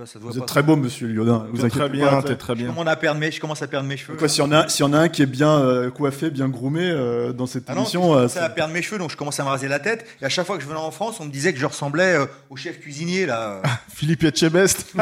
Je 0.00 0.04
pas, 0.04 0.10
ça 0.12 0.18
Vous 0.18 0.30
pas 0.32 0.38
êtes 0.38 0.46
très 0.46 0.62
beau, 0.62 0.76
monsieur 0.76 1.08
Lyodin. 1.08 1.46
Vous 1.50 1.58
T'es 1.58 1.64
inquiétez 1.64 1.78
très 1.78 1.88
bien, 1.90 2.22
t'es- 2.22 2.36
très 2.36 2.54
Je 2.54 2.58
bien. 2.62 2.68
commence 2.68 2.88
à 2.88 2.96
perdre 2.96 3.20
mes, 3.20 3.30
je 3.30 3.38
commence 3.40 3.60
à 3.60 3.66
perdre 3.66 3.86
mes 3.86 3.98
cheveux. 3.98 4.16
Quoi, 4.16 4.28
s'il 4.28 4.42
y 4.42 4.46
en 4.46 4.52
a, 4.52 4.66
s'il 4.68 4.86
y 4.86 4.88
en 4.88 4.92
a 4.94 4.98
un 4.98 5.08
qui 5.10 5.20
est 5.20 5.26
bien 5.26 5.58
euh, 5.58 5.90
coiffé, 5.90 6.30
bien 6.30 6.48
groomé 6.48 6.90
euh, 6.90 7.32
dans 7.34 7.46
cette 7.46 7.64
Ah 7.68 7.74
non, 7.74 7.82
émission, 7.82 8.14
je 8.28 8.38
euh, 8.38 8.42
à 8.44 8.48
perdre 8.48 8.72
mes 8.72 8.80
cheveux, 8.80 8.98
donc 8.98 9.10
je 9.10 9.16
commence 9.16 9.38
à 9.40 9.44
me 9.44 9.48
raser 9.50 9.68
la 9.68 9.78
tête. 9.78 10.06
Et 10.22 10.24
à 10.24 10.30
chaque 10.30 10.46
fois 10.46 10.56
que 10.56 10.62
je 10.62 10.68
venais 10.68 10.80
en 10.80 10.90
France, 10.90 11.20
on 11.20 11.26
me 11.26 11.30
disait 11.30 11.52
que 11.52 11.58
je 11.58 11.66
ressemblais 11.66 12.14
euh, 12.14 12.24
au 12.48 12.56
chef 12.56 12.80
cuisinier 12.80 13.26
là. 13.26 13.60
Philippe 13.94 14.24
Etchebest, 14.24 14.92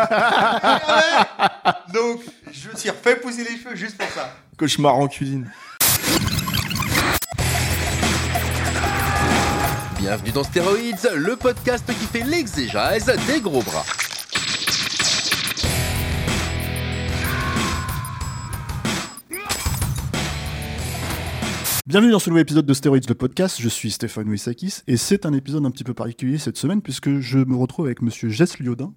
donc 1.95 2.21
je 2.51 2.69
me 2.71 2.77
suis 2.77 2.91
refait 2.91 3.17
pousser 3.17 3.45
les 3.45 3.57
cheveux 3.57 3.77
juste 3.77 3.97
pour 3.99 4.09
ça. 4.09 4.35
Cauchemar 4.57 4.97
en 4.97 5.07
cuisine. 5.07 5.49
Bienvenue 10.01 10.33
dans 10.33 10.43
Stéroïdes, 10.45 11.11
le 11.15 11.37
podcast 11.37 11.85
qui 11.87 12.07
fait 12.07 12.25
l'exégèse 12.25 13.13
des 13.29 13.41
gros 13.41 13.63
bras. 13.63 13.85
Bienvenue 21.89 22.13
dans 22.13 22.19
ce 22.19 22.29
nouvel 22.29 22.43
épisode 22.43 22.67
de 22.67 22.75
Steroids 22.75 22.99
le 23.09 23.15
podcast. 23.15 23.63
Je 23.63 23.69
suis 23.71 23.91
Stéphane 23.91 24.29
Wissakis 24.29 24.83
et 24.87 24.99
c'est 24.99 25.25
un 25.25 25.33
épisode 25.33 25.65
un 25.65 25.71
petit 25.71 25.85
peu 25.85 25.95
particulier 25.95 26.37
cette 26.37 26.59
semaine 26.59 26.83
puisque 26.83 27.21
je 27.21 27.39
me 27.39 27.57
retrouve 27.57 27.87
avec 27.87 28.03
monsieur 28.03 28.29
Jess 28.29 28.59
Lyodin. 28.59 28.93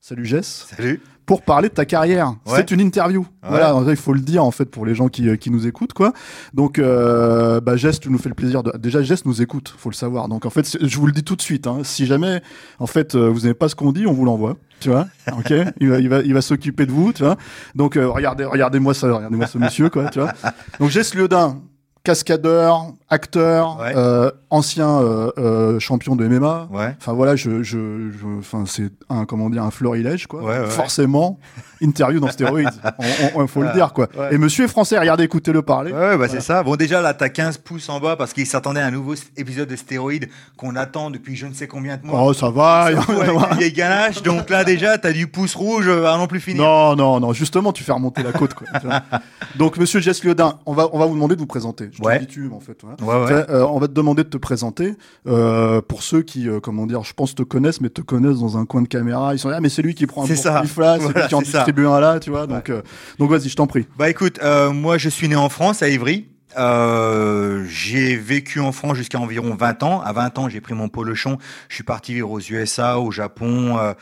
Salut 0.00 0.26
Jess. 0.26 0.66
Salut. 0.76 1.00
Pour 1.24 1.42
parler 1.42 1.68
de 1.68 1.74
ta 1.74 1.84
carrière. 1.84 2.30
Ouais. 2.46 2.56
C'est 2.56 2.72
une 2.72 2.80
interview. 2.80 3.24
Voilà, 3.44 3.80
il 3.86 3.94
faut 3.94 4.12
le 4.12 4.18
dire 4.18 4.42
en 4.42 4.50
fait 4.50 4.64
pour 4.64 4.84
les 4.84 4.96
gens 4.96 5.06
qui, 5.06 5.28
euh, 5.28 5.36
qui 5.36 5.50
nous 5.50 5.68
écoutent 5.68 5.92
quoi. 5.92 6.14
Donc 6.52 6.80
euh, 6.80 7.60
bah 7.60 7.76
Jess, 7.76 8.00
tu 8.00 8.10
nous 8.10 8.18
fais 8.18 8.28
le 8.28 8.34
plaisir 8.34 8.64
de 8.64 8.76
déjà 8.76 9.04
Jess 9.04 9.24
nous 9.24 9.40
écoute, 9.40 9.72
faut 9.78 9.90
le 9.90 9.94
savoir. 9.94 10.26
Donc 10.26 10.44
en 10.44 10.50
fait, 10.50 10.76
je 10.84 10.98
vous 10.98 11.06
le 11.06 11.12
dis 11.12 11.22
tout 11.22 11.36
de 11.36 11.42
suite 11.42 11.68
hein, 11.68 11.82
si 11.84 12.06
jamais 12.06 12.42
en 12.80 12.88
fait 12.88 13.14
euh, 13.14 13.28
vous 13.28 13.42
n'aimez 13.42 13.54
pas 13.54 13.68
ce 13.68 13.76
qu'on 13.76 13.92
dit, 13.92 14.04
on 14.04 14.12
vous 14.12 14.24
l'envoie. 14.24 14.56
Tu 14.80 14.88
vois 14.88 15.06
OK 15.38 15.54
Il 15.78 15.90
va 15.90 16.00
il 16.00 16.08
va 16.08 16.22
il 16.22 16.34
va 16.34 16.42
s'occuper 16.42 16.86
de 16.86 16.90
vous, 16.90 17.12
tu 17.12 17.22
vois. 17.22 17.36
Donc 17.76 17.96
euh, 17.96 18.08
regardez 18.08 18.44
regardez-moi 18.44 18.94
ça, 18.94 19.12
regardez-moi 19.12 19.46
ce 19.46 19.58
monsieur 19.58 19.90
quoi, 19.90 20.08
tu 20.08 20.18
vois. 20.18 20.32
Donc 20.80 20.90
Jess 20.90 21.14
Lyodin, 21.14 21.62
cascadeur, 22.04 22.86
acteur, 23.08 23.78
Ouais. 23.80 23.92
euh, 23.96 24.30
ancien 24.50 24.88
euh, 25.00 25.30
euh, 25.38 25.78
champion 25.80 26.16
de 26.16 26.26
MMA. 26.26 26.68
Ouais. 26.72 26.94
Enfin 26.98 27.12
voilà, 27.12 27.36
je, 27.36 27.62
je, 27.62 28.10
je- 28.10 28.38
enfin 28.38 28.64
c'est 28.66 28.90
un 29.08 29.24
comment 29.24 29.48
dire 29.50 29.62
un 29.62 29.70
florilège 29.70 30.26
quoi. 30.26 30.42
Ouais. 30.42 30.66
Forcément, 30.66 31.38
interview 31.80 32.20
dans 32.20 32.28
stéroïdes. 32.28 32.68
on, 33.34 33.46
faut 33.46 33.62
le 33.62 33.72
dire 33.72 33.92
quoi. 33.92 34.08
Et 34.30 34.38
Monsieur 34.38 34.64
est 34.64 34.68
français, 34.68 34.98
regardez, 34.98 35.24
écoutez-le 35.24 35.62
parler. 35.62 35.92
Ouais, 35.92 36.16
bah 36.18 36.26
c'est 36.28 36.40
ça. 36.40 36.62
Bon, 36.62 36.74
déjà 36.76 37.00
là, 37.00 37.14
t'as 37.14 37.28
15 37.28 37.58
pouces 37.58 37.88
en 37.88 38.00
bas 38.00 38.16
parce 38.16 38.32
qu'il 38.32 38.46
s'attendait 38.46 38.80
à 38.80 38.86
un 38.86 38.90
nouveau 38.90 39.14
épisode 39.36 39.68
de 39.68 39.76
stéroïdes 39.76 40.28
qu'on 40.56 40.74
attend 40.76 41.10
depuis 41.10 41.36
je 41.36 41.46
ne 41.46 41.54
sais 41.54 41.66
combien 41.68 41.96
de 41.98 42.04
mois. 42.06 42.20
Oh 42.24 42.32
ça 42.32 42.50
va. 42.50 42.82
Avec 42.86 43.08
une 43.08 43.58
vieille 43.58 43.72
ganache. 43.72 44.22
Donc 44.22 44.50
là, 44.50 44.64
déjà, 44.64 44.98
t'as 44.98 45.12
du 45.12 45.28
pouce 45.28 45.54
rouge 45.54 45.88
à 45.88 46.16
non 46.18 46.26
plus 46.26 46.40
finir. 46.40 46.62
non 46.64 46.96
non 46.96 47.20
non, 47.20 47.32
justement 47.32 47.72
tu 47.72 47.84
fais 47.84 47.92
remonter 47.92 48.22
la 48.22 48.32
côte 48.32 48.54
quoi. 48.54 48.66
Donc 49.56 49.76
Monsieur 49.76 50.00
Jess 50.00 50.24
Liodin, 50.24 50.58
on 50.66 50.72
va 50.72 50.88
on 50.92 50.98
va 50.98 51.06
vous 51.06 51.14
demander 51.14 51.34
de 51.36 51.40
vous 51.40 51.46
présenter. 51.46 51.90
Je 51.92 52.02
Ouais. 52.02 52.18
le 52.18 52.26
dis 52.26 52.26
tu 52.26 52.50
en 52.50 52.58
fait. 52.60 52.78
voilà. 52.82 52.96
Ouais, 53.02 53.24
ouais. 53.34 53.42
Fait, 53.44 53.50
euh, 53.50 53.66
on 53.66 53.78
va 53.78 53.86
te 53.86 53.92
demander 53.92 54.24
de 54.24 54.28
te 54.28 54.38
présenter 54.38 54.94
euh, 55.26 55.80
pour 55.82 56.02
ceux 56.02 56.22
qui, 56.22 56.48
euh, 56.48 56.58
comment 56.58 56.86
dire, 56.86 57.04
je 57.04 57.12
pense 57.12 57.34
te 57.34 57.42
connaissent, 57.42 57.80
mais 57.80 57.90
te 57.90 58.00
connaissent 58.00 58.38
dans 58.40 58.56
un 58.56 58.64
coin 58.64 58.82
de 58.82 58.88
caméra. 58.88 59.34
Ils 59.34 59.38
sont 59.38 59.48
là, 59.50 59.56
ah, 59.58 59.60
mais 59.60 59.68
c'est 59.68 59.82
lui 59.82 59.94
qui 59.94 60.06
prend 60.06 60.24
un 60.24 60.26
C'est 60.26 60.42
là, 60.44 60.62
c'est 60.64 61.14
lui 61.20 61.28
qui 61.28 61.34
en 61.34 61.42
distribue 61.42 61.86
un 61.86 62.00
là, 62.00 62.18
tu 62.18 62.30
vois. 62.30 62.46
Donc, 62.46 62.70
euh, 62.70 62.82
donc 63.18 63.30
vas-y, 63.30 63.48
je 63.48 63.56
t'en 63.56 63.66
prie. 63.66 63.86
Bah 63.98 64.08
écoute, 64.10 64.38
euh, 64.42 64.72
moi 64.72 64.96
je 64.98 65.08
suis 65.10 65.28
né 65.28 65.36
en 65.36 65.48
France, 65.48 65.82
à 65.82 65.88
Évry. 65.88 66.28
Euh, 66.58 67.64
j'ai 67.68 68.16
vécu 68.16 68.60
en 68.60 68.72
France 68.72 68.96
jusqu'à 68.96 69.18
environ 69.18 69.54
20 69.54 69.82
ans. 69.82 70.00
À 70.02 70.12
20 70.12 70.38
ans, 70.38 70.48
j'ai 70.48 70.60
pris 70.60 70.74
mon 70.74 70.88
polochon. 70.88 71.38
Je 71.68 71.74
suis 71.76 71.84
parti 71.84 72.14
vivre 72.14 72.30
aux 72.30 72.40
USA, 72.40 72.98
au 73.00 73.10
Japon, 73.10 73.78
euh, 73.78 73.94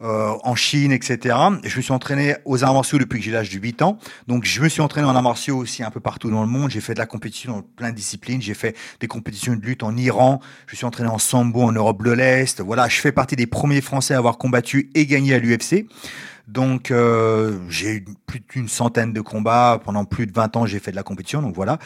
euh, 0.00 0.32
en 0.44 0.54
Chine, 0.54 0.92
etc. 0.92 1.36
Je 1.64 1.76
me 1.76 1.82
suis 1.82 1.92
entraîné 1.92 2.36
aux 2.44 2.62
arts 2.62 2.74
martiaux 2.74 2.98
depuis 2.98 3.18
que 3.18 3.24
j'ai 3.24 3.32
l'âge 3.32 3.50
de 3.50 3.58
8 3.58 3.82
ans. 3.82 3.98
Donc 4.26 4.44
je 4.44 4.60
me 4.62 4.68
suis 4.68 4.80
entraîné 4.80 5.06
en 5.06 5.14
arts 5.16 5.22
martiaux 5.22 5.56
aussi 5.56 5.82
un 5.82 5.90
peu 5.90 6.00
partout 6.00 6.30
dans 6.30 6.42
le 6.42 6.48
monde. 6.48 6.70
J'ai 6.70 6.80
fait 6.80 6.94
de 6.94 6.98
la 6.98 7.06
compétition 7.06 7.52
dans 7.52 7.62
plein 7.62 7.90
de 7.90 7.96
disciplines. 7.96 8.40
J'ai 8.40 8.54
fait 8.54 8.76
des 9.00 9.08
compétitions 9.08 9.56
de 9.56 9.60
lutte 9.60 9.82
en 9.82 9.96
Iran. 9.96 10.40
Je 10.66 10.76
suis 10.76 10.86
entraîné 10.86 11.10
en 11.10 11.18
sambo 11.18 11.62
en 11.62 11.72
Europe 11.72 12.02
de 12.02 12.12
l'Est. 12.12 12.60
Voilà, 12.60 12.88
je 12.88 13.00
fais 13.00 13.12
partie 13.12 13.36
des 13.36 13.46
premiers 13.46 13.80
Français 13.80 14.14
à 14.14 14.18
avoir 14.18 14.38
combattu 14.38 14.90
et 14.94 15.06
gagné 15.06 15.34
à 15.34 15.38
l'UFC. 15.38 15.86
Donc 16.46 16.90
euh, 16.90 17.58
j'ai 17.68 17.96
eu 17.96 18.04
plus 18.26 18.40
d'une 18.40 18.68
centaine 18.68 19.12
de 19.12 19.20
combats 19.20 19.80
pendant 19.84 20.04
plus 20.04 20.26
de 20.26 20.32
20 20.32 20.56
ans. 20.56 20.66
J'ai 20.66 20.78
fait 20.78 20.90
de 20.90 20.96
la 20.96 21.02
compétition, 21.02 21.42
donc 21.42 21.54
voilà. 21.54 21.78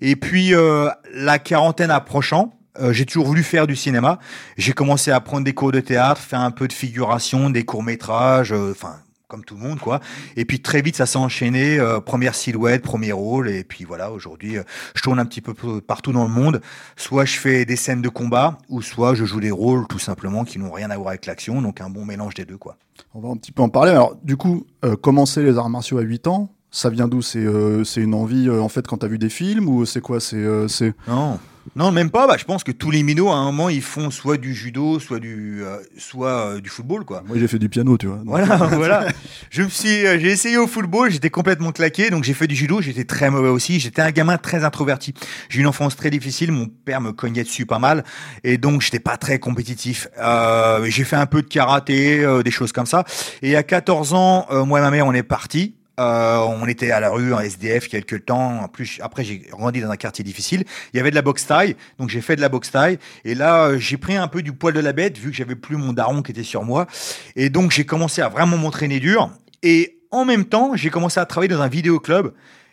Et 0.00 0.16
puis 0.16 0.54
euh, 0.54 0.88
la 1.12 1.38
quarantaine 1.38 1.90
approchant. 1.90 2.52
Euh, 2.80 2.92
j'ai 2.92 3.06
toujours 3.06 3.26
voulu 3.26 3.42
faire 3.42 3.66
du 3.66 3.76
cinéma. 3.76 4.18
J'ai 4.56 4.72
commencé 4.72 5.10
à 5.10 5.20
prendre 5.20 5.44
des 5.44 5.54
cours 5.54 5.72
de 5.72 5.80
théâtre, 5.80 6.20
faire 6.20 6.40
un 6.40 6.50
peu 6.50 6.68
de 6.68 6.72
figuration, 6.72 7.50
des 7.50 7.64
courts 7.64 7.82
métrages, 7.82 8.52
enfin 8.52 8.96
comme 9.28 9.44
tout 9.44 9.56
le 9.56 9.60
monde 9.60 9.80
quoi. 9.80 9.98
Et 10.36 10.44
puis 10.44 10.60
très 10.60 10.82
vite 10.82 10.94
ça 10.96 11.04
s'est 11.04 11.18
enchaîné. 11.18 11.78
euh, 11.78 12.00
première 12.00 12.34
silhouette, 12.36 12.82
premier 12.82 13.10
rôle, 13.12 13.48
et 13.48 13.64
puis 13.64 13.84
voilà. 13.84 14.12
Aujourd'hui, 14.12 14.56
euh, 14.56 14.62
je 14.94 15.02
tourne 15.02 15.18
un 15.18 15.26
petit 15.26 15.40
peu 15.40 15.52
partout 15.80 16.12
dans 16.12 16.22
le 16.22 16.30
monde. 16.30 16.60
Soit 16.96 17.24
je 17.24 17.36
fais 17.36 17.64
des 17.64 17.76
scènes 17.76 18.02
de 18.02 18.08
combat, 18.08 18.58
ou 18.68 18.82
soit 18.82 19.14
je 19.14 19.24
joue 19.24 19.40
des 19.40 19.50
rôles 19.50 19.86
tout 19.88 19.98
simplement 19.98 20.44
qui 20.44 20.58
n'ont 20.58 20.70
rien 20.70 20.90
à 20.90 20.96
voir 20.96 21.08
avec 21.08 21.26
l'action. 21.26 21.60
Donc 21.60 21.80
un 21.80 21.90
bon 21.90 22.04
mélange 22.04 22.34
des 22.34 22.44
deux 22.44 22.58
quoi. 22.58 22.76
On 23.14 23.20
va 23.20 23.28
un 23.28 23.36
petit 23.36 23.52
peu 23.52 23.62
en 23.62 23.68
parler. 23.68 23.90
Alors, 23.92 24.14
du 24.22 24.36
coup, 24.36 24.66
euh, 24.84 24.96
commencer 24.96 25.42
les 25.42 25.58
arts 25.58 25.68
martiaux 25.70 25.98
à 25.98 26.02
8 26.02 26.26
ans, 26.28 26.50
ça 26.70 26.90
vient 26.90 27.08
d'où? 27.08 27.22
C'est 27.22 27.38
euh, 27.44 27.84
une 27.96 28.14
envie, 28.14 28.48
euh, 28.48 28.60
en 28.60 28.68
fait, 28.68 28.86
quand 28.86 28.98
t'as 28.98 29.06
vu 29.06 29.18
des 29.18 29.28
films 29.28 29.68
ou 29.68 29.86
c'est 29.86 30.00
quoi? 30.00 30.18
Euh, 30.34 30.68
c'est 30.68 30.94
Non, 31.08 31.38
non, 31.74 31.90
même 31.92 32.10
pas. 32.10 32.26
Bah, 32.26 32.36
je 32.38 32.44
pense 32.44 32.64
que 32.64 32.72
tous 32.72 32.90
les 32.90 33.02
minots, 33.02 33.28
à 33.30 33.34
un 33.34 33.44
moment, 33.46 33.68
ils 33.68 33.82
font 33.82 34.10
soit 34.10 34.36
du 34.36 34.54
judo, 34.54 34.98
soit 35.00 35.18
du, 35.18 35.62
euh, 35.62 35.78
soit 35.98 36.28
euh, 36.54 36.60
du 36.60 36.70
football, 36.70 37.04
quoi. 37.04 37.22
Moi, 37.26 37.36
j'ai 37.38 37.48
fait 37.48 37.58
du 37.58 37.68
piano, 37.68 37.98
tu 37.98 38.06
vois. 38.06 38.16
donc- 38.16 38.26
Voilà, 38.28 38.56
voilà. 38.72 39.06
Je 39.50 39.62
me 39.62 39.68
suis, 39.68 40.06
euh, 40.06 40.18
j'ai 40.18 40.28
essayé 40.30 40.56
au 40.56 40.66
football, 40.66 41.10
j'étais 41.10 41.30
complètement 41.30 41.72
claqué, 41.72 42.10
donc 42.10 42.24
j'ai 42.24 42.34
fait 42.34 42.46
du 42.46 42.54
judo, 42.54 42.80
j'étais 42.80 43.04
très 43.04 43.30
mauvais 43.30 43.48
aussi. 43.48 43.78
J'étais 43.80 44.02
un 44.02 44.10
gamin 44.10 44.38
très 44.38 44.64
introverti. 44.64 45.12
J'ai 45.48 45.58
eu 45.58 45.60
une 45.62 45.66
enfance 45.68 45.96
très 45.96 46.10
difficile, 46.10 46.50
mon 46.52 46.66
père 46.66 47.00
me 47.00 47.12
cognait 47.12 47.44
dessus 47.44 47.66
pas 47.66 47.78
mal, 47.78 48.04
et 48.44 48.58
donc 48.58 48.82
j'étais 48.82 49.00
pas 49.00 49.16
très 49.16 49.38
compétitif. 49.38 50.08
Euh, 50.18 50.84
j'ai 50.88 51.04
fait 51.04 51.16
un 51.16 51.26
peu 51.26 51.42
de 51.42 51.46
karaté, 51.48 52.24
euh, 52.24 52.42
des 52.42 52.50
choses 52.50 52.72
comme 52.72 52.86
ça. 52.86 53.04
Et 53.42 53.54
à 53.56 53.62
14 53.62 54.14
ans, 54.14 54.46
euh, 54.50 54.64
moi 54.64 54.78
et 54.78 54.82
ma 54.82 54.90
mère, 54.90 55.06
on 55.06 55.12
est 55.12 55.22
partis. 55.22 55.75
Euh, 55.98 56.38
on 56.38 56.66
était 56.66 56.90
à 56.90 57.00
la 57.00 57.10
rue 57.10 57.32
en 57.32 57.40
SDF 57.40 57.88
quelques 57.88 58.26
temps. 58.26 58.62
En 58.62 58.68
plus, 58.68 58.98
après, 59.02 59.24
j'ai 59.24 59.38
grandi 59.38 59.80
dans 59.80 59.90
un 59.90 59.96
quartier 59.96 60.24
difficile. 60.24 60.64
Il 60.92 60.96
y 60.96 61.00
avait 61.00 61.10
de 61.10 61.14
la 61.14 61.22
boxe 61.22 61.46
taille, 61.46 61.76
donc 61.98 62.10
j'ai 62.10 62.20
fait 62.20 62.36
de 62.36 62.40
la 62.40 62.48
boxe 62.48 62.70
taille. 62.70 62.98
Et 63.24 63.34
là, 63.34 63.66
euh, 63.66 63.78
j'ai 63.78 63.96
pris 63.96 64.16
un 64.16 64.28
peu 64.28 64.42
du 64.42 64.52
poil 64.52 64.74
de 64.74 64.80
la 64.80 64.92
bête 64.92 65.18
vu 65.18 65.30
que 65.30 65.36
j'avais 65.36 65.54
plus 65.54 65.76
mon 65.76 65.92
daron 65.92 66.22
qui 66.22 66.32
était 66.32 66.42
sur 66.42 66.64
moi. 66.64 66.86
Et 67.34 67.50
donc, 67.50 67.70
j'ai 67.70 67.84
commencé 67.84 68.20
à 68.20 68.28
vraiment 68.28 68.58
m'entraîner 68.58 69.00
dur. 69.00 69.30
Et 69.62 69.98
en 70.10 70.24
même 70.24 70.44
temps, 70.44 70.76
j'ai 70.76 70.90
commencé 70.90 71.18
à 71.18 71.26
travailler 71.26 71.52
dans 71.52 71.62
un 71.62 71.68
vidéoclub. 71.68 72.32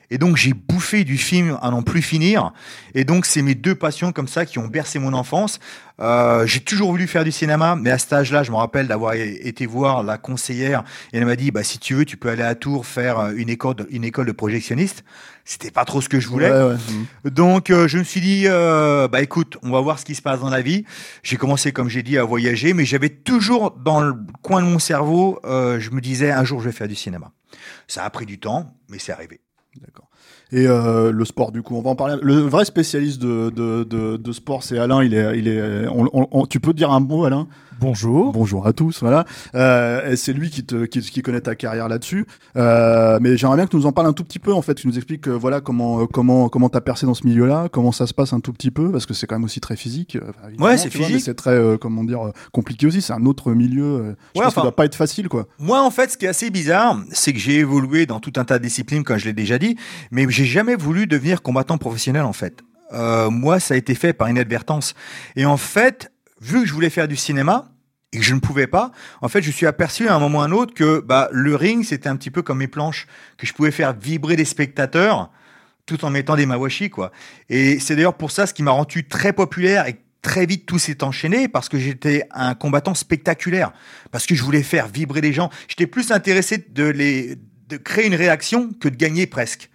Et 0.10 0.18
donc, 0.18 0.38
j'ai 0.38 0.54
bouffé 0.54 1.04
du 1.04 1.18
film 1.18 1.58
à 1.62 1.70
n'en 1.72 1.82
plus 1.82 2.02
finir. 2.02 2.54
Et 2.94 3.04
donc, 3.04 3.26
c'est 3.26 3.42
mes 3.42 3.56
deux 3.56 3.76
passions 3.76 4.12
comme 4.12 4.28
ça 4.28 4.46
qui 4.46 4.60
ont 4.60 4.68
bercé 4.68 5.00
mon 5.00 5.14
enfance. 5.14 5.60
Euh, 6.00 6.46
j'ai 6.48 6.60
toujours 6.60 6.92
voulu 6.92 7.08
faire 7.08 7.24
du 7.24 7.32
cinéma, 7.32 7.76
mais 7.76 7.92
à 7.92 7.98
cet 7.98 8.14
âge-là, 8.14 8.44
je 8.44 8.52
me 8.52 8.58
rappelle 8.58 8.88
d'avoir 8.88 9.14
été 9.14 9.66
voir 9.66 10.04
la 10.04 10.18
conseillère 10.18 10.84
et 11.12 11.18
elle 11.18 11.26
m'a 11.26 11.36
dit, 11.36 11.52
bah, 11.52 11.64
si 11.64 11.78
tu 11.78 11.94
veux, 11.94 12.06
tu 12.06 12.18
peux 12.18 12.30
aller 12.30 12.44
à 12.44 12.56
Tours 12.56 12.86
faire 12.86 13.20
euh, 13.20 13.34
une 13.36 13.50
école 13.50 13.76
de, 13.76 13.88
une 13.92 14.04
école 14.04 14.26
de 14.26 14.32
projectionniste. 14.32 15.04
C'était 15.46 15.72
pas 15.72 15.84
trop 15.84 16.00
ce 16.00 16.08
que 16.08 16.20
je 16.20 16.30
voulais. 16.30 16.50
Ouais, 16.50 16.76
ouais. 17.26 17.32
Donc 17.32 17.70
euh, 17.70 17.88
je 17.88 17.98
me 17.98 18.04
suis 18.04 18.22
dit, 18.22 18.46
euh, 18.48 19.08
bah 19.10 19.22
écoute, 19.22 19.58
on 19.62 19.72
va 19.72 19.82
voir 19.82 20.00
ce 20.00 20.06
qui 20.06 20.16
se 20.16 20.22
passe 20.22 20.40
dans 20.40 20.50
la 20.50 20.62
vie. 20.62 20.86
J'ai 21.22 21.36
commencé, 21.36 21.74
comme 21.74 21.90
j'ai 21.90 22.02
dit, 22.02 22.18
à 22.18 22.24
voyager, 22.24 22.74
mais 22.74 22.86
j'avais 22.86 23.10
toujours 23.10 23.72
dans 23.72 24.00
le 24.00 24.14
coin 24.42 24.62
de 24.62 24.68
mon 24.68 24.80
cerveau, 24.80 25.40
euh, 25.44 25.80
je 25.80 25.92
me 25.92 26.00
disais, 26.00 26.32
un 26.32 26.46
jour 26.46 26.62
je 26.62 26.70
vais 26.70 26.76
faire 26.76 26.88
du 26.88 26.96
cinéma. 26.96 27.32
Ça 27.88 28.06
a 28.06 28.10
pris 28.10 28.26
du 28.26 28.40
temps, 28.40 28.74
mais 28.90 29.00
c'est 29.00 29.12
arrivé. 29.12 29.42
D'accord. 29.82 30.10
Et 30.52 30.68
euh, 30.68 31.12
le 31.12 31.26
sport, 31.26 31.52
du 31.52 31.64
coup, 31.64 31.76
on 31.76 31.82
va 31.82 31.90
en 31.90 31.96
parler. 31.96 32.16
Le 32.22 32.36
vrai 32.36 32.64
spécialiste 32.66 33.22
de, 33.22 33.50
de, 33.50 34.32
sport, 34.32 34.64
c'est 34.64 34.78
Alain. 34.78 35.04
Il 35.04 35.14
est, 35.14 35.40
il 35.40 35.48
est. 35.48 35.88
tu 36.50 36.60
peux 36.60 36.74
dire 36.74 36.92
un 36.92 37.00
mot, 37.00 37.26
Alain? 37.26 37.48
Bonjour. 37.84 38.32
Bonjour 38.32 38.66
à 38.66 38.72
tous, 38.72 39.02
voilà. 39.02 39.26
Euh, 39.56 40.16
c'est 40.16 40.32
lui 40.32 40.50
qui, 40.50 40.64
te, 40.64 40.86
qui, 40.86 41.02
qui 41.02 41.22
connaît 41.22 41.42
ta 41.42 41.54
carrière 41.54 41.90
là-dessus. 41.90 42.26
Euh, 42.56 43.20
mais 43.22 43.36
j'aimerais 43.36 43.58
bien 43.58 43.66
que 43.66 43.72
tu 43.72 43.76
nous 43.76 43.86
en 43.86 43.92
parles 43.92 44.08
un 44.08 44.14
tout 44.14 44.24
petit 44.24 44.40
peu, 44.40 44.54
en 44.54 44.62
fait. 44.62 44.76
Tu 44.76 44.88
nous 44.88 44.96
expliques, 44.96 45.28
euh, 45.28 45.34
voilà, 45.34 45.60
comment, 45.60 46.08
comment, 46.08 46.48
comment 46.48 46.70
t'as 46.70 46.80
percé 46.80 47.06
dans 47.06 47.14
ce 47.14 47.28
milieu-là, 47.28 47.68
comment 47.70 47.92
ça 47.92 48.08
se 48.08 48.14
passe 48.14 48.32
un 48.32 48.40
tout 48.40 48.54
petit 48.54 48.72
peu, 48.72 48.90
parce 48.90 49.06
que 49.06 49.14
c'est 49.14 49.28
quand 49.28 49.36
même 49.36 49.44
aussi 49.44 49.60
très 49.60 49.76
physique. 49.76 50.18
enfin, 50.22 50.64
Ouais, 50.64 50.78
c'est 50.78 50.90
physique. 50.90 51.20
C'est 51.20 51.34
très, 51.34 51.60
comment 51.78 52.06
dire, 52.06 52.32
compliqué 52.54 52.88
aussi. 52.88 53.02
C'est 53.02 53.12
un 53.12 53.26
autre 53.26 53.52
milieu. 53.52 54.16
je 54.34 54.40
Ouais, 54.40 54.46
pense 54.46 54.54
que 54.54 54.54
ça 54.54 54.62
doit 54.62 54.76
pas 54.78 54.86
être 54.86 54.96
facile, 54.96 55.28
quoi. 55.28 55.46
Moi, 55.60 55.82
en 55.84 55.92
fait, 55.92 56.10
ce 56.12 56.18
qui 56.18 56.24
est 56.24 56.30
assez 56.30 56.52
bizarre, 56.52 56.98
c'est 57.12 57.34
que 57.34 57.40
j'ai 57.40 57.58
évolué 57.58 58.06
dans 58.06 58.22
tout 58.22 58.32
un 58.38 58.46
tas 58.46 58.60
de 58.60 58.64
disciplines, 58.64 59.04
comme 59.04 59.18
je 59.18 59.26
l'ai 59.26 59.34
déjà 59.34 59.60
dit, 59.60 59.76
mais 60.10 60.26
j'ai 60.30 60.46
jamais 60.46 60.76
voulu 60.78 61.06
devenir 61.06 61.42
combattant 61.42 61.78
professionnel, 61.78 62.24
en 62.24 62.32
fait. 62.32 62.62
Moi, 62.94 63.60
ça 63.60 63.74
a 63.74 63.78
été 63.78 63.94
fait 63.94 64.14
par 64.14 64.30
inadvertance. 64.30 64.94
Et 65.36 65.46
en 65.46 65.58
fait, 65.58 66.14
vu 66.40 66.62
que 66.62 66.66
je 66.66 66.74
voulais 66.74 66.90
faire 66.90 67.10
du 67.10 67.18
cinéma 67.18 67.73
et 68.14 68.22
je 68.22 68.34
ne 68.34 68.40
pouvais 68.40 68.68
pas, 68.68 68.92
en 69.22 69.28
fait, 69.28 69.42
je 69.42 69.52
suis 69.52 69.66
aperçu 69.66 70.08
à 70.08 70.16
un 70.16 70.20
moment 70.20 70.40
ou 70.40 70.42
à 70.42 70.46
un 70.46 70.52
autre 70.52 70.74
que 70.74 71.02
bah, 71.02 71.28
le 71.32 71.56
ring, 71.56 71.84
c'était 71.84 72.08
un 72.08 72.16
petit 72.16 72.32
peu 72.32 72.42
comme 72.42 72.60
mes 72.60 72.68
planches, 72.68 73.08
que 73.38 73.46
je 73.46 73.54
pouvais 73.54 73.72
faire 73.72 73.94
vibrer 73.94 74.36
des 74.36 74.46
spectateurs 74.46 75.30
tout 75.86 76.06
en 76.06 76.10
mettant 76.10 76.36
des 76.36 76.46
mawashi, 76.46 76.90
quoi. 76.90 77.12
Et 77.50 77.80
c'est 77.80 77.96
d'ailleurs 77.96 78.16
pour 78.16 78.32
ça 78.32 78.48
ce 78.48 78.54
qui 78.54 78.64
m'a 78.64 78.72
rendu 78.72 79.06
très 79.06 79.34
populaire 79.34 79.88
et 79.88 80.00
très 80.22 80.46
vite 80.46 80.66
tout 80.66 80.80
s'est 80.80 81.04
enchaîné 81.04 81.50
parce 81.50 81.68
que 81.68 81.78
j'étais 81.78 82.24
un 82.32 82.56
combattant 82.56 82.94
spectaculaire, 82.94 83.74
parce 84.12 84.26
que 84.26 84.36
je 84.36 84.44
voulais 84.44 84.64
faire 84.64 84.88
vibrer 84.88 85.20
les 85.20 85.34
gens. 85.34 85.50
J'étais 85.68 85.88
plus 85.88 86.12
intéressé 86.12 86.66
les 86.76 87.38
de 87.70 87.78
créer 87.78 88.06
une 88.06 88.16
réaction 88.16 88.72
que 88.74 88.90
de 88.90 88.96
gagner 88.96 89.26
presque. 89.26 89.70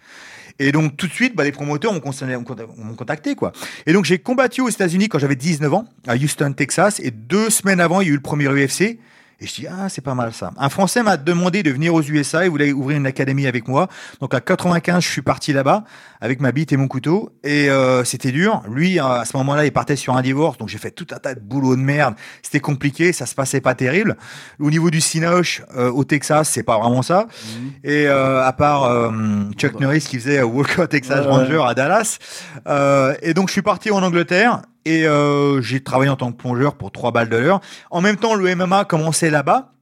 Et 0.59 0.71
donc 0.71 0.97
tout 0.97 1.07
de 1.07 1.13
suite, 1.13 1.35
bah, 1.35 1.43
les 1.43 1.51
promoteurs 1.51 1.93
m'ont 1.93 2.95
contacté 2.95 3.35
quoi. 3.35 3.51
Et 3.85 3.93
donc 3.93 4.05
j'ai 4.05 4.19
combattu 4.19 4.61
aux 4.61 4.69
États-Unis 4.69 5.09
quand 5.09 5.19
j'avais 5.19 5.35
19 5.35 5.73
ans 5.73 5.85
à 6.07 6.15
Houston, 6.15 6.53
Texas, 6.53 6.99
et 6.99 7.11
deux 7.11 7.49
semaines 7.49 7.79
avant, 7.79 8.01
il 8.01 8.07
y 8.07 8.09
a 8.09 8.13
eu 8.13 8.15
le 8.15 8.21
premier 8.21 8.47
UFC. 8.47 8.99
Et 9.41 9.47
je 9.47 9.53
dis 9.53 9.67
ah 9.67 9.89
c'est 9.89 10.01
pas 10.01 10.15
mal 10.15 10.33
ça. 10.33 10.51
Un 10.57 10.69
Français 10.69 11.03
m'a 11.03 11.17
demandé 11.17 11.63
de 11.63 11.71
venir 11.71 11.93
aux 11.93 12.01
USA, 12.01 12.45
il 12.45 12.49
voulait 12.49 12.71
ouvrir 12.71 12.97
une 12.97 13.05
académie 13.05 13.47
avec 13.47 13.67
moi. 13.67 13.87
Donc 14.19 14.33
à 14.33 14.41
95, 14.41 15.03
je 15.03 15.09
suis 15.09 15.21
parti 15.21 15.53
là-bas 15.53 15.83
avec 16.21 16.41
ma 16.41 16.51
bite 16.51 16.73
et 16.73 16.77
mon 16.77 16.87
couteau 16.87 17.31
et 17.43 17.69
euh, 17.69 18.03
c'était 18.03 18.31
dur. 18.31 18.61
Lui 18.69 18.99
à 18.99 19.23
ce 19.25 19.37
moment-là, 19.37 19.65
il 19.65 19.71
partait 19.71 19.95
sur 19.95 20.15
un 20.15 20.21
divorce, 20.21 20.57
donc 20.57 20.69
j'ai 20.69 20.77
fait 20.77 20.91
tout 20.91 21.07
un 21.11 21.17
tas 21.17 21.35
de 21.35 21.39
boulot 21.39 21.75
de 21.75 21.81
merde. 21.81 22.15
C'était 22.41 22.59
compliqué, 22.59 23.13
ça 23.13 23.25
se 23.25 23.35
passait 23.35 23.61
pas 23.61 23.75
terrible. 23.75 24.17
Au 24.59 24.69
niveau 24.69 24.89
du 24.89 25.01
cinoche 25.01 25.61
euh, 25.75 25.89
au 25.91 26.03
Texas, 26.03 26.49
c'est 26.49 26.63
pas 26.63 26.77
vraiment 26.77 27.01
ça. 27.01 27.27
Et 27.83 28.07
euh, 28.07 28.43
à 28.45 28.53
part 28.53 28.83
euh, 28.83 29.11
Chuck 29.57 29.79
Norris 29.79 30.01
qui 30.01 30.17
faisait 30.17 30.39
euh, 30.39 30.45
Walker 30.45 30.87
Texas. 30.89 31.25
Ranger 31.25 31.61
à 31.65 31.73
Dallas. 31.73 32.17
Euh, 32.67 33.15
et 33.21 33.33
donc 33.33 33.47
je 33.47 33.53
suis 33.53 33.61
parti 33.61 33.91
en 33.91 34.03
Angleterre 34.03 34.61
et 34.89 35.05
euh, 35.05 35.61
j'ai 35.61 35.81
travaillé 35.81 36.09
en 36.09 36.15
tant 36.15 36.31
que 36.31 36.37
plongeur 36.37 36.75
pour 36.75 36.91
3 36.91 37.11
balles 37.11 37.29
de 37.29 37.37
l'heure. 37.37 37.61
En 37.91 38.01
même 38.01 38.17
temps, 38.17 38.33
le 38.33 38.55
MMA 38.55 38.85
commençait 38.85 39.29
là-bas. 39.29 39.73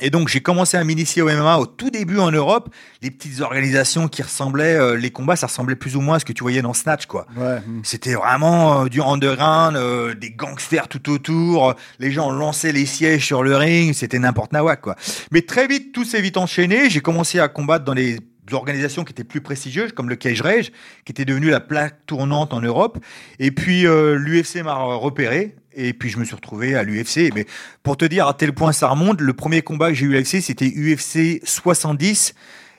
Et 0.00 0.08
donc 0.08 0.28
j'ai 0.28 0.40
commencé 0.40 0.78
à 0.78 0.84
m'initier 0.84 1.20
au 1.20 1.26
MMA 1.26 1.58
au 1.58 1.66
tout 1.66 1.90
début 1.90 2.18
en 2.18 2.32
Europe. 2.32 2.70
Les 3.02 3.10
petites 3.10 3.40
organisations 3.40 4.08
qui 4.08 4.22
ressemblaient, 4.22 4.74
euh, 4.74 4.96
les 4.96 5.10
combats, 5.10 5.36
ça 5.36 5.48
ressemblait 5.48 5.76
plus 5.76 5.96
ou 5.96 6.00
moins 6.00 6.16
à 6.16 6.18
ce 6.18 6.24
que 6.24 6.32
tu 6.32 6.42
voyais 6.42 6.62
dans 6.62 6.72
Snatch, 6.72 7.04
quoi. 7.04 7.26
Ouais. 7.36 7.58
C'était 7.82 8.14
vraiment 8.14 8.84
euh, 8.84 8.88
du 8.88 9.02
underground, 9.02 9.76
euh, 9.76 10.14
des 10.14 10.30
gangsters 10.30 10.88
tout 10.88 11.10
autour. 11.10 11.74
Les 11.98 12.10
gens 12.10 12.30
lançaient 12.30 12.72
les 12.72 12.86
sièges 12.86 13.26
sur 13.26 13.42
le 13.42 13.54
ring. 13.54 13.92
C'était 13.92 14.18
n'importe 14.18 14.52
nawak, 14.52 14.80
quoi. 14.80 14.96
Mais 15.30 15.42
très 15.42 15.66
vite, 15.66 15.92
tout 15.92 16.04
s'est 16.04 16.22
vite 16.22 16.38
enchaîné. 16.38 16.88
J'ai 16.88 17.00
commencé 17.00 17.38
à 17.38 17.48
combattre 17.48 17.84
dans 17.84 17.94
les 17.94 18.18
organisations 18.52 19.04
qui 19.04 19.12
étaient 19.12 19.24
plus 19.24 19.40
prestigieuses, 19.40 19.92
comme 19.92 20.08
le 20.08 20.16
Cage 20.16 20.40
Rage, 20.42 20.72
qui 21.04 21.12
était 21.12 21.24
devenu 21.24 21.50
la 21.50 21.60
plaque 21.60 22.06
tournante 22.06 22.52
en 22.52 22.60
Europe. 22.60 22.98
Et 23.38 23.50
puis 23.50 23.86
euh, 23.86 24.16
l'UFC 24.16 24.62
m'a 24.62 24.74
repéré. 24.74 25.56
Et 25.74 25.94
puis 25.94 26.10
je 26.10 26.18
me 26.18 26.24
suis 26.24 26.34
retrouvé 26.34 26.74
à 26.74 26.82
l'UFC. 26.82 27.32
Mais 27.34 27.46
pour 27.82 27.96
te 27.96 28.04
dire 28.04 28.26
à 28.26 28.34
tel 28.34 28.52
point 28.52 28.72
ça 28.72 28.88
remonte, 28.88 29.20
le 29.20 29.32
premier 29.32 29.62
combat 29.62 29.88
que 29.88 29.94
j'ai 29.94 30.06
eu 30.06 30.16
à 30.16 30.20
l'UFC, 30.20 30.42
c'était 30.42 30.68
UFC 30.68 31.40
70. 31.44 32.34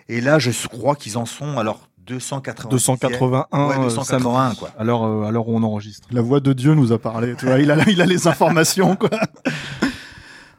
Et 0.09 0.21
là, 0.21 0.37
je 0.37 0.51
crois 0.67 0.95
qu'ils 0.95 1.17
en 1.17 1.25
sont 1.25 1.57
alors 1.57 1.87
280. 2.05 2.69
281, 2.69 3.67
Ouais, 3.67 3.75
euh, 3.77 3.83
281 3.83 4.55
quoi. 4.55 4.69
Alors, 4.77 5.05
euh, 5.05 5.23
alors 5.23 5.47
où 5.47 5.55
on 5.55 5.63
enregistre. 5.63 6.07
La 6.11 6.21
voix 6.21 6.39
de 6.39 6.53
Dieu 6.53 6.73
nous 6.73 6.91
a 6.91 6.99
parlé. 6.99 7.35
Tu 7.37 7.45
vois, 7.45 7.59
il 7.59 7.71
a, 7.71 7.77
il 7.89 8.01
a 8.01 8.05
les 8.05 8.27
informations, 8.27 8.95
quoi. 8.95 9.09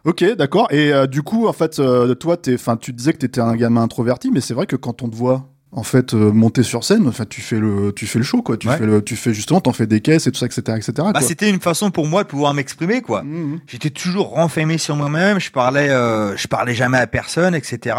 Ok, 0.04 0.24
d'accord. 0.36 0.68
Et 0.70 0.92
euh, 0.92 1.06
du 1.06 1.22
coup, 1.22 1.46
en 1.46 1.52
fait, 1.52 1.78
euh, 1.78 2.14
toi, 2.14 2.36
t'es, 2.36 2.54
enfin, 2.54 2.76
tu 2.76 2.92
disais 2.92 3.12
que 3.12 3.18
t'étais 3.18 3.40
un 3.40 3.56
gamin 3.56 3.82
introverti, 3.82 4.30
mais 4.30 4.40
c'est 4.40 4.54
vrai 4.54 4.66
que 4.66 4.76
quand 4.76 5.02
on 5.02 5.08
te 5.08 5.16
voit, 5.16 5.48
en 5.72 5.82
fait, 5.82 6.14
euh, 6.14 6.30
monter 6.30 6.62
sur 6.62 6.84
scène, 6.84 7.08
enfin, 7.08 7.24
tu 7.28 7.40
fais 7.40 7.58
le, 7.58 7.90
tu 7.96 8.06
fais 8.06 8.18
le 8.20 8.24
show, 8.24 8.42
quoi. 8.42 8.56
Tu 8.56 8.68
Ouais. 8.68 8.76
fais 8.76 8.86
le, 8.86 9.02
tu 9.02 9.16
fais 9.16 9.32
justement, 9.34 9.60
t'en 9.60 9.72
fais 9.72 9.86
des 9.88 10.00
caisses 10.00 10.26
et 10.26 10.30
tout 10.30 10.38
ça, 10.38 10.46
etc., 10.46 10.60
etc. 10.76 10.92
Bah, 11.12 11.20
c'était 11.20 11.50
une 11.50 11.58
façon 11.58 11.90
pour 11.90 12.06
moi 12.06 12.22
de 12.22 12.28
pouvoir 12.28 12.54
m'exprimer, 12.54 13.00
quoi. 13.00 13.22
Mhm. 13.24 13.60
J'étais 13.66 13.90
toujours 13.90 14.28
renfermé 14.34 14.78
sur 14.78 14.94
moi-même. 14.94 15.40
Je 15.40 15.50
parlais, 15.50 15.88
euh, 15.88 16.36
je 16.36 16.46
parlais 16.46 16.74
jamais 16.74 16.98
à 16.98 17.06
personne, 17.08 17.54
etc. 17.56 17.96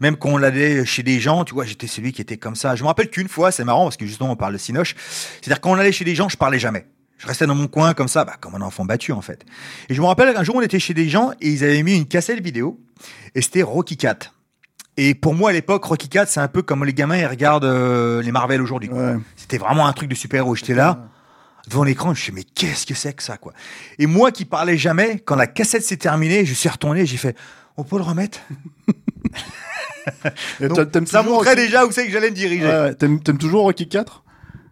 Même 0.00 0.16
quand 0.16 0.28
on 0.28 0.42
allait 0.42 0.84
chez 0.84 1.02
des 1.02 1.18
gens, 1.18 1.44
tu 1.44 1.54
vois, 1.54 1.64
j'étais 1.64 1.86
celui 1.88 2.12
qui 2.12 2.20
était 2.20 2.36
comme 2.36 2.54
ça. 2.54 2.76
Je 2.76 2.82
me 2.82 2.86
rappelle 2.86 3.08
qu'une 3.10 3.28
fois, 3.28 3.50
c'est 3.50 3.64
marrant 3.64 3.84
parce 3.84 3.96
que 3.96 4.06
justement 4.06 4.30
on 4.30 4.36
parle 4.36 4.52
de 4.52 4.58
Sinoche. 4.58 4.94
C'est-à-dire 5.40 5.60
quand 5.60 5.70
on 5.72 5.78
allait 5.78 5.90
chez 5.92 6.04
des 6.04 6.14
gens, 6.14 6.28
je 6.28 6.36
parlais 6.36 6.58
jamais. 6.60 6.86
Je 7.18 7.26
restais 7.26 7.46
dans 7.46 7.54
mon 7.54 7.66
coin 7.66 7.94
comme 7.94 8.08
ça, 8.08 8.24
bah, 8.24 8.34
comme 8.40 8.54
un 8.54 8.60
enfant 8.60 8.84
battu 8.84 9.12
en 9.12 9.22
fait. 9.22 9.44
Et 9.88 9.94
je 9.94 10.00
me 10.00 10.06
rappelle 10.06 10.32
qu'un 10.34 10.44
jour 10.44 10.56
on 10.56 10.60
était 10.60 10.78
chez 10.78 10.94
des 10.94 11.08
gens 11.08 11.32
et 11.40 11.50
ils 11.50 11.64
avaient 11.64 11.82
mis 11.82 11.96
une 11.96 12.06
cassette 12.06 12.40
vidéo 12.40 12.78
et 13.34 13.42
c'était 13.42 13.62
Rocky 13.62 13.96
Cat. 13.96 14.18
Et 14.98 15.14
pour 15.14 15.34
moi 15.34 15.50
à 15.50 15.52
l'époque, 15.52 15.84
Rocky 15.84 16.08
Cat, 16.08 16.26
c'est 16.26 16.40
un 16.40 16.48
peu 16.48 16.62
comme 16.62 16.84
les 16.84 16.94
gamins 16.94 17.16
ils 17.16 17.26
regardent 17.26 17.64
euh, 17.64 18.22
les 18.22 18.32
Marvel 18.32 18.60
aujourd'hui. 18.62 18.90
Ouais. 18.90 19.16
C'était 19.36 19.58
vraiment 19.58 19.86
un 19.86 19.92
truc 19.92 20.08
de 20.08 20.14
super-héros. 20.14 20.54
J'étais 20.54 20.74
là 20.74 21.08
devant 21.68 21.84
l'écran, 21.84 22.08
je 22.08 22.10
me 22.10 22.14
suis 22.14 22.32
dit, 22.32 22.36
mais 22.36 22.44
qu'est-ce 22.44 22.86
que 22.86 22.94
c'est 22.94 23.12
que 23.12 23.22
ça, 23.22 23.36
quoi? 23.36 23.52
Et 23.98 24.06
moi 24.06 24.30
qui 24.30 24.44
parlais 24.44 24.78
jamais, 24.78 25.18
quand 25.18 25.34
la 25.36 25.46
cassette 25.46 25.82
s'est 25.82 25.96
terminée, 25.96 26.44
je 26.44 26.54
suis 26.54 26.68
retourné, 26.68 27.06
j'ai 27.06 27.16
fait, 27.16 27.36
on 27.76 27.84
peut 27.84 27.96
le 27.96 28.04
remettre? 28.04 28.38
Donc, 30.60 31.08
Ça 31.08 31.22
montrait 31.24 31.56
déjà 31.56 31.84
où 31.84 31.90
c'est 31.90 32.06
que 32.06 32.12
j'allais 32.12 32.30
me 32.30 32.36
diriger. 32.36 32.64
Ouais, 32.64 32.80
ouais. 32.80 32.94
T'aimes, 32.94 33.20
t'aimes 33.20 33.38
toujours 33.38 33.62
Rocky 33.62 33.88
4 33.88 34.22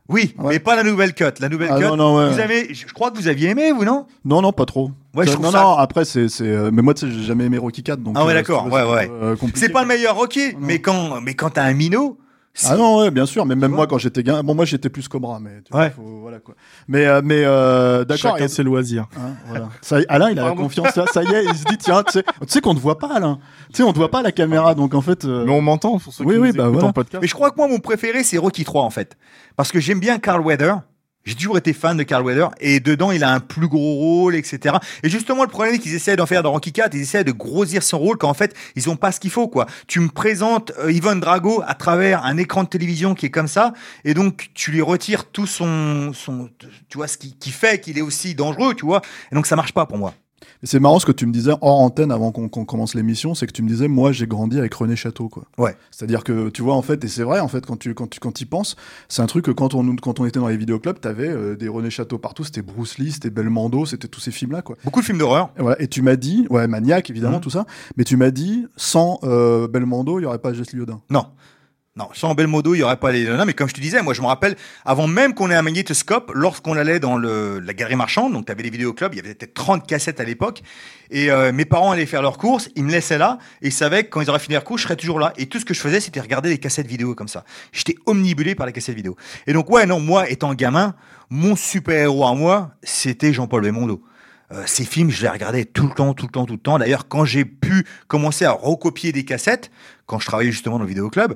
Oui, 0.09 0.35
Ouais. 0.39 0.55
mais 0.55 0.59
pas 0.59 0.77
la 0.77 0.83
nouvelle 0.83 1.15
cut. 1.15 1.25
La 1.41 1.49
nouvelle 1.49 1.71
Ah, 1.73 1.77
cut, 1.79 1.85
non, 1.85 1.97
non, 1.97 2.17
ouais. 2.19 2.31
vous 2.31 2.39
avez, 2.39 2.75
je 2.75 2.85
crois 2.93 3.11
que 3.11 3.17
vous 3.17 3.27
aviez 3.29 3.49
aimé, 3.51 3.73
vous, 3.73 3.85
non? 3.87 4.07
Non, 4.25 4.43
non, 4.43 4.53
pas 4.53 4.67
trop. 4.67 4.91
Ouais, 5.17 5.27
je 5.27 5.35
non, 5.39 5.51
ça- 5.51 5.63
non, 5.63 5.71
après, 5.79 6.05
c'est, 6.05 6.27
euh, 6.43 6.71
mais 6.73 6.83
moi, 6.83 6.93
tu 6.93 7.07
sais, 7.07 7.13
j'ai 7.13 7.23
jamais 7.23 7.45
aimé 7.45 7.57
Rocky 7.57 7.83
4, 7.83 8.03
donc. 8.03 8.15
Ah 8.19 8.25
ouais, 8.27 8.33
euh, 8.33 8.35
d'accord, 8.35 8.67
ouais, 8.67 8.83
ouais. 8.83 9.11
euh, 9.11 9.35
C'est 9.55 9.71
pas 9.71 9.81
le 9.81 9.89
meilleur 9.89 10.15
Rocky, 10.17 10.53
Non. 10.53 10.59
mais 10.61 10.79
quand, 10.81 11.21
mais 11.23 11.33
quand 11.35 11.51
t'as 11.51 11.65
un 11.65 11.73
minot, 11.73 12.19
Ah 12.63 12.77
non, 12.77 12.99
ouais, 13.01 13.11
bien 13.11 13.27
sûr, 13.27 13.45
mais 13.47 13.57
même 13.57 13.73
moi 13.73 13.87
quand 13.89 13.99
j'étais 13.99 14.23
gamin, 14.23 14.43
bon 14.45 14.55
moi 14.55 14.65
j'étais 14.65 14.89
plus 14.89 15.09
Cobra, 15.09 15.41
mais 15.41 15.61
tu 15.65 15.73
vois, 15.73 15.81
Ouais. 15.83 15.91
faut- 15.91 16.21
voilà 16.21 16.39
quoi. 16.39 16.55
Mais 16.87 17.05
euh, 17.07 17.21
mais 17.25 17.43
euh, 17.45 18.05
d'accord. 18.05 18.33
Chacun 18.35 18.45
et- 18.45 18.49
ses 18.49 18.63
loisirs. 18.63 19.07
hein, 19.17 19.33
voilà. 19.49 19.69
Ça, 19.83 19.99
y 19.99 20.03
est, 20.03 20.07
Alain, 20.09 20.31
il 20.31 20.39
a 20.39 20.43
la 20.43 20.49
Pardon. 20.49 20.63
confiance 20.63 20.95
là, 20.95 21.05
ça 21.13 21.25
y 21.25 21.33
est, 21.35 21.45
il 21.45 21.55
se 21.57 21.65
dit 21.65 21.77
tiens, 21.79 22.03
tu 22.05 22.13
sais, 22.13 22.23
tu 22.23 22.31
sais 22.47 22.61
qu'on 22.61 22.75
te 22.75 22.81
voit 22.81 22.99
pas 22.99 23.13
Alain, 23.13 23.39
tu 23.71 23.79
sais 23.79 23.83
on 23.83 23.93
te 23.93 23.99
voit 23.99 24.11
pas 24.11 24.21
à 24.21 24.23
la 24.23 24.33
caméra, 24.33 24.75
donc 24.77 24.95
en 24.95 25.01
fait. 25.01 25.25
euh, 25.25 25.45
Mais 25.45 25.53
on 25.53 25.61
m'entend 25.63 25.99
pour 25.99 26.13
ceux 26.13 26.25
Oui, 26.25 26.35
qui 26.35 26.41
oui, 26.41 26.49
nous 26.51 26.55
bah 26.55 26.63
écoutent 26.65 26.73
voilà. 26.75 26.89
en 26.89 26.93
podcast. 26.93 27.21
Mais 27.23 27.29
je 27.29 27.35
crois 27.35 27.51
que 27.51 27.57
moi, 27.57 27.67
mon 27.67 27.79
préféré, 27.81 28.23
c'est 28.23 28.39
Rocky 28.39 28.65
3, 28.65 28.83
en 28.83 28.91
fait. 28.91 29.17
Parce 29.57 29.73
que 29.73 29.81
j'aime 29.81 29.99
bien 30.01 30.19
Carl 30.19 30.41
Weather. 30.41 30.81
J'ai 31.25 31.35
toujours 31.35 31.57
été 31.57 31.73
fan 31.73 31.97
de 31.97 32.03
Carl 32.03 32.23
Weather. 32.23 32.51
Et 32.61 32.81
dedans, 32.81 33.11
il 33.11 33.25
a 33.25 33.33
un 33.33 33.41
plus 33.41 33.67
gros 33.67 33.95
rôle, 33.95 34.35
etc. 34.35 34.77
Et 35.03 35.09
justement, 35.09 35.43
le 35.43 35.49
problème, 35.49 35.79
qu'ils 35.79 35.95
essaient 35.95 36.17
d'en 36.17 36.27
faire 36.27 36.43
dans 36.43 36.53
Rocky 36.53 36.73
4, 36.73 36.95
ils 36.95 37.01
essaient 37.01 37.25
de 37.25 37.33
grossir 37.33 37.83
son 37.83 37.99
rôle 37.99 38.19
quand 38.19 38.29
en 38.29 38.35
fait, 38.35 38.55
ils 38.77 38.91
ont 38.91 38.97
pas 38.97 39.11
ce 39.11 39.21
qu'il 39.21 39.31
faut, 39.31 39.49
quoi. 39.49 39.67
Tu 39.87 40.01
me 40.01 40.09
présentes 40.09 40.73
euh, 40.79 40.93
Ivan 40.93 41.17
Drago 41.17 41.63
à 41.67 41.75
travers 41.75 42.25
un 42.25 42.37
écran 42.37 42.65
de 42.65 42.69
télévision 42.69 43.15
qui 43.15 43.27
est 43.27 43.31
comme 43.31 43.49
ça. 43.49 43.73
Et 44.05 44.13
donc, 44.13 44.51
tu 44.53 44.71
lui 44.71 44.83
retires 44.83 45.25
tout 45.31 45.47
son, 45.47 46.13
son, 46.13 46.51
tu 46.89 46.99
vois, 46.99 47.09
ce 47.09 47.17
qui, 47.17 47.37
qui 47.39 47.51
fait 47.51 47.81
qu'il 47.81 47.97
est 47.97 48.03
aussi 48.03 48.35
dangereux, 48.35 48.75
tu 48.75 48.85
vois. 48.85 49.01
Et 49.33 49.35
donc, 49.35 49.47
ça 49.47 49.57
marche 49.57 49.73
pas 49.73 49.87
pour 49.87 49.97
moi. 49.97 50.15
C'est 50.63 50.81
marrant 50.81 50.99
ce 50.99 51.07
que 51.07 51.13
tu 51.13 51.27
me 51.27 51.33
disais 51.33 51.53
hors 51.61 51.81
antenne 51.81 52.11
avant 52.13 52.33
qu'on 52.33 52.49
commence 52.49 52.95
l'émission, 52.95 53.35
c'est 53.35 53.47
que 53.47 53.53
tu 53.53 53.63
me 53.63 53.69
disais 53.69 53.89
moi 53.89 54.13
j'ai 54.13 54.27
grandi 54.27 54.59
avec 54.59 54.73
René 54.75 54.97
Château 54.97 55.29
quoi. 55.29 55.45
Ouais. 55.59 55.77
C'est-à-dire 55.91 56.25
que 56.25 56.49
tu 56.51 56.63
vois 56.63 56.75
en 56.75 56.83
fait 56.83 57.05
et 57.05 57.09
c'est 57.09 57.23
vrai 57.23 57.41
en 57.41 57.49
fait 57.49 57.65
quand 57.67 57.77
tu 57.79 57.95
quand 57.95 58.09
tu 58.09 58.21
quand 58.21 58.41
y 58.41 58.45
penses, 58.45 58.77
c'est 59.09 59.23
un 59.23 59.27
truc 59.27 59.45
que 59.45 59.51
quand 59.51 59.75
on 59.75 59.97
quand 59.97 60.21
on 60.21 60.27
était 60.27 60.41
dans 60.41 60.49
les 60.49 60.57
vidéoclubs, 60.57 60.99
t'avais 61.01 61.29
euh, 61.29 61.57
des 61.57 61.69
René 61.69 61.91
Château 61.91 62.19
partout, 62.19 62.45
c'était 62.45 62.63
Bruce 62.63 62.99
Lee, 62.99 63.13
c'était 63.13 63.31
Belmondo, 63.31 63.87
c'était 63.87 64.09
tous 64.09 64.21
ces 64.21 64.31
films 64.31 64.53
là 64.53 64.63
quoi. 64.63 64.77
Beaucoup 64.85 65.01
de 65.01 65.05
films 65.07 65.19
d'horreur. 65.19 65.51
Et, 65.59 65.63
voilà. 65.63 65.81
et 65.81 65.89
tu 65.89 66.03
m'as 66.03 66.17
dit 66.17 66.47
ouais 66.51 66.67
Maniac 66.67 67.11
évidemment 67.11 67.37
Mhm. 67.37 67.41
tout 67.43 67.51
ça, 67.51 67.67
mais 67.97 68.05
tu 68.05 68.17
m'as 68.17 68.31
dit 68.31 68.67
sans 68.77 69.19
euh, 69.25 69.67
Belmondo, 69.69 70.19
il 70.19 70.23
y 70.23 70.27
aurait 70.27 70.39
pas 70.39 70.53
Jess 70.53 70.73
Liodin. 70.73 71.01
Non. 71.11 71.27
Non, 71.97 72.09
sans 72.13 72.35
Belmodo, 72.35 72.75
il 72.75 72.79
y 72.79 72.83
aurait 72.83 72.97
pas 72.97 73.13
les 73.13 73.25
non, 73.25 73.45
mais 73.45 73.53
comme 73.53 73.69
je 73.69 73.75
te 73.75 73.81
disais, 73.81 74.03
moi 74.03 74.15
je 74.15 74.21
me 74.21 74.27
rappelle, 74.27 74.57
avant 74.85 75.07
même 75.07 75.33
qu'on 75.33 75.49
ait 75.49 75.55
un 75.55 75.63
magnétoscope, 75.63 76.33
lorsqu'on 76.35 76.77
allait 76.77 76.99
dans 76.99 77.17
le, 77.17 77.61
la 77.61 77.73
galerie 77.73 77.95
marchande, 77.95 78.33
donc 78.33 78.47
tu 78.47 78.51
avais 78.51 78.65
les 78.65 78.71
vidéoclubs, 78.71 79.15
il 79.15 79.19
y 79.19 79.21
avait 79.21 79.33
peut-être 79.37 79.55
30 79.55 79.87
cassettes 79.87 80.19
à 80.19 80.25
l'époque, 80.25 80.63
et 81.13 81.31
euh, 81.31 81.53
mes 81.53 81.65
parents 81.65 81.93
allaient 81.93 82.05
faire 82.05 82.21
leurs 82.21 82.37
courses, 82.37 82.69
ils 82.75 82.83
me 82.83 82.91
laissaient 82.91 83.17
là, 83.17 83.39
et 83.63 83.69
ils 83.69 83.73
savaient 83.73 84.03
que 84.03 84.09
quand 84.09 84.21
ils 84.21 84.29
auraient 84.29 84.41
fini 84.41 84.55
leurs 84.55 84.65
courses, 84.65 84.81
je 84.83 84.89
serais 84.89 84.97
toujours 84.97 85.21
là. 85.21 85.33
Et 85.37 85.47
tout 85.47 85.61
ce 85.61 85.65
que 85.65 85.73
je 85.73 85.79
faisais, 85.79 86.01
c'était 86.01 86.19
regarder 86.19 86.49
des 86.49 86.59
cassettes 86.59 86.89
vidéo 86.89 87.15
comme 87.15 87.29
ça. 87.29 87.45
J'étais 87.71 87.95
omnibulé 88.07 88.57
par 88.57 88.67
les 88.67 88.73
cassettes 88.73 88.97
vidéo. 88.97 89.15
Et 89.47 89.53
donc, 89.53 89.71
ouais, 89.71 89.87
non, 89.87 90.01
moi, 90.01 90.29
étant 90.29 90.53
gamin, 90.53 90.97
mon 91.31 91.55
super-héros 91.55 92.27
à 92.27 92.35
moi, 92.35 92.73
c'était 92.83 93.33
Jean-Paul 93.33 93.63
Belmondo. 93.63 94.03
Euh, 94.51 94.65
ces 94.67 94.85
films, 94.85 95.11
je 95.11 95.23
les 95.23 95.29
regardais 95.29 95.65
tout 95.65 95.87
le 95.87 95.95
temps, 95.95 96.13
tout 96.13 96.27
le 96.27 96.33
temps, 96.33 96.45
tout 96.45 96.55
le 96.55 96.59
temps. 96.59 96.79
D'ailleurs, 96.79 97.07
quand 97.07 97.25
j'ai 97.25 97.45
pu 97.45 97.87
commencer 98.09 98.45
à 98.45 98.51
recopier 98.51 99.13
des 99.13 99.25
cassettes, 99.25 99.71
quand 100.07 100.19
je 100.19 100.27
travaillais 100.27 100.51
justement 100.51 100.79
dans 100.79 100.83
le 100.83 100.89
vidéoclub, 100.89 101.35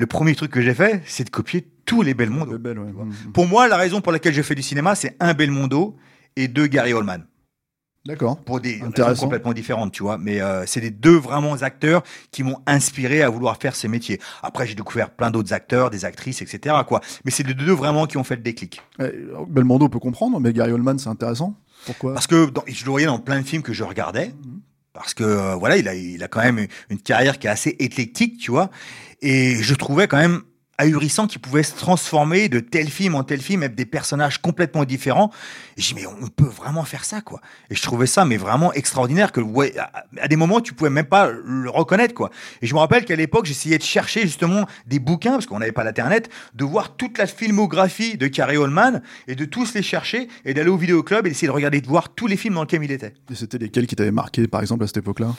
le 0.00 0.06
premier 0.06 0.34
truc 0.34 0.50
que 0.50 0.62
j'ai 0.62 0.72
fait, 0.72 1.02
c'est 1.04 1.24
de 1.24 1.30
copier 1.30 1.68
tous 1.84 2.00
les 2.00 2.14
Belmondo. 2.14 2.52
Le 2.52 2.58
bel, 2.58 2.78
ouais. 2.78 2.90
Mhm. 2.90 3.32
Pour 3.34 3.46
moi, 3.46 3.68
la 3.68 3.76
raison 3.76 4.00
pour 4.00 4.12
laquelle 4.12 4.32
je 4.32 4.40
fais 4.40 4.54
du 4.54 4.62
cinéma, 4.62 4.94
c'est 4.94 5.14
un 5.20 5.34
Belmondo 5.34 5.94
et 6.36 6.48
deux 6.48 6.66
Gary 6.66 6.94
Oldman. 6.94 7.26
D'accord. 8.06 8.38
pour 8.38 8.60
des 8.60 8.80
raisons 8.96 9.24
complètement 9.24 9.52
différentes, 9.52 9.92
tu 9.92 10.02
vois. 10.02 10.16
Mais 10.16 10.40
euh, 10.40 10.64
c'est 10.64 10.80
les 10.80 10.88
deux 10.88 11.18
vraiment 11.18 11.52
acteurs 11.56 12.02
qui 12.30 12.42
m'ont 12.42 12.56
inspiré 12.66 13.20
à 13.20 13.28
vouloir 13.28 13.58
faire 13.58 13.76
ces 13.76 13.88
métiers. 13.88 14.18
Après, 14.42 14.66
j'ai 14.66 14.74
découvert 14.74 15.10
plein 15.10 15.30
d'autres 15.30 15.52
acteurs, 15.52 15.90
des 15.90 16.06
actrices, 16.06 16.40
etc. 16.40 16.76
Quoi. 16.88 17.02
Mais 17.26 17.30
c'est 17.30 17.46
les 17.46 17.52
deux 17.52 17.72
vraiment 17.72 18.06
qui 18.06 18.16
ont 18.16 18.24
fait 18.24 18.36
le 18.36 18.42
déclic. 18.42 18.80
Eh, 19.00 19.10
Belmondo 19.48 19.90
peut 19.90 19.98
comprendre, 19.98 20.40
mais 20.40 20.54
Gary 20.54 20.72
Oldman, 20.72 20.98
c'est 20.98 21.10
intéressant. 21.10 21.54
Pourquoi? 21.84 22.14
Parce 22.14 22.26
que 22.26 22.48
dans, 22.48 22.64
je 22.66 22.86
le 22.86 22.90
voyais 22.90 23.06
dans 23.06 23.18
plein 23.18 23.38
de 23.38 23.46
films 23.46 23.62
que 23.62 23.74
je 23.74 23.84
regardais. 23.84 24.32
Parce 24.94 25.12
que 25.12 25.22
euh, 25.22 25.54
voilà, 25.54 25.76
il 25.76 25.86
a, 25.86 25.94
il 25.94 26.22
a 26.22 26.28
quand 26.28 26.42
même 26.42 26.66
une 26.88 27.00
carrière 27.00 27.38
qui 27.38 27.46
est 27.46 27.50
assez 27.50 27.76
éclectique, 27.78 28.38
tu 28.38 28.50
vois. 28.50 28.70
Et 29.22 29.62
je 29.62 29.74
trouvais 29.74 30.08
quand 30.08 30.16
même 30.18 30.42
ahurissant 30.80 31.26
qu'il 31.26 31.40
pouvait 31.40 31.62
se 31.62 31.76
transformer 31.76 32.48
de 32.48 32.58
tel 32.58 32.88
film 32.88 33.14
en 33.14 33.22
tel 33.22 33.40
film 33.40 33.62
avec 33.62 33.74
des 33.74 33.84
personnages 33.84 34.38
complètement 34.38 34.84
différents. 34.84 35.30
Et 35.76 35.82
j'ai 35.82 35.94
dit, 35.94 36.00
mais 36.00 36.06
on 36.06 36.28
peut 36.28 36.46
vraiment 36.46 36.84
faire 36.84 37.04
ça, 37.04 37.20
quoi. 37.20 37.40
Et 37.68 37.74
je 37.74 37.82
trouvais 37.82 38.06
ça, 38.06 38.24
mais 38.24 38.38
vraiment 38.38 38.72
extraordinaire 38.72 39.30
que, 39.30 39.40
ouais, 39.40 39.74
à, 40.18 40.28
des 40.28 40.36
moments, 40.36 40.60
tu 40.60 40.72
pouvais 40.72 40.90
même 40.90 41.06
pas 41.06 41.30
le 41.30 41.68
reconnaître, 41.68 42.14
quoi. 42.14 42.30
Et 42.62 42.66
je 42.66 42.74
me 42.74 42.78
rappelle 42.78 43.04
qu'à 43.04 43.16
l'époque, 43.16 43.44
j'essayais 43.44 43.76
de 43.76 43.82
chercher 43.82 44.22
justement 44.22 44.66
des 44.86 44.98
bouquins, 44.98 45.32
parce 45.32 45.46
qu'on 45.46 45.58
n'avait 45.58 45.72
pas 45.72 45.84
l'internet, 45.84 46.30
de 46.54 46.64
voir 46.64 46.96
toute 46.96 47.18
la 47.18 47.26
filmographie 47.26 48.16
de 48.16 48.26
Carey 48.26 48.56
Oldman 48.56 49.02
et 49.28 49.34
de 49.34 49.44
tous 49.44 49.74
les 49.74 49.82
chercher 49.82 50.28
et 50.46 50.54
d'aller 50.54 50.70
au 50.70 50.78
vidéoclub 50.78 51.26
et 51.26 51.28
d'essayer 51.28 51.48
de 51.48 51.52
regarder, 51.52 51.82
de 51.82 51.88
voir 51.88 52.08
tous 52.14 52.26
les 52.26 52.38
films 52.38 52.54
dans 52.54 52.62
lesquels 52.62 52.82
il 52.82 52.92
était. 52.92 53.12
Et 53.30 53.34
c'était 53.34 53.58
lesquels 53.58 53.86
qui 53.86 53.96
t'avaient 53.96 54.10
marqué, 54.10 54.48
par 54.48 54.62
exemple, 54.62 54.84
à 54.84 54.86
cette 54.86 54.96
époque-là? 54.96 55.34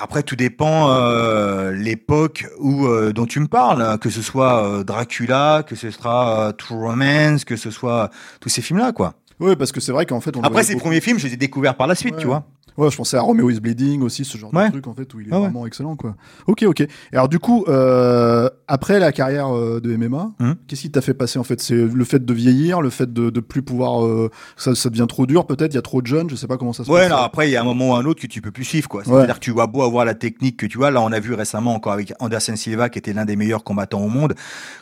Après, 0.00 0.22
tout 0.22 0.36
dépend 0.36 0.90
euh, 0.90 1.72
l'époque 1.72 2.46
où 2.58 2.86
euh, 2.86 3.12
dont 3.12 3.26
tu 3.26 3.40
me 3.40 3.46
parles, 3.48 3.82
hein, 3.82 3.98
que 3.98 4.10
ce 4.10 4.22
soit 4.22 4.64
euh, 4.64 4.84
Dracula, 4.84 5.62
que 5.66 5.74
ce 5.76 5.90
sera 5.90 6.48
euh, 6.48 6.52
True 6.52 6.76
Romance, 6.76 7.44
que 7.44 7.56
ce 7.56 7.70
soit 7.70 8.10
tous 8.40 8.48
ces 8.48 8.62
films-là, 8.62 8.92
quoi. 8.92 9.14
Oui, 9.40 9.56
parce 9.56 9.72
que 9.72 9.80
c'est 9.80 9.92
vrai 9.92 10.06
qu'en 10.06 10.20
fait, 10.20 10.36
on 10.36 10.42
Après, 10.42 10.62
ces 10.62 10.74
beaucoup. 10.74 10.84
premiers 10.86 11.00
films, 11.00 11.18
je 11.18 11.26
les 11.26 11.34
ai 11.34 11.36
découverts 11.36 11.74
par 11.76 11.86
la 11.86 11.94
suite, 11.94 12.14
Ouais. 12.14 12.20
tu 12.20 12.26
vois. 12.26 12.44
Ouais, 12.78 12.90
je 12.90 12.96
pensais 12.96 13.16
à 13.16 13.20
Romeo 13.20 13.50
is 13.50 13.60
Bleeding 13.60 14.02
aussi, 14.02 14.24
ce 14.24 14.38
genre 14.38 14.52
Ouais. 14.54 14.66
de 14.66 14.72
truc 14.72 14.86
en 14.86 14.94
fait 14.94 15.12
où 15.14 15.20
il 15.20 15.28
est 15.28 15.30
Ouais, 15.30 15.36
ouais. 15.36 15.42
vraiment 15.44 15.66
excellent 15.66 15.96
quoi. 15.96 16.14
Ok, 16.46 16.62
ok. 16.62 16.80
Et 16.80 16.88
alors 17.12 17.28
du 17.28 17.38
coup, 17.38 17.64
euh, 17.68 18.48
après 18.68 18.98
la 18.98 19.12
carrière 19.12 19.54
euh, 19.54 19.80
de 19.80 19.94
MMA, 19.96 20.32
Mhm. 20.40 20.54
qu'est-ce 20.66 20.82
qui 20.82 20.90
t'a 20.90 21.00
fait 21.00 21.14
passer 21.14 21.38
en 21.38 21.44
fait? 21.44 21.60
C'est 21.60 21.74
le 21.74 22.04
fait 22.04 22.24
de 22.24 22.32
vieillir, 22.34 22.80
le 22.80 22.90
fait 22.90 23.12
de, 23.12 23.30
de 23.30 23.40
plus 23.40 23.62
pouvoir, 23.62 24.04
euh, 24.04 24.30
ça, 24.56 24.74
ça 24.74 24.88
devient 24.90 25.06
trop 25.08 25.26
dur 25.26 25.46
peut-être, 25.46 25.72
il 25.72 25.76
y 25.76 25.78
a 25.78 25.82
trop 25.82 26.00
de 26.02 26.06
jeunes, 26.06 26.30
je 26.30 26.34
sais 26.36 26.46
pas 26.46 26.56
comment 26.56 26.72
ça 26.72 26.84
se 26.84 26.90
Ouais, 26.90 27.02
passe. 27.02 27.10
non, 27.10 27.16
après, 27.16 27.48
il 27.48 27.52
y 27.52 27.56
a 27.56 27.60
un 27.60 27.64
moment 27.64 27.90
ou 27.90 27.94
un 27.94 28.04
autre 28.04 28.20
que 28.22 28.26
tu 28.26 28.40
peux 28.40 28.50
plus 28.50 28.64
suivre, 28.64 28.88
quoi. 28.88 29.02
C'est-à-dire 29.04 29.34
que 29.34 29.44
tu 29.44 29.52
vas 29.52 29.66
beau 29.66 29.82
avoir 29.82 30.04
la 30.04 30.14
technique 30.14 30.56
que 30.56 30.66
tu 30.66 30.82
as. 30.84 30.90
Là, 30.90 31.00
on 31.02 31.12
a 31.12 31.20
vu 31.20 31.34
récemment 31.34 31.74
encore 31.74 31.92
avec 31.92 32.12
Anderson 32.20 32.56
Silva, 32.56 32.88
qui 32.88 32.98
était 32.98 33.12
l'un 33.12 33.24
des 33.24 33.36
meilleurs 33.36 33.64
combattants 33.64 34.00
au 34.02 34.08
monde. 34.08 34.34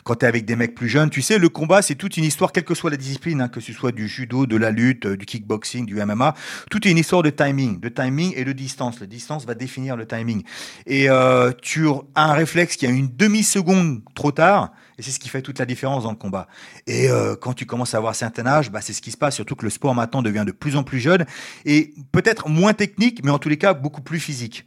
Quand 0.03 0.15
tu 0.15 0.25
es 0.25 0.27
avec 0.27 0.45
des 0.45 0.55
mecs 0.55 0.75
plus 0.75 0.87
jeunes, 0.87 1.09
tu 1.09 1.21
sais, 1.21 1.37
le 1.37 1.49
combat, 1.49 1.81
c'est 1.81 1.95
toute 1.95 2.17
une 2.17 2.23
histoire, 2.23 2.51
quelle 2.51 2.63
que 2.63 2.75
soit 2.75 2.89
la 2.89 2.97
discipline, 2.97 3.41
hein, 3.41 3.47
que 3.49 3.59
ce 3.59 3.73
soit 3.73 3.91
du 3.91 4.07
judo, 4.07 4.45
de 4.45 4.55
la 4.57 4.71
lutte, 4.71 5.07
du 5.07 5.25
kickboxing, 5.25 5.85
du 5.85 5.95
MMA. 6.01 6.33
Tout 6.69 6.87
est 6.87 6.91
une 6.91 6.97
histoire 6.97 7.23
de 7.23 7.29
timing, 7.29 7.79
de 7.81 7.89
timing 7.89 8.33
et 8.35 8.45
de 8.45 8.51
distance. 8.53 8.99
La 8.99 9.07
distance 9.07 9.45
va 9.45 9.55
définir 9.55 9.97
le 9.97 10.05
timing. 10.05 10.43
Et 10.85 11.09
euh, 11.09 11.51
tu 11.61 11.87
as 11.89 12.29
un 12.29 12.33
réflexe 12.33 12.77
qui 12.77 12.85
a 12.85 12.89
une 12.89 13.09
demi-seconde 13.13 14.01
trop 14.15 14.31
tard. 14.31 14.71
Et 14.97 15.01
c'est 15.01 15.11
ce 15.11 15.19
qui 15.19 15.29
fait 15.29 15.41
toute 15.41 15.59
la 15.59 15.65
différence 15.65 16.03
dans 16.03 16.11
le 16.11 16.15
combat. 16.15 16.47
Et 16.87 17.09
euh, 17.09 17.35
quand 17.35 17.53
tu 17.53 17.65
commences 17.65 17.93
à 17.93 17.97
avoir 17.97 18.15
certain 18.15 18.45
âge, 18.45 18.71
bah, 18.71 18.81
c'est 18.81 18.93
ce 18.93 19.01
qui 19.01 19.11
se 19.11 19.17
passe, 19.17 19.35
surtout 19.35 19.55
que 19.55 19.65
le 19.65 19.71
sport 19.71 19.95
maintenant 19.95 20.21
devient 20.21 20.43
de 20.45 20.51
plus 20.51 20.75
en 20.75 20.83
plus 20.83 20.99
jeune 20.99 21.25
et 21.65 21.93
peut-être 22.11 22.47
moins 22.47 22.73
technique, 22.73 23.21
mais 23.23 23.31
en 23.31 23.39
tous 23.39 23.49
les 23.49 23.57
cas 23.57 23.73
beaucoup 23.73 24.01
plus 24.01 24.19
physique. 24.19 24.65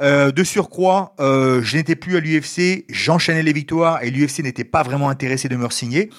Euh, 0.00 0.32
de 0.32 0.42
surcroît, 0.42 1.14
euh, 1.20 1.62
je 1.62 1.76
n'étais 1.76 1.96
plus 1.96 2.16
à 2.16 2.20
l'UFC, 2.20 2.84
j'enchaînais 2.88 3.42
les 3.42 3.52
victoires 3.52 4.02
et 4.02 4.10
l'UFC 4.10 4.40
n'était 4.42 4.64
pas 4.64 4.82
vraiment 4.82 5.08
intéressé 5.08 5.48
de 5.48 5.56
me 5.56 5.68
signer. 5.70 6.10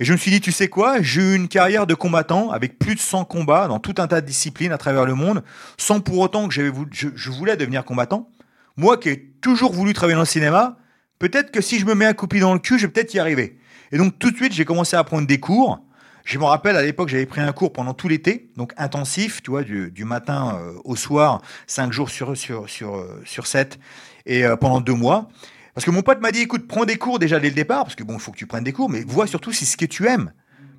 Et 0.00 0.04
je 0.04 0.12
me 0.12 0.16
suis 0.16 0.30
dit, 0.30 0.40
tu 0.40 0.52
sais 0.52 0.68
quoi, 0.68 1.02
j'ai 1.02 1.20
eu 1.20 1.34
une 1.34 1.48
carrière 1.48 1.86
de 1.86 1.94
combattant 1.94 2.50
avec 2.50 2.78
plus 2.78 2.94
de 2.94 3.00
100 3.00 3.24
combats 3.24 3.66
dans 3.66 3.80
tout 3.80 3.94
un 3.98 4.06
tas 4.06 4.20
de 4.20 4.26
disciplines 4.26 4.72
à 4.72 4.78
travers 4.78 5.04
le 5.04 5.14
monde, 5.14 5.42
sans 5.76 6.00
pour 6.00 6.18
autant 6.18 6.46
que 6.46 6.54
j'avais 6.54 6.70
je, 6.92 7.30
voulais 7.30 7.56
devenir 7.56 7.84
combattant. 7.84 8.30
Moi 8.76 8.96
qui 8.96 9.08
ai 9.08 9.32
toujours 9.40 9.72
voulu 9.72 9.92
travailler 9.92 10.14
dans 10.14 10.22
le 10.22 10.26
cinéma, 10.26 10.76
peut-être 11.18 11.50
que 11.50 11.60
si 11.60 11.80
je 11.80 11.86
me 11.86 11.94
mets 11.94 12.06
un 12.06 12.14
coup 12.14 12.26
de 12.26 12.30
pied 12.30 12.40
dans 12.40 12.52
le 12.52 12.60
cul, 12.60 12.78
je 12.78 12.86
vais 12.86 12.92
peut-être 12.92 13.12
y 13.12 13.18
arriver. 13.18 13.58
Et 13.90 13.98
donc 13.98 14.18
tout 14.20 14.30
de 14.30 14.36
suite, 14.36 14.52
j'ai 14.52 14.64
commencé 14.64 14.96
à 14.96 15.02
prendre 15.02 15.26
des 15.26 15.40
cours. 15.40 15.80
Je 16.24 16.38
me 16.38 16.44
rappelle 16.44 16.76
à 16.76 16.82
l'époque, 16.82 17.08
j'avais 17.08 17.26
pris 17.26 17.40
un 17.40 17.52
cours 17.52 17.72
pendant 17.72 17.94
tout 17.94 18.06
l'été, 18.06 18.50
donc 18.56 18.74
intensif, 18.76 19.42
tu 19.42 19.50
vois, 19.50 19.62
du, 19.62 20.04
matin 20.04 20.58
euh, 20.60 20.74
au 20.84 20.94
soir, 20.94 21.40
cinq 21.66 21.90
jours 21.90 22.10
sur 22.10 22.36
sur 22.36 22.68
sur 22.68 22.96
euh, 22.96 23.22
sur 23.24 23.46
sept, 23.46 23.80
et 24.26 24.44
euh, 24.44 24.54
pendant 24.54 24.80
deux 24.80 24.92
mois. 24.92 25.28
Parce 25.78 25.84
que 25.84 25.92
mon 25.92 26.02
pote 26.02 26.20
m'a 26.20 26.32
dit, 26.32 26.40
écoute, 26.40 26.66
prends 26.66 26.84
des 26.84 26.96
cours 26.96 27.20
déjà 27.20 27.38
dès 27.38 27.50
le 27.50 27.54
départ, 27.54 27.84
parce 27.84 27.94
que 27.94 28.02
bon, 28.02 28.14
il 28.14 28.18
faut 28.18 28.32
que 28.32 28.36
tu 28.36 28.48
prennes 28.48 28.64
des 28.64 28.72
cours, 28.72 28.90
mais 28.90 29.04
vois 29.04 29.28
surtout 29.28 29.52
si 29.52 29.64
c'est 29.64 29.74
ce 29.74 29.76
que 29.76 29.84
tu 29.84 30.08
aimes. 30.08 30.32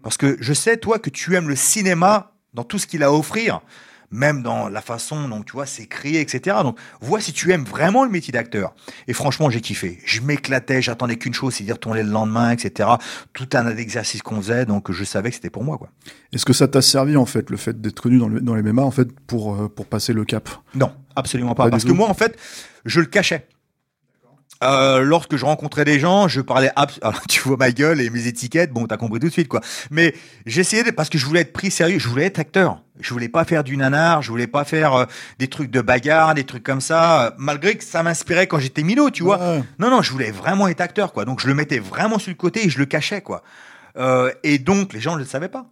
Parce 0.03 0.17
que 0.17 0.35
je 0.41 0.51
sais, 0.51 0.75
toi, 0.75 0.99
que 0.99 1.09
tu 1.09 1.37
aimes 1.37 1.47
le 1.47 1.55
cinéma 1.55 2.33
dans 2.53 2.65
tout 2.65 2.77
ce 2.77 2.85
qu'il 2.85 3.01
a 3.03 3.05
à 3.05 3.11
offrir, 3.13 3.61
même 4.11 4.43
dans 4.43 4.67
la 4.67 4.81
façon 4.81 5.29
dont, 5.29 5.41
tu 5.41 5.53
vois, 5.53 5.65
c'est 5.65 5.85
créé, 5.85 6.19
etc. 6.19 6.57
Donc, 6.63 6.77
vois 6.99 7.21
si 7.21 7.31
tu 7.31 7.53
aimes 7.53 7.63
vraiment 7.63 8.03
le 8.03 8.09
métier 8.09 8.33
d'acteur. 8.33 8.75
Et 9.07 9.13
franchement, 9.13 9.49
j'ai 9.49 9.61
kiffé. 9.61 9.99
Je 10.03 10.19
m'éclatais, 10.19 10.81
j'attendais 10.81 11.15
qu'une 11.15 11.33
chose, 11.33 11.53
c'est 11.53 11.63
d'y 11.63 11.71
retourner 11.71 12.03
le 12.03 12.09
lendemain, 12.11 12.51
etc. 12.51 12.89
Tout 13.31 13.47
un 13.53 13.63
tas 13.63 13.73
d'exercices 13.73 14.21
qu'on 14.21 14.41
faisait, 14.41 14.65
donc 14.65 14.91
je 14.91 15.05
savais 15.05 15.29
que 15.29 15.35
c'était 15.35 15.49
pour 15.49 15.63
moi, 15.63 15.77
quoi. 15.77 15.87
Est-ce 16.33 16.43
que 16.43 16.51
ça 16.51 16.67
t'a 16.67 16.81
servi 16.81 17.15
en 17.15 17.25
fait 17.25 17.49
le 17.51 17.55
fait 17.55 17.79
d'être 17.79 18.01
connu 18.01 18.17
dans, 18.17 18.27
le, 18.27 18.41
dans 18.41 18.53
les 18.53 18.63
MMA 18.63 18.81
en 18.81 18.91
fait 18.91 19.07
pour 19.27 19.55
euh, 19.55 19.69
pour 19.69 19.85
passer 19.85 20.11
le 20.11 20.25
cap? 20.25 20.49
Non, 20.75 20.91
absolument 21.15 21.55
pas. 21.55 21.69
Parce 21.69 21.85
que 21.85 21.93
moi, 21.93 22.09
en 22.09 22.13
fait, 22.13 22.37
je 22.83 22.99
le 22.99 23.05
cachais. 23.05 23.47
Euh, 24.61 24.99
lorsque 25.01 25.37
je 25.37 25.45
rencontrais 25.45 25.85
des 25.85 25.99
gens, 25.99 26.27
je 26.27 26.41
parlais 26.41 26.69
abs- 26.75 26.99
Alors, 27.01 27.21
tu 27.29 27.39
vois 27.41 27.55
ma 27.57 27.71
gueule 27.71 28.01
et 28.01 28.09
mes 28.09 28.27
étiquettes, 28.27 28.71
bon, 28.71 28.87
t'as 28.87 28.97
compris 28.97 29.19
tout 29.21 29.27
de 29.27 29.31
suite, 29.31 29.47
quoi. 29.47 29.61
Mais 29.89 30.13
j'essayais 30.45 30.83
de, 30.83 30.91
parce 30.91 31.07
que 31.09 31.17
je 31.17 31.25
voulais 31.25 31.41
être 31.41 31.53
pris 31.53 31.71
sérieux, 31.71 31.97
je 31.99 32.07
voulais 32.09 32.25
être 32.25 32.39
acteur. 32.39 32.81
Je 32.99 33.13
voulais 33.13 33.29
pas 33.29 33.45
faire 33.45 33.63
du 33.63 33.77
nanar, 33.77 34.21
je 34.21 34.29
voulais 34.29 34.47
pas 34.47 34.65
faire 34.65 34.93
euh, 34.93 35.05
des 35.37 35.47
trucs 35.47 35.71
de 35.71 35.79
bagarre, 35.79 36.33
des 36.35 36.43
trucs 36.43 36.63
comme 36.63 36.81
ça, 36.81 37.27
euh, 37.27 37.31
malgré 37.37 37.75
que 37.75 37.83
ça 37.85 38.03
m'inspirait 38.03 38.47
quand 38.47 38.59
j'étais 38.59 38.83
minot, 38.83 39.09
tu 39.09 39.23
vois. 39.23 39.37
Ouais. 39.39 39.63
Non, 39.79 39.89
non, 39.89 40.01
je 40.01 40.11
voulais 40.11 40.31
vraiment 40.31 40.67
être 40.67 40.81
acteur, 40.81 41.13
quoi. 41.13 41.23
Donc 41.23 41.39
je 41.39 41.47
le 41.47 41.53
mettais 41.53 41.79
vraiment 41.79 42.19
sur 42.19 42.29
le 42.29 42.35
côté 42.35 42.65
et 42.65 42.69
je 42.69 42.77
le 42.79 42.85
cachais, 42.85 43.21
quoi. 43.21 43.43
Euh, 43.97 44.31
et 44.43 44.59
donc 44.59 44.91
les 44.91 44.99
gens 44.99 45.13
ne 45.13 45.19
le 45.19 45.25
savaient 45.25 45.47
pas. 45.47 45.67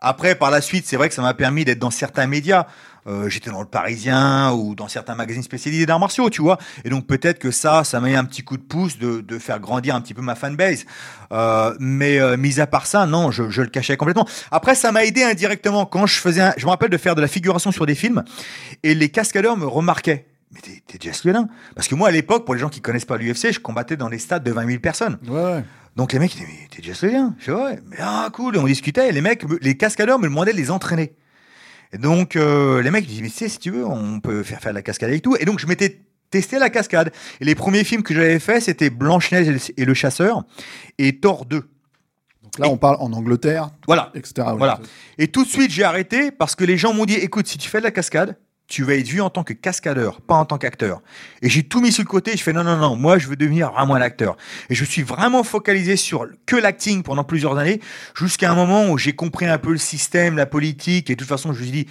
Après, 0.00 0.34
par 0.34 0.50
la 0.50 0.60
suite, 0.60 0.86
c'est 0.86 0.96
vrai 0.96 1.08
que 1.08 1.14
ça 1.14 1.22
m'a 1.22 1.34
permis 1.34 1.64
d'être 1.64 1.78
dans 1.78 1.90
certains 1.90 2.26
médias. 2.26 2.66
Euh, 3.06 3.28
J'étais 3.28 3.50
dans 3.50 3.60
le 3.60 3.66
Parisien 3.66 4.52
ou 4.52 4.74
dans 4.74 4.88
certains 4.88 5.14
magazines 5.14 5.42
spécialisés 5.42 5.86
d'arts 5.86 5.98
martiaux, 5.98 6.30
tu 6.30 6.42
vois. 6.42 6.58
Et 6.84 6.90
donc 6.90 7.06
peut-être 7.06 7.38
que 7.38 7.50
ça, 7.50 7.84
ça 7.84 8.00
m'a 8.00 8.08
mis 8.08 8.14
un 8.14 8.24
petit 8.24 8.42
coup 8.42 8.56
de 8.56 8.62
pouce 8.62 8.98
de, 8.98 9.38
faire 9.38 9.60
grandir 9.60 9.94
un 9.94 10.00
petit 10.00 10.14
peu 10.14 10.22
ma 10.22 10.34
fanbase. 10.34 10.84
Euh, 11.32 11.74
mais 11.80 12.18
euh, 12.18 12.36
mis 12.36 12.60
à 12.60 12.66
part 12.66 12.86
ça, 12.86 13.06
non, 13.06 13.30
je, 13.30 13.42
le 13.42 13.68
cachais 13.68 13.96
complètement. 13.96 14.26
Après, 14.50 14.74
ça 14.74 14.92
m'a 14.92 15.04
aidé 15.04 15.22
indirectement 15.22 15.86
quand 15.86 16.06
je 16.06 16.18
faisais. 16.18 16.52
Je 16.56 16.64
me 16.64 16.70
rappelle 16.70 16.90
de 16.90 16.96
faire 16.96 17.14
de 17.14 17.20
la 17.20 17.28
figuration 17.28 17.72
sur 17.72 17.86
des 17.86 17.94
films 17.94 18.24
et 18.82 18.94
les 18.94 19.08
cascadeurs 19.08 19.56
me 19.56 19.66
remarquaient. 19.66 20.26
Mais 20.52 20.60
t'es 20.60 20.82
t'es 20.86 20.98
Jess 21.00 21.22
Parce 21.74 21.88
que 21.88 21.94
moi, 21.94 22.08
à 22.08 22.12
l'époque, 22.12 22.44
pour 22.44 22.54
les 22.54 22.60
gens 22.60 22.68
qui 22.68 22.80
connaissent 22.80 23.04
pas 23.04 23.16
l'UFC, 23.16 23.52
je 23.52 23.58
combattais 23.58 23.96
dans 23.96 24.08
des 24.08 24.18
stades 24.18 24.44
de 24.44 24.52
20 24.52 24.66
000 24.66 24.78
personnes. 24.78 25.18
Ouais. 25.26 25.64
Donc 25.96 26.12
les 26.12 26.18
mecs, 26.18 26.34
ils 26.34 26.38
disaient, 26.40 26.48
mais 26.50 26.68
t'es 26.98 27.06
Lelien 27.06 27.34
Je 27.38 27.44
fais, 27.44 27.52
ouais, 27.52 27.78
mais 27.88 27.96
ah, 28.00 28.28
cool. 28.32 28.56
Et 28.56 28.58
on 28.58 28.66
discutait, 28.66 29.08
et 29.08 29.12
les 29.12 29.20
mecs, 29.20 29.48
me- 29.48 29.58
les 29.60 29.76
cascadeurs 29.76 30.18
me 30.18 30.24
demandaient 30.24 30.52
de 30.52 30.56
les 30.56 30.70
entraîner. 30.70 31.14
Et 31.92 31.98
donc, 31.98 32.34
euh, 32.34 32.82
les 32.82 32.90
mecs, 32.90 33.04
ils 33.04 33.08
disaient, 33.08 33.22
mais 33.22 33.28
tu 33.30 33.34
sais, 33.36 33.48
si 33.48 33.58
tu 33.60 33.70
veux, 33.70 33.86
on 33.86 34.18
peut 34.20 34.42
faire 34.42 34.60
faire 34.60 34.72
de 34.72 34.76
la 34.76 34.82
cascade 34.82 35.10
avec 35.10 35.22
tout. 35.22 35.36
Et 35.38 35.44
donc, 35.44 35.60
je 35.60 35.66
m'étais 35.68 36.00
testé 36.30 36.58
la 36.58 36.68
cascade. 36.70 37.12
Et 37.40 37.44
les 37.44 37.54
premiers 37.54 37.84
films 37.84 38.02
que 38.02 38.12
j'avais 38.12 38.40
fait, 38.40 38.60
c'était 38.60 38.90
Blanche-Neige 38.90 39.48
et 39.76 39.84
le- 39.84 39.90
et 39.92 39.94
Chasseur 39.94 40.42
et 40.98 41.20
Thor 41.20 41.44
2. 41.46 41.58
Donc 42.42 42.58
là, 42.58 42.68
on 42.68 42.76
parle 42.76 42.96
en 42.98 43.12
Angleterre, 43.12 43.70
Voilà. 43.86 44.10
etc. 44.14 44.48
Voilà. 44.56 44.80
Et 45.18 45.28
tout 45.28 45.44
de 45.44 45.48
suite, 45.48 45.70
j'ai 45.70 45.84
arrêté 45.84 46.32
parce 46.32 46.56
que 46.56 46.64
les 46.64 46.76
gens 46.76 46.92
m'ont 46.92 47.04
dit 47.04 47.14
écoute, 47.14 47.46
si 47.46 47.56
tu 47.58 47.68
fais 47.68 47.78
de 47.78 47.84
la 47.84 47.90
cascade, 47.92 48.36
tu 48.66 48.82
vas 48.82 48.94
être 48.94 49.08
vu 49.08 49.20
en 49.20 49.30
tant 49.30 49.44
que 49.44 49.52
cascadeur, 49.52 50.20
pas 50.20 50.36
en 50.36 50.44
tant 50.44 50.58
qu'acteur. 50.58 51.02
Et 51.42 51.48
j'ai 51.48 51.62
tout 51.62 51.80
mis 51.80 51.92
sur 51.92 52.02
le 52.02 52.08
côté. 52.08 52.36
Je 52.36 52.42
fais 52.42 52.52
non, 52.52 52.64
non, 52.64 52.76
non, 52.76 52.96
moi, 52.96 53.18
je 53.18 53.28
veux 53.28 53.36
devenir 53.36 53.72
vraiment 53.72 53.94
un 53.94 54.00
acteur. 54.00 54.36
Et 54.70 54.74
je 54.74 54.84
suis 54.84 55.02
vraiment 55.02 55.44
focalisé 55.44 55.96
sur 55.96 56.26
que 56.46 56.56
l'acting 56.56 57.02
pendant 57.02 57.24
plusieurs 57.24 57.58
années, 57.58 57.80
jusqu'à 58.14 58.50
un 58.50 58.54
moment 58.54 58.88
où 58.88 58.98
j'ai 58.98 59.14
compris 59.14 59.46
un 59.46 59.58
peu 59.58 59.72
le 59.72 59.78
système, 59.78 60.36
la 60.36 60.46
politique. 60.46 61.10
Et 61.10 61.14
de 61.14 61.18
toute 61.18 61.28
façon, 61.28 61.52
je 61.52 61.58
me 61.58 61.64
suis 61.64 61.72
dit 61.72 61.84
de 61.84 61.90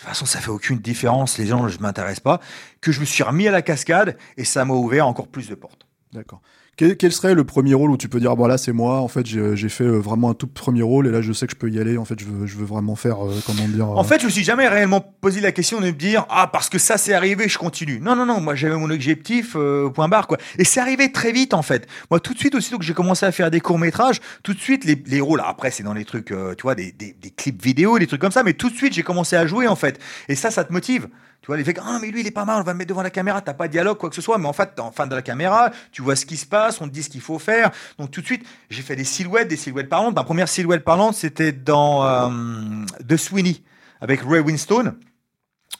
toute 0.00 0.08
façon, 0.08 0.26
ça 0.26 0.40
fait 0.40 0.50
aucune 0.50 0.78
différence. 0.78 1.38
Les 1.38 1.46
gens, 1.46 1.68
je 1.68 1.78
m'intéresse 1.80 2.20
pas. 2.20 2.40
Que 2.80 2.92
je 2.92 3.00
me 3.00 3.04
suis 3.04 3.22
remis 3.22 3.48
à 3.48 3.50
la 3.50 3.62
cascade 3.62 4.16
et 4.36 4.44
ça 4.44 4.64
m'a 4.64 4.74
ouvert 4.74 5.06
encore 5.06 5.28
plus 5.28 5.48
de 5.48 5.54
portes. 5.54 5.86
D'accord. 6.12 6.40
Quel, 6.78 6.96
quel 6.98 7.10
serait 7.10 7.34
le 7.34 7.44
premier 7.44 7.72
rôle 7.72 7.90
où 7.90 7.96
tu 7.96 8.08
peux 8.08 8.20
dire, 8.20 8.36
bon 8.36 8.46
là 8.46 8.58
c'est 8.58 8.72
moi, 8.72 9.00
en 9.00 9.08
fait 9.08 9.24
j'ai 9.24 9.68
fait 9.70 9.84
euh, 9.84 9.96
vraiment 9.96 10.30
un 10.30 10.34
tout 10.34 10.46
premier 10.46 10.82
rôle 10.82 11.06
et 11.06 11.10
là 11.10 11.22
je 11.22 11.32
sais 11.32 11.46
que 11.46 11.52
je 11.52 11.56
peux 11.56 11.70
y 11.70 11.78
aller, 11.80 11.96
en 11.96 12.04
fait 12.04 12.20
je 12.20 12.26
veux, 12.26 12.46
je 12.46 12.56
veux 12.58 12.66
vraiment 12.66 12.96
faire, 12.96 13.26
euh, 13.26 13.32
comment 13.46 13.66
dire... 13.66 13.88
En 13.88 14.04
fait, 14.04 14.20
je 14.20 14.26
me 14.26 14.30
suis 14.30 14.44
jamais 14.44 14.68
réellement 14.68 15.00
posé 15.00 15.40
la 15.40 15.52
question 15.52 15.80
de 15.80 15.86
me 15.86 15.92
dire 15.92 16.26
ah 16.28 16.50
parce 16.52 16.68
que 16.68 16.78
ça 16.78 16.98
c'est 16.98 17.14
arrivé, 17.14 17.48
je 17.48 17.56
continue. 17.56 17.98
Non 18.00 18.14
non 18.14 18.26
non, 18.26 18.42
moi 18.42 18.54
j'avais 18.54 18.76
mon 18.76 18.90
objectif 18.90 19.54
euh, 19.56 19.88
point 19.88 20.08
barre 20.08 20.26
quoi. 20.26 20.36
Et 20.58 20.64
c'est 20.64 20.80
arrivé 20.80 21.10
très 21.12 21.32
vite 21.32 21.54
en 21.54 21.62
fait. 21.62 21.86
Moi 22.10 22.20
tout 22.20 22.34
de 22.34 22.38
suite 22.38 22.54
aussitôt 22.54 22.76
que 22.76 22.84
j'ai 22.84 22.92
commencé 22.92 23.24
à 23.24 23.32
faire 23.32 23.50
des 23.50 23.60
courts 23.60 23.78
métrages, 23.78 24.20
tout 24.42 24.52
de 24.52 24.60
suite 24.60 24.84
les, 24.84 25.02
les 25.06 25.20
rôles. 25.22 25.42
Après 25.46 25.70
c'est 25.70 25.82
dans 25.82 25.94
les 25.94 26.04
trucs, 26.04 26.30
euh, 26.30 26.54
tu 26.56 26.62
vois, 26.64 26.74
des, 26.74 26.92
des, 26.92 27.16
des 27.18 27.30
clips 27.30 27.62
vidéo, 27.62 27.98
des 27.98 28.06
trucs 28.06 28.20
comme 28.20 28.32
ça. 28.32 28.42
Mais 28.42 28.52
tout 28.52 28.68
de 28.68 28.76
suite 28.76 28.92
j'ai 28.92 29.02
commencé 29.02 29.34
à 29.34 29.46
jouer 29.46 29.66
en 29.66 29.76
fait. 29.76 29.98
Et 30.28 30.34
ça, 30.34 30.50
ça 30.50 30.62
te 30.62 30.74
motive. 30.74 31.08
Tu 31.42 31.46
vois, 31.46 31.56
les 31.56 31.64
faits, 31.64 31.78
ah, 31.80 31.98
mais 32.00 32.10
lui, 32.10 32.20
il 32.20 32.26
est 32.26 32.32
pas 32.32 32.44
mal, 32.44 32.60
on 32.60 32.64
va 32.64 32.72
le 32.72 32.78
mettre 32.78 32.88
devant 32.88 33.02
la 33.02 33.10
caméra, 33.10 33.40
t'as 33.40 33.54
pas 33.54 33.68
de 33.68 33.72
dialogue, 33.72 33.98
quoi 33.98 34.08
que 34.08 34.16
ce 34.16 34.22
soit, 34.22 34.38
mais 34.38 34.48
en 34.48 34.52
fait, 34.52 34.74
t'es 34.74 34.80
en 34.80 34.90
face 34.90 35.08
de 35.08 35.14
la 35.14 35.22
caméra, 35.22 35.70
tu 35.92 36.02
vois 36.02 36.16
ce 36.16 36.26
qui 36.26 36.36
se 36.36 36.46
passe, 36.46 36.80
on 36.80 36.88
te 36.88 36.92
dit 36.92 37.02
ce 37.02 37.08
qu'il 37.08 37.20
faut 37.20 37.38
faire. 37.38 37.70
Donc, 37.98 38.10
tout 38.10 38.20
de 38.20 38.26
suite, 38.26 38.44
j'ai 38.68 38.82
fait 38.82 38.96
des 38.96 39.04
silhouettes, 39.04 39.48
des 39.48 39.56
silhouettes 39.56 39.88
parlantes. 39.88 40.14
Ma 40.14 40.24
première 40.24 40.48
silhouette 40.48 40.84
parlante, 40.84 41.14
c'était 41.14 41.52
dans 41.52 42.04
euh, 42.04 42.84
The 43.08 43.16
Sweeney, 43.16 43.62
avec 44.00 44.20
Ray 44.22 44.40
Winstone, 44.40 44.96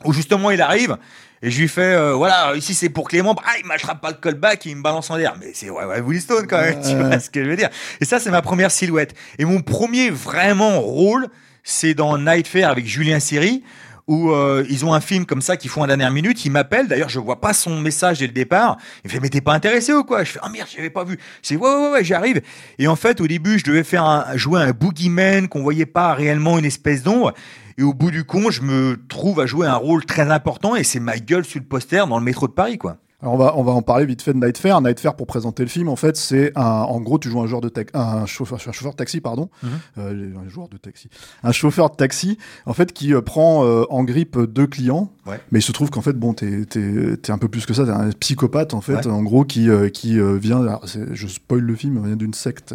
où 0.05 0.13
justement 0.13 0.51
il 0.51 0.61
arrive 0.61 0.99
et 1.43 1.51
je 1.51 1.61
lui 1.61 1.69
fais 1.69 1.95
euh, 1.95 2.15
voilà 2.15 2.55
ici 2.57 2.75
c'est 2.75 2.89
pour 2.89 3.09
Clément. 3.09 3.35
Bah, 3.35 3.43
il 3.59 3.67
m'attrape 3.67 4.01
pas 4.01 4.11
le 4.11 4.17
callback 4.17 4.65
il 4.67 4.77
me 4.77 4.83
balance 4.83 5.11
en 5.11 5.17
l'air. 5.17 5.37
Mais 5.39 5.51
c'est 5.55 5.71
Ray 5.71 5.87
Ray 5.87 6.01
Winstone 6.01 6.47
quand 6.47 6.61
même 6.61 6.81
tu 6.89 6.97
vois 6.97 7.21
ce 7.21 7.31
que 7.31 7.45
je 7.45 7.49
veux 7.49 7.57
dire. 7.57 7.69
Et 8.01 8.05
ça 8.05 8.19
c'est 8.19 8.31
ma 8.31 8.43
première 8.43 8.71
silhouette. 8.71 9.15
Et 9.39 9.45
mon 9.45 9.61
premier 9.61 10.11
vraiment 10.11 10.81
rôle 10.81 11.29
c'est 11.63 11.95
dans 11.95 12.17
Night 12.17 12.47
Fair 12.47 12.71
avec 12.71 12.87
Julien 12.87 13.21
Siri 13.21 13.63
où 14.09 14.31
euh, 14.31 14.65
ils 14.71 14.85
ont 14.85 14.95
un 14.95 15.01
film 15.01 15.27
comme 15.27 15.43
ça 15.43 15.57
qu'ils 15.57 15.71
font 15.71 15.83
à 15.83 15.87
la 15.87 15.97
dernière 15.97 16.13
minute. 16.13 16.45
Il 16.45 16.51
m'appelle, 16.51 16.89
d'ailleurs 16.89 17.09
je 17.09 17.19
vois 17.19 17.41
pas 17.41 17.53
son 17.53 17.81
message 17.81 18.19
dès 18.19 18.27
le 18.27 18.33
départ. 18.33 18.77
Il 19.05 19.09
me 19.09 19.13
fait 19.13 19.21
mais 19.21 19.29
t'es 19.29 19.41
pas 19.41 19.53
intéressé 19.53 19.93
ou 19.93 20.05
quoi? 20.05 20.25
Je 20.25 20.33
fais 20.33 20.39
ah 20.43 20.49
merde 20.49 20.69
j'avais 20.75 20.91
pas 20.91 21.05
vu. 21.05 21.19
C'est 21.43 21.57
ouais 21.57 21.69
ouais 21.69 21.91
ouais 21.93 22.05
j'arrive. 22.05 22.41
Et 22.79 22.89
en 22.89 22.97
fait 22.97 23.21
au 23.21 23.27
début 23.27 23.59
je 23.59 23.65
devais 23.65 23.85
faire 23.85 24.05
un, 24.05 24.37
jouer 24.37 24.61
un 24.61 24.71
boogeyman 24.71 25.49
qu'on 25.49 25.63
voyait 25.63 25.87
pas 25.87 26.15
réellement 26.15 26.59
une 26.59 26.65
espèce 26.65 27.03
d'ombre. 27.03 27.33
Et 27.79 27.83
au 27.83 27.93
bout 27.93 28.11
du 28.11 28.25
compte 28.25 28.53
je 28.53 28.63
me 28.63 28.99
trouve 29.09 29.41
à 29.41 29.47
jouer 29.47 29.67
un 29.67 29.77
rôle 29.77 30.05
très 30.05 30.31
important 30.31 30.77
et 30.77 30.85
c'est 30.85 31.01
ma 31.01 31.19
gueule 31.19 31.45
sur 31.45 31.61
le 31.61 31.67
poster 31.67 32.07
dans 32.07 32.19
le 32.19 32.25
métro 32.25 32.47
de 32.47 32.53
Paris 32.53 32.79
quoi. 32.79 32.99
Alors 33.23 33.33
on 33.33 33.39
va, 33.39 33.57
on 33.57 33.63
va 33.63 33.73
en 33.73 33.81
parler 33.81 34.05
vite 34.05 34.21
fait 34.21 34.35
de 34.35 34.39
Night 34.39 34.59
Fair. 34.59 34.81
Night 34.83 35.01
Fair, 35.01 35.15
pour 35.17 35.27
présenter 35.27 35.63
le 35.63 35.71
film, 35.71 35.89
en 35.89 35.97
fait, 35.97 36.17
c'est 36.19 36.53
un, 36.55 36.63
en 36.63 37.01
gros, 37.01 37.19
tu 37.19 37.31
joues 37.31 37.41
un 37.41 37.47
joueur 37.47 37.63
de 37.63 37.71
taxi, 37.71 37.91
un 37.97 38.27
chauffeur, 38.27 38.59
un 38.67 38.73
chauffeur 38.73 38.93
de 38.93 38.97
taxi, 38.97 39.21
pardon, 39.23 39.49
euh, 39.97 40.33
un 40.37 40.49
joueur 40.51 40.69
de 40.69 40.77
taxi, 40.77 41.09
un 41.43 41.53
chauffeur 41.53 41.89
de 41.89 41.97
taxi, 41.97 42.37
en 42.67 42.75
fait, 42.75 42.93
qui 42.93 43.15
euh, 43.15 43.23
prend 43.23 43.65
euh, 43.65 43.85
en 43.89 44.05
grippe 44.05 44.39
deux 44.39 44.67
clients. 44.67 45.11
Ouais. 45.27 45.41
Mais 45.51 45.61
il 45.61 45.63
se 45.63 45.73
trouve 45.73 45.89
qu'en 45.89 46.03
fait, 46.03 46.13
bon, 46.13 46.35
t'es, 46.35 46.67
t'es, 46.67 47.17
t'es 47.17 47.33
un 47.33 47.39
peu 47.39 47.49
plus 47.49 47.65
que 47.65 47.73
ça, 47.73 47.85
t'es 47.87 47.91
un 47.91 48.11
psychopathe, 48.11 48.75
en 48.75 48.83
fait, 48.83 48.97
Ouais. 48.97 49.07
en 49.07 49.23
gros, 49.23 49.45
qui, 49.45 49.69
qui 49.95 50.19
vient, 50.39 50.61
alors, 50.61 50.85
je 50.87 51.27
spoil 51.27 51.61
le 51.61 51.75
film, 51.75 52.05
vient 52.07 52.17
d'une 52.17 52.35
secte. 52.35 52.75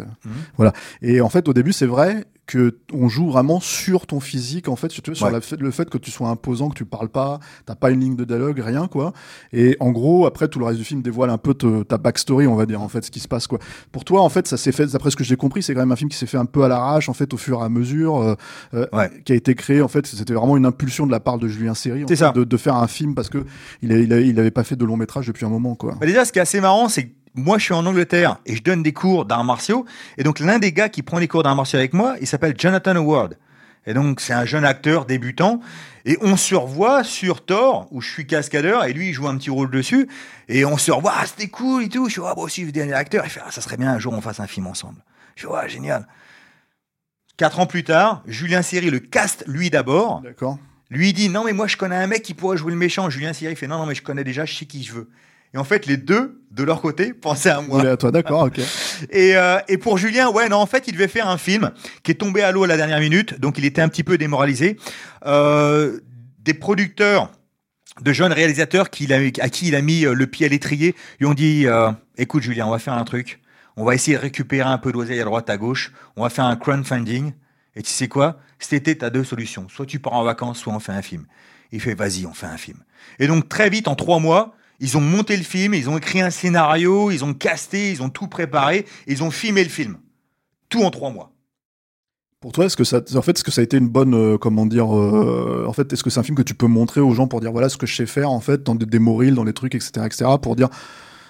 Voilà. 0.56 0.72
Et 1.02 1.20
en 1.20 1.28
fait, 1.28 1.48
au 1.48 1.52
début, 1.52 1.72
c'est 1.72 1.86
vrai 1.86 2.24
que 2.46 2.76
on 2.92 3.08
joue 3.08 3.30
vraiment 3.30 3.60
sur 3.60 4.06
ton 4.06 4.18
physique, 4.20 4.68
en 4.68 4.74
fait, 4.76 4.90
sur 4.90 5.02
Ouais. 5.24 5.30
la 5.30 5.40
fait- 5.40 5.60
le 5.60 5.70
fait 5.70 5.88
que 5.88 5.96
tu 5.96 6.10
sois 6.10 6.28
imposant, 6.28 6.68
que 6.70 6.74
tu 6.74 6.84
parles 6.84 7.08
pas, 7.08 7.38
t'as 7.66 7.76
pas 7.76 7.90
une 7.90 8.00
ligne 8.00 8.16
de 8.16 8.24
dialogue, 8.24 8.58
rien, 8.58 8.88
quoi. 8.88 9.12
Et 9.52 9.76
en 9.80 9.90
gros, 9.92 10.26
après, 10.26 10.48
tout 10.48 10.58
le 10.58 10.64
reste 10.66 10.78
du 10.78 10.84
film 10.84 11.02
dévoile 11.02 11.30
un 11.30 11.38
peu 11.38 11.54
te- 11.54 11.82
ta 11.84 11.98
backstory, 11.98 12.46
on 12.48 12.56
va 12.56 12.66
dire, 12.66 12.82
en 12.82 12.88
fait, 12.88 13.04
ce 13.04 13.10
qui 13.10 13.20
se 13.20 13.28
passe, 13.28 13.46
quoi. 13.46 13.58
Pour 13.92 14.04
toi, 14.04 14.22
en 14.22 14.28
fait, 14.28 14.48
ça 14.48 14.56
s'est 14.56 14.72
fait, 14.72 14.86
d'après 14.86 15.10
ce 15.10 15.16
que 15.16 15.24
j'ai 15.24 15.36
compris, 15.36 15.62
c'est 15.62 15.72
quand 15.72 15.80
même 15.80 15.92
un 15.92 15.96
film 15.96 16.10
qui 16.10 16.16
s'est 16.16 16.26
fait 16.26 16.36
un 16.38 16.44
peu 16.44 16.64
à 16.64 16.68
l'arrache, 16.68 17.08
en 17.08 17.14
fait, 17.14 17.32
au 17.32 17.36
fur 17.36 17.60
et 17.60 17.64
à 17.64 17.68
mesure, 17.68 18.16
euh, 18.20 18.34
euh, 18.74 18.86
Ouais. 18.92 19.10
qui 19.24 19.32
a 19.32 19.36
été 19.36 19.54
créé, 19.54 19.80
en 19.80 19.88
fait, 19.88 20.04
c'était 20.06 20.34
vraiment 20.34 20.56
une 20.56 20.66
impulsion 20.66 21.06
de 21.06 21.12
la 21.12 21.20
part 21.20 21.38
de 21.38 21.46
Julien 21.48 21.74
Seri. 21.74 22.04
De, 22.32 22.44
de 22.44 22.56
faire 22.56 22.74
un 22.76 22.86
film 22.88 23.14
parce 23.14 23.28
que 23.28 23.44
il, 23.82 23.92
a- 23.92 23.98
il, 23.98 24.12
a- 24.12 24.20
il 24.20 24.38
avait 24.40 24.50
pas 24.50 24.64
fait 24.64 24.76
de 24.76 24.84
long 24.84 24.96
métrage 24.96 25.26
depuis 25.28 25.46
un 25.46 25.48
moment, 25.48 25.74
quoi. 25.74 25.94
Bah 26.00 26.06
déjà, 26.06 26.24
ce 26.24 26.32
qui 26.32 26.38
est 26.38 26.42
assez 26.42 26.60
marrant, 26.60 26.88
c'est 26.88 27.04
que 27.06 27.12
moi, 27.34 27.58
je 27.58 27.64
suis 27.64 27.74
en 27.74 27.86
Angleterre 27.86 28.38
et 28.46 28.56
je 28.56 28.62
donne 28.62 28.82
des 28.82 28.92
cours 28.92 29.24
d'arts 29.24 29.44
martiaux. 29.44 29.86
Et 30.18 30.22
donc, 30.22 30.38
l'un 30.38 30.58
des 30.58 30.72
gars 30.72 30.88
qui 30.88 31.02
prend 31.02 31.18
les 31.18 31.28
cours 31.28 31.42
d'arts 31.42 31.56
martiaux 31.56 31.78
avec 31.78 31.92
moi, 31.92 32.16
il 32.20 32.26
s'appelle 32.26 32.54
Jonathan 32.58 32.96
Howard. 32.96 33.38
Et 33.86 33.94
donc, 33.94 34.20
c'est 34.20 34.32
un 34.32 34.44
jeune 34.44 34.64
acteur 34.64 35.06
débutant. 35.06 35.60
Et 36.04 36.18
on 36.20 36.36
se 36.36 36.54
revoit 36.54 37.04
sur 37.04 37.44
Thor, 37.44 37.88
où 37.90 38.00
je 38.00 38.10
suis 38.10 38.26
cascadeur, 38.26 38.84
et 38.84 38.92
lui, 38.92 39.08
il 39.08 39.12
joue 39.12 39.28
un 39.28 39.36
petit 39.36 39.50
rôle 39.50 39.70
dessus. 39.70 40.08
Et 40.48 40.64
on 40.64 40.76
se 40.76 40.92
revoit, 40.92 41.14
ah, 41.16 41.26
c'était 41.26 41.48
cool 41.48 41.84
et 41.84 41.88
tout. 41.88 42.06
Je 42.06 42.12
suis, 42.12 42.22
ah, 42.24 42.36
aussi, 42.38 42.62
je 42.62 42.66
veux 42.66 42.72
devenir 42.72 42.96
acteur. 42.96 43.24
Il 43.24 43.30
fait, 43.30 43.40
ah, 43.44 43.50
ça 43.50 43.60
serait 43.60 43.76
bien 43.76 43.92
un 43.92 43.98
jour, 43.98 44.12
on 44.12 44.20
fasse 44.20 44.40
un 44.40 44.46
film 44.46 44.66
ensemble. 44.66 45.02
Je 45.34 45.46
suis, 45.46 45.54
ah, 45.54 45.66
génial. 45.66 46.06
Quatre 47.36 47.60
ans 47.60 47.66
plus 47.66 47.82
tard, 47.82 48.22
Julien 48.26 48.62
Seri 48.62 48.90
le 48.90 49.00
caste 49.00 49.42
lui 49.46 49.70
d'abord. 49.70 50.20
D'accord. 50.20 50.58
Lui 50.90 51.08
il 51.08 51.12
dit 51.14 51.28
non 51.30 51.44
mais 51.44 51.54
moi 51.54 51.66
je 51.66 51.78
connais 51.78 51.96
un 51.96 52.06
mec 52.06 52.22
qui 52.22 52.34
pourrait 52.34 52.58
jouer 52.58 52.70
le 52.70 52.78
méchant. 52.78 53.08
Julien 53.08 53.32
Siri 53.32 53.56
fait 53.56 53.66
non 53.66 53.78
non 53.78 53.86
mais 53.86 53.94
je 53.94 54.02
connais 54.02 54.22
déjà, 54.22 54.44
je 54.44 54.54
sais 54.54 54.66
qui 54.66 54.84
je 54.84 54.92
veux. 54.92 55.10
Et 55.54 55.58
en 55.58 55.64
fait 55.64 55.86
les 55.86 55.96
deux 55.96 56.42
de 56.50 56.62
leur 56.62 56.80
côté 56.80 57.12
pensaient 57.20 57.50
à 57.50 57.60
moi. 57.60 57.78
Voulez 57.78 57.90
à 57.90 57.96
toi, 57.96 58.10
d'accord, 58.10 58.42
ok. 58.44 58.60
Et, 59.10 59.36
euh, 59.36 59.58
et 59.68 59.78
pour 59.78 59.98
Julien 59.98 60.30
ouais 60.30 60.48
non 60.48 60.58
en 60.58 60.66
fait 60.66 60.86
il 60.86 60.92
devait 60.92 61.08
faire 61.08 61.28
un 61.28 61.38
film 61.38 61.72
qui 62.02 62.12
est 62.12 62.16
tombé 62.16 62.42
à 62.42 62.52
l'eau 62.52 62.64
à 62.64 62.66
la 62.68 62.76
dernière 62.76 63.00
minute 63.00 63.40
donc 63.40 63.58
il 63.58 63.64
était 63.64 63.82
un 63.82 63.88
petit 63.88 64.04
peu 64.04 64.16
démoralisé. 64.16 64.76
Euh, 65.26 65.98
des 66.38 66.54
producteurs 66.54 67.30
de 68.00 68.12
jeunes 68.12 68.32
réalisateurs 68.32 68.86
à 68.86 69.48
qui 69.48 69.68
il 69.68 69.74
a 69.74 69.82
mis 69.82 70.04
euh, 70.04 70.14
le 70.14 70.26
pied 70.26 70.46
à 70.46 70.48
l'étrier 70.48 70.94
lui 71.20 71.26
ont 71.26 71.34
dit 71.34 71.66
euh, 71.66 71.90
écoute 72.16 72.42
Julien 72.42 72.66
on 72.66 72.70
va 72.70 72.78
faire 72.78 72.94
un 72.94 73.04
truc. 73.04 73.40
On 73.76 73.84
va 73.84 73.94
essayer 73.94 74.16
de 74.16 74.22
récupérer 74.22 74.68
un 74.68 74.78
peu 74.78 74.92
d'oseille 74.92 75.20
à 75.20 75.24
droite 75.24 75.48
à 75.48 75.56
gauche. 75.56 75.92
On 76.16 76.22
va 76.22 76.30
faire 76.30 76.44
un 76.44 76.56
crowdfunding. 76.56 77.32
Et 77.74 77.82
tu 77.82 77.90
sais 77.90 78.08
quoi? 78.08 78.38
Cet 78.58 78.74
été, 78.74 78.98
tu 78.98 79.04
as 79.04 79.10
deux 79.10 79.24
solutions. 79.24 79.68
Soit 79.68 79.86
tu 79.86 79.98
pars 79.98 80.12
en 80.12 80.24
vacances, 80.24 80.58
soit 80.58 80.74
on 80.74 80.80
fait 80.80 80.92
un 80.92 81.02
film. 81.02 81.24
Il 81.72 81.80
fait, 81.80 81.94
vas-y, 81.94 82.26
on 82.26 82.34
fait 82.34 82.46
un 82.46 82.58
film. 82.58 82.78
Et 83.18 83.26
donc, 83.26 83.48
très 83.48 83.70
vite, 83.70 83.88
en 83.88 83.94
trois 83.94 84.18
mois, 84.18 84.54
ils 84.82 84.96
ont 84.96 85.00
monté 85.00 85.36
le 85.36 85.44
film, 85.44 85.74
ils 85.74 85.88
ont 85.88 85.96
écrit 85.96 86.20
un 86.20 86.30
scénario, 86.30 87.12
ils 87.12 87.24
ont 87.24 87.34
casté, 87.34 87.92
ils 87.92 88.02
ont 88.02 88.10
tout 88.10 88.26
préparé, 88.26 88.84
ils 89.06 89.22
ont 89.22 89.30
filmé 89.30 89.62
le 89.62 89.70
film. 89.70 89.96
Tout 90.68 90.82
en 90.82 90.90
trois 90.90 91.10
mois. 91.10 91.32
Pour 92.40 92.50
toi, 92.50 92.64
est-ce 92.64 92.76
que 92.76 92.82
ça, 92.82 93.00
fait, 93.22 93.38
est-ce 93.38 93.44
que 93.44 93.52
ça 93.52 93.60
a 93.60 93.64
été 93.64 93.76
une 93.76 93.88
bonne, 93.88 94.14
euh, 94.14 94.36
comment 94.38 94.66
dire, 94.66 94.92
euh, 94.98 95.64
en 95.68 95.72
fait, 95.72 95.92
est-ce 95.92 96.02
que 96.02 96.10
c'est 96.10 96.18
un 96.18 96.24
film 96.24 96.36
que 96.36 96.42
tu 96.42 96.54
peux 96.54 96.66
montrer 96.66 97.00
aux 97.00 97.14
gens 97.14 97.28
pour 97.28 97.40
dire 97.40 97.52
voilà 97.52 97.68
ce 97.68 97.76
que 97.76 97.86
je 97.86 97.94
sais 97.94 98.06
faire 98.06 98.32
en 98.32 98.40
fait 98.40 98.64
dans 98.64 98.74
des 98.74 98.98
reels, 98.98 99.36
dans 99.36 99.44
des 99.44 99.52
trucs, 99.52 99.76
etc., 99.76 99.92
etc., 100.04 100.24
pour 100.42 100.56
dire 100.56 100.68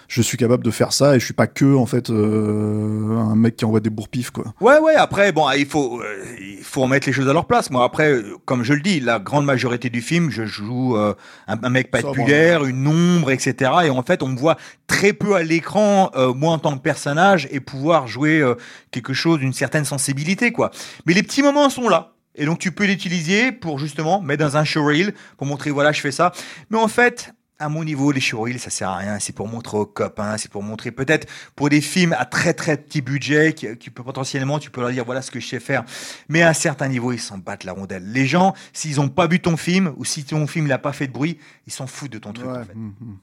je 0.09 0.23
suis 0.23 0.37
capable 0.37 0.65
de 0.65 0.71
faire 0.71 0.93
ça 0.93 1.17
et 1.17 1.21
je 1.21 1.25
suis 1.25 1.35
pas 1.35 1.47
que 1.47 1.75
en 1.77 1.87
fait 1.87 2.11
euh, 2.11 3.17
un 3.19 3.37
mec 3.37 3.57
qui 3.57 3.65
envoie 3.65 3.81
des 3.81 3.91
bourpifs 3.91 4.31
quoi. 4.31 4.45
Ouais, 4.61 4.79
ouais, 4.79 4.95
après, 4.95 5.33
bon, 5.33 5.51
il 5.51 5.67
faut, 5.67 6.01
euh, 6.01 6.25
il 6.41 6.63
faut 6.63 6.83
remettre 6.83 7.07
les 7.07 7.13
choses 7.13 7.29
à 7.29 7.33
leur 7.33 7.47
place. 7.47 7.71
Moi, 7.71 7.85
après, 7.85 8.21
comme 8.45 8.63
je 8.63 8.73
le 8.73 8.81
dis, 8.81 9.01
la 9.01 9.19
grande 9.19 9.45
majorité 9.45 9.91
du 9.91 10.01
film, 10.01 10.31
je 10.31 10.45
joue 10.45 10.97
euh, 10.97 11.15
un, 11.49 11.63
un 11.63 11.71
mec 11.71 11.91
populaire, 11.91 12.65
une 12.65 12.87
ombre, 12.87 13.31
etc. 13.31 13.71
Et 13.85 13.91
en 13.91 14.03
fait, 14.03 14.23
on 14.23 14.29
me 14.29 14.39
voit 14.39 14.57
très 14.87 15.13
peu 15.13 15.35
à 15.35 15.43
l'écran, 15.43 16.11
euh, 16.15 16.33
moi 16.35 16.53
en 16.53 16.59
tant 16.59 16.77
que 16.77 16.83
personnage, 16.83 17.49
et 17.51 17.61
pouvoir 17.61 18.07
jouer 18.07 18.41
euh, 18.41 18.55
quelque 18.91 19.13
chose 19.13 19.39
d'une 19.39 19.53
certaine 19.53 19.85
sensibilité, 19.85 20.53
quoi. 20.53 20.71
Mais 21.07 21.15
les 21.15 21.23
petits 21.23 21.43
moments 21.43 21.71
sont 21.71 21.89
là. 21.89 22.13
Et 22.35 22.47
donc, 22.47 22.59
tu 22.59 22.73
peux 22.73 22.87
l'utiliser 22.87 23.53
pour 23.53 23.79
justement 23.79 24.23
mettre 24.23 24.45
dans 24.45 24.57
un 24.57 24.65
showreel, 24.65 25.13
pour 25.37 25.47
montrer, 25.47 25.71
voilà, 25.71 25.93
je 25.93 26.01
fais 26.01 26.13
ça. 26.13 26.33
Mais 26.71 26.79
en 26.79 26.89
fait, 26.89 27.35
à 27.63 27.69
mon 27.69 27.85
niveau, 27.85 28.11
les 28.11 28.21
showreels, 28.21 28.59
ça 28.59 28.71
sert 28.71 28.89
à 28.89 28.97
rien. 28.97 29.19
C'est 29.21 29.33
pour 29.35 29.47
montrer 29.47 29.77
aux 29.79 29.87
copains, 29.87 30.37
c'est 30.37 30.51
pour 30.51 30.63
montrer 30.63 30.91
peut-être 30.91 31.29
pour 31.55 31.69
des 31.69 31.81
films 31.81 32.15
à 32.19 32.25
très 32.25 32.55
très 32.55 32.77
petit 32.77 33.01
budget 33.01 33.53
qui, 33.53 33.77
qui 33.77 33.91
peut 33.91 34.03
potentiellement, 34.03 34.59
tu 34.59 34.71
peux 34.71 34.81
leur 34.81 34.91
dire 34.91 35.05
voilà 35.05 35.23
ce 35.23 35.31
que 35.31 35.39
je 35.39 35.47
sais 35.47 35.61
faire. 35.61 35.85
Mais 36.29 36.43
à 36.43 36.49
un 36.49 36.55
certain 36.55 36.89
niveau, 36.89 37.13
ils 37.13 37.21
s'en 37.21 37.39
battent 37.39 37.65
la 37.65 37.73
rondelle. 37.73 38.11
Les 38.11 38.27
gens, 38.27 38.55
s'ils 38.73 39.01
ont 39.01 39.09
pas 39.09 39.29
vu 39.29 39.41
ton 39.41 39.57
film 39.57 39.93
ou 39.97 40.05
si 40.05 40.25
ton 40.25 40.47
film 40.47 40.67
n'a 40.67 40.79
pas 40.79 40.93
fait 40.93 41.07
de 41.07 41.13
bruit, 41.13 41.39
ils 41.67 41.73
s'en 41.73 41.87
foutent 41.87 42.13
de 42.13 42.19
ton 42.19 42.33
truc. 42.33 42.47
Ouais, 42.47 42.59
en 42.59 42.65
fait. 42.65 42.73
hum, 42.75 42.95
hum. 43.01 43.19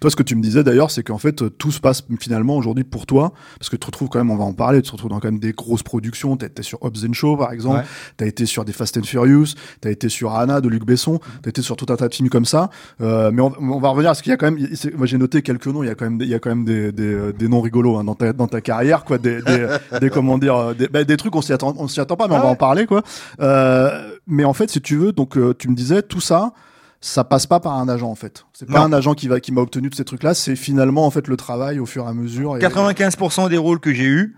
Toi, 0.00 0.10
ce 0.10 0.16
que 0.16 0.22
tu 0.22 0.36
me 0.36 0.42
disais 0.42 0.64
d'ailleurs, 0.64 0.90
c'est 0.90 1.02
qu'en 1.02 1.18
fait, 1.18 1.56
tout 1.58 1.70
se 1.70 1.80
passe 1.80 2.04
finalement 2.20 2.56
aujourd'hui 2.56 2.84
pour 2.84 3.06
toi, 3.06 3.32
parce 3.58 3.68
que 3.68 3.76
tu 3.76 3.80
te 3.80 3.86
retrouves 3.86 4.08
quand 4.08 4.18
même, 4.18 4.30
on 4.30 4.36
va 4.36 4.44
en 4.44 4.52
parler, 4.52 4.82
tu 4.82 4.88
te 4.88 4.92
retrouves 4.92 5.10
dans 5.10 5.20
quand 5.20 5.28
même 5.28 5.38
des 5.40 5.52
grosses 5.52 5.82
productions. 5.82 6.36
T'as 6.36 6.46
été 6.46 6.62
sur 6.62 6.82
Hobbs 6.82 7.04
and 7.08 7.12
Show, 7.12 7.36
par 7.36 7.52
exemple. 7.52 7.78
Ouais. 7.78 7.84
T'as 8.16 8.26
été 8.26 8.46
sur 8.46 8.64
des 8.64 8.72
Fast 8.72 8.96
and 8.98 9.04
Furious. 9.04 9.54
T'as 9.80 9.90
été 9.90 10.08
sur 10.08 10.34
Anna 10.34 10.60
de 10.60 10.68
Luc 10.68 10.84
Besson. 10.84 11.20
T'as 11.42 11.50
été 11.50 11.62
sur 11.62 11.76
tout 11.76 11.86
un 11.90 11.96
tas 11.96 12.08
de 12.08 12.14
films 12.14 12.30
comme 12.30 12.44
ça. 12.44 12.70
Euh, 13.00 13.30
mais 13.32 13.42
on, 13.42 13.52
on 13.60 13.80
va 13.80 13.90
revenir 13.90 14.10
à 14.10 14.14
ce 14.14 14.22
qu'il 14.22 14.30
y 14.30 14.34
a 14.34 14.36
quand 14.36 14.50
même. 14.50 14.66
Moi, 14.96 15.06
j'ai 15.06 15.18
noté 15.18 15.42
quelques 15.42 15.66
noms. 15.66 15.82
Il 15.82 15.86
y 15.86 15.90
a 15.90 15.94
quand 15.94 16.04
même, 16.04 16.18
des, 16.18 16.24
il 16.24 16.30
y 16.30 16.34
a 16.34 16.38
quand 16.38 16.50
même 16.50 16.64
des, 16.64 16.92
des, 16.92 17.12
euh, 17.12 17.32
des 17.32 17.48
noms 17.48 17.60
rigolos 17.60 17.96
hein, 17.96 18.04
dans 18.04 18.14
ta 18.14 18.32
dans 18.32 18.46
ta 18.48 18.60
carrière, 18.60 19.04
quoi. 19.04 19.18
Des, 19.18 19.42
des, 19.42 19.66
des 20.00 20.10
comment 20.10 20.38
dire, 20.38 20.56
euh, 20.56 20.74
des, 20.74 20.88
bah, 20.88 21.04
des 21.04 21.16
trucs 21.16 21.34
on 21.34 21.42
s'y 21.42 21.52
attend, 21.52 21.74
on 21.78 21.88
s'y 21.88 22.00
attend 22.00 22.16
pas, 22.16 22.28
mais 22.28 22.34
on 22.34 22.38
Ah 22.38 22.42
va 22.42 22.48
en 22.48 22.56
parler, 22.56 22.86
quoi. 22.86 23.02
Euh, 23.40 24.16
mais 24.26 24.44
en 24.44 24.52
fait, 24.52 24.70
si 24.70 24.80
tu 24.80 24.96
veux, 24.96 25.12
donc 25.12 25.36
euh, 25.36 25.54
tu 25.58 25.68
me 25.68 25.74
disais 25.74 26.02
tout 26.02 26.20
ça 26.20 26.52
ça 27.04 27.24
passe 27.24 27.46
pas 27.46 27.58
par 27.60 27.74
un 27.74 27.88
agent 27.88 28.08
en 28.08 28.14
fait. 28.14 28.46
C'est 28.54 28.66
pas 28.66 28.78
Non. 28.78 28.84
un 28.86 28.92
agent 28.94 29.14
qui 29.14 29.26
va 29.28 29.40
qui 29.40 29.52
m'a 29.52 29.60
obtenu 29.60 29.90
de 29.90 29.94
ces 29.94 30.04
trucs-là, 30.04 30.34
c'est 30.34 30.56
finalement 30.56 31.04
en 31.04 31.10
fait 31.10 31.26
le 31.26 31.36
travail 31.36 31.80
au 31.80 31.84
fur 31.84 32.06
et 32.06 32.08
à 32.08 32.14
mesure. 32.14 32.56
Et... 32.56 32.60
95% 32.60 33.50
des 33.50 33.58
rôles 33.58 33.80
que 33.80 33.92
j'ai 33.92 34.04
eus, 34.04 34.36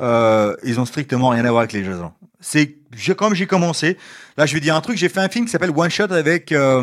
euh, 0.00 0.56
ils 0.64 0.80
ont 0.80 0.86
strictement 0.86 1.28
rien 1.28 1.44
à 1.44 1.50
voir 1.50 1.60
avec 1.60 1.72
les 1.72 1.84
jeux. 1.84 1.98
C'est 2.40 2.74
comme 3.16 3.34
j'ai 3.34 3.46
commencé. 3.46 3.98
Là, 4.38 4.46
je 4.46 4.54
vais 4.54 4.60
dire 4.60 4.74
un 4.74 4.80
truc. 4.80 4.96
J'ai 4.96 5.10
fait 5.10 5.20
un 5.20 5.28
film 5.28 5.44
qui 5.44 5.50
s'appelle 5.50 5.72
One 5.76 5.90
Shot 5.90 6.10
avec 6.10 6.52
euh, 6.52 6.82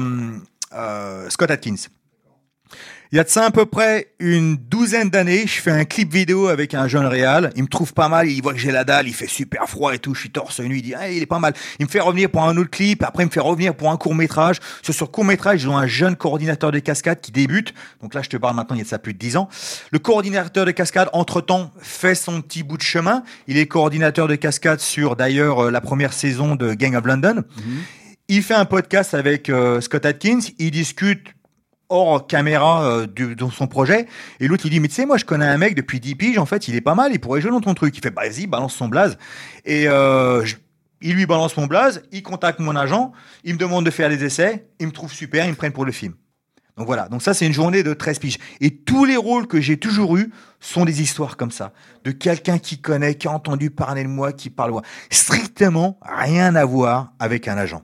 euh, 0.73 1.30
Scott 1.30 1.49
Atkins. 1.49 1.75
Il 3.12 3.15
y 3.15 3.20
a 3.20 3.24
de 3.24 3.30
ça 3.30 3.46
à 3.46 3.52
peu 3.52 3.65
près 3.65 4.08
une 4.20 4.58
douzaine 4.58 5.10
d'années, 5.10 5.48
je 5.48 5.62
fais 5.62 5.72
un 5.72 5.86
clip 5.86 6.12
vidéo 6.12 6.48
avec 6.48 6.74
un 6.74 6.89
jeune 6.89 7.06
réal. 7.06 7.52
Il 7.56 7.63
me 7.63 7.67
trouve 7.67 7.93
pas 7.93 8.10
mal, 8.10 8.28
il 8.28 8.41
voit 8.41 8.52
que 8.52 8.60
j'ai 8.60 8.72
la 8.72 8.84
dalle, 8.84 9.08
il 9.08 9.13
fait 9.13 9.28
super 9.28 9.70
froid 9.70 9.93
et 9.93 10.00
tout, 10.00 10.13
je 10.13 10.20
suis 10.20 10.30
torse 10.30 10.60
nu, 10.60 10.78
il 10.78 10.82
dit 10.82 10.93
ah, 10.93 11.10
il 11.10 11.24
est 11.24 11.28
pas 11.28 11.39
mal. 11.39 11.54
Il 11.80 11.86
me 11.86 11.89
fait 11.89 12.02
revenir 12.02 12.30
pour 12.30 12.43
un 12.43 12.58
autre 12.58 12.70
clip, 12.70 13.04
après 13.04 13.24
il 13.24 13.28
me 13.28 13.32
fait 13.32 13.39
revenir 13.39 13.76
pour 13.76 13.91
un 13.91 13.98
court 13.98 14.13
métrage. 14.13 14.58
Sur 14.82 14.93
ce 14.93 15.06
court 15.06 15.24
métrage, 15.24 15.63
ils 15.63 15.70
ont 15.70 15.78
un 15.78 15.88
jeune 15.88 16.17
coordinateur 16.17 16.72
de 16.72 16.80
cascade 16.80 17.22
qui 17.22 17.32
débute. 17.32 17.74
Donc 18.02 18.13
là, 18.13 18.22
je 18.22 18.30
te 18.30 18.36
parle 18.36 18.58
maintenant, 18.58 18.76
il 18.76 18.80
y 18.80 18.82
a 18.82 18.84
de 18.84 18.89
ça 18.89 19.00
plus 19.00 19.13
de 19.13 19.20
10 19.20 19.38
ans. 19.38 19.48
Le 19.91 20.00
coordinateur 20.00 20.65
de 20.65 20.72
cascade, 20.72 21.10
entre-temps, 21.13 21.72
fait 21.82 22.15
son 22.15 22.41
petit 22.41 22.63
bout 22.63 22.78
de 22.78 22.84
chemin. 22.84 23.24
Il 23.48 23.58
est 23.58 23.67
coordinateur 23.67 24.28
de 24.28 24.36
cascade 24.36 24.82
sur 24.82 25.15
d'ailleurs 25.15 25.67
euh, 25.67 25.72
la 25.72 25.80
première 25.80 26.12
saison 26.12 26.56
de 26.56 26.74
Gang 26.74 26.96
of 26.96 27.06
London. 27.06 27.43
Il 28.30 28.43
fait 28.43 28.56
un 28.56 28.65
podcast 28.65 29.13
avec 29.13 29.50
euh, 29.50 29.80
Scott 29.80 30.06
Atkins, 30.06 30.39
il 30.60 30.72
discute 30.72 31.30
hors 31.89 32.28
caméra 32.28 32.84
euh, 32.84 33.08
de 33.08 33.36
son 33.50 33.67
projet. 33.67 34.08
Et 34.39 34.47
l'autre, 34.47 34.65
il 34.65 34.71
dit, 34.71 34.80
mais 34.80 34.88
tu 34.88 34.95
sais, 34.95 35.06
moi, 35.06 35.17
je 35.17 35.26
connais 35.26 35.45
un 35.45 35.58
mec 35.58 35.76
depuis 35.76 36.00
10 36.00 36.15
piges, 36.15 36.38
en 36.38 36.45
fait, 36.45 36.67
il 36.67 36.76
est 36.76 36.82
pas 36.82 36.95
mal, 36.95 37.12
il 37.13 37.19
pourrait 37.19 37.41
jouer 37.41 37.52
dans 37.52 37.62
ton 37.62 37.73
truc. 37.73 37.97
Il 37.97 38.02
fait, 38.02 38.12
bah, 38.12 38.23
vas-y, 38.28 38.47
balance 38.47 38.76
son 38.76 38.88
blaze. 38.88 39.17
Et 39.65 39.88
euh, 39.88 40.45
il 41.02 41.15
lui 41.15 41.26
balance 41.26 41.56
mon 41.58 41.67
blaze, 41.67 42.04
il 42.12 42.23
contacte 42.23 42.60
mon 42.60 42.76
agent, 42.76 43.12
il 43.43 43.54
me 43.54 43.60
demande 43.60 43.86
de 43.86 43.91
faire 43.91 44.10
des 44.10 44.23
essais, 44.23 44.67
il 44.80 44.88
me 44.88 44.91
trouve 44.91 45.12
super, 45.12 45.45
ils 45.45 45.52
me 45.52 45.56
prennent 45.56 45.73
pour 45.73 45.86
le 45.86 45.91
film. 45.91 46.13
Donc 46.78 46.86
voilà, 46.86 47.10
donc 47.10 47.23
ça 47.23 47.34
c'est 47.34 47.47
une 47.47 47.54
journée 47.54 47.82
de 47.82 47.93
13 47.93 48.19
piges. 48.19 48.38
Et 48.62 48.76
tous 48.76 49.06
les 49.06 49.17
rôles 49.17 49.47
que 49.47 49.60
j'ai 49.60 49.78
toujours 49.78 50.15
eus 50.17 50.32
sont 50.60 50.86
des 50.86 51.02
histoires 51.02 51.36
comme 51.36 51.50
ça, 51.50 51.73
de 52.04 52.12
quelqu'un 52.12 52.60
qui 52.60 52.80
connaît, 52.80 53.15
qui 53.15 53.28
a 53.28 53.32
entendu 53.32 53.71
parler 53.71 54.04
de 54.04 54.10
moi, 54.10 54.32
qui 54.32 54.52
parle 54.52 54.71
moi. 54.71 54.84
Strictement 55.10 56.00
rien 56.04 56.54
à 56.56 56.65
voir 56.65 57.13
avec 57.17 57.47
un 57.47 57.58
agent. 57.58 57.82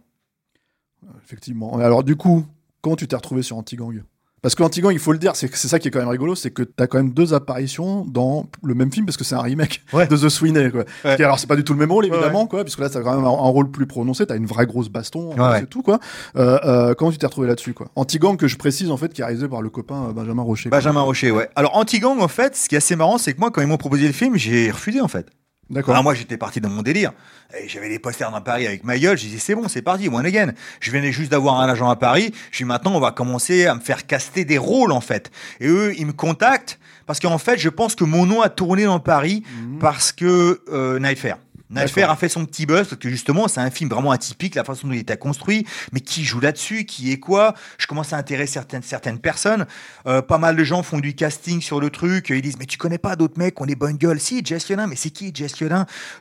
Effectivement. 1.24 1.80
Alors 1.80 2.04
du 2.04 2.16
coup, 2.16 2.46
comment 2.84 2.96
tu 2.96 3.08
t'es 3.08 3.16
retrouvé 3.16 3.42
sur 3.42 3.58
Antigang? 3.58 4.04
Parce 4.44 4.56
que 4.56 4.64
Antigang, 4.64 4.92
il 4.92 5.00
faut 5.00 5.14
le 5.14 5.20
dire, 5.20 5.38
c'est 5.38 5.56
c'est 5.56 5.70
ça 5.70 5.80
qui 5.80 5.88
est 5.88 5.92
quand 5.92 6.00
même 6.00 6.10
rigolo, 6.10 6.36
c'est 6.36 6.52
que 6.52 6.64
t'as 6.64 6.86
quand 6.86 6.98
même 6.98 7.14
deux 7.14 7.34
apparitions 7.34 8.04
dans 8.06 8.46
le 8.62 8.76
même 8.76 8.92
film 8.92 9.06
parce 9.06 9.16
que 9.16 9.24
c'est 9.24 9.36
un 9.36 9.42
remake 9.42 9.82
Ouais. 9.94 10.06
de 10.06 10.18
The 10.18 10.28
Sweeney. 10.28 10.70
Quoi. 10.70 10.84
Ouais. 11.06 11.16
Qui, 11.16 11.24
alors 11.24 11.40
c'est 11.40 11.48
pas 11.48 11.56
du 11.56 11.64
tout 11.64 11.72
le 11.72 11.80
même 11.80 11.94
rôle 11.94 12.04
Ouais, 12.04 12.12
évidemment, 12.12 12.46
quoi, 12.46 12.66
puisque 12.66 12.80
là 12.80 12.90
t'as 12.90 13.00
quand 13.00 13.16
même 13.16 13.24
un, 13.24 13.30
un 13.30 13.32
rôle 13.32 13.72
plus 13.72 13.88
prononcé, 13.88 14.26
t'as 14.26 14.36
une 14.36 14.46
vraie 14.46 14.66
grosse 14.66 14.90
baston, 14.90 15.30
c'est 15.58 15.70
tout 15.70 15.82
quoi. 15.82 15.98
Euh, 16.36 16.60
euh, 16.66 16.94
comment 16.94 17.10
tu 17.14 17.18
t'es 17.18 17.26
retrouvé 17.26 17.48
là-dessus 17.48 17.74
quoi? 17.74 17.88
Antigang 17.96 18.36
que 18.36 18.50
je 18.50 18.58
précise 18.58 18.92
en 18.92 18.98
fait, 18.98 19.14
qui 19.14 19.22
est 19.22 19.24
réalisé 19.24 19.48
par 19.48 19.62
le 19.62 19.70
copain 19.70 20.08
euh, 20.10 20.12
Benjamin 20.12 20.44
Rocher. 20.44 20.70
quoi. 20.70 20.78
Benjamin 20.80 21.02
Rocher, 21.04 21.32
ouais. 21.32 21.50
Alors, 21.56 21.78
Antigang, 21.78 22.20
en 22.20 22.28
fait, 22.28 22.58
ce 22.58 22.68
qui 22.68 22.76
est 22.76 22.80
assez 22.80 22.98
marrant, 22.98 23.18
c'est 23.18 23.34
que 23.34 23.40
moi, 23.40 23.50
quand 23.50 23.62
ils 23.62 23.68
m'ont 23.68 23.78
proposé 23.78 24.08
le 24.08 24.12
film, 24.14 24.36
j'ai 24.36 24.72
refusé, 24.72 25.00
en 25.00 25.08
fait. 25.08 25.28
D'accord. 25.70 25.94
Alors 25.94 26.04
moi, 26.04 26.14
j'étais 26.14 26.38
parti 26.38 26.60
dans 26.62 26.70
mon 26.70 26.82
délire. 26.82 27.14
Et 27.58 27.68
J'avais 27.68 27.90
des 27.90 28.00
posters 28.00 28.32
dans 28.32 28.42
Paris 28.42 28.68
avec 28.68 28.84
ma 28.84 28.98
gueule. 28.98 29.18
J'ai 29.18 29.30
dit, 29.30 29.40
c'est 29.40 29.56
bon, 29.56 29.68
c'est 29.68 29.82
parti, 29.82 30.10
one 30.10 30.26
again. 30.26 30.52
Je 30.80 30.92
venais 30.92 31.12
juste 31.12 31.32
d'avoir 31.32 31.60
un 31.62 31.70
agent 31.70 31.90
à 31.90 31.96
Paris. 31.96 32.34
Je 32.52 32.58
suis 32.58 32.66
maintenant, 32.66 32.94
on 32.96 33.00
va 33.00 33.12
commencer 33.12 33.66
à 33.66 33.76
me 33.76 33.80
faire 33.80 34.06
caster 34.06 34.46
des 34.46 34.58
rôles, 34.58 34.92
en 34.92 35.02
fait. 35.02 35.32
Et 35.60 35.68
eux, 35.68 35.94
ils 35.98 36.06
me 36.06 36.14
contactent 36.14 36.80
parce 37.06 37.20
qu'en 37.20 37.38
fait, 37.38 37.58
je 37.58 37.70
pense 37.70 37.96
que 37.96 38.04
mon 38.04 38.26
nom 38.26 38.42
a 38.42 38.50
tourné 38.50 38.86
dans 38.86 39.00
Paris 39.00 39.44
parce 39.80 40.12
que 40.12 40.62
euh, 40.70 41.00
Nightfare. 41.00 41.38
Nightfare 41.74 42.10
a 42.10 42.16
fait 42.16 42.30
son 42.30 42.46
petit 42.46 42.66
buzz 42.66 42.88
parce 42.88 43.00
que 43.00 43.10
justement, 43.10 43.48
c'est 43.48 43.62
un 43.62 43.70
film 43.70 43.90
vraiment 43.90 44.12
atypique, 44.12 44.56
la 44.56 44.64
façon 44.64 44.88
dont 44.88 44.94
il 44.94 45.00
était 45.00 45.18
construit. 45.18 45.66
Mais 45.92 46.00
qui 46.00 46.24
joue 46.24 46.40
là-dessus? 46.40 46.86
Qui 46.86 47.12
est 47.12 47.20
quoi? 47.20 47.54
Je 47.78 47.88
commence 47.88 48.14
à 48.14 48.18
intéresser 48.18 48.54
certaines, 48.54 48.84
certaines 48.84 49.20
personnes. 49.20 49.66
Euh, 50.08 50.22
pas 50.22 50.38
mal 50.38 50.56
de 50.56 50.64
gens 50.64 50.84
font 50.84 51.00
du 51.00 51.16
casting 51.16 51.62
sur 51.62 51.80
le 51.80 51.90
truc. 51.90 52.30
Ils 52.30 52.42
disent, 52.42 52.58
mais 52.60 52.66
tu 52.66 52.78
connais 52.78 52.98
pas 52.98 53.16
d'autres 53.16 53.38
mecs 53.38 53.56
qui 53.56 53.62
ont 53.62 53.66
des 53.66 53.76
bonnes 53.76 53.98
gueules? 53.98 54.20
Si, 54.20 54.44
Jess 54.44 54.70
mais 54.70 54.96
c'est 54.96 55.10
qui 55.10 55.32
Jess 55.34 55.56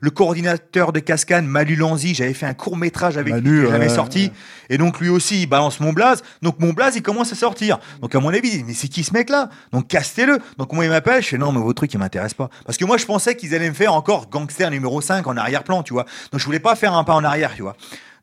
Le 0.01 0.11
coordinateur 0.11 0.93
de 0.93 1.01
Cascane, 1.01 1.47
Manu 1.47 1.77
Lanzi, 1.77 2.15
j'avais 2.15 2.35
fait 2.35 2.47
un 2.47 2.55
court 2.55 2.77
métrage 2.77 3.17
avec 3.17 3.35
lui 3.35 3.61
est 3.61 3.71
jamais 3.71 3.89
ouais, 3.89 3.95
sorti. 3.95 4.33
Et 4.71 4.79
donc 4.79 5.01
lui 5.01 5.09
aussi, 5.09 5.43
il 5.43 5.47
balance 5.47 5.81
mon 5.81 5.93
blaze. 5.93 6.23
Donc 6.41 6.59
mon 6.61 6.73
blaze, 6.73 6.97
il 6.97 7.03
commence 7.03 7.33
à 7.33 7.35
sortir. 7.35 7.79
Donc 8.01 8.15
à 8.15 8.21
mon 8.21 8.29
avis, 8.31 8.49
il 8.49 8.59
dit, 8.59 8.65
mais 8.65 8.75
c'est 8.75 8.89
qui 8.89 9.05
ce 9.05 9.13
mec-là? 9.13 9.51
Donc 9.73 9.89
castez-le. 9.89 10.39
Donc 10.59 10.73
moi, 10.73 10.85
il 10.85 10.91
m'appelle. 10.91 11.23
Je 11.23 11.29
fais, 11.29 11.39
non, 11.39 11.53
mais 11.53 11.61
vos 11.61 11.73
trucs, 11.73 11.93
ils 11.93 11.99
m'intéressent 11.99 12.35
pas. 12.35 12.51
Parce 12.65 12.79
que 12.79 12.85
moi, 12.85 12.97
je 12.97 13.05
pensais 13.05 13.37
qu'ils 13.37 13.55
allaient 13.55 13.69
me 13.69 13.75
faire 13.75 13.95
encore 13.95 14.29
gangster 14.29 14.71
numéro 14.71 15.01
5 15.01 15.27
en 15.27 15.37
arrière-plan, 15.43 15.83
tu 15.83 15.93
vois. 15.93 16.07
Donc 16.31 16.41
je 16.41 16.45
voulais 16.45 16.61
pas 16.61 16.75
faire 16.75 16.95
un 16.95 17.05
pas 17.05 17.15
en 17.15 17.25
arrière, 17.25 17.55
tu 17.55 17.63
vois. 17.63 17.77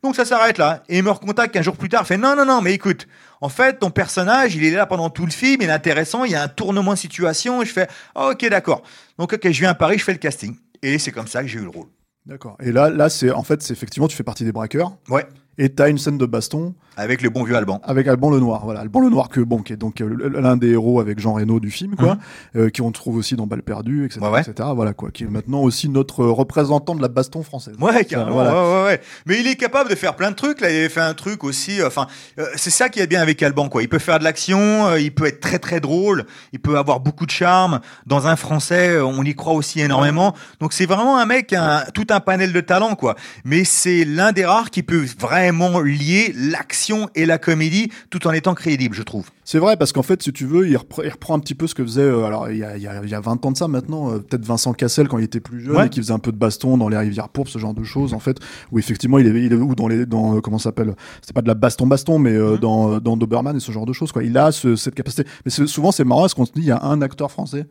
Donc 0.03 0.15
ça 0.15 0.25
s'arrête 0.25 0.58
là. 0.58 0.84
Et 0.89 0.97
il 0.97 1.03
me 1.03 1.12
recontacte 1.12 1.55
un 1.55 1.62
jour 1.62 1.75
plus 1.75 1.89
tard. 1.89 2.03
Il 2.03 2.08
fait, 2.08 2.17
non, 2.17 2.36
non, 2.36 2.45
non, 2.45 2.62
mais 2.62 2.73
écoute, 2.73 3.08
en 3.41 3.49
fait, 3.49 3.79
ton 3.79 3.91
personnage, 3.91 4.55
il 4.55 4.63
est 4.63 4.71
là 4.71 4.86
pendant 4.86 5.10
tout 5.10 5.25
le 5.25 5.32
film, 5.32 5.62
il 5.62 5.69
est 5.69 5.71
intéressant, 5.71 6.23
il 6.23 6.32
y 6.32 6.36
a 6.36 6.43
un 6.43 6.47
tournement 6.47 6.93
de 6.93 6.97
situation. 6.97 7.62
Et 7.62 7.65
je 7.65 7.73
fais, 7.73 7.88
ah, 8.15 8.29
ok, 8.29 8.47
d'accord. 8.49 8.82
Donc 9.17 9.34
ok, 9.34 9.43
je 9.43 9.60
viens 9.60 9.71
à 9.71 9.75
Paris, 9.75 9.97
je 9.97 10.03
fais 10.03 10.13
le 10.13 10.17
casting. 10.17 10.55
Et 10.82 10.97
c'est 10.97 11.12
comme 11.12 11.27
ça 11.27 11.41
que 11.41 11.47
j'ai 11.47 11.60
eu 11.60 11.63
le 11.63 11.69
rôle. 11.69 11.88
D'accord. 12.25 12.58
Et 12.62 12.71
là, 12.71 12.89
là, 12.89 13.10
c'est 13.10 13.32
en 13.32 13.43
fait, 13.43 13.62
c'est 13.62 13.73
effectivement, 13.73 14.08
tu 14.08 14.15
fais 14.15 14.23
partie 14.23 14.45
des 14.45 14.51
braqueurs. 14.51 14.93
Ouais. 15.10 15.25
Et 15.62 15.69
t'as 15.69 15.89
une 15.89 15.98
scène 15.98 16.17
de 16.17 16.26
baston 16.26 16.74
Avec 16.98 17.22
le 17.22 17.30
bon 17.30 17.43
vieux 17.43 17.56
Alban. 17.56 17.82
avec 17.84 18.08
Alban 18.08 18.32
le 18.32 18.39
Noir. 18.39 18.62
Voilà, 18.63 18.80
Alban 18.80 19.02
le 19.02 19.10
Noir 19.10 19.28
que 19.28 19.41
bon, 19.41 19.58
qui 19.62 19.74
est 19.74 19.78
donc 19.78 20.00
euh, 20.00 20.32
l'un 20.39 20.56
des 20.56 20.69
héros 20.69 21.02
avec 21.02 21.19
Jean 21.19 21.34
Reno 21.34 21.60
du 21.60 21.69
film, 21.69 21.95
quoi, 21.98 22.17
euh, 22.56 22.69
qui 22.69 22.82
on 22.82 22.91
trouve 22.93 23.17
aussi 23.17 23.36
dans 23.36 23.45
Balle 23.45 23.62
perdue, 23.62 24.06
etc., 24.06 24.22
Mhm. 24.22 24.28
Ouais, 24.28 24.34
ouais. 24.36 24.41
etc. 24.41 24.69
Voilà 24.74 24.93
quoi, 24.93 25.12
qui 25.12 25.26
est 25.26 25.28
maintenant 25.28 25.60
aussi 25.62 25.89
notre 25.89 26.24
représentant 26.26 26.95
de 26.95 27.02
la 27.02 27.10
baston 27.10 27.43
française. 27.43 27.76
Ouais, 27.80 28.06
carrément. 28.06 28.32
Voilà. 28.32 28.54
Ouais, 28.54 28.74
ouais, 28.74 28.84
ouais. 28.86 29.02
Mais 29.26 29.39
il 29.41 29.48
est 29.48 29.58
capable 29.58 29.89
de 29.89 29.95
faire 29.95 30.15
plein 30.15 30.32
de 30.32 30.36
trucs. 30.36 30.62
Là, 30.62 30.72
il 30.72 30.78
avait 30.78 30.88
fait 30.89 31.02
un 31.02 31.13
truc 31.13 31.43
aussi. 31.43 31.82
euh, 31.82 31.88
Enfin, 31.88 32.08
euh, 32.39 32.45
c'est 32.56 32.69
ça 32.69 32.88
qui 32.88 33.02
est 33.02 33.08
bien 33.08 33.22
avec 33.22 33.43
Alban, 33.43 33.67
quoi. 33.67 33.82
Il 33.84 33.89
peut 33.89 34.00
faire 34.00 34.17
de 34.19 34.24
l'action, 34.24 34.95
il 34.95 35.13
peut 35.13 35.26
être 35.26 35.41
très 35.41 35.60
très 35.60 35.82
drôle, 35.82 36.26
il 36.54 36.60
peut 36.60 36.78
avoir 36.78 37.02
beaucoup 37.02 37.26
de 37.26 37.32
charme. 37.32 37.82
Dans 38.06 38.28
un 38.28 38.38
français, 38.38 38.98
on 39.02 39.24
y 39.24 39.36
croit 39.36 39.54
aussi 39.54 39.82
énormément. 39.82 40.34
Donc 40.62 40.72
c'est 40.72 40.86
vraiment 40.86 41.17
un 41.17 41.26
mec, 41.26 41.52
un, 41.52 41.84
tout 41.93 42.08
un 42.12 42.22
panel 42.22 42.54
de 42.54 42.62
talents, 42.62 42.95
quoi. 42.95 43.15
Mais 43.43 43.65
c'est 43.65 44.06
l'un 44.06 44.32
des 44.32 44.45
rares 44.45 44.69
qui 44.69 44.84
peut 44.84 45.06
vraiment 45.19 45.49
lier 45.52 46.34
l'action 46.36 47.10
et 47.16 47.26
la 47.26 47.38
comédie 47.38 47.92
tout 48.10 48.26
en 48.28 48.32
étant 48.32 48.54
crédible, 48.56 48.96
je 48.96 49.04
trouve. 49.04 49.30
C'est 49.44 49.58
vrai 49.60 49.78
parce 49.78 49.92
qu'en 49.92 50.04
fait, 50.04 50.22
si 50.22 50.32
tu 50.32 50.46
veux, 50.46 50.68
il 50.68 50.78
reprend, 50.78 51.02
il 51.02 51.10
reprend 51.10 51.36
un 51.36 51.40
petit 51.40 51.56
peu 51.56 51.66
ce 51.68 51.74
que 51.76 51.84
faisait. 51.84 52.02
euh, 52.02 52.26
alors, 52.26 52.50
il 52.52 52.58
y 52.58 52.64
a, 52.64 52.78
il 52.78 52.84
y, 52.84 52.88
a, 52.88 53.02
il 53.04 53.10
y 53.10 53.16
a 53.16 53.20
20 53.20 53.46
ans 53.46 53.52
de 53.52 53.58
ça 53.58 53.68
maintenant, 53.68 54.12
euh, 54.12 54.20
peut-être 54.20 54.46
Vincent 54.46 54.74
Cassel 54.74 55.08
quand 55.08 55.18
il 55.18 55.24
était 55.24 55.40
plus 55.40 55.62
jeune 55.62 55.76
Ouais. 55.76 55.88
et 55.88 55.90
qui 55.90 56.00
faisait 56.00 56.14
un 56.14 56.20
peu 56.20 56.32
de 56.32 56.38
baston 56.38 56.78
dans 56.78 56.88
les 56.90 56.98
rivières 56.98 57.30
pourpres, 57.30 57.50
ce 57.50 57.58
genre 57.60 57.74
de 57.74 57.84
choses, 57.84 58.14
en 58.14 58.20
fait, 58.20 58.38
où 58.72 58.78
effectivement, 58.80 59.18
il 59.18 59.26
est, 59.28 59.44
il 59.46 59.52
est 59.52 59.56
ou 59.56 59.74
dans 59.76 59.88
les, 59.88 60.06
dans 60.06 60.38
euh, 60.38 60.42
comment 60.42 60.60
ça 60.60 60.66
s'appelle 60.66 60.94
C'est 61.24 61.34
pas 61.34 61.42
de 61.42 61.48
la 61.48 61.56
baston 61.56 61.88
baston, 61.88 62.20
mais 62.20 62.32
Mhm. 62.34 62.38
euh, 62.38 62.58
dans 62.58 63.00
dans 63.00 63.18
Doberman 63.18 63.58
et 63.58 63.60
ce 63.60 63.72
genre 63.72 63.86
de 63.88 63.94
choses, 63.94 64.12
quoi. 64.12 64.24
Il 64.24 64.38
a 64.38 64.52
ce- 64.52 64.76
cette 64.76 64.94
capacité. 64.96 65.24
Mais 65.46 65.52
souvent, 65.52 65.92
c'est 65.92 66.04
marrant 66.04 66.22
parce 66.22 66.34
qu'on 66.36 66.46
se 66.46 66.52
dit, 66.52 66.62
il 66.62 66.66
y 66.68 66.72
a 66.72 66.84
un 66.84 67.02
acteur 67.02 67.32
français 67.32 67.66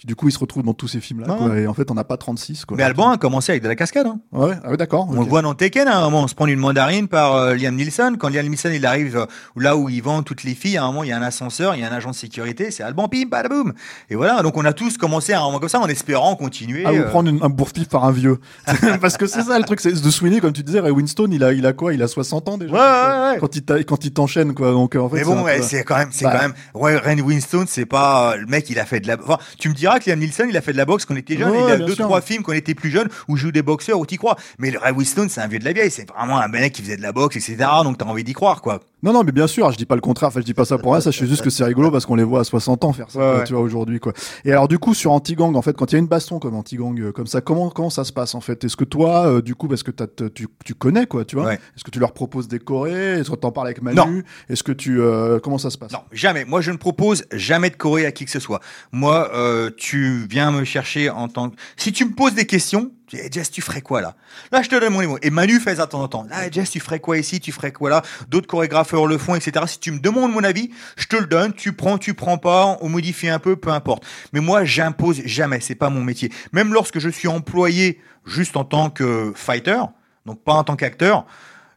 qui 0.00 0.06
du 0.06 0.16
coup, 0.16 0.28
il 0.28 0.32
se 0.32 0.38
retrouve 0.38 0.62
dans 0.62 0.72
tous 0.72 0.88
ces 0.88 0.98
films-là, 1.00 1.28
Ouais. 1.34 1.38
quoi, 1.38 1.58
et 1.58 1.66
en 1.66 1.74
fait, 1.74 1.90
on 1.90 1.94
n'a 1.94 2.04
pas 2.04 2.16
36, 2.16 2.64
quoi. 2.64 2.74
Mais 2.76 2.82
Alban 2.82 3.10
a 3.10 3.18
commencé 3.18 3.52
avec 3.52 3.62
de 3.62 3.68
la 3.68 3.76
cascade. 3.76 4.06
Hein. 4.06 4.18
Ouais, 4.32 4.54
ah 4.64 4.70
ouais, 4.70 4.76
d'accord. 4.78 5.06
On 5.10 5.20
le 5.20 5.26
voit 5.26 5.42
dans 5.42 5.52
Tekken, 5.54 5.86
à 5.88 5.98
un 5.98 6.00
moment, 6.02 6.22
on 6.22 6.28
se 6.28 6.34
prend 6.34 6.46
une 6.46 6.58
mandarine 6.58 7.06
par 7.06 7.34
euh, 7.36 7.54
Liam 7.54 7.74
Neeson. 7.76 8.16
Quand 8.18 8.30
Liam 8.30 8.46
Neeson 8.48 8.70
il 8.72 8.86
arrive 8.86 9.16
euh, 9.18 9.26
là 9.56 9.76
où 9.76 9.90
il 9.90 10.02
vend 10.02 10.22
toutes 10.22 10.42
les 10.44 10.54
filles, 10.54 10.78
à 10.78 10.84
un 10.84 10.86
moment 10.86 11.02
il 11.04 11.10
y 11.10 11.12
a 11.12 11.18
un 11.18 11.22
ascenseur, 11.22 11.74
il 11.74 11.82
y 11.82 11.84
a 11.84 11.88
un 11.90 11.94
agent 11.94 12.10
de 12.10 12.14
sécurité, 12.14 12.70
c'est 12.70 12.82
Alban 12.82 13.08
Pim, 13.08 13.24
badaboum. 13.30 13.74
Et 14.08 14.14
voilà, 14.16 14.42
donc 14.42 14.56
on 14.56 14.64
a 14.64 14.72
tous 14.72 14.96
commencé 14.96 15.34
à 15.34 15.40
un 15.40 15.44
moment 15.44 15.58
comme 15.58 15.68
ça 15.68 15.80
en 15.80 15.86
espérant 15.86 16.34
continuer. 16.34 16.84
Ah, 16.86 16.92
vous 16.92 16.98
euh, 17.00 17.08
prendre 17.10 17.28
une- 17.28 17.42
un 17.42 17.50
bourre-pif 17.50 17.88
par 17.90 18.04
un 18.06 18.12
vieux. 18.12 18.38
Parce 19.02 19.18
que 19.18 19.26
c'est 19.26 19.42
ça 19.42 19.58
le 19.58 19.64
truc, 19.64 19.80
c'est 19.80 19.92
de 19.92 20.10
Sweeney, 20.10 20.40
comme 20.40 20.54
tu 20.54 20.62
disais, 20.62 20.80
Ray 20.80 20.92
Winston, 20.92 21.28
il 21.30 21.44
a, 21.44 21.52
il 21.52 21.66
a 21.66 21.74
quoi 21.74 21.92
Il 21.92 22.02
a 22.02 22.08
60 22.08 22.48
ans 22.48 22.56
déjà 22.56 22.72
Ouais, 22.72 22.78
ouais, 22.78 23.32
ouais. 23.34 23.38
Quand 23.38 23.54
il 23.54 23.62
t'a- 23.62 23.82
quand 23.84 24.02
il 24.04 24.12
t'enchaîne, 24.12 24.54
quoi. 24.54 24.70
Donc, 24.72 24.96
euh, 24.96 25.00
en 25.00 25.10
fait, 25.10 25.16
mais 25.16 25.24
bon, 25.24 25.44
c'est 25.60 25.84
quand 25.84 25.98
même, 25.98 26.08
c'est 26.10 26.24
Bah. 26.24 26.32
quand 26.36 26.42
même. 26.42 26.54
Ouais, 26.74 26.96
Ren 26.96 27.20
Winston, 27.20 27.64
c'est 27.68 27.84
pas 27.86 28.32
euh, 28.32 28.36
le 28.36 28.46
mec. 28.46 28.70
Il 28.70 28.78
a 28.78 28.86
fait 28.86 29.00
de 29.00 29.06
la. 29.08 29.16
Enfin, 29.22 29.38
tu 29.58 29.68
me 29.68 29.74
diras 29.74 29.89
que 29.98 30.08
Liam 30.08 30.18
Neeson, 30.20 30.46
il 30.48 30.56
a 30.56 30.60
fait 30.60 30.72
de 30.72 30.76
la 30.76 30.84
boxe 30.84 31.04
quand 31.04 31.14
on 31.14 31.16
était 31.16 31.36
jeune. 31.36 31.50
Ouais, 31.50 31.62
il 31.62 31.68
y 31.68 31.72
a 31.72 31.78
deux, 31.78 31.94
sûr. 31.94 32.04
trois 32.04 32.20
films 32.20 32.42
quand 32.42 32.52
on 32.52 32.54
était 32.54 32.74
plus 32.74 32.90
jeune 32.90 33.08
où 33.28 33.36
joue 33.36 33.50
des 33.50 33.62
boxeurs 33.62 33.98
où 33.98 34.06
t'y 34.06 34.16
crois. 34.16 34.36
Mais 34.58 34.70
le 34.70 34.78
Ren 34.78 34.92
Winston, 34.92 35.26
c'est 35.28 35.40
un 35.40 35.48
vieux 35.48 35.58
de 35.58 35.64
la 35.64 35.72
vieille. 35.72 35.90
C'est 35.90 36.08
vraiment 36.08 36.38
un 36.38 36.48
mec 36.48 36.72
qui 36.72 36.82
faisait 36.82 36.96
de 36.96 37.02
la 37.02 37.12
boxe, 37.12 37.36
etc. 37.36 37.56
Donc 37.82 37.98
t'as 37.98 38.04
envie 38.04 38.24
d'y 38.24 38.32
croire, 38.32 38.62
quoi. 38.62 38.80
Non, 39.02 39.12
non, 39.12 39.24
mais 39.24 39.32
bien 39.32 39.46
sûr, 39.46 39.70
je 39.72 39.76
dis 39.76 39.86
pas 39.86 39.94
le 39.94 40.00
contraire. 40.00 40.28
Enfin, 40.28 40.40
je 40.40 40.44
dis 40.44 40.54
pas 40.54 40.64
ça 40.64 40.78
pour 40.78 40.92
rien. 40.92 41.00
Ça, 41.00 41.10
je 41.10 41.18
sais 41.18 41.26
juste 41.26 41.42
que 41.42 41.50
c'est 41.50 41.64
rigolo 41.64 41.90
parce 41.90 42.06
qu'on 42.06 42.14
les 42.14 42.24
voit 42.24 42.40
à 42.40 42.44
60 42.44 42.84
ans 42.84 42.92
faire 42.92 43.10
ça, 43.10 43.18
Ouais, 43.36 43.44
tu 43.44 43.52
vois, 43.54 43.62
aujourd'hui, 43.62 43.98
quoi. 44.00 44.12
Et 44.44 44.52
alors, 44.52 44.68
du 44.68 44.78
coup, 44.78 44.94
sur 44.94 45.12
Antigang, 45.12 45.54
en 45.54 45.62
fait, 45.62 45.76
quand 45.76 45.90
il 45.92 45.94
y 45.94 45.96
a 45.96 45.98
une 46.00 46.06
baston 46.06 46.38
comme 46.38 46.54
Antigang, 46.54 46.98
euh, 47.00 47.12
comme 47.12 47.26
ça, 47.26 47.40
comment, 47.40 47.70
comment 47.70 47.90
ça 47.90 48.04
se 48.04 48.12
passe, 48.12 48.34
en 48.34 48.40
fait? 48.40 48.62
Est-ce 48.64 48.76
que 48.76 48.84
toi, 48.84 49.26
euh, 49.26 49.42
du 49.42 49.54
coup, 49.54 49.68
parce 49.68 49.82
que 49.82 49.90
tu, 50.28 50.48
tu 50.64 50.74
connais, 50.74 51.06
quoi, 51.06 51.24
tu 51.24 51.36
vois? 51.36 51.46
Ouais. 51.46 51.54
Est-ce 51.54 51.84
que 51.84 51.90
tu 51.90 51.98
leur 51.98 52.12
proposes 52.12 52.48
des 52.48 52.58
chorés? 52.58 53.20
Est-ce 53.20 53.30
que 53.30 53.36
t'en 53.36 53.52
parles 53.52 53.68
avec 53.68 53.82
Manu? 53.82 54.24
Est-ce 54.48 54.62
que 54.62 54.72
tu, 54.72 55.00
euh, 55.00 55.38
comment 55.40 55.58
ça 55.58 55.70
se 55.70 55.78
passe? 55.78 55.92
Non, 55.92 56.00
jamais. 56.12 56.44
Moi, 56.44 56.60
je 56.60 56.70
ne 56.70 56.76
propose 56.76 57.24
jamais 57.32 57.70
de 57.70 57.76
Corée 57.76 58.06
à 58.06 58.12
qui 58.12 58.24
que 58.24 58.30
ce 58.30 58.40
soit. 58.40 58.60
Moi, 58.92 59.30
tu 59.76 60.26
viens 60.28 60.50
me 60.50 60.64
chercher 60.64 61.10
en 61.10 61.28
tant 61.28 61.50
que... 61.50 61.56
Si 61.76 61.92
tu 61.92 62.04
me 62.04 62.12
poses 62.12 62.34
des 62.34 62.46
questions, 62.46 62.90
dis, 63.16 63.22
Eh, 63.24 63.28
Jess, 63.30 63.50
tu 63.50 63.60
ferais 63.62 63.80
quoi 63.80 64.00
là? 64.00 64.14
Là, 64.52 64.62
je 64.62 64.68
te 64.68 64.78
donne 64.78 64.92
mon 64.92 65.06
mot. 65.06 65.18
Et 65.22 65.30
Manu 65.30 65.60
fait 65.60 65.76
ça 65.76 65.86
de 65.86 65.90
temps 65.90 66.02
en 66.02 66.08
temps. 66.08 66.26
Là, 66.30 66.50
Jess, 66.50 66.70
tu 66.70 66.80
ferais 66.80 67.00
quoi 67.00 67.18
ici? 67.18 67.40
Tu 67.40 67.52
ferais 67.52 67.72
quoi 67.72 67.90
là? 67.90 68.02
D'autres 68.28 68.46
chorégrapheurs 68.46 69.06
le 69.06 69.18
font, 69.18 69.34
etc. 69.34 69.64
Si 69.68 69.78
tu 69.78 69.92
me 69.92 69.98
demandes 69.98 70.32
mon 70.32 70.44
avis, 70.44 70.70
je 70.96 71.06
te 71.06 71.16
le 71.16 71.26
donne. 71.26 71.52
Tu 71.52 71.72
prends, 71.72 71.98
tu 71.98 72.14
prends 72.14 72.38
pas. 72.38 72.78
On 72.80 72.88
modifie 72.88 73.28
un 73.28 73.38
peu, 73.38 73.56
peu 73.56 73.70
importe. 73.70 74.04
Mais 74.32 74.40
moi, 74.40 74.64
j'impose 74.64 75.22
jamais. 75.24 75.60
C'est 75.60 75.74
pas 75.74 75.90
mon 75.90 76.02
métier. 76.02 76.30
Même 76.52 76.72
lorsque 76.72 76.98
je 76.98 77.08
suis 77.08 77.28
employé 77.28 78.00
juste 78.26 78.56
en 78.56 78.64
tant 78.64 78.90
que 78.90 79.32
fighter, 79.34 79.80
donc 80.26 80.42
pas 80.42 80.54
en 80.54 80.64
tant 80.64 80.76
qu'acteur, 80.76 81.26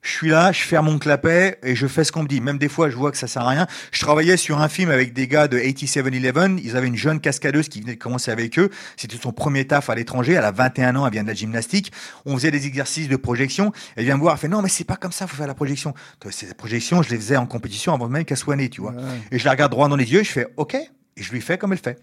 je 0.03 0.11
suis 0.11 0.29
là, 0.29 0.51
je 0.51 0.61
ferme 0.61 0.87
mon 0.87 0.99
clapet 0.99 1.57
et 1.63 1.75
je 1.75 1.87
fais 1.87 2.03
ce 2.03 2.11
qu'on 2.11 2.23
me 2.23 2.27
dit. 2.27 2.41
Même 2.41 2.57
des 2.57 2.67
fois, 2.67 2.89
je 2.89 2.95
vois 2.95 3.09
que 3.09 3.17
ça 3.17 3.27
sert 3.27 3.41
à 3.41 3.49
rien. 3.49 3.67
Je 3.91 4.01
travaillais 4.01 4.35
sur 4.35 4.59
un 4.59 4.67
film 4.67 4.91
avec 4.91 5.13
des 5.13 5.29
gars 5.29 5.47
de 5.47 5.57
8711. 5.57 6.59
Ils 6.61 6.75
avaient 6.75 6.87
une 6.87 6.97
jeune 6.97 7.21
cascadeuse 7.21 7.69
qui 7.69 7.79
venait 7.79 7.95
de 7.95 7.99
commencer 7.99 8.29
avec 8.29 8.59
eux. 8.59 8.69
C'était 8.97 9.15
son 9.15 9.31
premier 9.31 9.65
taf 9.65 9.89
à 9.89 9.95
l'étranger. 9.95 10.33
Elle 10.33 10.43
a 10.43 10.51
21 10.51 10.97
ans, 10.97 11.07
elle 11.07 11.13
vient 11.13 11.23
de 11.23 11.29
la 11.29 11.33
gymnastique. 11.33 11.93
On 12.25 12.35
faisait 12.35 12.51
des 12.51 12.67
exercices 12.67 13.07
de 13.07 13.15
projection. 13.15 13.71
Elle 13.95 14.03
vient 14.03 14.17
me 14.17 14.21
voir, 14.21 14.33
elle 14.33 14.41
fait 14.41 14.49
non, 14.49 14.61
mais 14.61 14.69
c'est 14.69 14.83
pas 14.83 14.97
comme 14.97 15.13
ça, 15.13 15.25
faut 15.25 15.37
faire 15.37 15.47
la 15.47 15.55
projection. 15.55 15.93
Ces 16.29 16.53
projections, 16.53 17.01
je 17.01 17.09
les 17.09 17.17
faisais 17.17 17.37
en 17.37 17.45
compétition 17.45 17.93
avant 17.93 18.09
même 18.09 18.25
qu'elle 18.25 18.37
soit 18.37 18.57
née, 18.57 18.69
tu 18.69 18.81
vois. 18.81 18.93
Et 19.31 19.39
je 19.39 19.45
la 19.45 19.51
regarde 19.51 19.71
droit 19.71 19.87
dans 19.87 19.95
les 19.95 20.11
yeux, 20.11 20.23
je 20.23 20.31
fais 20.31 20.47
ok, 20.57 20.75
et 20.75 21.23
je 21.23 21.31
lui 21.31 21.39
fais 21.39 21.57
comme 21.57 21.71
elle 21.71 21.79
fait. 21.79 21.97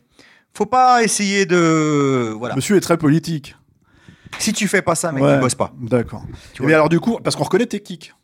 Faut 0.55 0.67
pas 0.67 1.03
essayer 1.05 1.47
de 1.47 2.35
voilà. 2.37 2.57
Monsieur 2.57 2.77
est 2.77 2.81
très 2.81 2.97
politique. 2.97 3.57
Si 4.39 4.53
tu 4.53 4.69
fais 4.69 4.83
pas 4.83 4.95
ça, 4.95 5.13
mec, 5.13 5.23
Ouais. 5.23 5.35
tu 5.35 5.41
bosses 5.41 5.55
pas. 5.55 5.73
D'accord. 5.81 6.23
Tu 6.55 6.63
Mais 6.63 6.69
vois. 6.69 6.77
alors 6.77 6.89
du 6.89 7.01
coup, 7.01 7.19
parce 7.23 7.37
qu'on 7.37 7.45
reconnaît 7.45 7.67
tes 7.67 7.81
kicks. 7.81 8.15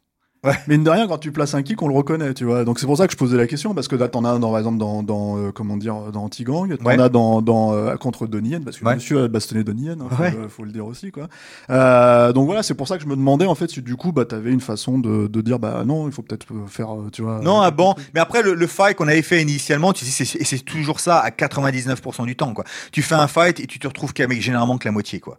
Ouais. 0.45 0.53
Mais 0.69 0.79
de 0.79 0.89
rien, 0.89 1.09
quand 1.09 1.19
tu 1.19 1.33
places 1.33 1.55
un 1.55 1.63
kick, 1.63 1.83
on 1.83 1.89
le 1.89 1.95
reconnaît, 1.95 2.33
tu 2.33 2.45
vois. 2.45 2.65
Donc 2.65 2.79
c'est 2.79 2.87
pour 2.87 2.97
ça 2.97 3.07
que 3.07 3.13
je 3.13 3.17
posais 3.17 3.37
la 3.37 3.49
question, 3.49 3.75
parce 3.75 3.89
que 3.89 3.97
là, 3.97 4.07
t'en 4.07 4.25
as 4.25 4.39
dans, 4.39 4.51
par 4.51 4.59
exemple, 4.59 4.79
dans, 4.79 5.03
dans 5.03 5.39
euh, 5.39 5.51
comment 5.51 5.77
dire, 5.77 6.13
dans 6.13 6.23
Anti-Gang, 6.25 6.77
t'en 6.77 6.85
Ouais. 6.85 7.01
as 7.01 7.09
dans, 7.09 7.43
dans 7.43 7.73
euh, 7.75 7.97
contre 7.97 8.29
Donnie 8.29 8.51
Yen, 8.51 8.63
parce 8.63 8.79
que 8.79 8.85
Ouais. 8.85 8.95
monsieur 8.95 9.25
a 9.25 9.29
bastonné 9.29 9.65
Donnie 9.65 9.87
Yen, 9.87 10.01
hein, 10.01 10.07
faut, 10.09 10.23
Ouais. 10.23 10.31
le- 10.31 10.49
faut 10.49 10.63
le 10.63 10.71
dire 10.71 10.87
aussi, 10.87 11.11
quoi. 11.11 11.27
Euh, 11.71 12.33
donc 12.33 12.47
voilà, 12.47 12.63
c'est 12.63 12.75
pour 12.75 12.87
ça 12.87 12.97
que 12.97 13.03
je 13.03 13.09
me 13.09 13.17
demandais, 13.17 13.47
en 13.47 13.57
fait, 13.57 13.69
si 13.71 13.83
du 13.83 13.97
coup, 13.97 14.13
bah, 14.13 14.25
t'avais 14.25 14.53
une 14.53 14.61
façon 14.61 14.99
de, 15.01 15.27
de 15.27 15.41
dire, 15.41 15.59
bah 15.59 15.83
non, 15.85 16.07
il 16.07 16.13
faut 16.13 16.23
peut-être 16.23 16.47
euh, 16.53 16.67
faire, 16.69 16.95
euh, 16.95 17.09
tu 17.11 17.23
vois. 17.23 17.41
Non, 17.41 17.61
euh, 17.63 17.65
ah 17.65 17.71
bon. 17.73 17.95
Mais 18.15 18.21
après, 18.21 18.43
le, 18.43 18.55
le 18.55 18.67
fight 18.69 18.97
qu'on 18.97 19.09
avait 19.09 19.23
fait 19.23 19.43
initialement, 19.43 19.93
tu 19.93 20.05
sais, 20.05 20.25
c'est, 20.25 20.41
et 20.41 20.45
c'est 20.45 20.61
toujours 20.61 21.01
ça 21.01 21.19
à 21.19 21.31
99% 21.31 22.25
du 22.25 22.37
temps, 22.37 22.53
quoi. 22.55 22.65
Tu 22.93 23.03
fais 23.03 23.17
un 23.17 23.27
fight 23.27 23.59
et 23.59 23.67
tu 23.67 23.81
te 23.81 23.89
retrouves 23.89 24.13
qu'avec 24.13 24.41
généralement 24.41 24.79
que 24.79 24.87
la 24.87 24.93
moitié, 24.93 25.19
quoi. 25.19 25.39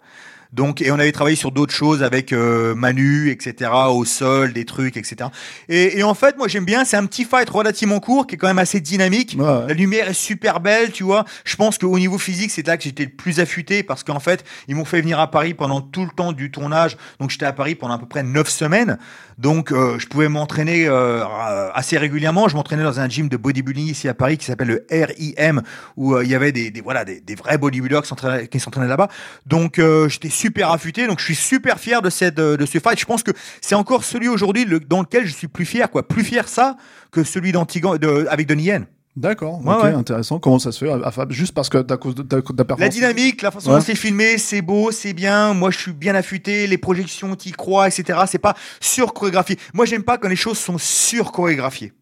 Donc, 0.54 0.82
et 0.82 0.92
on 0.92 1.00
avait 1.00 1.12
travaillé 1.12 1.36
sur 1.36 1.52
d'autres 1.52 1.74
choses 1.74 2.04
avec 2.04 2.34
euh, 2.34 2.76
Manu, 2.76 3.30
etc., 3.30 3.72
au 3.90 4.06
sol, 4.06 4.54
des 4.54 4.66
trucs, 4.66 4.98
etc. 4.98 5.30
Et, 5.70 6.00
et 6.00 6.04
en 6.04 6.14
fait, 6.14 6.38
moi 6.38 6.48
j'aime 6.48 6.66
bien, 6.66 6.86
c'est 6.86 6.98
un 6.98 7.06
petit 7.06 7.26
fight 7.26 7.50
relativement 7.50 8.00
court 8.00 8.28
qui 8.28 8.36
est 8.36 8.38
quand 8.38 8.48
même 8.48 8.60
assez 8.60 8.80
dynamique. 8.80 9.36
Ouais, 9.38 9.46
ouais. 9.46 9.68
La 9.68 9.74
lumière 9.74 10.10
est 10.10 10.14
super 10.14 10.60
belle, 10.60 10.92
tu 10.92 11.04
vois. 11.04 11.26
Je 11.44 11.56
pense 11.56 11.78
qu'au 11.78 11.98
niveau 12.00 12.18
physique, 12.18 12.52
c'est 12.52 12.66
là 12.66 12.78
que 12.78 12.84
j'étais 12.84 13.06
le 13.06 13.12
plus 13.12 13.40
affûté 13.40 13.84
parce 13.84 14.04
qu'en 14.04 14.20
fait, 14.20 14.44
ils 14.68 14.76
m'ont 14.76 14.86
fait 14.86 15.02
venir 15.02 15.20
à 15.20 15.30
Paris 15.30 15.54
pendant 15.54 15.82
tout 15.82 16.04
le 16.04 16.12
temps 16.12 16.32
du 16.32 16.52
tournage. 16.52 16.98
Donc 17.20 17.30
j'étais 17.30 17.46
à 17.46 17.54
Paris 17.54 17.76
pendant 17.76 17.96
à 17.96 18.00
peu 18.00 18.08
près 18.08 18.24
neuf 18.24 18.50
semaines. 18.50 18.98
Donc 19.38 19.72
euh, 19.72 20.00
je 20.00 20.08
pouvais 20.08 20.30
m'entraîner 20.30 20.88
euh, 20.88 21.24
assez 21.74 21.98
régulièrement. 21.98 22.48
Je 22.48 22.56
m'entraînais 22.56 22.84
dans 22.84 23.00
un 23.00 23.08
gym 23.08 23.30
de 23.30 23.38
bodybuilding 23.38 23.88
ici 23.88 24.08
à 24.08 24.14
Paris 24.14 24.38
qui 24.38 24.46
s'appelle 24.46 24.68
le 24.68 24.86
RIM 24.90 25.62
où 25.96 26.20
il 26.20 26.30
y 26.30 26.36
avait 26.36 26.52
des, 26.52 26.72
des 26.72 26.82
voilà 26.82 27.06
des, 27.06 27.22
des 27.22 27.36
vrais 27.36 27.58
bodybuilders 27.58 28.02
qui 28.50 28.60
s'entraînaient 28.60 28.88
là-bas. 28.88 29.10
Donc 29.46 29.80
j'étais 30.08 30.30
super 30.30 30.47
affûté. 30.72 31.08
Donc 31.08 31.20
je 31.20 31.26
suis 31.26 31.36
super 31.36 31.80
fier 31.80 32.02
de 32.02 32.10
cette 32.10 32.36
de 32.36 32.66
ce 32.66 32.80
fight. 32.80 33.00
Je 33.00 33.06
pense 33.06 33.24
que 33.24 33.32
c'est 33.62 33.76
encore 33.76 34.04
celui 34.04 34.28
aujourd'hui 34.28 34.66
le- 34.66 34.80
dans 34.80 35.02
lequel 35.02 35.26
je 35.26 35.34
suis 35.34 35.48
plus 35.48 35.66
fier 35.66 35.90
quoi, 35.90 36.08
plus 36.08 36.24
fier 36.24 36.48
ça 36.48 36.78
que 37.12 37.24
celui 37.24 37.52
d'Antigan 37.52 37.98
de, 37.98 38.26
avec 38.30 38.48
Donnie 38.48 38.64
Yen. 38.66 38.86
D'accord, 39.16 39.66
Ouais, 39.66 39.74
ok, 39.74 39.84
ouais. 39.84 39.94
intéressant. 39.94 40.38
Comment 40.38 40.60
ça 40.60 40.72
se 40.72 40.86
fait 40.86 40.92
à- 40.92 41.10
Fab 41.12 41.32
Juste 41.32 41.56
parce 41.56 41.70
que 41.70 41.80
à 41.80 41.98
cause 41.98 42.14
de 42.14 42.22
de 42.22 42.44
La 42.78 42.88
dynamique, 42.88 43.42
la 43.42 43.50
façon 43.50 43.72
Ouais. 43.72 43.78
dont 43.78 43.82
c'est 43.84 43.96
filmé, 43.96 44.38
c'est 44.38 44.62
beau, 44.62 44.92
c'est 44.92 45.14
bien. 45.14 45.56
Moi, 45.56 45.72
je 45.72 45.80
suis 45.80 45.92
bien 45.92 46.14
affûté. 46.14 46.68
Les 46.68 46.78
projections, 46.78 47.36
t'y 47.36 47.52
crois, 47.52 47.88
etc. 47.88 48.20
C'est 48.28 48.38
pas 48.38 48.54
sur-chorégraphié. 48.80 49.58
Moi, 49.74 49.86
j'aime 49.88 50.04
pas 50.04 50.20
quand 50.20 50.28
les 50.28 50.36
choses 50.36 50.60
sont 50.60 50.78
sur-chorégraphiées. 50.78 51.94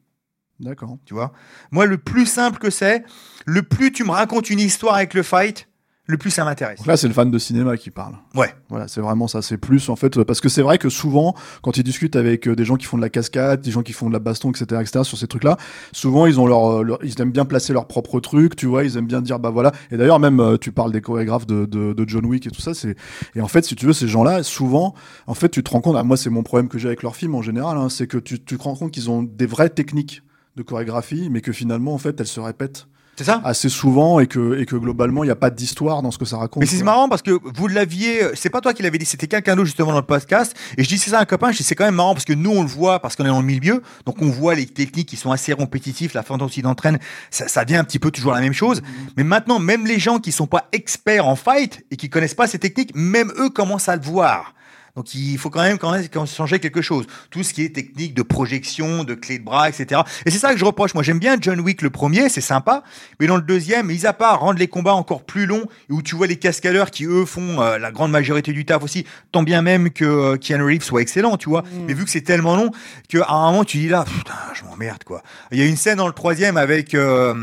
D'accord. 0.60 0.97
Tu 1.05 1.13
vois? 1.13 1.31
Moi, 1.71 1.86
le 1.86 1.97
plus 1.97 2.25
simple 2.25 2.60
que 2.60 2.69
c'est, 2.69 3.03
le 3.45 3.62
plus 3.63 3.93
tu 3.93 4.03
me 4.03 4.12
racontes 4.12 4.49
une 4.49 4.60
histoire 4.60 4.95
avec 4.95 5.13
le 5.13 5.23
fight, 5.23 5.69
le 6.07 6.17
plus 6.17 6.29
ça 6.31 6.45
m'intéresse. 6.45 6.85
Là, 6.85 6.97
c'est 6.97 7.07
le 7.07 7.13
fan 7.13 7.31
de 7.31 7.37
cinéma 7.39 7.77
qui 7.77 7.89
parle. 7.89 8.13
Ouais. 8.35 8.53
Voilà, 8.69 8.87
c'est 8.87 9.01
vraiment 9.01 9.27
ça. 9.27 9.41
C'est 9.41 9.57
plus 9.57 9.89
en 9.89 9.95
fait 9.95 10.23
parce 10.23 10.39
que 10.39 10.49
c'est 10.49 10.61
vrai 10.61 10.77
que 10.77 10.89
souvent, 10.89 11.33
quand 11.63 11.77
ils 11.77 11.83
discutent 11.83 12.15
avec 12.15 12.47
euh, 12.47 12.55
des 12.55 12.63
gens 12.65 12.75
qui 12.75 12.85
font 12.85 12.97
de 12.97 13.01
la 13.01 13.09
cascade, 13.09 13.61
des 13.61 13.71
gens 13.71 13.81
qui 13.81 13.91
font 13.93 14.07
de 14.07 14.13
la 14.13 14.19
baston, 14.19 14.51
etc., 14.51 14.81
etc., 14.81 15.03
sur 15.03 15.17
ces 15.17 15.25
trucs-là, 15.27 15.57
souvent 15.91 16.25
ils 16.27 16.39
ont 16.39 16.45
leur, 16.45 16.79
euh, 16.79 16.83
leur- 16.83 17.03
ils 17.03 17.19
aiment 17.21 17.31
bien 17.31 17.45
placer 17.45 17.73
leur 17.73 17.87
propre 17.87 18.19
truc, 18.19 18.55
tu 18.55 18.67
vois. 18.67 18.83
Ils 18.83 18.97
aiment 18.97 19.07
bien 19.07 19.21
dire 19.21 19.39
bah 19.39 19.49
voilà. 19.49 19.71
Et 19.91 19.97
d'ailleurs 19.97 20.19
même, 20.19 20.39
euh, 20.39 20.57
tu 20.57 20.71
parles 20.71 20.91
des 20.91 21.01
chorégraphes 21.01 21.47
de, 21.47 21.65
de, 21.65 21.93
de 21.93 22.09
John 22.09 22.25
Wick 22.25 22.45
et 22.45 22.51
tout 22.51 22.61
ça. 22.61 22.73
C'est 22.75 22.95
et 23.35 23.41
en 23.41 23.47
fait, 23.47 23.65
si 23.65 23.75
tu 23.75 23.85
veux, 23.87 23.93
ces 23.93 24.07
gens-là, 24.07 24.43
souvent, 24.43 24.93
en 25.27 25.33
fait, 25.33 25.49
tu 25.49 25.63
te 25.63 25.71
rends 25.71 25.81
compte. 25.81 25.95
ah, 25.97 26.03
moi, 26.03 26.17
c'est 26.17 26.29
mon 26.29 26.43
problème 26.43 26.67
que 26.69 26.77
j'ai 26.77 26.87
avec 26.87 27.01
leurs 27.01 27.15
films 27.15 27.33
en 27.35 27.41
général, 27.41 27.77
hein, 27.77 27.89
c'est 27.89 28.05
que 28.07 28.17
tu, 28.19 28.39
tu 28.43 28.57
te 28.57 28.63
rends 28.63 28.75
compte 28.75 28.91
qu'ils 28.91 29.09
ont 29.09 29.23
des 29.23 29.45
vraies 29.47 29.69
techniques 29.69 30.21
de 30.55 30.61
chorégraphie, 30.63 31.29
mais 31.31 31.41
que 31.41 31.51
finalement, 31.51 31.93
en 31.93 31.97
fait, 31.97 32.19
elles 32.21 32.27
se 32.27 32.39
répètent 32.39 32.87
ça 33.23 33.41
assez 33.43 33.69
souvent 33.69 34.19
et 34.19 34.28
que, 34.28 34.60
et 34.60 34.65
que 34.65 34.75
globalement, 34.75 35.23
il 35.23 35.28
n'y 35.28 35.32
a 35.32 35.36
pas 35.36 35.49
d'histoire 35.49 36.01
dans 36.01 36.12
ce 36.12 36.17
que 36.17 36.25
ça 36.25 36.38
raconte. 36.38 36.62
Mais 36.62 36.67
c'est 36.67 36.84
marrant 36.84 37.10
parce 37.10 37.21
que 37.21 37.32
vous 37.32 37.67
l'aviez, 37.67 38.21
c'est 38.36 38.49
pas 38.49 38.62
toi 38.62 38.73
qui 38.73 38.84
l'avais 38.84 38.97
dit, 38.97 39.06
c'était 39.06 39.28
quelqu'un 39.28 39.56
d'autre 39.56 39.67
justement 39.67 39.91
dans 39.91 39.99
le 39.99 40.06
podcast. 40.06 40.56
Et 40.78 40.84
je 40.84 40.89
dis 40.89 40.97
c'est 40.97 41.12
ça 41.12 41.19
un 41.19 41.25
copain, 41.25 41.51
je 41.51 41.58
dis 41.58 41.63
c'est 41.63 41.75
quand 41.75 41.86
même 41.86 41.95
marrant 41.95 42.13
parce 42.13 42.25
que 42.25 42.34
nous 42.34 42.51
on 42.51 42.62
le 42.62 42.67
voit 42.67 42.99
parce 42.99 43.15
qu'on 43.15 43.25
est 43.25 43.30
dans 43.30 43.39
le 43.39 43.45
milieu, 43.45 43.82
donc 44.06 44.21
on 44.21 44.30
voit 44.30 44.56
les 44.56 44.65
techniques 44.65 45.08
qui 45.08 45.17
sont 45.17 45.32
assez 45.32 45.54
répétitives, 45.54 46.12
la 46.13 46.23
façon 46.23 46.38
dont 46.38 46.47
ils 46.47 46.67
entraînent, 46.67 46.99
ça, 47.30 47.47
ça 47.47 47.63
devient 47.63 47.78
un 47.78 47.84
petit 47.84 47.99
peu 47.99 48.12
toujours 48.12 48.34
la 48.34 48.41
même 48.41 48.54
chose. 48.54 48.82
Mais 49.17 49.23
maintenant, 49.23 49.60
même 49.60 49.86
les 49.86 49.99
gens 49.99 50.19
qui 50.19 50.32
sont 50.32 50.47
pas 50.47 50.67
experts 50.71 51.28
en 51.28 51.36
fight 51.36 51.86
et 51.91 51.97
qui 51.97 52.10
connaissent 52.10 52.34
pas 52.34 52.47
ces 52.47 52.60
techniques, 52.60 52.91
même 52.95 53.32
eux 53.38 53.49
commencent 53.49 53.89
à 53.89 53.95
le 53.95 54.01
voir. 54.01 54.54
Donc 54.95 55.13
il 55.13 55.38
faut 55.38 55.49
quand 55.49 55.62
même 55.62 55.77
quand 55.77 55.91
même 55.91 56.08
changer 56.25 56.60
quelque 56.60 56.81
chose. 56.81 57.05
Tout 57.29 57.43
ce 57.43 57.53
qui 57.53 57.63
est 57.63 57.75
technique 57.75 58.13
de 58.13 58.21
projection, 58.21 59.03
de 59.03 59.13
clé 59.13 59.39
de 59.39 59.43
bras, 59.43 59.69
etc. 59.69 60.01
Et 60.25 60.31
c'est 60.31 60.38
ça 60.38 60.53
que 60.53 60.58
je 60.58 60.65
reproche. 60.65 60.93
Moi 60.93 61.03
j'aime 61.03 61.19
bien 61.19 61.38
John 61.39 61.60
Wick 61.60 61.81
le 61.81 61.89
premier, 61.89 62.29
c'est 62.29 62.41
sympa. 62.41 62.84
Mais 63.19 63.27
dans 63.27 63.36
le 63.36 63.41
deuxième, 63.41 63.88
mis 63.88 64.05
à 64.05 64.13
part 64.13 64.39
rendre 64.39 64.60
les 64.60 64.67
combats 64.67 64.93
encore 64.93 65.23
plus 65.23 65.45
longs, 65.45 65.65
et 65.89 65.93
où 65.93 66.01
tu 66.01 66.15
vois 66.15 66.27
les 66.27 66.38
cascadeurs 66.38 66.91
qui 66.91 67.05
eux 67.05 67.25
font 67.25 67.62
euh, 67.62 67.77
la 67.77 67.91
grande 67.91 68.12
majorité 68.12 68.53
du 68.53 68.65
taf 68.65 68.84
aussi, 68.84 69.05
tant 69.31 69.43
bien 69.43 69.62
même 69.62 69.89
que 69.91 70.05
euh, 70.05 70.38
Keanu 70.38 70.63
Reeves 70.63 70.84
soit 70.84 71.01
excellent, 71.01 71.38
tu 71.38 71.49
vois. 71.49 71.63
Mais 71.88 71.93
vu 71.93 72.05
que 72.05 72.12
c'est 72.12 72.21
tellement 72.21 72.55
long, 72.55 72.71
qu'à 73.10 73.25
un 73.29 73.51
moment 73.51 73.65
tu 73.65 73.77
dis 73.77 73.89
là, 73.89 74.05
putain, 74.05 74.34
je 74.53 74.63
m'emmerde 74.63 75.03
quoi. 75.03 75.21
Il 75.51 75.60
y 75.60 75.62
a 75.62 75.65
une 75.65 75.77
scène 75.77 75.97
dans 75.97 76.08
le 76.08 76.13
troisième 76.13 76.58
avec 76.58 76.93
euh, 76.93 77.34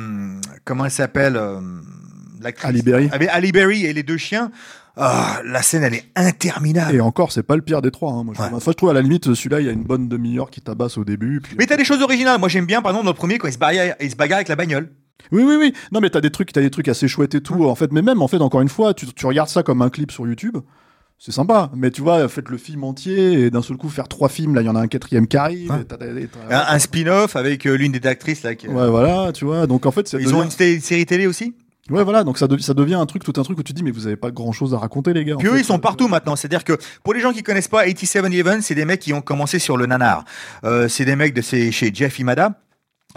comment 0.65 0.85
elle 0.85 0.91
s'appelle 0.91 1.37
euh, 1.37 1.61
l'actrice? 2.41 2.69
Ali 2.69 2.83
Berry. 2.83 3.09
Avec 3.13 3.29
Ali 3.29 3.53
Berry 3.53 3.87
et 3.87 3.93
les 3.93 4.03
deux 4.03 4.17
chiens. 4.17 4.51
Ah, 4.97 5.41
la 5.47 5.63
scène 5.63 5.85
elle 5.85 5.95
est 5.95 6.05
interminable. 6.17 6.95
Et 6.97 7.01
encore, 7.01 7.33
c'est 7.33 7.43
pas 7.43 7.57
le 7.57 7.63
pire 7.63 7.81
des 7.81 7.91
trois. 7.91 8.13
hein. 8.13 8.25
Moi, 8.25 8.35
je, 8.37 8.43
Ouais. 8.43 8.49
enfin, 8.53 8.71
je 8.73 8.77
trouve 8.77 8.91
à 8.91 8.93
la 8.93 9.01
limite, 9.03 9.33
celui-là, 9.35 9.61
il 9.61 9.67
y 9.67 9.69
a 9.69 9.73
une 9.73 9.85
bonne 9.85 10.09
demi-heure 10.09 10.51
qui 10.51 10.61
tabasse 10.61 10.99
au 10.99 11.05
début. 11.05 11.41
puis- 11.41 11.57
Mais 11.59 11.67
t'as 11.67 11.77
des 11.77 11.85
choses 11.85 12.03
originales. 12.03 12.39
Moi, 12.39 12.49
j'aime 12.49 12.67
bien, 12.67 12.83
par 12.83 12.91
exemple, 12.93 13.07
dans 13.07 13.13
le 13.13 13.17
premier, 13.17 13.39
quand 13.39 13.49
il 13.49 13.55
se 13.55 13.59
bagarre, 13.59 13.95
il 14.01 14.11
se 14.11 14.17
bagarre 14.17 14.37
avec 14.37 14.49
la 14.49 14.57
bagnole. 14.57 14.91
Oui, 15.31 15.45
oui, 15.47 15.57
oui. 15.59 15.73
Non, 15.93 16.01
mais 16.01 16.11
t'as 16.11 16.21
des 16.21 16.31
trucs, 16.31 16.53
t'as 16.53 16.61
des 16.61 16.71
trucs 16.71 16.89
assez 16.89 17.09
chouettes 17.09 17.35
et 17.35 17.41
tout. 17.41 17.65
En 17.67 17.75
fait, 17.75 17.91
mais 17.93 18.03
même, 18.03 18.21
en 18.21 18.29
fait, 18.29 18.39
encore 18.43 18.61
une 18.61 18.69
fois, 18.69 18.93
tu, 18.93 19.07
tu 19.07 19.25
regardes 19.27 19.49
ça 19.49 19.63
comme 19.63 19.81
un 19.81 19.89
clip 19.89 20.11
sur 20.13 20.27
YouTube. 20.27 20.59
C'est 21.19 21.31
sympa, 21.33 21.71
mais 21.77 21.93
tu 21.93 22.03
vois, 22.03 22.29
faites 22.29 22.49
le 22.49 22.59
film 22.59 22.83
entier 22.83 23.45
et 23.45 23.51
d'un 23.51 23.63
seul 23.63 23.77
coup 23.77 23.89
faire 23.89 24.09
trois 24.09 24.29
films. 24.29 24.57
Là, 24.57 24.61
il 24.63 24.67
y 24.67 24.69
en 24.69 24.75
a 24.75 24.81
un 24.81 24.89
quatrième 24.89 25.29
qui 25.29 25.37
arrive. 25.37 25.71
Un, 25.71 26.65
un 26.69 26.79
spin-off 26.81 27.37
avec 27.37 27.65
euh, 27.67 27.77
l'une 27.77 27.93
des 27.93 28.07
actrices 28.09 28.43
là. 28.43 28.57
qui- 28.57 28.67
Ouais, 28.67 28.89
voilà, 28.91 29.31
tu 29.33 29.45
vois. 29.45 29.69
Donc 29.69 29.87
en 29.87 29.93
fait, 29.93 30.13
Ils 30.13 30.25
devient- 30.25 30.35
ont 30.35 30.43
une 30.43 30.51
sé- 30.51 30.81
série 30.81 31.07
télé 31.07 31.29
aussi? 31.29 31.55
Ouais, 31.91 32.05
voilà. 32.05 32.25
Donc 32.25 32.39
ça, 32.39 32.47
dev- 32.49 32.61
ça 32.61 32.75
devient 32.75 32.95
un 32.95 33.07
truc, 33.07 33.25
tout 33.25 33.33
un 33.39 33.43
truc 33.43 33.59
où 33.59 33.63
tu 33.63 33.73
dis, 33.73 33.83
mais 33.83 33.91
vous 33.91 34.07
avez 34.07 34.17
pas 34.17 34.31
grand 34.31 34.53
chose 34.53 34.75
à 34.75 34.79
raconter, 34.79 35.13
les 35.13 35.25
gars. 35.25 35.37
Puis 35.39 35.49
eux, 35.49 35.53
fait. 35.55 35.61
ils 35.61 35.65
sont 35.65 35.79
partout 35.79 36.09
maintenant. 36.09 36.37
C'est-à-dire 36.37 36.65
que 36.65 36.77
pour 37.03 37.15
les 37.15 37.21
gens 37.21 37.33
qui 37.33 37.43
connaissent 37.43 37.69
pas 37.69 37.85
87 37.87 38.25
Eleven, 38.27 38.63
c'est 38.63 38.75
des 38.75 38.85
mecs 38.85 39.01
qui 39.01 39.13
ont 39.13 39.21
commencé 39.23 39.59
sur 39.59 39.77
le 39.77 39.87
nanar. 39.87 40.25
Euh, 40.65 40.89
c'est 40.89 41.05
des 41.05 41.17
mecs 41.17 41.35
de 41.35 41.43
chez 41.43 41.73
chez 41.73 41.91
Jeff 41.93 42.19
Imada 42.19 42.59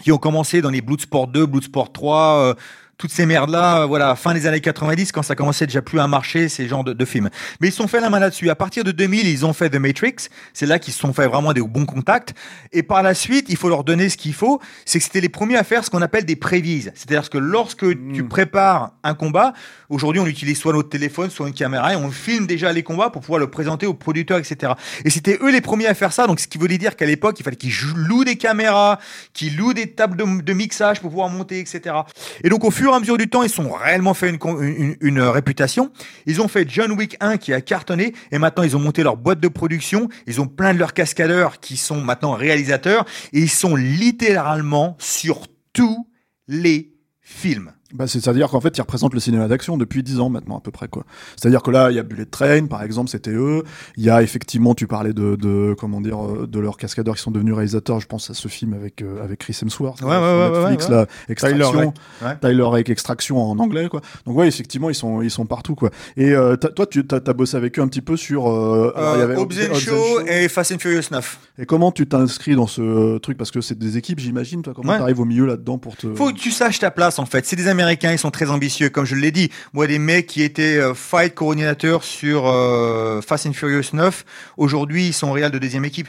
qui 0.02 0.12
ont 0.12 0.18
commencé 0.18 0.62
dans 0.62 0.70
les 0.72 0.82
Bloodsport 0.82 1.28
2, 1.30 1.46
Bloodsport 1.46 1.94
3, 1.94 2.18
euh, 2.40 2.54
toutes 2.98 3.12
ces 3.12 3.26
merdes-là, 3.26 3.82
euh, 3.82 3.86
voilà, 3.86 4.16
fin 4.16 4.34
des 4.34 4.48
années 4.48 4.62
90, 4.62 5.12
quand 5.12 5.24
ça 5.24 5.36
commençait 5.36 5.68
déjà 5.68 5.82
plus 5.82 6.00
à 6.00 6.08
marcher, 6.08 6.48
ces 6.48 6.68
genres 6.68 6.84
de, 6.84 6.94
de 6.94 7.06
films. 7.06 7.30
Mais 7.60 7.68
ils 7.68 7.72
se 7.72 7.78
sont 7.78 7.88
fait 7.88 8.00
la 8.00 8.10
main 8.10 8.20
là-dessus. 8.20 8.50
À 8.50 8.56
partir 8.56 8.84
de 8.84 8.92
2000, 8.92 9.28
ils 9.28 9.46
ont 9.46 9.54
fait 9.54 9.70
The 9.70 9.76
Matrix. 9.76 10.16
C'est 10.54 10.66
là 10.66 10.80
qu'ils 10.80 10.94
se 10.94 11.00
sont 11.00 11.14
fait 11.14 11.28
vraiment 11.28 11.52
des 11.54 11.62
bons 11.62 11.86
contacts. 11.86 12.34
Et 12.72 12.84
par 12.84 13.04
la 13.04 13.14
suite, 13.14 13.48
il 13.50 13.58
faut 13.58 13.70
leur 13.70 13.84
donner 13.84 14.10
ce 14.10 14.18
qu'il 14.18 14.34
faut. 14.34 14.62
C'est 14.86 15.00
que 15.00 15.06
c'était 15.06 15.22
les 15.22 15.30
premiers 15.30 15.58
à 15.58 15.64
faire 15.64 15.84
ce 15.84 15.90
qu'on 15.90 16.02
appelle 16.02 16.26
des 16.26 16.36
prévises. 16.36 16.92
C'est-à-dire 16.96 17.30
que 17.30 17.38
lorsque 17.38 17.86
tu 18.14 18.24
prépares 18.24 18.92
un 19.04 19.14
combat, 19.14 19.54
aujourd'hui, 19.90 20.22
on 20.22 20.28
utilise 20.28 20.58
soit 20.58 20.74
notre 20.74 20.90
téléphone, 20.90 21.30
soit 21.30 21.48
une 21.48 21.54
caméra, 21.54 21.94
et 21.94 21.96
on 21.96 22.12
filme 22.12 22.48
déjà 22.48 22.72
les 22.72 22.84
combats 22.84 23.10
pour 23.10 23.22
pouvoir 23.22 23.40
le 23.40 23.50
présenter 23.50 23.86
aux 23.86 23.94
producteurs, 23.94 24.38
etc. 24.38 24.74
Et 25.04 25.10
c'était 25.10 25.38
eux 25.42 25.52
les 25.52 25.62
premiers 25.62 25.88
à 25.88 25.94
faire 25.94 26.14
ça. 26.14 26.28
Donc, 26.28 26.40
ce 26.40 26.48
qui 26.48 26.58
voulait 26.58 26.78
dire 26.78 26.96
qu'à 26.96 27.06
l'époque, 27.06 27.40
il 27.40 27.44
fallait 27.44 27.56
qu'ils 27.58 27.74
louent 27.96 28.24
des 28.24 28.38
caméras, 28.38 29.00
qu'ils 29.34 29.58
louent 29.58 29.74
des 29.74 29.92
tables 29.92 30.18
de, 30.18 30.42
de 30.42 30.54
mixage 30.54 31.02
pour 31.02 31.10
pouvoir 31.10 31.30
monter, 31.30 31.60
etc. 31.60 31.96
Et 32.44 32.50
donc, 32.50 32.64
au 32.64 32.72
fur 32.72 32.85
et 32.92 32.96
à 32.96 33.00
mesure 33.00 33.18
du 33.18 33.28
temps, 33.28 33.44
ils 33.44 33.50
sont 33.50 33.72
réellement 33.72 34.14
fait 34.14 34.30
une, 34.30 34.40
une, 34.62 34.98
une 35.02 35.22
réputation. 35.22 35.92
Ils 36.26 36.42
ont 36.42 36.48
fait 36.48 36.70
John 36.70 36.92
Wick 36.92 37.18
1 37.20 37.38
qui 37.38 37.54
a 37.54 37.62
cartonné, 37.62 38.14
et 38.32 38.38
maintenant, 38.38 38.64
ils 38.64 38.76
ont 38.76 38.80
monté 38.80 39.04
leur 39.04 39.18
boîte 39.18 39.40
de 39.40 39.48
production. 39.48 40.10
Ils 40.28 40.42
ont 40.42 40.48
plein 40.48 40.74
de 40.74 40.80
leurs 40.80 40.94
cascadeurs 40.94 41.60
qui 41.60 41.78
sont 41.78 42.02
maintenant 42.02 42.34
réalisateurs, 42.34 43.06
et 43.34 43.40
ils 43.40 43.50
sont 43.50 43.76
littéralement 43.76 44.96
sur 45.00 45.48
tous 45.74 46.08
les 46.48 46.94
films. 47.22 47.72
Bah, 47.94 48.08
c'est-à-dire 48.08 48.50
qu'en 48.50 48.60
fait, 48.60 48.76
ils 48.78 48.82
représentent 48.82 49.14
le 49.14 49.20
cinéma 49.20 49.48
d'action 49.48 49.78
depuis 49.78 50.02
10 50.02 50.20
ans 50.20 50.30
maintenant, 50.30 50.58
à 50.58 50.60
peu 50.60 50.72
près, 50.72 50.88
quoi. 50.88 51.04
C'est-à-dire 51.38 51.62
que 51.62 51.70
là, 51.70 51.92
il 51.92 51.96
y 51.96 52.00
a 52.00 52.04
Bullet 52.04 52.26
Train, 52.26 52.66
par 52.66 52.82
exemple, 52.82 53.10
c'était 53.12 53.30
eux. 53.32 53.64
Il 53.96 54.04
y 54.04 54.10
a 54.10 54.24
effectivement, 54.24 54.74
tu 54.74 54.88
parlais 54.88 55.14
de, 55.14 55.36
de 55.36 55.76
comment 55.78 56.02
dire, 56.02 56.24
euh, 56.26 56.48
de 56.48 56.60
leurs 56.60 56.78
cascadeurs 56.78 57.16
qui 57.16 57.22
sont 57.22 57.30
devenus 57.32 57.54
réalisateurs. 57.54 58.00
Je 58.00 58.08
pense 58.08 58.30
à 58.32 58.34
ce 58.34 58.48
film 58.48 58.74
avec, 58.74 59.02
euh, 59.04 59.24
avec 59.24 59.40
Chris 59.40 59.58
Hemsworth. 59.62 60.02
Ouais, 60.02 60.10
là, 60.10 60.20
ouais, 60.20 60.46
sur 60.56 60.64
ouais, 60.64 60.70
Netflix, 60.72 60.90
ouais, 60.90 60.96
là, 60.96 61.06
Extraction. 61.30 61.94
Tyler 62.42 62.64
Rake. 62.64 62.88
Ouais. 62.88 62.92
Extraction 62.92 63.38
en 63.52 63.60
anglais, 63.60 63.88
quoi. 63.88 64.02
Donc, 64.26 64.36
ouais, 64.36 64.48
effectivement, 64.48 64.90
ils 64.90 64.96
sont, 64.96 65.22
ils 65.22 65.32
sont 65.32 65.46
partout, 65.46 65.76
quoi. 65.76 65.92
Et, 66.18 66.32
euh, 66.32 66.56
toi, 66.58 66.88
tu, 66.88 67.06
t'as, 67.06 67.20
t'as 67.20 67.34
bossé 67.34 67.56
avec 67.56 67.78
eux 67.78 67.84
un 67.84 67.88
petit 67.88 68.02
peu 68.02 68.18
sur, 68.18 68.50
euh, 68.50 68.94
alors, 68.96 69.18
y 69.18 69.22
avait 69.22 69.36
Hobbs 69.36 69.42
and 69.54 69.66
Hobbs 69.70 69.72
and 69.72 69.76
Shaw 69.76 69.92
Shaw. 70.20 70.26
et 70.28 70.48
Fast 70.50 70.72
and 70.72 70.80
Furious 70.80 71.04
9. 71.12 71.40
Et 71.60 71.66
comment 71.68 71.92
tu 71.92 72.08
t'inscris 72.08 72.56
dans 72.56 72.68
ce 72.68 72.82
euh, 72.82 73.20
truc? 73.20 73.38
Parce 73.38 73.52
que 73.52 73.62
c'est 73.62 73.78
des 73.78 73.98
équipes, 73.98 74.20
j'imagine, 74.20 74.64
toi. 74.64 74.74
Comment 74.76 74.92
Ouais. 74.94 74.98
t'arrives 74.98 75.20
au 75.20 75.26
milieu 75.26 75.46
là-dedans 75.46 75.78
pour 75.78 75.96
te. 75.96 76.14
Faut 76.16 76.32
que 76.32 76.38
tu 76.38 76.50
saches 76.52 76.80
ta 76.80 76.90
place 76.92 77.20
en 77.20 77.26
fait. 77.26 77.46
C'est 77.46 77.56
des 77.56 77.68
Américains, 77.68 77.85
ils 77.92 78.20
sont 78.20 78.32
très 78.32 78.50
ambitieux, 78.50 78.90
comme 78.90 79.06
je 79.06 79.16
l'ai 79.16 79.32
dit. 79.32 79.50
Moi, 79.74 79.88
des 79.88 80.00
mecs 80.00 80.28
qui 80.28 80.42
étaient 80.42 80.78
euh, 80.78 80.94
fight 80.94 81.34
coordinateurs 81.34 82.04
sur 82.04 82.48
euh, 82.48 83.22
Fast 83.22 83.46
and 83.48 83.54
Furious 83.54 83.94
9, 83.94 84.26
aujourd'hui, 84.58 85.08
ils 85.08 85.14
sont 85.14 85.32
réels 85.32 85.52
de 85.52 85.60
deuxième 85.60 85.86
équipe. 85.86 86.08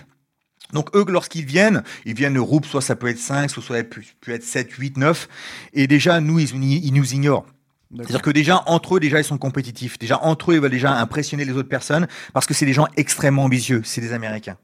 Donc 0.72 0.94
eux, 0.96 1.04
lorsqu'ils 1.08 1.44
viennent, 1.44 1.82
ils 2.04 2.14
viennent 2.14 2.34
de 2.34 2.40
groupe, 2.40 2.66
soit 2.66 2.82
ça 2.82 2.96
peut 2.96 3.08
être 3.08 3.18
5, 3.18 3.50
soit 3.50 3.62
ça 3.62 3.84
peut, 3.84 4.02
peut 4.20 4.32
être 4.32 4.44
7, 4.44 4.72
8, 4.72 4.96
9. 4.96 5.28
Et 5.74 5.86
déjà, 5.86 6.20
nous, 6.20 6.38
ils, 6.38 6.52
ils 6.84 6.92
nous 6.92 7.14
ignorent. 7.14 7.46
C'est-à-dire 7.94 8.22
que 8.22 8.30
déjà, 8.30 8.62
entre 8.66 8.96
eux, 8.96 9.00
déjà, 9.00 9.20
ils 9.20 9.24
sont 9.24 9.38
compétitifs. 9.38 9.98
Déjà, 9.98 10.20
entre 10.22 10.50
eux, 10.50 10.54
ils 10.54 10.60
veulent 10.60 10.70
déjà 10.70 10.92
impressionner 10.98 11.44
les 11.44 11.52
autres 11.52 11.68
personnes 11.68 12.08
parce 12.32 12.46
que 12.46 12.52
c'est 12.52 12.66
des 12.66 12.72
gens 12.72 12.88
extrêmement 12.96 13.44
ambitieux. 13.44 13.82
C'est 13.84 14.00
des 14.00 14.12
Américains. 14.12 14.56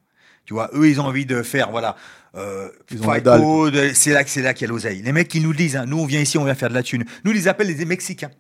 Tu 0.44 0.54
vois, 0.54 0.70
eux, 0.74 0.88
ils 0.88 1.00
ont 1.00 1.04
envie 1.04 1.26
de 1.26 1.42
faire, 1.42 1.70
voilà, 1.70 1.96
euh, 2.34 2.68
c'est 3.94 4.12
là 4.12 4.24
que 4.24 4.30
c'est 4.30 4.42
là 4.42 4.54
qu'il 4.54 4.66
y 4.66 4.70
a 4.70 4.72
l'oseille. 4.72 5.02
Les 5.02 5.12
mecs 5.12 5.28
qui 5.28 5.40
nous 5.40 5.50
le 5.50 5.56
disent, 5.56 5.76
hein, 5.76 5.84
nous, 5.86 5.98
on 5.98 6.06
vient 6.06 6.20
ici, 6.20 6.38
on 6.38 6.44
vient 6.44 6.54
faire 6.54 6.70
de 6.70 6.74
la 6.74 6.82
thune. 6.82 7.04
Nous, 7.24 7.32
ils 7.32 7.48
appellent 7.48 7.74
les 7.74 7.84
Mexicains. 7.84 8.30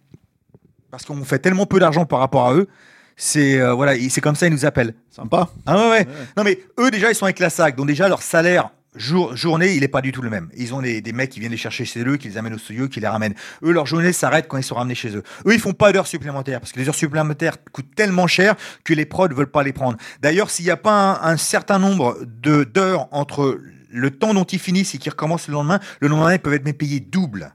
Parce 0.90 1.04
qu'on 1.04 1.24
fait 1.24 1.38
tellement 1.38 1.66
peu 1.66 1.78
d'argent 1.78 2.04
par 2.04 2.18
rapport 2.18 2.48
à 2.48 2.54
eux. 2.54 2.68
C'est, 3.16 3.60
euh, 3.60 3.72
voilà, 3.74 3.94
c'est 4.08 4.20
comme 4.20 4.34
ça, 4.34 4.46
ils 4.46 4.52
nous 4.52 4.64
appellent. 4.64 4.94
Sympa. 5.10 5.48
Ah 5.66 5.76
ouais, 5.76 5.90
ouais. 5.90 6.08
Non, 6.36 6.44
mais 6.44 6.58
eux, 6.78 6.90
déjà, 6.90 7.10
ils 7.10 7.14
sont 7.14 7.24
avec 7.24 7.38
la 7.38 7.50
SAC. 7.50 7.76
Donc, 7.76 7.86
déjà, 7.86 8.08
leur 8.08 8.22
salaire 8.22 8.70
jour, 8.94 9.36
journée, 9.36 9.74
il 9.74 9.82
est 9.82 9.88
pas 9.88 10.00
du 10.00 10.12
tout 10.12 10.22
le 10.22 10.30
même. 10.30 10.48
Ils 10.56 10.74
ont 10.74 10.82
des, 10.82 11.00
des 11.00 11.12
mecs 11.12 11.30
qui 11.30 11.40
viennent 11.40 11.52
les 11.52 11.58
chercher 11.58 11.84
chez 11.84 12.04
eux, 12.04 12.16
qui 12.16 12.28
les 12.28 12.38
amènent 12.38 12.54
au 12.54 12.58
studio, 12.58 12.88
qui 12.88 13.00
les 13.00 13.08
ramènent. 13.08 13.34
Eux, 13.62 13.72
leur 13.72 13.86
journée 13.86 14.12
s'arrête 14.12 14.46
quand 14.48 14.58
ils 14.58 14.64
sont 14.64 14.74
ramenés 14.74 14.94
chez 14.94 15.16
eux. 15.16 15.22
Eux, 15.46 15.54
ils 15.54 15.60
font 15.60 15.72
pas 15.72 15.92
d'heures 15.92 16.06
supplémentaires 16.06 16.60
parce 16.60 16.72
que 16.72 16.80
les 16.80 16.88
heures 16.88 16.94
supplémentaires 16.94 17.56
coûtent 17.72 17.94
tellement 17.94 18.26
cher 18.26 18.54
que 18.84 18.94
les 18.94 19.06
prods 19.06 19.28
veulent 19.28 19.50
pas 19.50 19.62
les 19.62 19.72
prendre. 19.72 19.96
D'ailleurs, 20.20 20.50
s'il 20.50 20.64
n'y 20.64 20.70
a 20.70 20.76
pas 20.76 21.20
un, 21.22 21.32
un 21.32 21.36
certain 21.36 21.78
nombre 21.78 22.18
de 22.24 22.64
d'heures 22.64 23.08
entre 23.12 23.60
le 23.90 24.10
temps 24.10 24.34
dont 24.34 24.44
ils 24.44 24.58
finissent 24.58 24.94
et 24.94 24.98
qu'ils 24.98 25.12
recommencent 25.12 25.48
le 25.48 25.54
lendemain, 25.54 25.80
le 26.00 26.08
lendemain, 26.08 26.32
ils 26.32 26.38
peuvent 26.38 26.54
être 26.54 26.70
payés 26.72 27.00
double. 27.00 27.54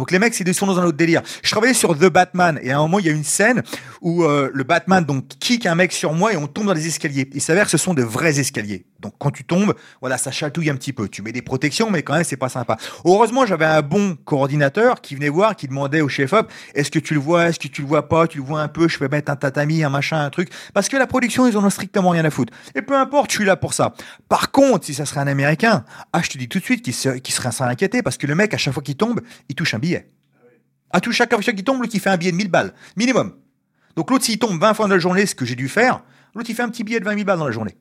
Donc 0.00 0.12
les 0.12 0.18
mecs, 0.18 0.42
des 0.42 0.52
sont 0.54 0.66
dans 0.66 0.78
un 0.78 0.84
autre 0.84 0.96
délire. 0.96 1.20
Je 1.42 1.50
travaillais 1.50 1.74
sur 1.74 1.94
The 1.94 2.06
Batman 2.06 2.58
et 2.62 2.70
à 2.70 2.78
un 2.78 2.80
moment, 2.80 3.00
il 3.00 3.06
y 3.06 3.10
a 3.10 3.12
une 3.12 3.22
scène 3.24 3.62
où 4.00 4.24
euh, 4.24 4.50
le 4.52 4.64
Batman 4.64 5.04
donc 5.04 5.28
kick 5.40 5.66
un 5.66 5.74
mec 5.74 5.92
sur 5.92 6.14
moi 6.14 6.32
et 6.32 6.38
on 6.38 6.46
tombe 6.46 6.66
dans 6.66 6.72
les 6.72 6.86
escaliers. 6.86 7.28
Il 7.34 7.42
s'avère 7.42 7.66
que 7.66 7.70
ce 7.70 7.76
sont 7.76 7.92
de 7.92 8.02
vrais 8.02 8.40
escaliers. 8.40 8.86
Donc 9.00 9.14
quand 9.18 9.30
tu 9.30 9.44
tombes, 9.44 9.74
voilà, 10.00 10.18
ça 10.18 10.30
chatouille 10.30 10.70
un 10.70 10.74
petit 10.76 10.92
peu. 10.92 11.08
Tu 11.08 11.22
mets 11.22 11.32
des 11.32 11.42
protections, 11.42 11.90
mais 11.90 12.02
quand 12.02 12.14
même, 12.14 12.24
c'est 12.24 12.36
pas 12.36 12.48
sympa. 12.48 12.76
Heureusement, 13.04 13.46
j'avais 13.46 13.64
un 13.64 13.82
bon 13.82 14.14
coordinateur 14.14 15.00
qui 15.00 15.14
venait 15.14 15.28
voir, 15.28 15.56
qui 15.56 15.68
demandait 15.68 16.00
au 16.02 16.08
chef-op, 16.08 16.50
est-ce 16.74 16.90
que 16.90 16.98
tu 16.98 17.14
le 17.14 17.20
vois, 17.20 17.48
est-ce 17.48 17.58
que 17.58 17.68
tu 17.68 17.80
le 17.82 17.88
vois 17.88 18.08
pas, 18.08 18.26
tu 18.26 18.38
le 18.38 18.44
vois 18.44 18.60
un 18.60 18.68
peu, 18.68 18.88
je 18.88 18.98
peux 18.98 19.08
mettre 19.08 19.32
un 19.32 19.36
tatami, 19.36 19.82
un 19.82 19.88
machin, 19.88 20.20
un 20.24 20.30
truc. 20.30 20.50
Parce 20.74 20.88
que 20.88 20.96
la 20.96 21.06
production, 21.06 21.46
ils 21.46 21.56
en 21.56 21.64
ont 21.64 21.70
strictement 21.70 22.10
rien 22.10 22.24
à 22.24 22.30
foutre. 22.30 22.52
Et 22.74 22.82
peu 22.82 22.94
importe, 22.96 23.30
je 23.30 23.36
suis 23.36 23.44
là 23.44 23.56
pour 23.56 23.72
ça. 23.74 23.94
Par 24.28 24.50
contre, 24.50 24.84
si 24.84 24.94
ça 24.94 25.06
serait 25.06 25.20
un 25.20 25.26
Américain, 25.26 25.84
ah, 26.12 26.20
je 26.22 26.28
te 26.30 26.38
dis 26.38 26.48
tout 26.48 26.58
de 26.58 26.64
suite 26.64 26.82
qu'il 26.84 26.94
se- 26.94 27.18
qu'il 27.18 27.34
serait, 27.34 27.52
serait 27.52 27.70
inquiété 27.70 28.02
parce 28.02 28.16
que 28.18 28.26
le 28.26 28.34
mec, 28.34 28.52
à 28.54 28.58
chaque 28.58 28.74
fois 28.74 28.82
qu'il 28.82 28.96
tombe, 28.96 29.20
il 29.48 29.54
touche 29.54 29.74
un 29.74 29.78
billet. 29.78 30.10
À 30.90 31.00
tout 31.00 31.12
chaque 31.12 31.30
fois 31.32 31.40
qu'il 31.42 31.64
tombe, 31.64 31.80
l'autre, 31.80 31.94
il 31.94 32.00
fait 32.00 32.10
un 32.10 32.16
billet 32.16 32.32
de 32.32 32.36
1000 32.36 32.48
balles, 32.50 32.74
minimum. 32.96 33.32
Donc 33.96 34.10
l'autre, 34.10 34.24
s'il 34.24 34.38
tombe 34.38 34.60
20 34.60 34.74
fois 34.74 34.86
dans 34.88 34.94
la 34.94 35.00
journée, 35.00 35.24
ce 35.26 35.34
que 35.34 35.44
j'ai 35.44 35.54
dû 35.56 35.68
faire, 35.68 36.02
l'autre, 36.34 36.50
il 36.50 36.54
fait 36.56 36.62
un 36.62 36.68
petit 36.68 36.84
billet 36.84 37.00
de 37.00 37.04
20 37.04 37.12
000 37.14 37.24
balles 37.24 37.38
dans 37.38 37.46
la 37.46 37.52
journée. 37.52 37.76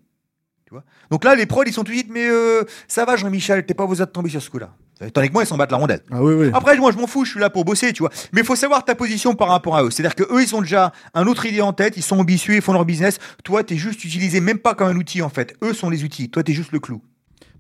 Tu 0.69 0.75
vois 0.75 0.83
Donc 1.09 1.23
là, 1.23 1.33
les 1.33 1.47
prods, 1.47 1.63
ils 1.65 1.73
sont 1.73 1.83
tout 1.83 1.91
de 1.91 1.97
suite, 1.97 2.11
mais 2.11 2.27
euh, 2.29 2.63
ça 2.87 3.03
va, 3.03 3.15
Jean-Michel, 3.15 3.65
t'es 3.65 3.73
pas 3.73 3.87
besoin 3.87 4.05
de 4.05 4.11
tomber 4.11 4.29
sur 4.29 4.39
ce 4.39 4.51
coup-là. 4.51 4.69
Tandis 5.13 5.29
que 5.29 5.33
moi, 5.33 5.41
ils 5.41 5.47
s'en 5.47 5.57
battent 5.57 5.71
la 5.71 5.77
rondelle. 5.77 6.01
Ah 6.11 6.21
oui, 6.21 6.35
oui. 6.35 6.51
Après, 6.53 6.77
moi, 6.77 6.91
je 6.91 6.97
m'en 6.97 7.07
fous, 7.07 7.25
je 7.25 7.31
suis 7.31 7.39
là 7.39 7.49
pour 7.49 7.65
bosser, 7.65 7.91
tu 7.91 8.03
vois. 8.03 8.11
Mais 8.33 8.41
il 8.41 8.45
faut 8.45 8.55
savoir 8.55 8.85
ta 8.85 8.93
position 8.93 9.33
par 9.33 9.47
rapport 9.47 9.75
à 9.75 9.83
eux. 9.83 9.89
C'est-à-dire 9.89 10.13
que 10.13 10.31
eux, 10.31 10.43
ils 10.43 10.55
ont 10.55 10.61
déjà 10.61 10.91
un 11.15 11.25
autre 11.25 11.47
idée 11.47 11.61
en 11.61 11.73
tête, 11.73 11.97
ils 11.97 12.03
sont 12.03 12.19
ambitieux, 12.19 12.53
ils 12.53 12.61
font 12.61 12.73
leur 12.73 12.85
business. 12.85 13.17
Toi, 13.43 13.63
t'es 13.63 13.77
juste 13.77 14.03
utilisé 14.03 14.41
même 14.41 14.59
pas 14.59 14.75
comme 14.75 14.89
un 14.89 14.95
outil, 14.95 15.23
en 15.23 15.29
fait. 15.29 15.55
Eux 15.63 15.73
sont 15.73 15.89
les 15.89 16.03
outils. 16.03 16.29
Toi, 16.29 16.43
t'es 16.43 16.53
juste 16.53 16.71
le 16.71 16.79
clou. 16.79 17.01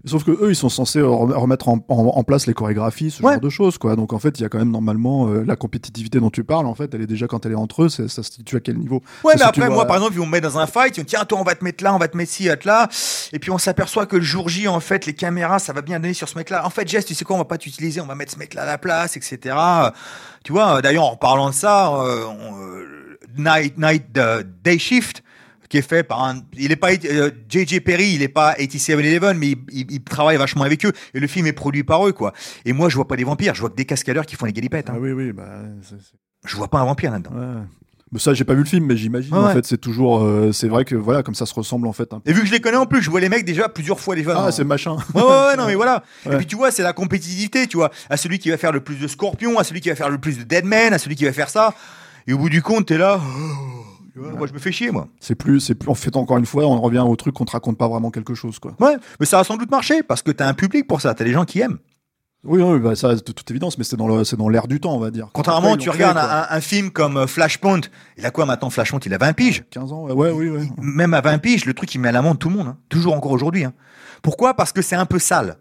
Sauf 0.05 0.23
que 0.23 0.31
eux, 0.31 0.49
ils 0.51 0.55
sont 0.55 0.69
censés 0.69 1.01
rem- 1.01 1.33
remettre 1.33 1.67
en, 1.67 1.83
en- 1.89 1.93
en 2.15 2.23
place 2.23 2.47
les 2.47 2.53
chorégraphies, 2.53 3.11
ce 3.11 3.21
Ouais. 3.21 3.33
genre 3.33 3.41
de 3.41 3.49
choses, 3.49 3.77
quoi. 3.77 3.97
Donc 3.97 4.13
en 4.13 4.19
fait, 4.19 4.39
il 4.39 4.43
y 4.43 4.45
a 4.45 4.49
quand 4.49 4.57
même 4.57 4.71
normalement 4.71 5.27
euh, 5.27 5.43
la 5.45 5.57
compétitivité 5.57 6.19
dont 6.21 6.29
tu 6.29 6.45
parles. 6.45 6.67
En 6.67 6.73
fait, 6.75 6.93
elle 6.93 7.01
est 7.01 7.05
déjà 7.07 7.27
quand 7.27 7.45
elle 7.45 7.51
est 7.51 7.55
entre 7.55 7.83
eux, 7.83 7.89
ça 7.89 8.07
se 8.07 8.23
situe 8.23 8.55
à 8.55 8.59
quel 8.61 8.77
niveau? 8.77 9.03
Ouais, 9.25 9.33
mais 9.35 9.41
après, 9.41 9.65
vois- 9.67 9.75
moi, 9.75 9.85
par 9.85 9.97
exemple, 9.97 10.13
ils 10.13 10.19
vont 10.19 10.25
me 10.25 10.31
mettre 10.31 10.47
dans 10.49 10.57
un 10.57 10.67
fight, 10.67 10.95
ils 10.95 11.01
vont 11.01 11.05
tiens, 11.05 11.25
toi, 11.25 11.37
on 11.39 11.43
va 11.43 11.53
te 11.55 11.63
mettre 11.65 11.83
là, 11.83 11.93
on 11.93 11.97
va 11.97 12.07
te 12.07 12.15
mettre 12.15 12.31
ci, 12.31 12.45
on 12.45 12.51
va 12.51 12.57
te 12.57 12.65
là. 12.67 12.87
Et 13.33 13.39
puis, 13.39 13.51
on 13.51 13.57
s'aperçoit 13.57 14.05
que 14.05 14.15
le 14.15 14.21
jour 14.23 14.47
J, 14.47 14.69
en 14.69 14.79
fait, 14.79 15.05
les 15.05 15.13
caméras, 15.13 15.59
ça 15.59 15.73
va 15.73 15.81
bien 15.81 15.99
donner 15.99 16.13
sur 16.13 16.29
ce 16.29 16.37
mec-là. 16.37 16.65
En 16.65 16.69
fait, 16.69 16.87
Jess, 16.87 17.05
tu 17.05 17.13
sais 17.13 17.25
quoi, 17.25 17.35
on 17.35 17.39
va 17.39 17.45
pas 17.45 17.57
t'utiliser, 17.57 17.99
on 17.99 18.05
va 18.05 18.15
mettre 18.15 18.31
ce 18.31 18.39
mec-là 18.39 18.61
à 18.63 18.65
la 18.65 18.77
place, 18.77 19.17
etc. 19.17 19.55
Tu 20.45 20.53
vois, 20.53 20.81
d'ailleurs, 20.81 21.05
en 21.05 21.17
parlant 21.17 21.49
de 21.49 21.53
ça, 21.55 21.93
euh, 21.95 22.23
on, 22.25 22.57
euh, 22.61 22.85
Night, 23.37 23.77
Night 23.77 24.05
Day 24.63 24.79
Shift, 24.79 25.23
qui 25.69 25.77
est 25.77 25.81
fait 25.87 26.03
par 26.03 26.23
un, 26.23 26.41
il 26.57 26.71
est 26.71 26.75
pas, 26.75 26.89
euh, 27.05 27.31
JJ 27.49 27.79
Perry, 27.81 28.11
il 28.13 28.21
est 28.23 28.27
pas 28.27 28.55
8711, 28.59 29.35
mais 29.37 29.47
il, 29.51 29.57
il- 29.71 29.91
il 29.91 30.03
travaille 30.03 30.37
vachement 30.37 30.63
avec 30.63 30.85
eux, 30.85 30.91
et 31.13 31.19
le 31.19 31.27
film 31.27 31.45
est 31.47 31.53
produit 31.53 31.83
par 31.83 32.05
eux, 32.07 32.11
quoi. 32.11 32.33
Et 32.65 32.73
moi, 32.73 32.89
je 32.89 32.95
vois 32.95 33.07
pas 33.07 33.15
des 33.15 33.23
vampires, 33.23 33.53
je 33.55 33.61
vois 33.61 33.69
que 33.69 33.75
des 33.75 33.85
cascadeurs 33.85 34.25
qui 34.25 34.35
font 34.35 34.45
les 34.45 34.53
galipettes, 34.53 34.89
hein. 34.89 34.93
Ah 34.95 34.99
oui, 34.99 35.11
oui, 35.11 35.31
bah, 35.31 35.43
c'est- 35.83 35.95
Je 36.45 36.55
vois 36.55 36.67
pas 36.69 36.79
un 36.79 36.85
vampire 36.85 37.11
là-dedans. 37.11 37.31
ouais. 37.35 37.61
Mais 38.11 38.17
ça, 38.17 38.33
j'ai 38.33 38.43
pas 38.43 38.55
vu 38.55 38.61
le 38.61 38.65
film, 38.65 38.85
mais 38.87 38.97
j'imagine. 38.97 39.31
Ouais, 39.35 39.39
en 39.39 39.49
fait, 39.53 39.63
c'est 39.67 39.77
toujours, 39.77 40.23
euh, 40.23 40.51
c'est 40.51 40.67
vrai 40.67 40.83
que 40.83 40.95
voilà, 40.95 41.21
comme 41.21 41.35
ça 41.35 41.45
se 41.45 41.53
ressemble 41.53 41.85
en 41.85 41.93
fait. 41.93 42.11
Un 42.11 42.19
peu. 42.19 42.31
Et 42.31 42.33
vu 42.33 42.41
que 42.41 42.47
je 42.47 42.51
les 42.51 42.59
connais 42.59 42.77
en 42.77 42.87
plus, 42.87 43.03
je 43.03 43.09
vois 43.11 43.19
les 43.19 43.29
mecs 43.29 43.45
déjà 43.45 43.69
plusieurs 43.69 43.99
fois 43.99 44.15
déjà. 44.15 44.31
Ah, 44.35 44.45
dans- 44.45 44.51
c'est 44.51 44.63
machin. 44.63 44.95
Ouais, 45.13 45.21
ouais, 45.21 45.27
ouais, 45.27 45.55
non, 45.57 45.65
mais 45.67 45.75
voilà. 45.75 46.01
Et 46.25 46.35
puis 46.37 46.47
tu 46.47 46.55
vois, 46.55 46.71
c'est 46.71 46.81
la 46.81 46.93
compétitivité, 46.93 47.67
tu 47.67 47.77
vois. 47.77 47.91
À 48.09 48.17
celui 48.17 48.39
qui 48.39 48.49
va 48.49 48.57
faire 48.57 48.71
le 48.71 48.79
plus 48.79 48.95
de 48.95 49.07
scorpions, 49.07 49.59
à 49.59 49.63
celui 49.63 49.79
qui 49.79 49.89
va 49.89 49.95
faire 49.95 50.09
le 50.09 50.17
plus 50.17 50.39
de 50.39 50.43
deadman, 50.43 50.91
à 50.91 50.97
celui 50.97 51.15
qui 51.15 51.25
va 51.25 51.33
faire 51.33 51.51
ça. 51.51 51.75
Et 52.25 52.33
au 52.33 52.39
bout 52.39 52.49
du 52.49 52.63
compte, 52.63 52.87
t'es 52.87 52.97
là. 52.97 53.21
oh, 53.21 53.85
tu 54.23 54.29
vois, 54.29 54.37
Moi, 54.37 54.47
je 54.47 54.53
me 54.53 54.59
fais 54.59 54.71
chier, 54.71 54.91
moi. 54.91 55.07
C'est 55.19 55.35
plus, 55.35 55.59
c'est 55.59 55.75
plus. 55.75 55.89
En 55.89 55.95
fait, 55.95 56.15
encore 56.15 56.37
une 56.37 56.45
fois, 56.45 56.65
on 56.65 56.79
revient 56.81 56.99
au 57.05 57.15
truc 57.15 57.35
qu'on 57.35 57.45
te 57.45 57.51
raconte 57.51 57.77
pas 57.77 57.87
vraiment 57.87 58.11
quelque 58.11 58.33
chose, 58.35 58.59
quoi. 58.59 58.73
Ouais, 58.79 58.97
mais 59.19 59.25
ça 59.25 59.39
a 59.39 59.43
sans 59.43 59.57
doute 59.57 59.71
marché 59.71 60.03
parce 60.03 60.21
que 60.21 60.31
t'as 60.31 60.47
un 60.47 60.53
public 60.53 60.87
pour 60.87 61.01
ça. 61.01 61.13
T'as 61.13 61.23
des 61.25 61.31
gens 61.33 61.45
qui 61.45 61.59
aiment. 61.59 61.77
Oui, 62.45 62.61
oui, 62.61 62.79
bah, 62.79 62.95
ça, 62.95 63.13
de 63.15 63.19
toute 63.19 63.51
évidence, 63.51 63.77
mais 63.77 63.83
c'est 63.83 63.97
dans 63.97 64.07
le, 64.07 64.23
c'est 64.23 64.37
dans 64.37 64.47
l'air 64.47 64.67
du 64.69 64.79
temps, 64.79 64.95
on 64.95 64.99
va 64.99 65.11
dire. 65.11 65.27
Contrairement, 65.33 65.73
Après, 65.73 65.77
tu 65.83 65.89
créé, 65.89 66.05
regardes 66.05 66.17
un, 66.17 66.55
un 66.55 66.61
film 66.61 66.89
comme 66.89 67.17
euh, 67.17 67.27
Flashpoint. 67.27 67.81
Il 68.17 68.25
a 68.25 68.31
quoi 68.31 68.45
maintenant, 68.45 68.69
Flashpoint 68.69 69.01
Il 69.05 69.13
a 69.13 69.17
20 69.17 69.33
piges. 69.33 69.65
15 69.71 69.91
ans, 69.91 70.03
ouais, 70.05 70.13
ouais, 70.13 70.31
oui, 70.31 70.47
oui. 70.49 70.69
Même 70.81 71.13
à 71.13 71.19
20 71.19 71.39
piges, 71.39 71.65
le 71.65 71.73
truc, 71.73 71.93
il 71.93 71.99
met 71.99 72.07
à 72.07 72.11
l'amende 72.13 72.39
tout 72.39 72.47
le 72.49 72.55
monde. 72.55 72.67
hein. 72.67 72.77
Toujours 72.87 73.13
encore 73.13 73.31
aujourd'hui. 73.33 73.65
hein. 73.65 73.73
Pourquoi? 74.21 74.53
Parce 74.53 74.71
que 74.71 74.81
c'est 74.81 74.95
un 74.95 75.05
peu 75.05 75.19
sale. 75.19 75.57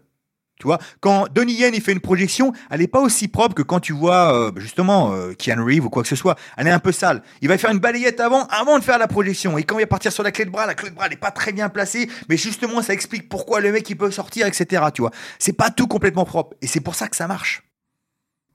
Tu 0.59 0.67
vois, 0.67 0.77
quand 0.99 1.27
Donnie 1.33 1.53
Yen 1.53 1.73
il 1.73 1.81
fait 1.81 1.93
une 1.93 2.01
projection, 2.01 2.51
elle 2.69 2.81
n'est 2.81 2.87
pas 2.87 2.99
aussi 2.99 3.29
propre 3.29 3.55
que 3.55 3.61
quand 3.61 3.79
tu 3.79 3.93
vois 3.93 4.35
euh, 4.35 4.51
justement 4.57 5.13
euh, 5.13 5.33
Keanu 5.33 5.63
Reeves 5.63 5.85
ou 5.85 5.89
quoi 5.89 6.03
que 6.03 6.09
ce 6.09 6.17
soit. 6.17 6.35
Elle 6.57 6.67
est 6.67 6.71
un 6.71 6.79
peu 6.79 6.91
sale. 6.91 7.23
Il 7.41 7.47
va 7.47 7.57
faire 7.57 7.71
une 7.71 7.79
balayette 7.79 8.19
avant, 8.19 8.45
avant 8.47 8.77
de 8.77 8.83
faire 8.83 8.97
la 8.97 9.07
projection. 9.07 9.57
Et 9.57 9.63
quand 9.63 9.77
il 9.77 9.83
va 9.83 9.87
partir 9.87 10.11
sur 10.11 10.21
la 10.21 10.31
clé 10.31 10.43
de 10.43 10.49
bras, 10.49 10.65
la 10.65 10.75
clé 10.75 10.89
de 10.89 10.95
bras 10.95 11.07
n'est 11.07 11.15
pas 11.15 11.31
très 11.31 11.53
bien 11.53 11.69
placée, 11.69 12.09
mais 12.27 12.35
justement 12.35 12.81
ça 12.81 12.93
explique 12.93 13.29
pourquoi 13.29 13.61
le 13.61 13.71
mec 13.71 13.89
il 13.89 13.95
peut 13.95 14.11
sortir, 14.11 14.47
etc. 14.47 14.83
Tu 14.93 15.01
vois, 15.01 15.11
c'est 15.39 15.53
pas 15.53 15.69
tout 15.69 15.87
complètement 15.87 16.25
propre. 16.25 16.57
Et 16.61 16.67
c'est 16.67 16.81
pour 16.81 16.95
ça 16.95 17.07
que 17.07 17.15
ça 17.15 17.27
marche. 17.27 17.63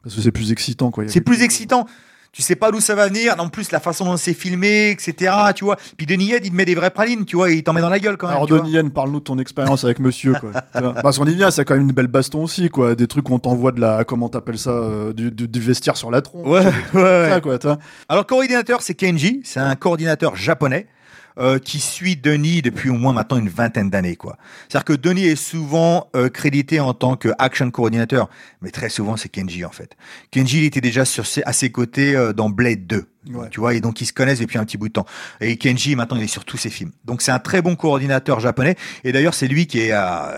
Parce 0.03 0.15
que 0.15 0.21
c'est 0.21 0.33
plus 0.33 0.53
excitant, 0.53 0.91
quoi. 0.91 1.05
C'est 1.09 1.23
plus 1.23 1.41
excitant. 1.43 1.87
Tu 2.35 2.43
sais 2.43 2.57
pas 2.57 2.73
d'où 2.73 2.81
ça 2.81 2.97
va 2.97 3.07
venir. 3.07 3.37
En 3.39 3.49
plus, 3.49 3.71
la 3.71 3.79
façon 3.79 4.05
dont 4.07 4.17
c'est 4.17 4.35
filmé, 4.35 4.91
etc. 4.91 5.33
Tu 5.55 5.65
vois. 5.65 5.77
Puis 5.97 6.05
Denis 6.05 6.27
Yen, 6.27 6.41
il 6.43 6.51
te 6.51 6.55
met 6.57 6.65
des 6.65 6.75
vraies 6.75 6.91
pralines, 6.91 7.25
tu 7.25 7.37
vois, 7.37 7.49
et 7.49 7.55
il 7.55 7.63
t'en 7.63 7.73
met 7.73 7.81
dans 7.81 7.89
la 7.89 8.01
gueule 8.01 8.17
quand 8.17 8.27
même. 8.27 8.35
Alors. 8.37 8.49
Donnie 8.49 8.73
Yen, 8.73 8.91
parle-nous 8.91 9.21
de 9.21 9.25
ton 9.25 9.39
expérience 9.39 9.85
avec 9.85 10.01
monsieur, 10.01 10.35
quoi. 10.35 10.51
Parce 11.03 11.19
qu'on 11.19 11.27
y 11.27 11.35
vient, 11.37 11.53
c'est 11.53 11.65
quand 11.65 11.75
même 11.75 11.85
une 11.85 11.93
belle 11.93 12.09
baston 12.09 12.43
aussi, 12.43 12.71
quoi. 12.71 12.97
Des 12.97 13.07
trucs 13.07 13.31
où 13.31 13.35
on 13.35 13.39
t'envoie 13.39 13.71
de 13.71 13.81
la, 13.81 14.03
comment 14.03 14.29
t'appelles 14.29 14.59
ça, 14.59 14.71
euh, 14.71 15.13
du, 15.13 15.31
du, 15.31 15.47
du 15.47 15.61
vestiaire 15.61 15.97
sur 15.97 16.11
la 16.11 16.23
tronche. 16.23 16.45
Ouais, 16.49 16.67
ouais, 16.95 17.03
ouais. 17.03 17.31
Ça, 17.31 17.41
quoi. 17.41 17.79
Alors, 18.09 18.27
coordinateur, 18.27 18.83
c'est 18.83 18.95
Kenji. 18.95 19.41
C'est 19.45 19.61
un 19.61 19.77
coordinateur 19.77 20.35
japonais. 20.35 20.89
Euh, 21.39 21.59
qui 21.59 21.81
suit 21.81 22.17
Denis 22.17 22.63
depuis 22.63 22.91
au 22.91 22.95
moins 22.95 23.13
maintenant 23.13 23.39
une 23.39 23.49
vingtaine 23.49 23.91
d'années, 23.91 24.17
quoi. 24.17 24.37
C'est-à-dire 24.69 24.85
que 24.85 24.93
Denis 24.93 25.27
est 25.27 25.37
souvent 25.37 26.09
euh, 26.15 26.29
crédité 26.29 26.79
en 26.81 26.95
tant 26.95 27.17
que 27.17 27.31
action 27.39 27.71
coordinateur, 27.71 28.29
mais 28.63 28.71
très 28.71 28.89
souvent 28.89 29.17
c'est 29.17 29.29
Kenji 29.29 29.65
en 29.65 29.71
fait. 29.71 29.97
Kenji 30.31 30.59
il 30.59 30.65
était 30.65 30.81
déjà 30.81 31.05
sur 31.05 31.27
ses, 31.27 31.43
à 31.43 31.53
ses 31.53 31.71
côtés 31.71 32.15
euh, 32.15 32.33
dans 32.33 32.51
Blade 32.51 32.87
2. 32.87 33.07
Ouais. 33.33 33.49
Tu 33.51 33.61
vois, 33.61 33.75
et 33.75 33.81
donc 33.81 34.01
ils 34.01 34.07
se 34.07 34.13
connaissent 34.13 34.41
depuis 34.41 34.59
un 34.59 34.65
petit 34.65 34.77
bout 34.77 34.89
de 34.89 34.93
temps. 34.93 35.07
Et 35.41 35.57
Kenji, 35.57 35.97
maintenant, 35.97 36.17
il 36.17 36.25
est 36.25 36.27
sur 36.27 36.45
tous 36.45 36.57
ses 36.59 36.69
films. 36.71 36.91
Donc 37.05 37.23
c'est 37.23 37.33
un 37.33 37.39
très 37.39 37.63
bon 37.63 37.75
coordinateur 37.77 38.41
japonais. 38.41 38.77
Et 39.03 39.13
d'ailleurs, 39.13 39.35
c'est 39.35 39.49
lui 39.49 39.67
qui 39.67 39.81
est 39.81 39.93
à, 39.93 40.35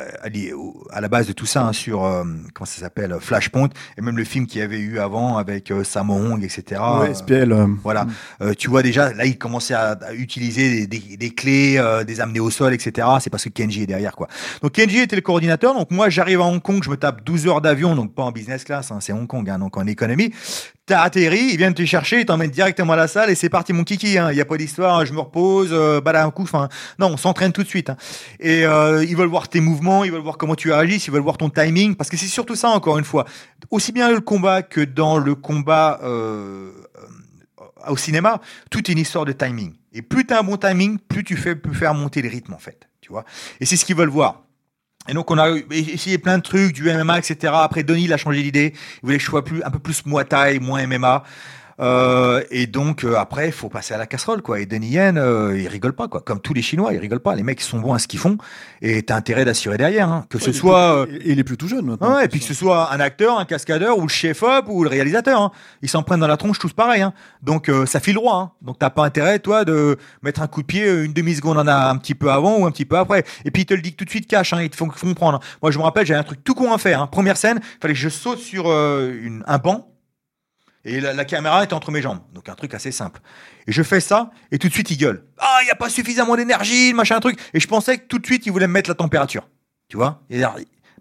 à, 0.93 1.01
la 1.01 1.09
base 1.09 1.27
de 1.27 1.33
tout 1.33 1.47
ça, 1.47 1.67
hein, 1.67 1.73
sur, 1.73 2.05
euh, 2.05 2.23
comment 2.55 2.67
ça 2.67 2.81
s'appelle, 2.81 3.17
Flashpoint, 3.21 3.69
et 3.99 4.01
même 4.03 4.17
le 4.17 4.25
film 4.25 4.47
qu'il 4.47 4.61
y 4.61 4.63
avait 4.65 4.79
eu 4.79 4.99
avant 4.99 5.37
avec 5.37 5.71
euh, 5.71 5.83
Sammo 5.85 6.15
Hung, 6.15 6.45
etc. 6.45 6.81
ouais, 7.01 7.09
Euh, 7.11 7.15
SPL. 7.15 7.53
euh, 7.53 7.67
voilà, 7.83 8.07
Euh, 8.41 8.55
tu 8.57 8.69
vois 8.71 8.83
déjà, 8.83 9.13
là, 9.13 9.25
il 9.25 9.37
commençait 9.39 9.75
à, 9.75 9.91
à 9.93 10.13
utiliser 10.13 10.87
des, 10.87 10.99
des- 11.01 11.17
des 11.17 11.31
clés, 11.31 11.77
euh, 11.79 12.05
des 12.05 12.21
amener 12.21 12.41
au 12.41 12.51
sol, 12.51 12.73
etc. 12.73 13.07
C'est 13.21 13.31
parce 13.31 13.45
que 13.45 13.49
Kenji 13.49 13.83
est 13.83 13.87
derrière, 13.87 14.15
quoi. 14.15 14.29
Donc 14.63 14.73
Kenji 14.73 14.99
était 15.01 15.17
le 15.17 15.23
coordinateur. 15.23 15.75
Donc 15.75 15.91
moi, 15.91 16.09
j'arrive 16.09 16.41
à 16.41 16.45
Hong 16.45 16.63
Kong, 16.63 16.83
je 16.85 16.91
me 16.91 16.97
tape 16.97 17.25
12 17.25 17.47
heures 17.47 17.61
d'avion, 17.61 17.95
donc 17.97 18.15
pas 18.15 18.23
en 18.23 18.33
business 18.33 18.65
class, 18.65 18.91
hein, 18.93 18.99
c'est 19.01 19.13
Hong 19.13 19.27
Kong, 19.27 19.49
hein, 19.51 19.59
donc 19.59 19.77
en 19.77 19.87
économie. 19.87 20.33
T'as 20.89 21.01
atterri, 21.03 21.41
ils 21.51 21.57
viennent 21.57 21.75
te 21.75 21.85
chercher, 21.85 22.21
ils 22.21 22.27
t'emmènent 22.27 22.51
directement 22.53 22.93
à 22.93 22.97
la 22.97 23.09
salle 23.09 23.29
et 23.29 23.35
c'est 23.35 23.49
parti 23.49 23.73
mon 23.73 23.83
kiki. 23.83 24.19
hein. 24.19 24.31
Il 24.31 24.39
y 24.39 24.41
a 24.41 24.45
pas 24.45 24.57
d'histoire, 24.57 25.05
je 25.05 25.13
me 25.13 25.19
repose, 25.19 25.71
euh, 25.73 26.01
bah 26.01 26.13
là 26.13 26.25
un 26.25 26.31
coup. 26.31 26.45
Enfin, 26.45 26.69
non, 27.01 27.09
on 27.09 27.17
s'entraîne 27.17 27.51
tout 27.53 27.65
de 27.65 27.69
suite. 27.69 27.91
hein. 27.91 27.97
Et 28.39 28.65
euh, 28.65 29.05
ils 29.05 29.17
veulent 29.17 29.27
voir 29.29 29.49
tes 29.49 29.59
mouvements, 29.59 30.05
ils 30.05 30.13
veulent 30.13 30.21
voir 30.23 30.39
comment 30.39 30.55
tu 30.55 30.73
agis, 30.73 30.99
ils 31.05 31.11
veulent 31.13 31.23
voir 31.23 31.39
ton 31.39 31.51
timing, 31.51 31.97
parce 31.97 32.09
que 32.09 32.17
c'est 32.17 32.27
surtout 32.29 32.55
ça 32.55 32.69
encore 32.69 32.99
une 32.99 33.05
fois. 33.05 33.25
Aussi 33.73 33.91
bien 33.91 34.09
le 34.13 34.21
combat 34.21 34.63
que 34.63 34.81
dans 34.81 35.19
le 35.19 35.35
combat 35.35 35.99
euh, 36.05 36.71
au 37.89 37.97
cinéma, 37.97 38.41
tout 38.71 38.79
est 38.79 38.93
une 38.93 38.99
histoire 39.01 39.25
de 39.25 39.33
timing. 39.33 39.75
Et 39.93 40.03
plus 40.03 40.25
tu 40.25 40.35
as 40.35 40.39
un 40.39 40.45
bon 40.45 40.57
timing, 40.57 40.99
plus 40.99 41.25
tu 41.25 41.37
fais, 41.37 41.57
peux 41.57 41.73
faire 41.73 41.95
monter 41.95 42.23
le 42.23 42.29
rythme, 42.29 42.55
en 42.55 42.59
fait. 42.59 42.89
Tu 43.01 43.11
vois 43.11 43.25
Et 43.61 43.67
c'est 43.67 43.77
ce 43.77 43.85
qu'ils 43.85 43.97
veulent 43.97 44.09
voir. 44.09 44.46
Et 45.09 45.15
donc, 45.15 45.31
on 45.31 45.39
a 45.39 45.51
essayé 45.71 46.19
plein 46.19 46.39
de 46.39 46.43
trucs, 46.43 46.73
du 46.73 46.91
MMA, 46.91 47.19
etc. 47.19 47.53
Après, 47.57 47.83
Denis, 47.83 48.05
il 48.05 48.13
a 48.13 48.17
changé 48.17 48.43
d'idée. 48.43 48.73
Il 48.75 49.07
voulait 49.07 49.19
que 49.19 49.23
je 49.23 49.29
sois 49.29 49.45
plus, 49.45 49.63
un 49.63 49.71
peu 49.71 49.79
plus 49.79 50.05
Muay 50.07 50.25
Thai, 50.25 50.59
moins 50.59 50.87
MMA. 50.87 51.23
Euh, 51.79 52.43
et 52.51 52.67
donc, 52.67 53.05
euh, 53.05 53.17
après, 53.17 53.47
il 53.47 53.53
faut 53.53 53.69
passer 53.69 53.93
à 53.93 53.99
la 53.99 54.07
casserole, 54.07 54.41
quoi. 54.41 54.61
Et 54.61 54.67
Denis 54.67 54.89
Yen, 54.89 55.19
euh, 55.19 55.59
il 55.59 55.69
rigole 55.69 55.93
pas, 55.93 56.09
quoi. 56.09 56.21
Comme 56.23 56.41
tous 56.41 56.55
les 56.55 56.63
Chinois, 56.63 56.93
ils 56.95 56.99
rigolent 56.99 57.21
pas. 57.21 57.35
Les 57.35 57.43
mecs, 57.43 57.61
ils 57.61 57.65
sont 57.65 57.81
bons 57.81 57.93
à 57.93 57.99
ce 57.99 58.09
qu'ils 58.09 58.19
font. 58.19 58.39
Et 58.81 59.03
t'as 59.03 59.17
intérêt 59.17 59.45
d'assurer 59.45 59.77
derrière, 59.77 60.09
hein. 60.09 60.25
Que 60.31 60.39
ce 60.39 60.47
il 60.47 60.51
est 60.51 60.59
soit... 60.59 61.01
euh, 61.01 61.07
plus- 61.07 61.17
Et 61.19 61.33
il 61.33 61.39
est 61.39 61.45
plutôt 61.45 61.69
jeune 61.69 61.85
maintenant. 61.85 62.15
Ouais, 62.17 62.25
et 62.25 62.29
puis 62.29 62.41
que 62.41 62.47
ce 62.47 62.55
soit 62.55 62.93
un 62.95 63.01
acteur, 63.01 63.39
un 63.39 63.45
cascadeur, 63.45 63.99
ou 63.99 64.03
le 64.03 64.09
chef-op, 64.09 64.65
ou 64.69 64.85
le 64.85 64.89
réalisateur. 64.89 65.41
hein. 65.41 65.53
Ils 65.83 65.89
s'en 65.91 66.03
prennent 66.03 66.21
dans 66.21 66.27
la 66.27 66.37
tronche 66.39 66.59
tous 66.59 66.73
pareil. 66.73 67.03
Hein. 67.03 67.13
Donc 67.43 67.69
euh, 67.69 67.85
ça 67.85 68.01
file 68.01 68.15
droit. 68.15 68.37
Hein. 68.37 68.53
Donc 68.63 68.79
t'as 68.79 68.91
pas 68.91 69.05
intérêt, 69.05 69.39
toi, 69.39 69.65
de 69.67 69.99
mettre 70.23 70.41
un 70.41 70.47
coup 70.47 70.63
de 70.63 70.67
pied 70.67 70.87
euh, 70.87 71.05
une 71.05 71.13
demi-seconde 71.13 71.59
en 71.59 71.67
a 71.67 71.91
un 71.91 71.97
petit 71.99 72.15
peu 72.15 72.31
avant 72.31 72.57
ou 72.59 72.65
un 72.67 72.71
petit 72.71 72.87
peu 72.87 72.97
après. 72.97 73.25
Et 73.45 73.51
puis 73.51 73.63
ils 73.63 73.67
te 73.67 73.75
le 73.75 73.83
disent 73.83 73.97
tout 73.97 74.05
de 74.07 74.11
suite 74.11 74.27
cash, 74.27 74.53
hein. 74.55 74.63
ils 74.63 74.71
te 74.71 74.77
font, 74.77 74.91
font 74.91 75.13
prendre. 75.15 75.41
Moi 75.63 75.71
je 75.71 75.79
me 75.79 75.83
rappelle, 75.83 76.07
j'avais 76.07 76.21
un 76.21 76.25
truc 76.25 76.43
tout 76.43 76.55
con 76.55 76.73
à 76.73 76.79
faire. 76.79 77.03
Hein. 77.03 77.07
Première 77.07 77.37
scène, 77.37 77.61
il 77.63 77.79
fallait 77.83 77.95
que 77.95 78.01
je 78.01 78.09
saute 78.09 78.39
sur 78.39 78.67
une, 78.67 79.43
un 79.47 79.59
banc. 79.59 79.89
Et 80.87 81.01
la, 81.01 81.25
caméra 81.25 81.65
était 81.65 81.75
entre 81.75 81.91
mes 81.91 82.01
jambes. 82.01 82.21
Donc 82.33 82.49
un 82.49 82.55
truc 82.55 82.73
assez 82.73 82.93
simple. 82.93 83.21
Et 83.67 83.73
je 83.73 83.83
fais 83.83 83.99
ça, 84.01 84.31
et 84.53 84.59
tout 84.59 84.69
de 84.69 84.73
suite 84.73 84.89
il 84.93 84.97
gueule. 84.97 85.25
Ah, 85.39 85.59
il 85.63 85.65
n'y 85.65 85.71
a 85.73 85.75
pas 85.75 85.91
suffisamment 85.91 86.37
d'énergie, 86.37 86.95
machin 86.95 87.19
truc. 87.19 87.41
Et 87.53 87.59
je 87.59 87.67
pensais 87.67 87.99
que 87.99 88.07
tout 88.07 88.21
de 88.21 88.25
suite 88.25 88.47
il 88.47 88.53
voulait 88.53 88.69
me 88.69 88.73
mettre 88.73 88.89
la 88.89 88.95
température. 88.95 89.49
Tu 89.89 89.97
vois? 89.97 90.23
Et 90.31 90.43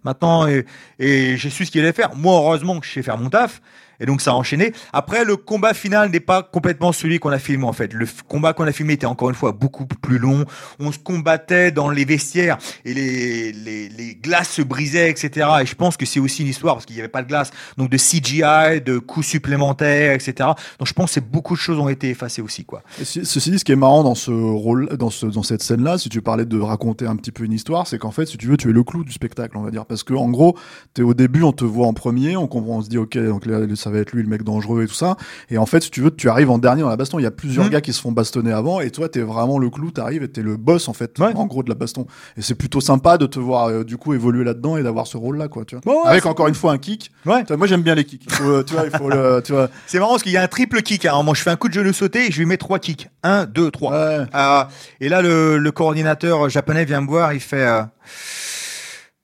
maintenant 0.04 0.48
et, 0.48 0.66
et 0.98 1.38
j'ai 1.38 1.52
su 1.52 1.68
ce 1.68 1.72
qu'il 1.72 1.82
allait 1.82 1.94
faire. 1.94 2.16
Moi, 2.16 2.34
heureusement 2.34 2.80
que 2.80 2.88
je 2.88 2.94
sais 2.94 3.04
faire 3.04 3.20
mon 3.20 3.30
taf. 3.30 3.62
Et 4.00 4.06
donc 4.06 4.22
ça 4.22 4.32
a 4.32 4.34
enchaîné. 4.34 4.74
Après, 4.94 5.24
le 5.24 5.36
combat 5.38 5.74
final 5.74 6.10
n'est 6.10 6.20
pas 6.20 6.44
complètement 6.44 6.92
celui 6.92 7.20
qu'on 7.20 7.32
a 7.32 7.40
filmé 7.40 7.66
en 7.66 7.74
fait. 7.74 7.94
Le 7.94 8.08
combat 8.28 8.54
qu'on 8.54 8.68
a 8.68 8.72
filmé 8.72 8.94
était 8.94 9.06
encore 9.06 9.30
une 9.30 9.36
fois 9.36 9.52
beaucoup 9.52 9.86
plus 9.86 10.18
long. 10.18 10.46
On 10.80 10.92
se 10.92 11.00
combattait 11.00 11.72
dans 11.72 11.90
les 11.90 12.06
vestiaires 12.06 12.58
et 12.84 12.94
les, 12.94 13.52
les, 13.52 13.90
les 13.90 14.16
glaces 14.16 14.50
se 14.50 14.62
brisaient, 14.62 15.10
etc. 15.10 15.48
Et 15.62 15.66
je 15.66 15.76
pense 15.76 15.98
que 15.98 16.06
c'est 16.06 16.20
aussi 16.20 16.42
une 16.42 16.50
histoire 16.50 16.76
parce 16.76 16.86
qu'il 16.86 16.96
n'y 16.96 17.02
avait 17.02 17.10
pas 17.10 17.22
de 17.22 17.28
glace. 17.28 17.52
Donc 17.78 17.90
de 17.90 17.98
CGI, 17.98 18.82
de 18.82 19.00
coûts 19.00 19.24
supplémentaires, 19.24 20.14
etc. 20.14 20.50
Donc 20.80 20.88
je 20.88 20.94
pense 20.94 21.16
que 21.16 21.20
beaucoup 21.20 21.56
de 21.56 21.60
choses 21.60 21.80
ont 21.80 21.90
été 21.90 22.10
effacées 22.10 22.42
aussi, 22.42 22.66
quoi. 22.66 22.84
Et 23.00 23.06
ceci 23.06 23.52
dit, 23.52 23.60
ce 23.60 23.66
qui 23.66 23.72
est 23.72 23.78
marrant 23.78 24.04
dans 24.04 24.16
ce 24.16 24.32
rôle, 24.32 24.90
dans, 24.98 25.10
ce, 25.10 25.26
dans 25.26 25.44
cette 25.44 25.62
scène-là, 25.62 25.98
si 25.98 26.10
tu 26.10 26.22
parlais 26.22 26.46
de 26.46 26.60
raconter 26.60 27.06
un 27.08 27.16
petit 27.16 27.32
peu 27.32 27.44
une 27.44 27.54
histoire, 27.54 27.88
c'est 27.88 27.98
qu'en 27.98 28.12
fait, 28.12 28.26
si 28.26 28.38
tu 28.38 28.48
veux, 28.48 28.58
tu 28.58 28.70
es 28.70 28.74
le 28.74 28.84
clou 28.84 29.04
du 29.04 29.12
spectacle, 29.12 29.58
on 29.58 29.62
va 29.62 29.72
dire. 29.72 29.86
Parce 29.86 30.04
que, 30.04 30.14
en 30.14 30.30
gros, 30.30 30.58
t'es 30.94 31.02
au 31.02 31.14
début, 31.14 31.44
on 31.44 31.52
te 31.52 31.66
voit 31.66 31.88
en 31.88 31.94
premier, 31.94 32.38
on 32.38 32.48
comprend, 32.48 32.78
on 32.78 32.82
se 32.82 32.90
dit, 32.90 32.98
ok, 32.98 33.18
donc 33.18 33.46
là, 33.46 33.66
ça 33.86 33.90
va 33.92 34.00
être 34.00 34.12
lui, 34.12 34.22
le 34.22 34.28
mec 34.28 34.44
dangereux 34.44 34.84
et 34.84 34.88
tout 34.88 34.94
ça. 34.94 35.16
Et 35.50 35.58
en 35.58 35.66
fait, 35.66 35.82
si 35.84 35.92
tu 35.92 36.02
veux, 36.02 36.12
tu 36.14 36.28
arrives 36.30 36.50
en 36.50 36.58
dernier 36.58 36.82
dans 36.82 36.90
la 36.90 36.98
baston. 36.98 37.20
Il 37.20 37.24
y 37.24 37.26
a 37.28 37.32
plusieurs 37.32 37.66
Mhm. 37.66 37.72
gars 37.72 37.82
qui 37.82 37.94
se 37.94 38.02
font 38.02 38.12
bastonner 38.12 38.52
avant, 38.52 38.80
et 38.82 38.90
toi, 38.92 39.08
t'es 39.08 39.22
vraiment 39.22 39.58
le 39.60 39.70
clou, 39.70 39.92
t'arrives 39.92 40.24
et 40.24 40.28
t'es 40.28 40.42
le 40.42 40.58
boss, 40.58 40.88
en 40.90 40.94
fait, 40.94 41.18
Ouais. 41.20 41.32
en 41.36 41.46
gros, 41.46 41.64
de 41.64 41.70
la 41.70 41.76
baston. 41.76 42.06
Et 42.36 42.42
c'est 42.42 42.56
plutôt 42.56 42.82
sympa 42.82 43.18
de 43.18 43.26
te 43.26 43.40
voir, 43.40 43.68
euh, 43.70 43.84
du 43.86 43.96
coup, 43.98 44.14
évoluer 44.14 44.44
là-dedans 44.44 44.76
et 44.78 44.84
d'avoir 44.84 45.08
ce 45.08 45.16
rôle-là, 45.18 45.48
quoi, 45.48 45.64
tu 45.66 45.76
vois. 45.76 45.82
Bon, 45.86 46.02
ouais, 46.04 46.10
Avec 46.10 46.26
encore 46.26 46.48
une 46.48 46.56
fois 46.56 46.74
un 46.74 46.78
kick. 46.78 47.12
Ouais. 47.26 47.42
Tu 47.42 47.48
vois, 47.48 47.58
moi, 47.58 47.68
j'aime 47.68 47.82
bien 47.84 47.96
les 47.96 48.04
kicks. 48.04 48.30
Faut, 48.32 48.44
euh, 48.44 48.64
tu 48.64 48.74
vois, 48.74 48.86
il 48.86 48.98
faut 48.98 49.10
le, 49.10 49.42
tu 49.46 49.54
vois. 49.54 49.70
C'est 49.88 50.00
marrant 50.00 50.12
parce 50.12 50.24
qu'il 50.24 50.32
y 50.32 50.38
a 50.38 50.42
un 50.42 50.48
triple 50.48 50.82
kick. 50.82 51.06
Alors 51.06 51.24
moi, 51.24 51.34
je 51.36 51.42
fais 51.44 51.52
un 51.52 51.56
coup 51.56 51.68
de 51.70 51.74
genou 51.74 51.94
sauté 51.94 52.28
et 52.28 52.32
je 52.32 52.40
lui 52.40 52.46
mets 52.46 52.58
trois 52.58 52.80
kicks. 52.80 53.08
Un, 53.24 53.46
deux, 53.46 53.70
trois. 53.72 53.92
Ouais. 53.92 54.26
Ah, 54.34 54.70
et 55.00 55.10
là, 55.10 55.22
le, 55.22 55.58
le 55.58 55.72
coordinateur 55.72 56.50
japonais 56.50 56.86
vient 56.86 57.02
me 57.02 57.08
voir, 57.08 57.34
il 57.34 57.40
fait 57.40 57.62
euh, 57.66 57.84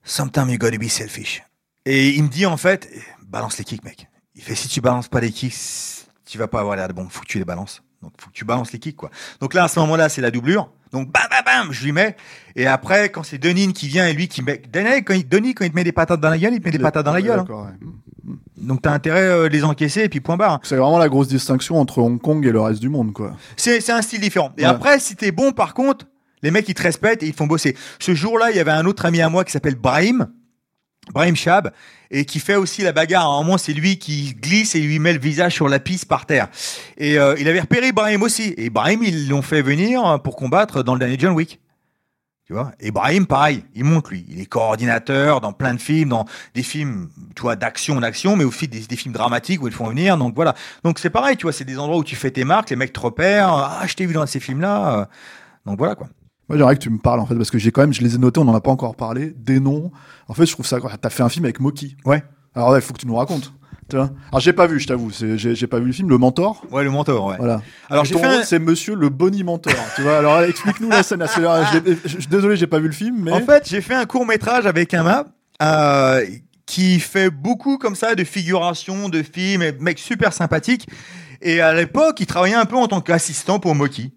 Sometimes 0.03 0.49
you 0.49 0.57
gotta 0.57 0.77
be 0.77 0.87
selfish. 0.87 1.43
Et 1.85 2.09
il 2.09 2.23
me 2.23 2.27
dit 2.29 2.45
en 2.45 2.57
fait, 2.57 2.89
balance 3.27 3.57
les 3.57 3.63
kicks, 3.63 3.83
mec. 3.83 4.07
Il 4.35 4.41
fait 4.41 4.55
si 4.55 4.67
tu 4.67 4.81
balances 4.81 5.07
pas 5.09 5.19
les 5.19 5.31
kicks, 5.31 5.53
tu 6.25 6.37
vas 6.37 6.47
pas 6.47 6.59
avoir 6.61 6.75
l'air 6.75 6.87
de 6.87 6.93
bon. 6.93 7.07
Faut 7.09 7.21
que 7.21 7.27
tu 7.27 7.37
les 7.37 7.45
balances. 7.45 7.81
Donc 8.01 8.13
faut 8.17 8.29
que 8.29 8.35
tu 8.35 8.45
balances 8.45 8.71
les 8.71 8.79
kicks, 8.79 8.95
quoi. 8.95 9.11
Donc 9.41 9.53
là, 9.53 9.65
à 9.65 9.67
ce 9.67 9.79
moment-là, 9.81 10.09
c'est 10.09 10.21
la 10.21 10.31
doublure. 10.31 10.71
Donc 10.91 11.11
bam, 11.11 11.23
bam, 11.29 11.43
bam, 11.45 11.71
je 11.73 11.83
lui 11.83 11.91
mets. 11.91 12.15
Et 12.55 12.65
après, 12.67 13.09
quand 13.09 13.23
c'est 13.23 13.37
Denis 13.37 13.71
qui 13.73 13.87
vient 13.87 14.07
et 14.07 14.13
lui 14.13 14.27
qui 14.27 14.41
met, 14.41 14.61
Denis, 14.71 15.03
quand 15.03 15.13
il, 15.13 15.27
Denis, 15.27 15.53
quand 15.53 15.65
il 15.65 15.71
te 15.71 15.75
met 15.75 15.83
des 15.83 15.91
patates 15.91 16.19
dans 16.19 16.29
la 16.29 16.37
gueule, 16.37 16.53
il 16.53 16.59
te 16.59 16.65
met 16.65 16.71
des 16.71 16.79
patates 16.79 17.05
dans 17.05 17.11
la 17.13 17.19
Ouais, 17.19 17.23
gueule. 17.27 17.39
hein. 17.39 17.45
ouais. 17.49 18.33
Donc 18.57 18.81
t'as 18.81 18.91
intérêt 18.91 19.21
euh, 19.23 19.43
de 19.49 19.53
les 19.53 19.63
encaisser 19.63 20.01
et 20.01 20.09
puis 20.09 20.19
point 20.19 20.37
barre. 20.37 20.59
C'est 20.63 20.75
vraiment 20.75 20.97
la 20.99 21.09
grosse 21.09 21.27
distinction 21.27 21.79
entre 21.79 21.99
Hong 21.99 22.19
Kong 22.21 22.45
et 22.45 22.51
le 22.51 22.59
reste 22.61 22.79
du 22.79 22.89
monde, 22.89 23.13
quoi. 23.13 23.35
C'est 23.57 23.81
c'est 23.81 23.91
un 23.91 24.01
style 24.01 24.21
différent. 24.21 24.51
Et 24.57 24.61
Ouais. 24.63 24.67
après, 24.67 24.99
si 24.99 25.15
t'es 25.15 25.31
bon, 25.31 25.51
par 25.51 25.73
contre, 25.73 26.05
les 26.43 26.51
mecs, 26.51 26.67
ils 26.69 26.73
te 26.73 26.81
respectent 26.83 27.23
et 27.23 27.27
ils 27.27 27.31
te 27.33 27.37
font 27.37 27.47
bosser. 27.47 27.75
Ce 27.99 28.13
jour-là, 28.15 28.49
il 28.51 28.57
y 28.57 28.59
avait 28.59 28.71
un 28.71 28.85
autre 28.85 29.05
ami 29.05 29.21
à 29.21 29.29
moi 29.29 29.43
qui 29.43 29.51
s'appelle 29.51 29.75
Brahim, 29.75 30.27
Brahim 31.13 31.35
Chab, 31.35 31.71
et 32.11 32.25
qui 32.25 32.39
fait 32.39 32.55
aussi 32.55 32.83
la 32.83 32.91
bagarre. 32.91 33.25
À 33.25 33.33
un 33.33 33.43
moment, 33.43 33.57
c'est 33.57 33.73
lui 33.73 33.97
qui 33.97 34.35
glisse 34.35 34.75
et 34.75 34.79
lui 34.79 34.99
met 34.99 35.13
le 35.13 35.19
visage 35.19 35.55
sur 35.55 35.67
la 35.67 35.79
piste 35.79 36.05
par 36.05 36.25
terre. 36.25 36.47
Et 36.97 37.17
euh, 37.17 37.35
il 37.39 37.47
avait 37.47 37.59
repéré 37.59 37.91
Brahim 37.91 38.21
aussi. 38.21 38.53
Et 38.57 38.69
Brahim, 38.69 39.01
ils 39.03 39.27
l'ont 39.27 39.41
fait 39.41 39.61
venir 39.61 40.21
pour 40.23 40.35
combattre 40.35 40.83
dans 40.83 40.93
le 40.93 40.99
dernier 40.99 41.17
John 41.17 41.33
Wick. 41.33 41.59
Tu 42.45 42.53
vois? 42.53 42.73
Et 42.79 42.91
Brahim, 42.91 43.25
pareil, 43.25 43.63
il 43.75 43.83
monte 43.85 44.09
lui. 44.09 44.25
Il 44.29 44.39
est 44.41 44.45
coordinateur 44.45 45.41
dans 45.41 45.53
plein 45.53 45.73
de 45.73 45.79
films, 45.81 46.09
dans 46.09 46.25
des 46.53 46.63
films, 46.63 47.09
tu 47.35 47.43
vois, 47.43 47.55
d'action, 47.55 47.99
d'action, 47.99 48.35
mais 48.35 48.43
aussi 48.43 48.67
des, 48.67 48.81
des 48.81 48.95
films 48.95 49.13
dramatiques 49.13 49.61
où 49.63 49.67
ils 49.67 49.73
font 49.73 49.87
venir. 49.87 50.17
Donc 50.17 50.35
voilà. 50.35 50.53
Donc 50.83 50.99
c'est 50.99 51.09
pareil, 51.09 51.37
tu 51.37 51.43
vois, 51.43 51.53
c'est 51.53 51.65
des 51.65 51.79
endroits 51.79 51.97
où 51.97 52.03
tu 52.03 52.15
fais 52.15 52.29
tes 52.31 52.43
marques, 52.43 52.69
les 52.69 52.75
mecs 52.75 52.93
te 52.93 52.99
repèrent. 52.99 53.53
Ah, 53.53 53.83
je 53.87 53.93
t'ai 53.93 54.05
vu 54.05 54.13
dans 54.13 54.25
ces 54.27 54.39
films-là. 54.39 54.99
Euh, 54.99 55.05
Donc 55.65 55.77
voilà 55.77 55.95
quoi. 55.95 56.07
Moi, 56.51 56.57
j'aimerais 56.57 56.75
que 56.75 56.81
tu 56.81 56.89
me 56.89 56.97
parles, 56.99 57.19
en 57.21 57.25
fait, 57.25 57.35
parce 57.35 57.49
que 57.49 57.57
j'ai 57.57 57.71
quand 57.71 57.81
même, 57.81 57.93
je 57.93 58.01
les 58.01 58.15
ai 58.15 58.17
notés, 58.17 58.39
on 58.39 58.45
n'en 58.45 58.53
a 58.55 58.61
pas 58.61 58.71
encore 58.71 58.95
parlé, 58.95 59.33
des 59.37 59.59
noms. 59.59 59.91
En 60.27 60.33
fait, 60.33 60.45
je 60.45 60.51
trouve 60.51 60.65
ça, 60.65 60.79
t'as 61.01 61.09
fait 61.09 61.23
un 61.23 61.29
film 61.29 61.45
avec 61.45 61.59
Moki. 61.59 61.95
Ouais. 62.05 62.23
Alors 62.53 62.75
il 62.75 62.81
faut 62.81 62.93
que 62.93 62.99
tu 62.99 63.07
nous 63.07 63.15
racontes. 63.15 63.53
Alors, 63.93 64.39
j'ai 64.39 64.53
pas 64.53 64.67
vu, 64.67 64.79
je 64.79 64.87
t'avoue, 64.87 65.09
j'ai 65.11 65.67
pas 65.67 65.79
vu 65.79 65.87
le 65.87 65.91
film, 65.91 66.09
Le 66.09 66.17
Mentor? 66.17 66.63
Ouais, 66.71 66.83
le 66.83 66.91
mentor, 66.91 67.25
ouais. 67.25 67.35
Voilà. 67.37 67.61
Alors 67.89 68.07
ton 68.07 68.23
un... 68.23 68.43
c'est 68.43 68.59
Monsieur 68.59 68.95
le 68.95 69.09
Boni 69.09 69.43
Mentor. 69.43 69.73
tu 69.95 70.01
vois? 70.01 70.17
Alors, 70.17 70.41
explique-nous 70.43 70.89
la 70.89 71.03
scène. 71.03 71.21
assez- 71.21 71.41
je, 71.41 72.19
je- 72.19 72.27
désolé, 72.29 72.55
j'ai 72.55 72.67
pas 72.67 72.79
vu 72.79 72.87
le 72.87 72.93
film, 72.93 73.17
mais. 73.23 73.31
En 73.33 73.41
fait, 73.41 73.67
j'ai 73.67 73.81
fait 73.81 73.93
un 73.95 74.05
court 74.05 74.25
métrage 74.25 74.65
avec 74.65 74.93
un 74.93 75.03
map 75.03 75.25
euh, 75.61 76.25
qui 76.65 76.99
fait 77.01 77.29
beaucoup 77.29 77.77
comme 77.77 77.95
ça 77.95 78.15
de 78.15 78.23
figuration, 78.23 79.09
de 79.09 79.23
films, 79.23 79.61
et 79.61 79.73
mec 79.73 79.99
super 79.99 80.31
sympathique. 80.31 80.87
Et 81.41 81.59
à 81.59 81.73
l'époque, 81.73 82.17
il 82.21 82.25
travaillait 82.27 82.55
un 82.55 82.65
peu 82.65 82.77
en 82.77 82.87
tant 82.87 83.01
qu'assistant 83.01 83.59
pour 83.59 83.75
Moki. 83.75 84.13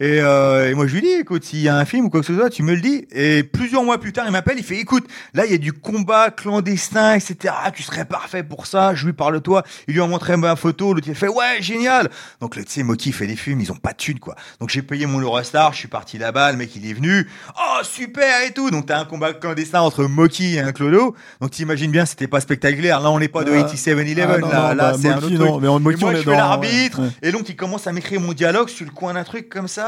Et, 0.00 0.18
euh, 0.20 0.68
et 0.70 0.74
moi, 0.74 0.88
je 0.88 0.94
lui 0.94 1.02
dis, 1.02 1.08
écoute, 1.20 1.44
s'il 1.44 1.60
y 1.60 1.68
a 1.68 1.76
un 1.76 1.84
film 1.84 2.06
ou 2.06 2.10
quoi 2.10 2.18
que 2.20 2.26
ce 2.26 2.34
soit, 2.34 2.50
tu 2.50 2.64
me 2.64 2.74
le 2.74 2.80
dis. 2.80 3.06
Et 3.12 3.44
plusieurs 3.44 3.84
mois 3.84 3.98
plus 3.98 4.12
tard, 4.12 4.24
il 4.26 4.32
m'appelle, 4.32 4.56
il 4.58 4.64
fait, 4.64 4.76
écoute, 4.78 5.06
là, 5.34 5.46
il 5.46 5.52
y 5.52 5.54
a 5.54 5.58
du 5.58 5.72
combat 5.72 6.30
clandestin, 6.30 7.14
etc. 7.14 7.54
Tu 7.72 7.84
serais 7.84 8.04
parfait 8.04 8.42
pour 8.42 8.66
ça. 8.66 8.96
Je 8.96 9.06
lui 9.06 9.12
parle 9.12 9.34
de 9.34 9.38
toi. 9.38 9.62
Il 9.86 9.94
lui 9.94 10.00
a 10.00 10.06
montré 10.08 10.36
ma 10.36 10.56
photo. 10.56 10.94
L'autre, 10.94 11.06
il 11.08 11.14
fait, 11.14 11.28
ouais, 11.28 11.58
génial. 11.60 12.10
Donc, 12.40 12.56
le- 12.56 12.64
tu 12.64 12.72
sais, 12.72 12.82
Moki 12.82 13.12
fait 13.12 13.28
des 13.28 13.36
films, 13.36 13.60
ils 13.60 13.70
ont 13.70 13.76
pas 13.76 13.92
de 13.92 13.96
thunes, 13.98 14.18
quoi. 14.18 14.34
Donc, 14.58 14.70
j'ai 14.70 14.82
payé 14.82 15.06
mon 15.06 15.20
Eurostar, 15.20 15.72
je 15.72 15.78
suis 15.78 15.88
parti 15.88 16.18
là-bas, 16.18 16.50
le 16.50 16.58
mec, 16.58 16.74
il 16.74 16.90
est 16.90 16.92
venu. 16.94 17.28
Oh, 17.56 17.78
super 17.84 18.42
et 18.46 18.50
tout. 18.52 18.70
Donc, 18.72 18.86
t'as 18.86 18.98
un 18.98 19.04
combat 19.04 19.32
clandestin 19.32 19.80
entre 19.80 20.04
Moki 20.06 20.56
et 20.56 20.60
un 20.60 20.72
Clodo. 20.72 21.14
Donc, 21.40 21.52
t'imagines 21.52 21.92
bien, 21.92 22.04
c'était 22.04 22.26
pas 22.26 22.40
spectaculaire. 22.40 22.98
Là, 23.00 23.12
on 23.12 23.20
n'est 23.20 23.28
pas 23.28 23.44
de 23.44 23.52
Ah. 23.52 23.58
87-Eleven. 23.62 24.36
Ah, 24.36 24.38
non, 24.40 24.48
là, 24.48 24.74
là 24.74 24.90
bah, 24.92 24.98
c'est 25.00 25.08
un 25.08 25.18
autre 25.18 25.30
non, 25.30 25.50
truc. 25.52 25.62
mais 25.62 25.68
en 25.68 25.78
Moki, 25.78 25.98
Et 25.98 26.00
moi, 26.00 26.10
on 26.10 26.12
est 26.14 26.16
je 26.18 26.22
fais 26.22 26.30
l'arbitre. 26.36 27.00
ouais. 27.00 27.08
Et 27.22 27.30
donc, 27.30 27.48
il 27.48 27.54
commence 27.54 27.86
à 27.86 27.92
m'écrire 27.92 28.20
mon 28.20 28.32
dialogue 28.32 28.68
sur 28.68 28.84
le 28.84 28.90
coin 28.90 29.14
d'un 29.14 29.22
truc 29.22 29.48
comme 29.48 29.68
ça. 29.68 29.84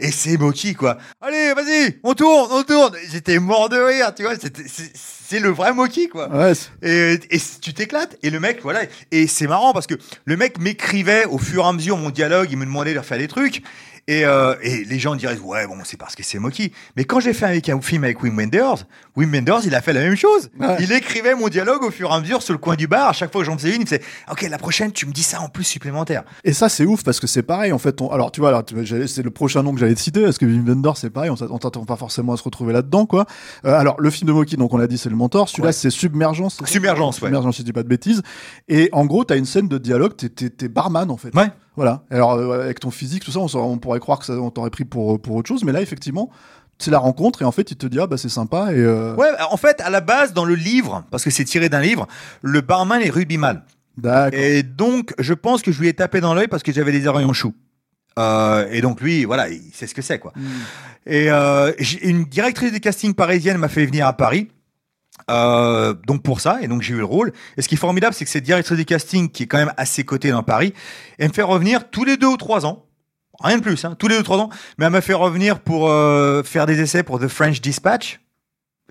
Et 0.00 0.10
c'est 0.10 0.36
Moki, 0.36 0.74
quoi. 0.74 0.98
Allez, 1.20 1.52
vas-y, 1.54 1.98
on 2.02 2.14
tourne, 2.14 2.48
on 2.52 2.62
tourne. 2.62 2.94
J'étais 3.10 3.38
mort 3.38 3.68
de 3.68 3.76
rire, 3.76 4.14
tu 4.14 4.22
vois. 4.22 4.34
C'est 4.36 5.40
le 5.40 5.48
vrai 5.50 5.72
Moki, 5.72 6.08
quoi. 6.08 6.28
Ouais, 6.28 6.52
Et, 6.82 7.18
et 7.30 7.40
tu 7.60 7.72
t'éclates. 7.72 8.16
Et 8.22 8.30
le 8.30 8.40
mec, 8.40 8.60
voilà. 8.62 8.82
Et 9.10 9.26
c'est 9.26 9.46
marrant 9.46 9.72
parce 9.72 9.86
que 9.86 9.94
le 10.24 10.36
mec 10.36 10.58
m'écrivait 10.58 11.24
au 11.26 11.38
fur 11.38 11.64
et 11.64 11.68
à 11.68 11.72
mesure 11.72 11.96
mon 11.96 12.10
dialogue. 12.10 12.48
Il 12.50 12.58
me 12.58 12.64
demandait 12.64 12.94
de 12.94 12.98
refaire 12.98 13.18
des 13.18 13.28
trucs. 13.28 13.62
Et, 14.08 14.24
euh, 14.24 14.56
et 14.62 14.84
les 14.84 14.98
gens 14.98 15.14
diraient, 15.14 15.38
ouais, 15.38 15.64
bon, 15.68 15.76
c'est 15.84 15.96
parce 15.96 16.16
que 16.16 16.24
c'est 16.24 16.40
Moki. 16.40 16.72
Mais 16.96 17.04
quand 17.04 17.20
j'ai 17.20 17.32
fait 17.32 17.46
avec 17.46 17.68
un 17.68 17.80
film 17.80 18.02
avec 18.02 18.20
Wim 18.20 18.36
Wenders, 18.36 18.84
Wim 19.16 19.30
Wenders, 19.32 19.60
il 19.64 19.76
a 19.76 19.80
fait 19.80 19.92
la 19.92 20.00
même 20.00 20.16
chose. 20.16 20.50
Ouais. 20.58 20.76
Il 20.80 20.90
écrivait 20.90 21.36
mon 21.36 21.48
dialogue 21.48 21.84
au 21.84 21.90
fur 21.92 22.10
et 22.10 22.14
à 22.14 22.20
mesure 22.20 22.42
sur 22.42 22.52
le 22.52 22.58
coin 22.58 22.74
du 22.74 22.88
bar. 22.88 23.08
À 23.08 23.12
chaque 23.12 23.30
fois 23.30 23.42
que 23.42 23.46
j'en 23.46 23.56
faisais 23.56 23.68
une, 23.68 23.74
il 23.76 23.78
me 23.80 23.84
disait, 23.84 24.02
ok, 24.30 24.42
la 24.50 24.58
prochaine, 24.58 24.90
tu 24.90 25.06
me 25.06 25.12
dis 25.12 25.22
ça 25.22 25.40
en 25.40 25.48
plus 25.48 25.62
supplémentaire. 25.62 26.24
Et 26.42 26.52
ça, 26.52 26.68
c'est 26.68 26.84
ouf 26.84 27.04
parce 27.04 27.20
que 27.20 27.28
c'est 27.28 27.44
pareil 27.44 27.70
en 27.72 27.78
fait. 27.78 28.00
on- 28.00 28.10
Alors, 28.10 28.32
tu 28.32 28.40
vois, 28.40 28.64
c'est 29.06 29.22
le 29.22 29.30
prochain 29.30 29.62
nom 29.62 29.72
que 29.72 29.78
j'allais 29.78 29.94
te 29.94 30.00
citer 30.00 30.22
parce 30.24 30.36
que 30.38 30.46
Wim 30.46 30.66
Wenders, 30.68 30.96
c'est 30.96 31.10
pareil. 31.10 31.30
On 31.30 31.58
t'attend 31.58 31.84
pas 31.84 31.96
forcément 31.96 32.32
à 32.32 32.36
se 32.36 32.42
retrouver 32.42 32.72
là-dedans, 32.72 33.06
quoi. 33.06 33.26
Euh, 33.64 33.72
alors, 33.78 34.00
le 34.00 34.10
film 34.10 34.26
de 34.26 34.32
Moki, 34.32 34.56
donc 34.56 34.74
on 34.74 34.78
l'a 34.78 34.88
dit, 34.88 34.98
c'est 34.98 35.10
le 35.10 35.16
mentor. 35.16 35.48
Celui-là, 35.48 35.68
Ouais. 35.68 35.72
c'est 35.72 35.90
Submergence. 35.90 36.58
Submergence, 36.64 37.20
ouais. 37.20 37.28
Submergence, 37.28 37.54
si 37.54 37.62
je 37.62 37.66
dis 37.66 37.72
pas 37.72 37.84
de 37.84 37.88
bêtises. 37.88 38.22
Et 38.68 38.88
en 38.92 39.06
gros, 39.06 39.22
t'as 39.24 39.36
une 39.36 39.46
scène 39.46 39.68
de 39.68 39.78
dialogue. 39.78 40.14
T'es 40.16 40.68
barman 40.68 41.08
en 41.10 41.16
fait. 41.16 41.32
Ouais. 41.36 41.46
Voilà. 41.76 42.02
Alors, 42.10 42.32
euh, 42.32 42.62
avec 42.62 42.80
ton 42.80 42.90
physique, 42.90 43.24
tout 43.24 43.30
ça, 43.30 43.40
on, 43.40 43.78
pourrait 43.78 44.00
croire 44.00 44.18
que 44.18 44.26
ça, 44.26 44.34
on 44.34 44.50
t'aurait 44.50 44.70
pris 44.70 44.84
pour 44.84 45.20
pour 45.20 45.36
autre 45.36 45.48
chose, 45.48 45.64
mais 45.64 45.72
là, 45.72 45.80
effectivement, 45.80 46.30
c'est 46.78 46.90
la 46.90 46.98
rencontre 46.98 47.42
et 47.42 47.44
en 47.44 47.52
fait, 47.52 47.70
il 47.70 47.76
te 47.76 47.86
dit 47.86 47.98
ah 48.00 48.06
bah 48.06 48.16
c'est 48.16 48.28
sympa 48.28 48.72
et. 48.72 48.76
euh, 48.78 49.14
Ouais, 49.16 49.28
en 49.50 49.56
fait, 49.56 49.80
à 49.80 49.90
la 49.90 50.00
base, 50.00 50.32
dans 50.32 50.44
le 50.44 50.54
livre, 50.54 51.04
parce 51.10 51.24
que 51.24 51.30
c'est 51.30 51.44
tiré 51.44 51.68
d'un 51.68 51.80
livre, 51.80 52.06
le 52.42 52.60
barman 52.60 53.00
est 53.00 53.10
rugbyman. 53.10 53.62
D'accord. 53.96 54.38
Et 54.38 54.62
donc, 54.62 55.12
je 55.18 55.34
pense 55.34 55.62
que 55.62 55.70
je 55.72 55.80
lui 55.80 55.88
ai 55.88 55.94
tapé 55.94 56.20
dans 56.20 56.34
l'œil 56.34 56.48
parce 56.48 56.62
que 56.62 56.72
j'avais 56.72 56.92
des 56.92 57.06
oreilles 57.06 57.26
en 57.26 57.32
chou. 57.32 57.54
Euh, 58.18 58.66
et 58.70 58.80
donc 58.82 59.00
lui, 59.00 59.24
voilà, 59.24 59.48
il 59.48 59.72
sait 59.72 59.86
ce 59.86 59.94
que 59.94 60.02
c'est 60.02 60.18
quoi. 60.18 60.32
Hmm. 60.36 60.48
Et 61.06 61.30
euh, 61.30 61.72
une 62.02 62.24
directrice 62.24 62.72
de 62.72 62.78
casting 62.78 63.14
parisienne 63.14 63.56
m'a 63.58 63.68
fait 63.68 63.86
venir 63.86 64.06
à 64.06 64.12
Paris. 64.12 64.48
Euh, 65.30 65.94
donc 66.06 66.22
pour 66.22 66.40
ça, 66.40 66.58
et 66.62 66.68
donc 66.68 66.82
j'ai 66.82 66.94
eu 66.94 66.98
le 66.98 67.04
rôle. 67.04 67.32
Et 67.56 67.62
ce 67.62 67.68
qui 67.68 67.74
est 67.74 67.78
formidable, 67.78 68.14
c'est 68.14 68.24
que 68.24 68.30
cette 68.30 68.44
directrice 68.44 68.76
de 68.76 68.82
casting, 68.82 69.30
qui 69.30 69.44
est 69.44 69.46
quand 69.46 69.58
même 69.58 69.72
à 69.76 69.86
ses 69.86 70.04
côtés 70.04 70.30
dans 70.30 70.42
Paris, 70.42 70.74
elle 71.18 71.28
me 71.28 71.32
fait 71.32 71.42
revenir 71.42 71.90
tous 71.90 72.04
les 72.04 72.16
deux 72.16 72.28
ou 72.28 72.36
trois 72.36 72.66
ans. 72.66 72.86
Rien 73.40 73.58
de 73.58 73.62
plus, 73.62 73.84
hein, 73.84 73.96
tous 73.98 74.08
les 74.08 74.14
deux 74.14 74.20
ou 74.20 74.24
trois 74.24 74.38
ans. 74.38 74.50
Mais 74.78 74.84
elle 74.84 74.92
m'a 74.92 75.00
fait 75.00 75.14
revenir 75.14 75.60
pour 75.60 75.88
euh, 75.88 76.42
faire 76.42 76.66
des 76.66 76.80
essais 76.80 77.02
pour 77.02 77.18
The 77.18 77.28
French 77.28 77.60
Dispatch. 77.60 78.20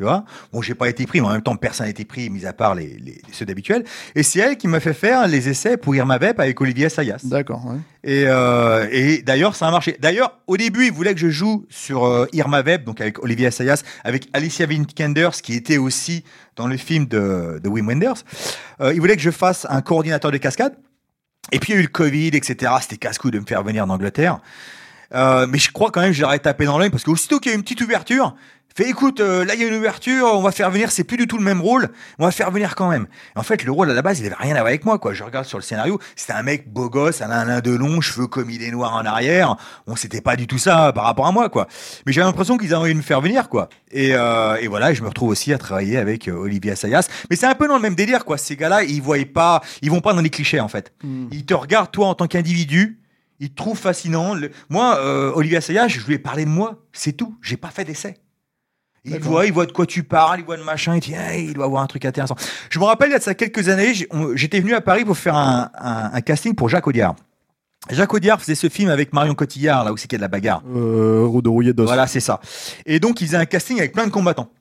Tu 0.02 0.06
vois 0.08 0.26
Bon, 0.52 0.64
j'ai 0.64 0.74
pas 0.74 0.90
été 0.90 1.06
pris, 1.06 1.22
mais 1.22 1.28
en 1.28 1.32
même 1.34 1.44
temps, 1.44 1.56
personne 1.56 1.86
n'a 1.86 1.92
été 1.92 2.06
pris, 2.06 2.32
mis 2.32 2.48
à 2.48 2.54
part 2.54 2.74
les, 2.74 2.98
les- 2.98 3.22
ceux 3.32 3.46
d'habituels. 3.46 3.84
Et 4.16 4.24
c'est 4.24 4.40
elle 4.40 4.58
qui 4.58 4.68
m'a 4.68 4.80
fait 4.80 4.96
faire 4.96 5.28
les 5.28 5.48
essais 5.48 5.78
pour 5.78 5.94
Irma 5.96 6.18
Vep 6.18 6.40
avec 6.40 6.60
Olivier 6.60 6.88
Assayas. 6.88 7.20
D'accord. 7.24 7.64
ouais. 7.68 7.78
Et, 8.04 8.24
euh, 8.26 8.88
et 8.92 9.22
d'ailleurs, 9.22 9.56
ça 9.56 9.68
a 9.68 9.72
marché. 9.72 9.96
D'ailleurs, 10.00 10.40
au 10.48 10.58
début, 10.58 10.88
il 10.88 10.92
voulait 10.92 11.14
que 11.14 11.20
je 11.20 11.30
joue 11.30 11.68
sur 11.70 12.04
euh, 12.06 12.26
Irma 12.34 12.64
Veb, 12.64 12.84
donc 12.84 13.00
avec 13.00 13.24
Olivier 13.24 13.46
Assayas, 13.46 13.84
avec 14.04 14.28
Alicia 14.34 14.66
Vikander, 14.66 15.30
qui 15.44 15.54
était 15.54 15.78
aussi 15.78 16.24
dans 16.56 16.66
le 16.66 16.78
film 16.78 17.06
de, 17.06 17.60
de 17.64 17.70
Wim 17.70 17.88
Wenders. 17.88 18.24
Euh, 18.82 18.96
il 18.96 19.00
voulait 19.02 19.16
que 19.18 19.22
je 19.22 19.30
fasse 19.30 19.68
un 19.70 19.82
coordinateur 19.82 20.32
de 20.32 20.38
cascade. 20.38 20.74
Et 21.52 21.60
puis, 21.60 21.74
il 21.74 21.76
y 21.76 21.78
a 21.78 21.80
eu 21.80 21.84
le 21.84 21.90
Covid, 21.90 22.30
etc. 22.30 22.72
C'était 22.82 22.98
casse-cou 22.98 23.30
de 23.30 23.38
me 23.38 23.46
faire 23.46 23.62
venir 23.62 23.84
en 23.86 23.90
Angleterre. 23.92 24.40
Euh, 25.14 25.46
mais 25.48 25.60
je 25.60 25.72
crois 25.72 25.92
quand 25.92 26.02
même 26.02 26.10
que 26.10 26.16
je 26.16 26.22
leur 26.22 26.34
ai 26.34 26.40
tapé 26.40 26.66
dans 26.66 26.80
l'œil 26.80 26.90
parce 26.90 27.04
qu'aussitôt 27.04 27.40
qu'il 27.40 27.52
y 27.52 27.54
a 27.54 27.56
eu 27.56 27.58
une 27.58 27.64
petite 27.64 27.82
ouverture, 27.82 28.34
Fait 28.76 28.88
écoute, 28.90 29.20
euh, 29.20 29.44
là 29.44 29.54
il 29.56 29.62
y 29.62 29.64
a 29.66 29.68
une 29.68 29.74
ouverture, 29.76 30.28
on 30.34 30.42
va 30.42 30.52
faire 30.52 30.72
venir, 30.72 30.92
c'est 30.92 31.04
plus 31.04 31.18
du 31.18 31.28
tout 31.28 31.38
le 31.38 31.44
même 31.44 31.60
rôle, 31.62 31.90
on 32.20 32.26
va 32.26 32.32
faire 32.32 32.52
venir 32.52 32.76
quand 32.76 32.90
même. 32.90 33.08
Et 33.36 33.40
en 33.40 33.44
fait, 33.44 33.64
le 33.64 33.72
rôle 33.72 33.90
à 33.92 33.94
la 33.94 34.02
base, 34.02 34.20
il 34.20 34.26
avait 34.26 34.36
rien 34.36 34.52
à 34.56 34.60
voir 34.60 34.68
avec 34.68 34.86
moi, 34.86 34.98
quoi. 34.98 35.14
Je 35.14 35.24
regarde 35.24 35.46
sur 35.46 35.58
le 35.58 35.64
scénario, 35.64 36.00
c'était 36.16 36.34
un 36.34 36.44
mec 36.44 36.72
beau 36.72 36.90
gosse, 36.90 37.22
un 37.22 37.28
nain 37.28 37.60
de 37.60 37.72
long, 37.72 38.00
cheveux 38.02 38.28
comme 38.28 38.50
il 38.50 38.64
est 38.64 38.72
noir 38.72 38.96
en 38.96 39.06
arrière. 39.06 39.56
Bon, 39.88 39.96
c'était 39.96 40.22
pas 40.22 40.36
du 40.36 40.48
tout 40.48 40.58
ça 40.58 40.92
par 40.94 41.04
rapport 41.04 41.28
à 41.28 41.32
moi, 41.32 41.50
quoi. 41.50 41.68
Mais 42.06 42.14
j'avais 42.14 42.26
l'impression 42.26 42.58
qu'ils 42.58 42.74
avaient 42.74 42.82
envie 42.84 42.94
de 42.94 42.98
me 42.98 43.04
faire 43.04 43.20
venir, 43.22 43.50
quoi. 43.50 43.68
Et, 43.92 44.12
euh, 44.16 44.56
et 44.62 44.68
voilà, 44.68 44.94
je 44.94 45.02
me 45.02 45.08
retrouve 45.10 45.30
aussi 45.30 45.52
à 45.54 45.58
travailler 45.58 45.98
avec 45.98 46.28
euh, 46.30 46.34
Olivier 46.34 46.72
Assayas. 46.72 47.08
Mais 47.30 47.36
c'est 47.36 47.48
un 47.48 47.56
peu 47.56 47.68
dans 47.68 47.76
le 47.76 47.82
même 47.82 47.96
délire, 47.96 48.24
quoi. 48.26 48.38
Ces 48.38 48.56
gars-là, 48.56 48.84
ils 48.84 49.02
voient 49.02 49.18
pas, 49.34 49.62
ils 49.82 49.92
vont 49.92 50.02
pas 50.02 50.14
dans 50.14 50.22
les 50.22 50.30
clichés, 50.30 50.60
en 50.62 50.68
fait. 50.70 50.94
Ils 51.32 51.46
te 51.46 51.54
regardent 51.54 51.92
toi 51.92 52.08
en 52.08 52.16
tant 52.16 52.28
qu'individu. 52.28 53.00
Ils 53.42 53.50
te 53.50 53.56
trouvent 53.56 53.78
fascinant. 53.78 54.34
Le- 54.36 54.52
Moi, 54.70 54.98
euh, 55.00 55.32
Olivier 55.36 55.58
Assayas, 55.58 55.88
je 55.88 56.00
lui 56.06 56.14
ai 56.14 56.20
parlé 56.20 56.46
de 56.46 56.50
moi, 56.50 56.78
c'est 56.94 57.14
tout. 57.14 57.36
J'ai 57.42 57.58
pas 57.58 57.70
fait 57.70 57.84
d'essai. 57.84 58.16
Il 59.04 59.20
voit, 59.20 59.46
il 59.48 59.54
voit 59.54 59.66
de 59.66 59.72
quoi 59.72 59.86
tu 59.88 60.04
parles, 60.04 60.40
il 60.42 60.46
voit 60.46 60.58
de 60.58 60.64
machin, 60.64 60.96
il 60.96 61.00
dit, 61.00 61.14
Hey, 61.14 61.46
il 61.46 61.54
doit 61.54 61.66
avoir 61.66 61.82
un 61.82 61.88
truc 61.88 62.06
intéressant. 62.06 62.36
Je 62.70 62.78
me 62.80 62.84
rappelle, 62.86 63.10
il 63.10 63.14
y 63.14 63.16
a 63.16 63.20
de 63.20 63.24
ça 63.24 63.34
quelques 63.34 63.68
années, 63.70 63.94
j'étais 64.36 64.60
venu 64.60 64.74
à 64.76 64.82
Paris 64.82 65.06
pour 65.06 65.18
faire 65.18 65.36
un, 65.36 65.72
un- 65.80 66.12
un 66.14 66.22
casting 66.22 66.54
pour 66.54 66.70
Jacques 66.70 66.86
Audiard. 66.88 67.16
Jacques 67.90 68.14
Audiard 68.14 68.40
faisait 68.40 68.54
ce 68.54 68.70
film 68.70 68.90
avec 68.92 69.12
Marion 69.12 69.34
Cotillard, 69.34 69.84
là 69.84 69.92
où 69.92 69.98
c'est 69.98 70.08
qu'il 70.08 70.14
y 70.14 70.18
a 70.18 70.20
de 70.20 70.24
la 70.24 70.28
bagarre. 70.28 70.62
Euh, 70.76 71.42
de 71.42 71.50
rouillé 71.50 71.74
d'os. 71.74 71.88
Voilà, 71.88 72.06
c'est 72.06 72.20
ça. 72.20 72.40
Et 72.86 73.00
donc, 73.00 73.22
ils 73.22 73.26
faisaient 73.28 73.38
un 73.38 73.46
casting 73.46 73.80
avec 73.80 73.92
plein 73.94 74.06
de 74.06 74.12
combattants. 74.12 74.52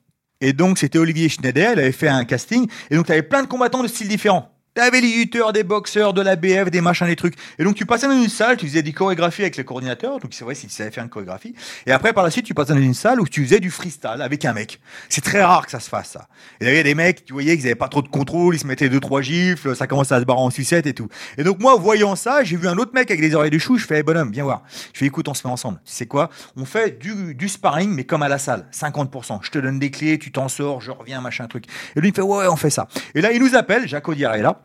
Et 0.41 0.55
donc, 0.55 0.78
c'était 0.78 0.99
Olivier 0.99 1.28
Schneider, 1.28 1.72
il 1.74 1.78
avait 1.80 1.93
fait 1.93 2.09
un 2.09 2.24
casting. 2.24 2.66
Et 2.91 2.97
donc, 2.97 3.05
tu 3.05 3.12
avais 3.12 3.22
plein 3.22 3.43
de 3.43 3.47
combattants 3.47 3.82
de 3.82 3.88
styles 3.88 4.09
différents. 4.09 4.51
T'avais 4.80 5.02
les 5.02 5.12
lutteurs, 5.12 5.52
des 5.52 5.62
boxeurs, 5.62 6.14
de 6.14 6.22
la 6.22 6.36
BF, 6.36 6.70
des 6.70 6.80
machins, 6.80 7.06
des 7.06 7.14
trucs. 7.14 7.34
Et 7.58 7.64
donc, 7.64 7.74
tu 7.74 7.84
passais 7.84 8.06
dans 8.06 8.14
une 8.14 8.30
salle, 8.30 8.56
tu 8.56 8.66
faisais 8.66 8.82
des 8.82 8.94
chorégraphies 8.94 9.42
avec 9.42 9.58
les 9.58 9.64
coordinateurs. 9.64 10.18
Donc, 10.20 10.32
c'est 10.32 10.42
vrai, 10.42 10.54
si 10.54 10.68
tu 10.68 10.72
savais 10.72 10.90
faire 10.90 11.04
une 11.04 11.10
chorégraphie. 11.10 11.54
Et 11.84 11.92
après, 11.92 12.14
par 12.14 12.24
la 12.24 12.30
suite, 12.30 12.46
tu 12.46 12.54
passais 12.54 12.72
dans 12.72 12.80
une 12.80 12.94
salle 12.94 13.20
où 13.20 13.28
tu 13.28 13.44
faisais 13.44 13.60
du 13.60 13.70
freestyle 13.70 14.22
avec 14.22 14.42
un 14.46 14.54
mec. 14.54 14.80
C'est 15.10 15.20
très 15.20 15.44
rare 15.44 15.66
que 15.66 15.70
ça 15.70 15.80
se 15.80 15.90
fasse, 15.90 16.12
ça. 16.12 16.28
Et 16.62 16.64
là, 16.64 16.72
il 16.72 16.76
y 16.78 16.80
a 16.80 16.82
des 16.82 16.94
mecs, 16.94 17.26
tu 17.26 17.34
voyais 17.34 17.58
qu'ils 17.58 17.66
avaient 17.66 17.74
pas 17.74 17.88
trop 17.88 18.00
de 18.00 18.08
contrôle, 18.08 18.54
ils 18.54 18.58
se 18.58 18.66
mettaient 18.66 18.88
deux, 18.88 19.00
trois 19.00 19.20
gifles, 19.20 19.76
ça 19.76 19.86
commençait 19.86 20.14
à 20.14 20.20
se 20.20 20.24
barrer 20.24 20.40
en 20.40 20.48
sucette 20.48 20.86
et 20.86 20.94
tout. 20.94 21.08
Et 21.36 21.44
donc, 21.44 21.60
moi, 21.60 21.76
voyant 21.76 22.16
ça, 22.16 22.42
j'ai 22.42 22.56
vu 22.56 22.66
un 22.66 22.78
autre 22.78 22.92
mec 22.94 23.10
avec 23.10 23.20
des 23.20 23.34
oreilles 23.34 23.50
de 23.50 23.58
chou, 23.58 23.76
je 23.76 23.84
fais, 23.84 23.98
hey, 23.98 24.02
bonhomme, 24.02 24.32
viens 24.32 24.44
voir. 24.44 24.62
Je 24.94 25.00
fais, 25.00 25.04
écoute, 25.04 25.28
on 25.28 25.34
se 25.34 25.46
met 25.46 25.52
ensemble. 25.52 25.78
Tu 25.84 25.92
sais 25.92 26.06
quoi? 26.06 26.30
On 26.56 26.64
fait 26.64 26.98
du, 26.98 27.34
du 27.34 27.50
sparring, 27.50 27.90
mais 27.90 28.04
comme 28.04 28.22
à 28.22 28.30
la 28.30 28.38
salle. 28.38 28.66
50%. 28.72 29.40
Je 29.42 29.50
te 29.50 29.58
donne 29.58 29.78
des 29.78 29.90
clés, 29.90 30.18
tu 30.18 30.32
t'en 30.32 30.48
sors, 30.48 30.80
je 30.80 30.90
reviens, 30.90 31.20
machin, 31.20 31.46
truc. 31.48 31.66
Et 31.96 32.00
lui, 32.00 32.08
il 32.08 32.14
fait, 32.14 32.22
ouais, 32.22 32.38
ouais, 32.38 32.48
on 32.48 32.56
fait 32.56 32.70
ça. 32.70 32.88
Et 33.14 33.20
là, 33.20 33.30
il 33.32 33.42
nous 33.42 33.54
appelle, 33.54 33.86
Jacques 33.86 34.08
Audiard 34.08 34.36
est 34.36 34.40
là. 34.40 34.62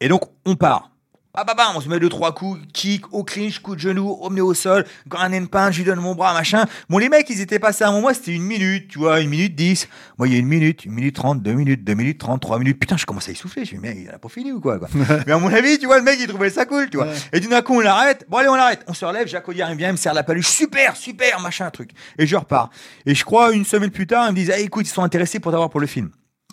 Et 0.00 0.08
donc, 0.08 0.22
on 0.44 0.56
part. 0.56 0.90
Ah 1.38 1.44
bah 1.44 1.52
bah, 1.54 1.70
on 1.74 1.82
se 1.82 1.88
met 1.90 2.00
deux, 2.00 2.08
trois 2.08 2.34
coups, 2.34 2.58
kick, 2.72 3.12
au 3.12 3.22
clinch, 3.22 3.58
coup 3.58 3.74
de 3.74 3.80
genou, 3.80 4.08
au 4.08 4.30
au 4.30 4.54
sol, 4.54 4.86
grand 5.06 5.30
and 5.30 5.44
pound, 5.52 5.70
je 5.70 5.78
lui 5.80 5.84
donne 5.84 6.00
mon 6.00 6.14
bras, 6.14 6.32
machin. 6.32 6.64
Bon, 6.88 6.96
les 6.96 7.10
mecs, 7.10 7.28
ils 7.28 7.42
étaient 7.42 7.58
passés 7.58 7.84
à 7.84 7.88
un 7.88 7.92
moment, 7.92 8.08
c'était 8.14 8.32
une 8.32 8.42
minute, 8.42 8.88
tu 8.88 8.98
vois, 8.98 9.20
une 9.20 9.28
minute 9.28 9.54
dix. 9.54 9.86
Moi, 10.16 10.28
il 10.28 10.32
y 10.32 10.36
a 10.36 10.38
une 10.38 10.46
minute, 10.46 10.86
une 10.86 10.92
minute 10.92 11.14
trente, 11.14 11.42
deux 11.42 11.52
minutes, 11.52 11.84
deux 11.84 11.92
minutes 11.92 12.18
trente, 12.18 12.40
trois 12.40 12.58
minutes. 12.58 12.80
Putain, 12.80 12.96
je 12.96 13.04
commence 13.04 13.28
à 13.28 13.32
essouffler. 13.32 13.66
Je 13.66 13.76
me 13.76 13.82
dis, 13.82 13.86
mec, 13.86 13.98
il 14.00 14.08
a 14.08 14.18
pas 14.18 14.30
fini 14.30 14.50
ou 14.50 14.62
quoi, 14.62 14.78
quoi. 14.78 14.88
Mais 15.26 15.32
à 15.32 15.38
mon 15.38 15.52
avis, 15.52 15.78
tu 15.78 15.84
vois, 15.84 15.98
le 15.98 16.04
mec, 16.04 16.16
il 16.18 16.26
trouvait 16.26 16.48
ça 16.48 16.64
cool, 16.64 16.88
tu 16.88 16.96
vois. 16.96 17.08
Et 17.34 17.40
d'un 17.40 17.60
coup, 17.60 17.74
on 17.74 17.80
l'arrête. 17.80 18.24
Bon, 18.30 18.38
allez, 18.38 18.48
on 18.48 18.54
l'arrête. 18.54 18.82
On 18.88 18.94
se 18.94 19.04
relève, 19.04 19.28
Jacques 19.28 19.46
Audiard, 19.46 19.70
il 19.70 19.76
vient, 19.76 19.88
il 19.90 19.92
me 19.92 19.98
serre 19.98 20.14
la 20.14 20.22
paluche. 20.22 20.48
Super, 20.48 20.96
super, 20.96 21.38
machin, 21.40 21.68
truc. 21.68 21.90
Et 22.16 22.26
je 22.26 22.34
repars. 22.34 22.70
Et 23.04 23.14
je 23.14 23.26
crois, 23.26 23.52
une 23.52 23.66
semaine 23.66 23.90
plus 23.90 24.06
tard, 24.06 24.26
ils 24.28 24.32
me 24.32 24.36
disent, 24.36 24.52
ah, 24.54 24.58
écoute, 24.58 24.88
ils 24.88 24.90
sont 24.90 25.02
intéressés 25.02 25.38
pour 25.38 25.52
t'avoir 25.52 25.68
pour 25.68 25.80
le 25.80 25.86
film. 25.86 26.08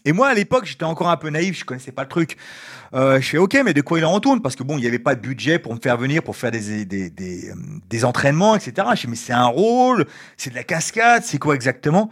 Et 0.06 0.12
moi, 0.12 0.28
à 0.28 0.34
l'époque, 0.34 0.66
j'étais 0.66 0.84
encore 0.84 1.10
un 1.10 1.18
peu 1.18 1.30
naïf, 1.30 1.58
je 1.58 1.66
connaissais 1.66 1.91
pas 1.91 2.04
le 2.04 2.10
truc. 2.10 2.38
Euh, 2.93 3.20
je 3.22 3.28
fais 3.28 3.38
OK, 3.38 3.58
mais 3.66 3.74
de 3.74 3.82
quoi 3.82 3.99
il 3.99 4.06
en 4.06 4.12
retourne? 4.12 4.41
Parce 4.41 4.56
que 4.56 4.64
bon, 4.64 4.78
il 4.78 4.82
n'y 4.82 4.88
avait 4.88 4.99
pas 4.99 5.16
de 5.16 5.22
budget 5.22 5.60
pour 5.60 5.74
me 5.74 5.80
faire 5.80 5.97
venir, 5.97 6.22
pour 6.22 6.36
faire 6.36 6.51
des, 6.51 6.86
des, 6.86 7.10
des, 7.10 7.49
euh, 7.49 7.54
des 7.89 8.06
entraînements, 8.06 8.56
etc. 8.56 8.88
Je 8.95 9.01
fais, 9.01 9.08
mais 9.08 9.16
c'est 9.16 9.34
un 9.34 9.45
rôle, 9.45 10.06
c'est 10.38 10.49
de 10.49 10.56
la 10.56 10.64
cascade, 10.64 11.24
c'est 11.24 11.39
quoi 11.39 11.56
exactement? 11.56 12.12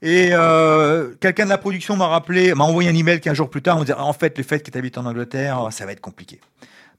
Et 0.00 0.30
euh, 0.32 1.14
quelqu'un 1.20 1.44
de 1.44 1.50
la 1.50 1.58
production 1.58 1.96
m'a 1.96 2.06
rappelé, 2.06 2.54
m'a 2.54 2.64
envoyé 2.64 2.88
un 2.88 2.94
email 2.94 3.20
15 3.20 3.36
jours 3.36 3.50
plus 3.50 3.62
tard, 3.62 3.76
en 3.76 3.80
me 3.80 3.84
disant, 3.84 3.98
en 3.98 4.12
fait, 4.12 4.38
le 4.38 4.44
fait 4.44 4.60
que 4.60 4.70
tu 4.70 4.78
habites 4.78 4.96
en 4.96 5.04
Angleterre, 5.04 5.68
ça 5.70 5.84
va 5.84 5.92
être 5.92 6.00
compliqué. 6.00 6.40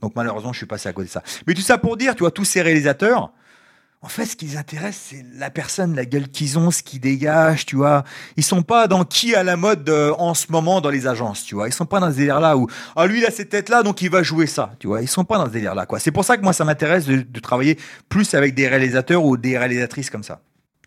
Donc 0.01 0.13
malheureusement, 0.17 0.51
je 0.51 0.57
suis 0.57 0.65
passé 0.65 0.89
à 0.89 0.93
côté 0.93 1.07
de 1.07 1.11
ça. 1.11 1.23
Mais 1.47 1.53
tout 1.53 1.61
ça 1.61 1.77
pour 1.77 1.95
dire, 1.95 2.13
tu 2.13 2.19
vois, 2.19 2.31
tous 2.31 2.43
ces 2.43 2.61
réalisateurs, 2.61 3.31
en 4.03 4.09
fait, 4.09 4.25
ce 4.25 4.35
qui 4.35 4.45
les 4.45 4.57
intéresse, 4.57 4.99
c'est 5.09 5.25
la 5.37 5.49
personne, 5.49 5.95
la 5.95 6.05
gueule 6.05 6.27
qu'ils 6.27 6.59
ont, 6.59 6.71
ce 6.71 6.83
qu'ils 6.83 6.99
dégagent, 6.99 7.65
tu 7.65 7.77
vois. 7.77 8.03
Ils 8.35 8.43
sont 8.43 8.61
pas 8.61 8.87
dans 8.87 9.05
qui 9.05 9.33
à 9.33 9.43
la 9.43 9.55
mode 9.55 9.87
euh, 9.87 10.13
en 10.19 10.33
ce 10.33 10.51
moment 10.51 10.81
dans 10.81 10.89
les 10.89 11.07
agences, 11.07 11.45
tu 11.45 11.55
vois. 11.55 11.69
Ils 11.69 11.73
sont 11.73 11.85
pas 11.85 12.01
dans 12.01 12.11
ce 12.11 12.17
délire-là 12.17 12.57
où, 12.57 12.67
ah, 12.97 13.07
lui, 13.07 13.19
il 13.19 13.25
a 13.25 13.31
cette 13.31 13.49
tête-là, 13.49 13.81
donc 13.81 14.01
il 14.01 14.09
va 14.09 14.21
jouer 14.21 14.45
ça, 14.45 14.73
tu 14.77 14.87
vois. 14.87 15.01
Ils 15.01 15.07
sont 15.07 15.23
pas 15.23 15.37
dans 15.37 15.45
ce 15.45 15.51
délire-là, 15.51 15.85
quoi. 15.85 15.99
C'est 15.99 16.11
pour 16.11 16.25
ça 16.25 16.35
que 16.35 16.43
moi, 16.43 16.51
ça 16.51 16.65
m'intéresse 16.65 17.05
de, 17.05 17.21
de 17.21 17.39
travailler 17.39 17.79
plus 18.09 18.33
avec 18.33 18.55
des 18.55 18.67
réalisateurs 18.67 19.23
ou 19.23 19.37
des 19.37 19.57
réalisatrices 19.57 20.09
comme 20.09 20.23
ça. 20.23 20.41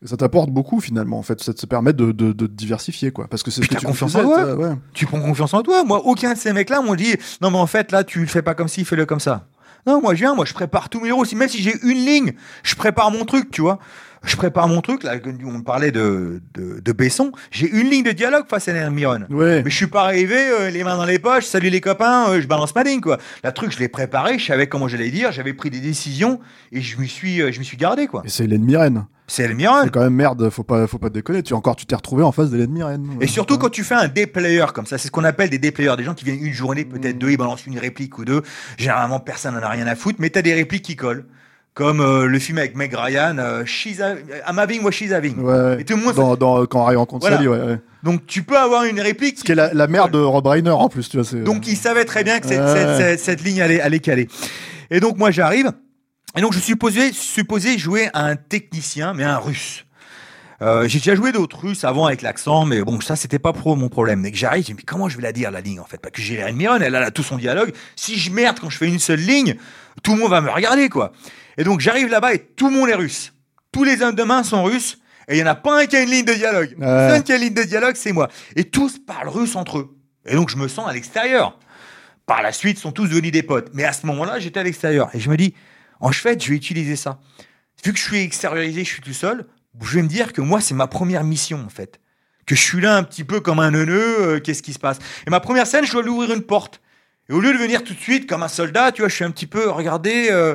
Ça 0.04 0.18
t'apporte 0.18 0.50
beaucoup 0.50 0.78
finalement 0.82 1.18
en 1.18 1.22
fait, 1.22 1.42
ça 1.42 1.54
te 1.54 1.64
permet 1.64 1.94
de, 1.94 2.12
de, 2.12 2.32
de 2.32 2.46
te 2.46 2.52
diversifier 2.52 3.12
quoi. 3.12 3.28
Parce 3.28 3.42
que 3.42 3.50
c'est 3.50 3.62
ce 3.62 3.68
que 3.68 3.76
tu 3.76 3.86
confiance 3.86 4.14
en 4.14 4.22
toi. 4.22 4.54
ouais. 4.54 4.74
Tu 4.92 5.06
prends 5.06 5.22
confiance 5.22 5.54
en 5.54 5.62
toi. 5.62 5.84
Moi, 5.84 6.02
aucun 6.04 6.34
de 6.34 6.38
ces 6.38 6.52
mecs-là 6.52 6.82
m'ont 6.82 6.94
dit, 6.94 7.16
non, 7.40 7.50
mais 7.50 7.56
en 7.56 7.66
fait, 7.66 7.92
là, 7.92 8.04
tu 8.04 8.20
le 8.20 8.26
fais 8.26 8.42
pas 8.42 8.54
comme 8.54 8.68
ci, 8.68 8.84
fais-le 8.84 9.06
comme 9.06 9.20
ça. 9.20 9.46
Non, 9.86 10.00
moi, 10.00 10.14
je 10.14 10.20
viens, 10.20 10.34
moi, 10.34 10.44
je 10.44 10.52
prépare 10.52 10.88
tous 10.88 11.00
mes. 11.00 11.10
Si- 11.24 11.36
Même 11.36 11.48
si 11.48 11.62
j'ai 11.62 11.74
une 11.82 12.04
ligne, 12.04 12.32
je 12.62 12.74
prépare 12.74 13.10
mon 13.10 13.24
truc, 13.24 13.50
tu 13.50 13.60
vois. 13.60 13.78
Je 14.26 14.36
prépare 14.36 14.68
mon 14.68 14.80
truc, 14.80 15.04
là, 15.04 15.14
on 15.44 15.62
parlait 15.62 15.92
de, 15.92 16.42
de, 16.54 16.80
de 16.80 16.92
Besson. 16.92 17.32
J'ai 17.50 17.70
une 17.70 17.88
ligne 17.88 18.02
de 18.02 18.10
dialogue 18.10 18.46
face 18.48 18.68
à 18.68 18.90
Miron. 18.90 19.20
Ouais. 19.30 19.62
Mais 19.62 19.70
je 19.70 19.76
suis 19.76 19.86
pas 19.86 20.02
arrivé, 20.02 20.36
euh, 20.36 20.68
les 20.70 20.82
mains 20.82 20.96
dans 20.96 21.04
les 21.04 21.20
poches, 21.20 21.44
salut 21.44 21.70
les 21.70 21.80
copains, 21.80 22.28
euh, 22.30 22.40
je 22.40 22.46
balance 22.46 22.74
ma 22.74 22.82
ligne, 22.82 23.00
quoi. 23.00 23.18
La 23.44 23.52
truc, 23.52 23.72
je 23.72 23.78
l'ai 23.78 23.88
préparé, 23.88 24.38
je 24.38 24.44
savais 24.44 24.66
comment 24.66 24.88
j'allais 24.88 25.10
dire, 25.10 25.30
j'avais 25.30 25.54
pris 25.54 25.70
des 25.70 25.80
décisions 25.80 26.40
et 26.72 26.80
je 26.82 26.98
me 26.98 27.06
suis, 27.06 27.40
euh, 27.40 27.52
je 27.52 27.60
me 27.60 27.64
suis 27.64 27.76
gardé, 27.76 28.08
quoi. 28.08 28.22
Et 28.24 28.28
c'est 28.28 28.44
Hélène 28.44 28.64
Mirren. 28.64 29.06
C'est 29.28 29.44
Hélène. 29.44 29.68
C'est 29.84 29.90
quand 29.90 30.02
même 30.02 30.14
merde, 30.14 30.50
faut 30.50 30.62
pas, 30.62 30.86
faut 30.86 30.98
pas 30.98 31.10
déconner. 31.10 31.42
Tu 31.42 31.54
encore, 31.54 31.76
tu 31.76 31.86
t'es 31.86 31.96
retrouvé 31.96 32.22
en 32.22 32.32
face 32.32 32.50
d'Hélène 32.50 32.70
Mirren. 32.70 33.04
Et 33.20 33.26
surtout 33.26 33.58
quand 33.58 33.70
tu 33.70 33.84
fais 33.84 33.94
un 33.94 34.08
D-player 34.08 34.66
comme 34.74 34.86
ça, 34.86 34.98
c'est 34.98 35.06
ce 35.06 35.12
qu'on 35.12 35.24
appelle 35.24 35.50
des 35.50 35.58
D-players, 35.58 35.96
des 35.96 36.04
gens 36.04 36.14
qui 36.14 36.24
viennent 36.24 36.44
une 36.44 36.52
journée, 36.52 36.84
peut-être 36.84 37.18
deux, 37.18 37.30
ils 37.30 37.36
balancent 37.36 37.66
une 37.66 37.78
réplique 37.78 38.18
ou 38.18 38.24
deux. 38.24 38.42
Généralement, 38.76 39.18
personne 39.20 39.54
n'en 39.54 39.62
a 39.62 39.68
rien 39.68 39.86
à 39.86 39.94
foutre, 39.96 40.18
mais 40.20 40.30
t'as 40.30 40.42
des 40.42 40.54
répliques 40.54 40.84
qui 40.84 40.96
collent. 40.96 41.26
Comme 41.76 42.00
euh, 42.00 42.24
le 42.24 42.38
film 42.38 42.56
avec 42.56 42.74
Meg 42.74 42.94
Ryan, 42.96 43.36
euh, 43.38 43.64
She's 43.66 44.00
a- 44.00 44.14
I'm 44.48 44.58
having 44.58 44.82
what 44.82 44.92
she's 44.92 45.12
having. 45.12 45.38
Ouais. 45.38 45.78
Et 45.82 45.84
Dans, 45.84 46.34
dans, 46.34 46.64
quand 46.64 46.86
Harry 46.86 46.96
rencontre 46.96 47.20
Voilà. 47.20 47.36
Sally, 47.36 47.48
ouais, 47.48 47.60
ouais. 47.60 47.78
Donc 48.02 48.26
tu 48.26 48.42
peux 48.42 48.56
avoir 48.56 48.84
une 48.84 48.98
réplique 48.98 49.40
Ce 49.40 49.44
qui 49.44 49.52
est 49.52 49.56
la, 49.56 49.74
la 49.74 49.86
mère 49.86 50.08
de 50.08 50.18
Rob 50.18 50.46
Reiner 50.46 50.70
en 50.70 50.88
plus, 50.88 51.08
tu 51.10 51.20
vois. 51.20 51.40
Donc 51.42 51.68
il 51.68 51.76
savait 51.76 52.06
très 52.06 52.24
bien 52.24 52.40
que 52.40 52.46
cette, 52.48 52.60
Ouais. 52.62 52.74
cette- 52.74 52.96
cette- 52.96 53.20
cette 53.20 53.44
ligne 53.44 53.60
allait, 53.60 53.80
allait 53.82 53.98
caler. 54.00 54.26
Et 54.90 55.00
donc 55.00 55.18
moi 55.18 55.30
j'arrive, 55.30 55.70
et 56.34 56.40
donc 56.40 56.54
je 56.54 56.58
suis 56.60 56.66
supposé, 56.68 57.12
supposé 57.12 57.76
jouer 57.76 58.08
un 58.14 58.36
technicien, 58.36 59.12
mais 59.12 59.24
un 59.24 59.36
russe. 59.36 59.84
Euh, 60.62 60.88
j'ai 60.88 60.96
déjà 61.00 61.14
joué 61.14 61.32
d'autres 61.32 61.58
Russes 61.58 61.84
avant 61.84 62.06
avec 62.06 62.22
l'accent, 62.22 62.64
mais 62.64 62.80
bon, 62.82 62.98
ça 63.02 63.14
c'était 63.16 63.38
pas 63.38 63.52
pro 63.52 63.76
mon 63.76 63.90
problème. 63.90 64.22
Dès 64.22 64.30
que 64.30 64.38
j'arrive, 64.38 64.64
je 64.66 64.72
me 64.72 64.76
dis, 64.76 64.82
mais 64.82 64.84
comment 64.86 65.10
je 65.10 65.16
vais 65.18 65.22
la 65.22 65.32
dire 65.32 65.50
la 65.50 65.60
ligne 65.60 65.80
en 65.80 65.84
fait? 65.84 65.98
Parce 65.98 66.12
que 66.14 66.22
j'ai 66.22 66.42
Miron, 66.54 66.78
elle 66.80 66.94
a 66.96 67.10
tout 67.10 67.22
son 67.22 67.36
dialogue. 67.36 67.72
Si 67.96 68.16
je 68.18 68.30
merde 68.30 68.56
quand 68.58 68.70
je 68.70 68.78
fais 68.78 68.86
une 68.88 68.98
seule 68.98 69.20
ligne, 69.20 69.56
tout 70.02 70.14
le 70.14 70.20
monde 70.20 70.30
va 70.30 70.40
me 70.40 70.48
regarder 70.50 70.88
quoi. 70.88 71.12
Et 71.58 71.64
donc 71.64 71.80
j'arrive 71.80 72.08
là-bas 72.08 72.34
et 72.34 72.38
tout 72.38 72.68
le 72.68 72.76
monde 72.76 72.88
est 72.88 72.94
russe. 72.94 73.32
Tous 73.72 73.84
les 73.84 74.02
hommes 74.02 74.14
de 74.14 74.22
main 74.22 74.42
sont 74.42 74.62
russes 74.64 74.98
et 75.28 75.36
il 75.36 75.40
y 75.40 75.42
en 75.42 75.46
a 75.46 75.54
pas 75.54 75.82
un 75.82 75.86
qui 75.86 75.96
a 75.96 76.02
une 76.02 76.10
ligne 76.10 76.24
de 76.24 76.34
dialogue. 76.34 76.76
Seul 76.78 77.22
qui 77.22 77.32
a 77.32 77.36
une 77.36 77.42
ligne 77.42 77.54
de 77.54 77.62
dialogue, 77.62 77.96
c'est 77.96 78.12
moi. 78.12 78.28
Et 78.54 78.64
tous 78.64 78.98
parlent 78.98 79.28
russe 79.28 79.56
entre 79.56 79.78
eux. 79.78 79.96
Et 80.26 80.34
donc 80.34 80.50
je 80.50 80.56
me 80.56 80.68
sens 80.68 80.88
à 80.88 80.92
l'extérieur. 80.92 81.58
Par 82.26 82.42
la 82.42 82.52
suite, 82.52 82.78
ils 82.78 82.80
sont 82.80 82.92
tous 82.92 83.06
devenus 83.06 83.30
des 83.30 83.44
potes. 83.44 83.70
Mais 83.72 83.84
à 83.84 83.92
ce 83.92 84.04
moment-là, 84.06 84.40
j'étais 84.40 84.60
à 84.60 84.64
l'extérieur. 84.64 85.08
Et 85.14 85.20
je 85.20 85.30
me 85.30 85.36
dis, 85.36 85.54
en 86.00 86.10
fait, 86.10 86.42
je 86.42 86.50
vais 86.50 86.56
utiliser 86.56 86.96
ça. 86.96 87.20
Vu 87.84 87.92
que 87.92 87.98
je 87.98 88.04
suis 88.04 88.18
extériorisé, 88.18 88.84
je 88.84 88.90
suis 88.90 89.00
tout 89.00 89.12
seul, 89.12 89.46
je 89.80 89.94
vais 89.94 90.02
me 90.02 90.08
dire 90.08 90.32
que 90.32 90.40
moi, 90.40 90.60
c'est 90.60 90.74
ma 90.74 90.88
première 90.88 91.22
mission, 91.22 91.62
en 91.64 91.68
fait. 91.68 92.00
Que 92.44 92.56
je 92.56 92.60
suis 92.60 92.80
là 92.80 92.96
un 92.96 93.04
petit 93.04 93.22
peu 93.22 93.40
comme 93.40 93.60
un 93.60 93.70
neuneu, 93.70 94.20
euh, 94.20 94.40
qu'est-ce 94.40 94.62
qui 94.62 94.72
se 94.72 94.78
passe? 94.78 94.98
Et 95.26 95.30
ma 95.30 95.40
première 95.40 95.66
scène, 95.66 95.84
je 95.84 95.92
dois 95.92 96.02
lui 96.02 96.10
ouvrir 96.10 96.32
une 96.34 96.42
porte. 96.42 96.80
Et 97.28 97.32
au 97.32 97.40
lieu 97.40 97.52
de 97.52 97.58
venir 97.58 97.82
tout 97.82 97.94
de 97.94 97.98
suite 97.98 98.28
comme 98.28 98.42
un 98.42 98.48
soldat, 98.48 98.92
tu 98.92 99.02
vois, 99.02 99.08
je 99.08 99.14
suis 99.14 99.24
un 99.24 99.30
petit 99.30 99.46
peu 99.46 99.68
regardé. 99.70 100.28
euh, 100.30 100.54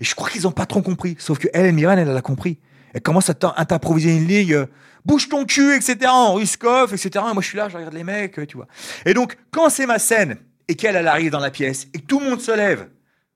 et 0.00 0.04
je 0.04 0.14
crois 0.14 0.28
qu'ils 0.30 0.42
n'ont 0.42 0.52
pas 0.52 0.66
trop 0.66 0.82
compris. 0.82 1.16
Sauf 1.18 1.38
que 1.38 1.48
elle, 1.52 1.72
Miran, 1.72 1.96
elle, 1.96 2.16
a 2.16 2.20
compris. 2.22 2.58
Elle 2.94 3.02
commence 3.02 3.28
à 3.30 3.34
t'improviser 3.34 4.16
une 4.16 4.26
ligne. 4.26 4.54
euh, 4.54 4.66
Bouge 5.04 5.28
ton 5.28 5.44
cul, 5.44 5.74
etc. 5.74 5.96
En 6.06 6.34
Ruskov, 6.34 6.94
etc. 6.94 7.10
Et 7.28 7.32
moi, 7.32 7.42
je 7.42 7.48
suis 7.48 7.58
là, 7.58 7.68
je 7.68 7.76
regarde 7.76 7.94
les 7.94 8.04
mecs, 8.04 8.38
euh, 8.38 8.46
tu 8.46 8.56
vois. 8.56 8.68
Et 9.04 9.14
donc, 9.14 9.36
quand 9.50 9.68
c'est 9.68 9.86
ma 9.86 9.98
scène 9.98 10.36
et 10.68 10.76
qu'elle, 10.76 10.94
elle 10.94 11.08
arrive 11.08 11.32
dans 11.32 11.40
la 11.40 11.50
pièce 11.50 11.88
et 11.92 11.98
que 11.98 12.06
tout 12.06 12.20
le 12.20 12.30
monde 12.30 12.40
se 12.40 12.52
lève, 12.56 12.88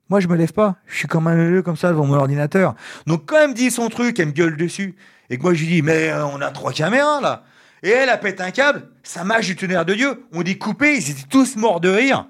moi, 0.08 0.20
je 0.20 0.28
me 0.28 0.36
lève 0.36 0.52
pas. 0.52 0.76
Je 0.86 0.98
suis 0.98 1.08
comme 1.08 1.26
un 1.26 1.34
neuneu 1.34 1.62
comme 1.62 1.76
ça 1.76 1.88
devant 1.88 2.06
mon 2.06 2.14
ordinateur. 2.14 2.76
Donc, 3.08 3.26
quand 3.26 3.38
elle 3.42 3.48
me 3.50 3.54
dit 3.54 3.72
son 3.72 3.88
truc, 3.88 4.20
elle 4.20 4.26
me 4.28 4.32
gueule 4.32 4.56
dessus. 4.56 4.94
Et 5.28 5.36
que 5.38 5.42
moi, 5.42 5.52
je 5.54 5.58
lui 5.64 5.66
dis, 5.66 5.82
mais 5.82 6.10
euh, 6.10 6.24
on 6.26 6.40
a 6.40 6.52
trois 6.52 6.70
caméras, 6.72 7.20
là. 7.20 7.42
Et 7.82 7.90
elle, 7.90 8.08
elle 8.08 8.20
pète 8.20 8.40
un 8.40 8.52
câble. 8.52 8.88
Ça 9.02 9.24
mâche 9.24 9.46
du 9.46 9.56
tonnerre 9.56 9.84
de 9.84 9.94
Dieu. 9.94 10.22
On 10.32 10.42
dit 10.44 10.56
coupé, 10.58 10.94
ils 10.96 11.10
étaient 11.10 11.26
tous 11.28 11.56
morts 11.56 11.80
de 11.80 11.88
rire. 11.88 12.28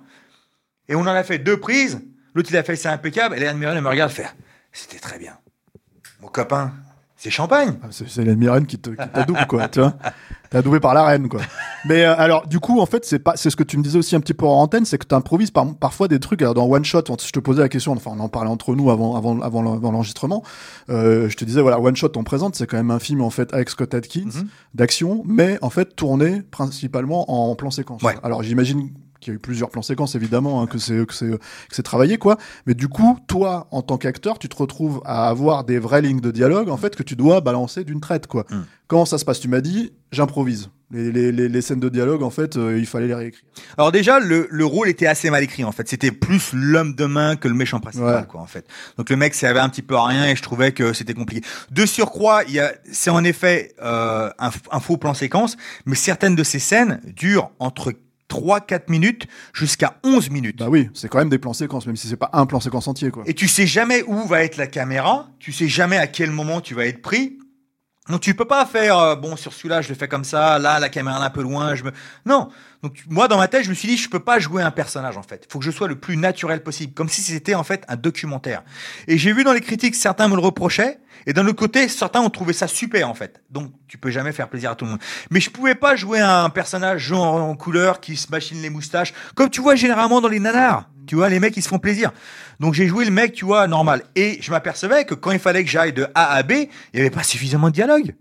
Et 0.88 0.94
on 0.94 1.00
en 1.00 1.06
a 1.06 1.22
fait 1.24 1.38
deux 1.38 1.58
prises. 1.58 2.00
L'autre, 2.34 2.48
il 2.50 2.56
a 2.56 2.62
fait 2.62 2.76
ça 2.76 2.92
impeccable. 2.92 3.36
Et 3.36 3.40
Léa 3.40 3.54
Miron, 3.54 3.72
elle 3.74 3.82
me 3.82 3.88
regarde 3.88 4.10
faire. 4.12 4.34
C'était 4.72 4.98
très 4.98 5.18
bien. 5.18 5.32
Mon 6.20 6.28
copain, 6.28 6.72
c'est 7.16 7.30
champagne. 7.30 7.74
Ah, 7.82 7.86
C'est 7.90 8.08
c'est 8.08 8.24
Mirren 8.24 8.66
qui 8.66 8.78
t'adoube, 8.78 9.46
quoi, 9.48 9.68
tu 9.68 9.80
vois. 9.80 9.94
T'es 10.50 10.58
adoubé 10.58 10.78
par 10.80 10.94
la 10.94 11.04
reine, 11.04 11.28
quoi. 11.28 11.40
Mais 11.86 12.04
euh, 12.04 12.14
alors, 12.16 12.46
du 12.46 12.60
coup, 12.60 12.78
en 12.80 12.86
fait, 12.86 13.04
c'est 13.04 13.18
pas, 13.18 13.32
c'est 13.36 13.50
ce 13.50 13.56
que 13.56 13.64
tu 13.64 13.78
me 13.78 13.82
disais 13.82 13.98
aussi 13.98 14.14
un 14.14 14.20
petit 14.20 14.34
peu 14.34 14.46
en 14.46 14.60
antenne, 14.60 14.84
c'est 14.84 14.96
que 14.98 15.06
tu 15.06 15.14
improvises 15.14 15.50
par, 15.50 15.74
parfois 15.74 16.06
des 16.08 16.20
trucs. 16.20 16.40
Alors, 16.42 16.54
dans 16.54 16.66
One 16.68 16.84
Shot, 16.84 17.02
je 17.24 17.30
te 17.32 17.40
posais 17.40 17.62
la 17.62 17.68
question, 17.68 17.92
enfin, 17.92 18.12
on 18.14 18.20
en 18.20 18.28
parlait 18.28 18.50
entre 18.50 18.74
nous 18.76 18.90
avant, 18.90 19.16
avant, 19.16 19.40
avant, 19.40 19.62
l'en- 19.62 19.74
avant 19.74 19.90
l'enregistrement. 19.90 20.44
Euh, 20.88 21.28
je 21.28 21.36
te 21.36 21.44
disais, 21.44 21.62
voilà, 21.62 21.80
One 21.80 21.96
Shot, 21.96 22.12
on 22.16 22.22
présente, 22.22 22.54
c'est 22.54 22.66
quand 22.68 22.76
même 22.76 22.90
un 22.92 23.00
film 23.00 23.22
en 23.22 23.30
fait 23.30 23.52
avec 23.54 23.70
Scott 23.70 23.92
Atkins 23.94 24.26
Mhm. 24.26 24.48
d'action, 24.74 25.22
mais 25.26 25.58
en 25.62 25.70
fait 25.70 25.96
tourné 25.96 26.42
principalement 26.42 27.50
en 27.50 27.56
plan 27.56 27.70
séquence. 27.72 28.02
Ouais. 28.02 28.14
Alors, 28.22 28.42
j'imagine 28.44 28.90
qu'il 29.26 29.32
y 29.32 29.34
a 29.34 29.38
eu 29.38 29.40
plusieurs 29.40 29.70
plans 29.70 29.82
séquences, 29.82 30.14
évidemment, 30.14 30.62
hein, 30.62 30.66
que 30.66 30.78
c'est 30.78 31.04
que 31.04 31.12
c'est 31.12 31.28
que 31.30 31.38
c'est 31.70 31.82
travaillé, 31.82 32.16
quoi. 32.16 32.36
Mais 32.66 32.74
du 32.74 32.88
coup, 32.88 33.18
toi, 33.26 33.66
en 33.72 33.82
tant 33.82 33.98
qu'acteur, 33.98 34.38
tu 34.38 34.48
te 34.48 34.56
retrouves 34.56 35.02
à 35.04 35.28
avoir 35.28 35.64
des 35.64 35.78
vraies 35.78 36.00
lignes 36.02 36.20
de 36.20 36.30
dialogue, 36.30 36.68
en 36.70 36.76
fait, 36.76 36.94
que 36.96 37.02
tu 37.02 37.16
dois 37.16 37.40
balancer 37.40 37.84
d'une 37.84 38.00
traite, 38.00 38.26
quoi. 38.28 38.46
Mm. 38.50 38.62
Comment 38.86 39.04
ça 39.04 39.18
se 39.18 39.24
passe 39.24 39.40
Tu 39.40 39.48
m'as 39.48 39.60
dit, 39.60 39.92
j'improvise. 40.12 40.70
Les, 40.92 41.10
les, 41.10 41.32
les, 41.32 41.48
les 41.48 41.60
scènes 41.62 41.80
de 41.80 41.88
dialogue, 41.88 42.22
en 42.22 42.30
fait, 42.30 42.56
euh, 42.56 42.78
il 42.78 42.86
fallait 42.86 43.08
les 43.08 43.14
réécrire. 43.16 43.42
Alors 43.76 43.90
déjà, 43.90 44.20
le, 44.20 44.46
le 44.48 44.64
rôle 44.64 44.88
était 44.88 45.08
assez 45.08 45.28
mal 45.30 45.42
écrit 45.42 45.64
en 45.64 45.72
fait. 45.72 45.88
C'était 45.88 46.12
plus 46.12 46.50
l'homme 46.52 46.94
de 46.94 47.06
main 47.06 47.34
que 47.34 47.48
le 47.48 47.54
méchant 47.54 47.80
principal, 47.80 48.20
Ouais. 48.20 48.26
quoi 48.28 48.40
en 48.40 48.46
fait. 48.46 48.64
Donc 48.96 49.10
le 49.10 49.16
mec 49.16 49.34
servait 49.34 49.58
un 49.58 49.68
petit 49.68 49.82
peu 49.82 49.96
à 49.96 50.04
rien 50.04 50.26
et 50.28 50.36
je 50.36 50.42
trouvais 50.42 50.70
que 50.70 50.92
c'était 50.92 51.12
compliqué. 51.14 51.44
De 51.72 51.84
surcroît, 51.86 52.44
il 52.46 52.54
y 52.54 52.60
a, 52.60 52.72
c'est 52.92 53.10
en 53.10 53.24
effet 53.24 53.74
euh, 53.82 54.30
un, 54.38 54.50
un 54.70 54.78
faux 54.78 54.96
plan 54.96 55.12
séquence, 55.12 55.56
mais 55.86 55.96
certaines 55.96 56.36
de 56.36 56.44
ces 56.44 56.60
scènes 56.60 57.00
durent 57.16 57.50
entre 57.58 57.92
3-4 58.28 58.90
minutes 58.90 59.26
jusqu'à 59.52 59.98
11 60.04 60.30
minutes. 60.30 60.58
Bah 60.58 60.68
oui, 60.68 60.88
c'est 60.94 61.08
quand 61.08 61.18
même 61.18 61.28
des 61.28 61.38
plans 61.38 61.52
séquences, 61.52 61.86
même 61.86 61.96
si 61.96 62.08
c'est 62.08 62.16
pas 62.16 62.30
un 62.32 62.46
plan 62.46 62.60
séquence 62.60 62.88
entier, 62.88 63.10
quoi. 63.10 63.22
Et 63.26 63.34
tu 63.34 63.48
sais 63.48 63.66
jamais 63.66 64.02
où 64.06 64.26
va 64.26 64.42
être 64.42 64.56
la 64.56 64.66
caméra, 64.66 65.28
tu 65.38 65.52
sais 65.52 65.68
jamais 65.68 65.96
à 65.96 66.06
quel 66.06 66.30
moment 66.30 66.60
tu 66.60 66.74
vas 66.74 66.86
être 66.86 67.02
pris. 67.02 67.38
Donc 68.08 68.20
tu 68.20 68.34
peux 68.34 68.44
pas 68.44 68.64
faire 68.66 68.98
euh, 68.98 69.16
bon 69.16 69.34
sur 69.34 69.52
celui-là 69.52 69.82
je 69.82 69.88
le 69.88 69.96
fais 69.96 70.06
comme 70.06 70.22
ça, 70.22 70.60
là 70.60 70.78
la 70.78 70.88
caméra 70.88 71.20
est 71.20 71.26
un 71.26 71.30
peu 71.30 71.42
loin, 71.42 71.74
je 71.74 71.82
me 71.82 71.90
non. 72.24 72.48
Donc 72.82 73.02
moi 73.08 73.28
dans 73.28 73.38
ma 73.38 73.48
tête 73.48 73.64
je 73.64 73.70
me 73.70 73.74
suis 73.74 73.88
dit 73.88 73.96
je 73.96 74.08
peux 74.08 74.20
pas 74.20 74.38
jouer 74.38 74.62
un 74.62 74.70
personnage 74.70 75.16
en 75.16 75.22
fait. 75.22 75.44
Il 75.48 75.52
faut 75.52 75.58
que 75.58 75.64
je 75.64 75.70
sois 75.70 75.88
le 75.88 75.96
plus 75.96 76.16
naturel 76.16 76.62
possible, 76.62 76.92
comme 76.94 77.08
si 77.08 77.22
c'était 77.22 77.54
en 77.54 77.64
fait 77.64 77.84
un 77.88 77.96
documentaire. 77.96 78.62
Et 79.08 79.18
j'ai 79.18 79.32
vu 79.32 79.44
dans 79.44 79.52
les 79.52 79.60
critiques 79.60 79.94
certains 79.94 80.28
me 80.28 80.34
le 80.34 80.42
reprochaient 80.42 80.98
et 81.26 81.32
d'un 81.32 81.46
autre 81.46 81.58
côté 81.58 81.88
certains 81.88 82.20
ont 82.20 82.30
trouvé 82.30 82.52
ça 82.52 82.68
super 82.68 83.08
en 83.08 83.14
fait. 83.14 83.42
Donc 83.50 83.72
tu 83.88 83.98
peux 83.98 84.10
jamais 84.10 84.32
faire 84.32 84.48
plaisir 84.48 84.70
à 84.70 84.74
tout 84.74 84.84
le 84.84 84.92
monde. 84.92 85.00
Mais 85.30 85.40
je 85.40 85.50
pouvais 85.50 85.74
pas 85.74 85.96
jouer 85.96 86.20
un 86.20 86.50
personnage 86.50 87.02
genre 87.02 87.34
en 87.34 87.56
couleur 87.56 88.00
qui 88.00 88.16
se 88.16 88.30
machine 88.30 88.60
les 88.62 88.70
moustaches 88.70 89.14
comme 89.34 89.50
tu 89.50 89.60
vois 89.60 89.74
généralement 89.74 90.20
dans 90.20 90.28
les 90.28 90.40
nanars. 90.40 90.88
Tu 91.06 91.14
vois 91.14 91.28
les 91.28 91.38
mecs 91.38 91.56
ils 91.56 91.62
se 91.62 91.68
font 91.68 91.78
plaisir. 91.78 92.12
Donc 92.60 92.74
j'ai 92.74 92.86
joué 92.86 93.04
le 93.04 93.10
mec, 93.10 93.32
tu 93.32 93.44
vois, 93.44 93.66
normal. 93.66 94.02
Et 94.14 94.38
je 94.40 94.50
m'apercevais 94.50 95.04
que 95.04 95.14
quand 95.14 95.30
il 95.30 95.38
fallait 95.38 95.64
que 95.64 95.70
j'aille 95.70 95.92
de 95.92 96.06
A 96.14 96.34
à 96.34 96.42
B, 96.42 96.52
il 96.52 96.68
n'y 96.94 97.00
avait 97.00 97.10
pas 97.10 97.22
suffisamment 97.22 97.68
de 97.68 97.74
dialogue. 97.74 98.14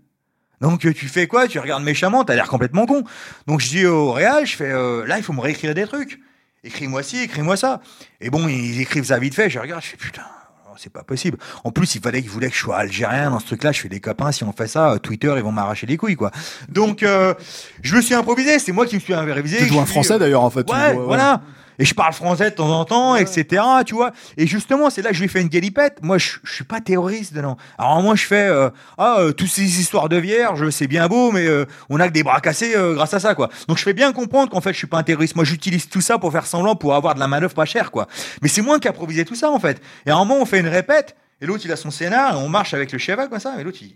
Donc 0.60 0.84
euh, 0.86 0.92
tu 0.92 1.06
fais 1.08 1.26
quoi? 1.26 1.48
Tu 1.48 1.58
regardes 1.58 1.82
méchamment, 1.82 2.24
t'as 2.24 2.34
l'air 2.34 2.48
complètement 2.48 2.86
con. 2.86 3.04
Donc 3.46 3.60
je 3.60 3.68
dis 3.68 3.86
au 3.86 4.12
réal, 4.12 4.46
je 4.46 4.56
fais 4.56 4.70
euh, 4.70 5.06
là 5.06 5.18
il 5.18 5.22
faut 5.22 5.32
me 5.32 5.40
réécrire 5.40 5.74
des 5.74 5.86
trucs. 5.86 6.20
Écris-moi 6.64 7.02
ci, 7.02 7.22
écris-moi 7.22 7.56
ça. 7.56 7.80
Et 8.20 8.30
bon 8.30 8.48
ils 8.48 8.80
écrivent 8.80 9.04
ça 9.04 9.18
vite 9.18 9.34
fait. 9.34 9.50
Je 9.50 9.58
regarde, 9.58 9.82
je 9.82 9.88
fais 9.88 9.96
putain. 9.96 10.22
oh, 10.68 10.74
C'est 10.78 10.92
pas 10.92 11.02
possible. 11.04 11.38
En 11.64 11.70
plus, 11.70 11.94
il 11.94 12.00
fallait 12.00 12.20
qu'ils 12.22 12.30
voulaient 12.30 12.48
que 12.48 12.54
je 12.56 12.60
sois 12.60 12.76
algérien 12.78 13.30
dans 13.30 13.38
ce 13.38 13.46
truc-là. 13.46 13.72
Je 13.72 13.80
fais 13.80 13.88
des 13.88 14.00
copains. 14.00 14.32
Si 14.32 14.44
on 14.44 14.52
fait 14.52 14.66
ça, 14.66 14.92
euh, 14.92 14.98
Twitter, 14.98 15.32
ils 15.36 15.42
vont 15.42 15.52
m'arracher 15.52 15.86
les 15.86 15.96
couilles, 15.96 16.16
quoi. 16.16 16.30
Donc, 16.68 17.02
euh, 17.02 17.34
je 17.82 17.94
me 17.94 18.00
suis 18.00 18.14
improvisé. 18.14 18.58
C'est 18.58 18.72
moi 18.72 18.86
qui 18.86 18.96
me 18.96 19.00
suis 19.00 19.14
révisé. 19.14 19.58
Tu 19.58 19.66
joues 19.66 19.80
un 19.80 19.86
français 19.86 20.14
euh, 20.14 20.18
d'ailleurs, 20.18 20.42
en 20.42 20.50
fait. 20.50 20.64
tu 20.64 20.72
Ouais, 20.72 20.94
voilà. 20.94 21.40
Et 21.78 21.84
je 21.84 21.94
parle 21.94 22.12
français 22.12 22.50
de 22.50 22.54
temps 22.56 22.70
en 22.70 22.84
temps, 22.84 23.16
etc. 23.16 23.62
Tu 23.84 23.94
vois. 23.94 24.12
Et 24.36 24.46
justement, 24.46 24.90
c'est 24.90 25.02
là 25.02 25.10
que 25.10 25.16
je 25.16 25.22
lui 25.22 25.28
fais 25.28 25.40
une 25.40 25.48
galipette. 25.48 25.98
Moi, 26.02 26.18
je, 26.18 26.38
je 26.42 26.52
suis 26.52 26.64
pas 26.64 26.80
terroriste, 26.80 27.34
non. 27.36 27.56
Alors 27.78 28.02
moi, 28.02 28.14
je 28.14 28.24
fais 28.24 28.46
euh, 28.48 28.70
ah 28.98 29.16
euh, 29.20 29.32
toutes 29.32 29.48
ces 29.48 29.80
histoires 29.80 30.08
de 30.08 30.16
vierges, 30.16 30.70
c'est 30.70 30.86
bien 30.86 31.06
beau, 31.08 31.32
mais 31.32 31.46
euh, 31.46 31.66
on 31.90 32.00
a 32.00 32.08
que 32.08 32.12
des 32.12 32.22
bras 32.22 32.40
cassés 32.40 32.74
grâce 32.94 33.14
à 33.14 33.20
ça, 33.20 33.34
quoi. 33.34 33.50
Donc 33.68 33.78
je 33.78 33.82
fais 33.82 33.92
bien 33.92 34.12
comprendre 34.12 34.50
qu'en 34.50 34.60
fait, 34.60 34.72
je 34.72 34.78
suis 34.78 34.86
pas 34.86 34.98
un 34.98 35.02
terroriste. 35.02 35.36
Moi, 35.36 35.44
j'utilise 35.44 35.88
tout 35.88 36.00
ça 36.00 36.18
pour 36.18 36.32
faire 36.32 36.46
semblant, 36.46 36.76
pour 36.76 36.94
avoir 36.94 37.14
de 37.14 37.20
la 37.20 37.28
manœuvre 37.28 37.54
pas 37.54 37.64
chère, 37.64 37.90
quoi. 37.90 38.06
Mais 38.42 38.48
c'est 38.48 38.62
moi 38.62 38.78
qui 38.80 38.88
improvisé 38.88 39.24
tout 39.24 39.34
ça, 39.34 39.50
en 39.50 39.58
fait. 39.58 39.82
Et 40.06 40.10
à 40.10 40.16
un 40.16 40.18
moment, 40.18 40.40
on 40.40 40.46
fait 40.46 40.60
une 40.60 40.68
répète, 40.68 41.16
et 41.40 41.46
l'autre, 41.46 41.62
il 41.64 41.72
a 41.72 41.76
son 41.76 41.90
scénar, 41.90 42.34
et 42.34 42.38
on 42.38 42.48
marche 42.48 42.72
avec 42.74 42.92
le 42.92 42.98
cheval 42.98 43.28
comme 43.28 43.40
ça, 43.40 43.60
et 43.60 43.64
l'autre, 43.64 43.78
il 43.80 43.94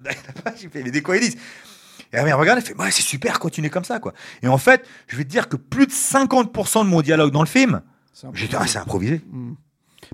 regarde 0.00 0.16
il 0.62 0.70
fait 0.70 0.82
mais 0.82 0.90
de 0.90 1.00
quoi 1.00 1.16
ils 1.16 1.20
disent 1.20 1.38
et 2.12 2.16
la 2.16 2.24
mère 2.24 2.38
regarde, 2.38 2.58
elle 2.58 2.64
fait, 2.64 2.76
ouais, 2.76 2.90
c'est 2.90 3.02
super, 3.02 3.38
continue 3.38 3.70
comme 3.70 3.84
ça, 3.84 3.98
quoi. 3.98 4.12
Et 4.42 4.48
en 4.48 4.58
fait, 4.58 4.84
je 5.08 5.16
vais 5.16 5.24
te 5.24 5.28
dire 5.30 5.48
que 5.48 5.56
plus 5.56 5.86
de 5.86 5.92
50% 5.92 6.84
de 6.84 6.88
mon 6.88 7.02
dialogue 7.02 7.32
dans 7.32 7.42
le 7.42 7.46
film, 7.48 7.82
j'étais, 8.34 8.56
ah, 8.58 8.66
c'est 8.66 8.78
improvisé. 8.78 9.20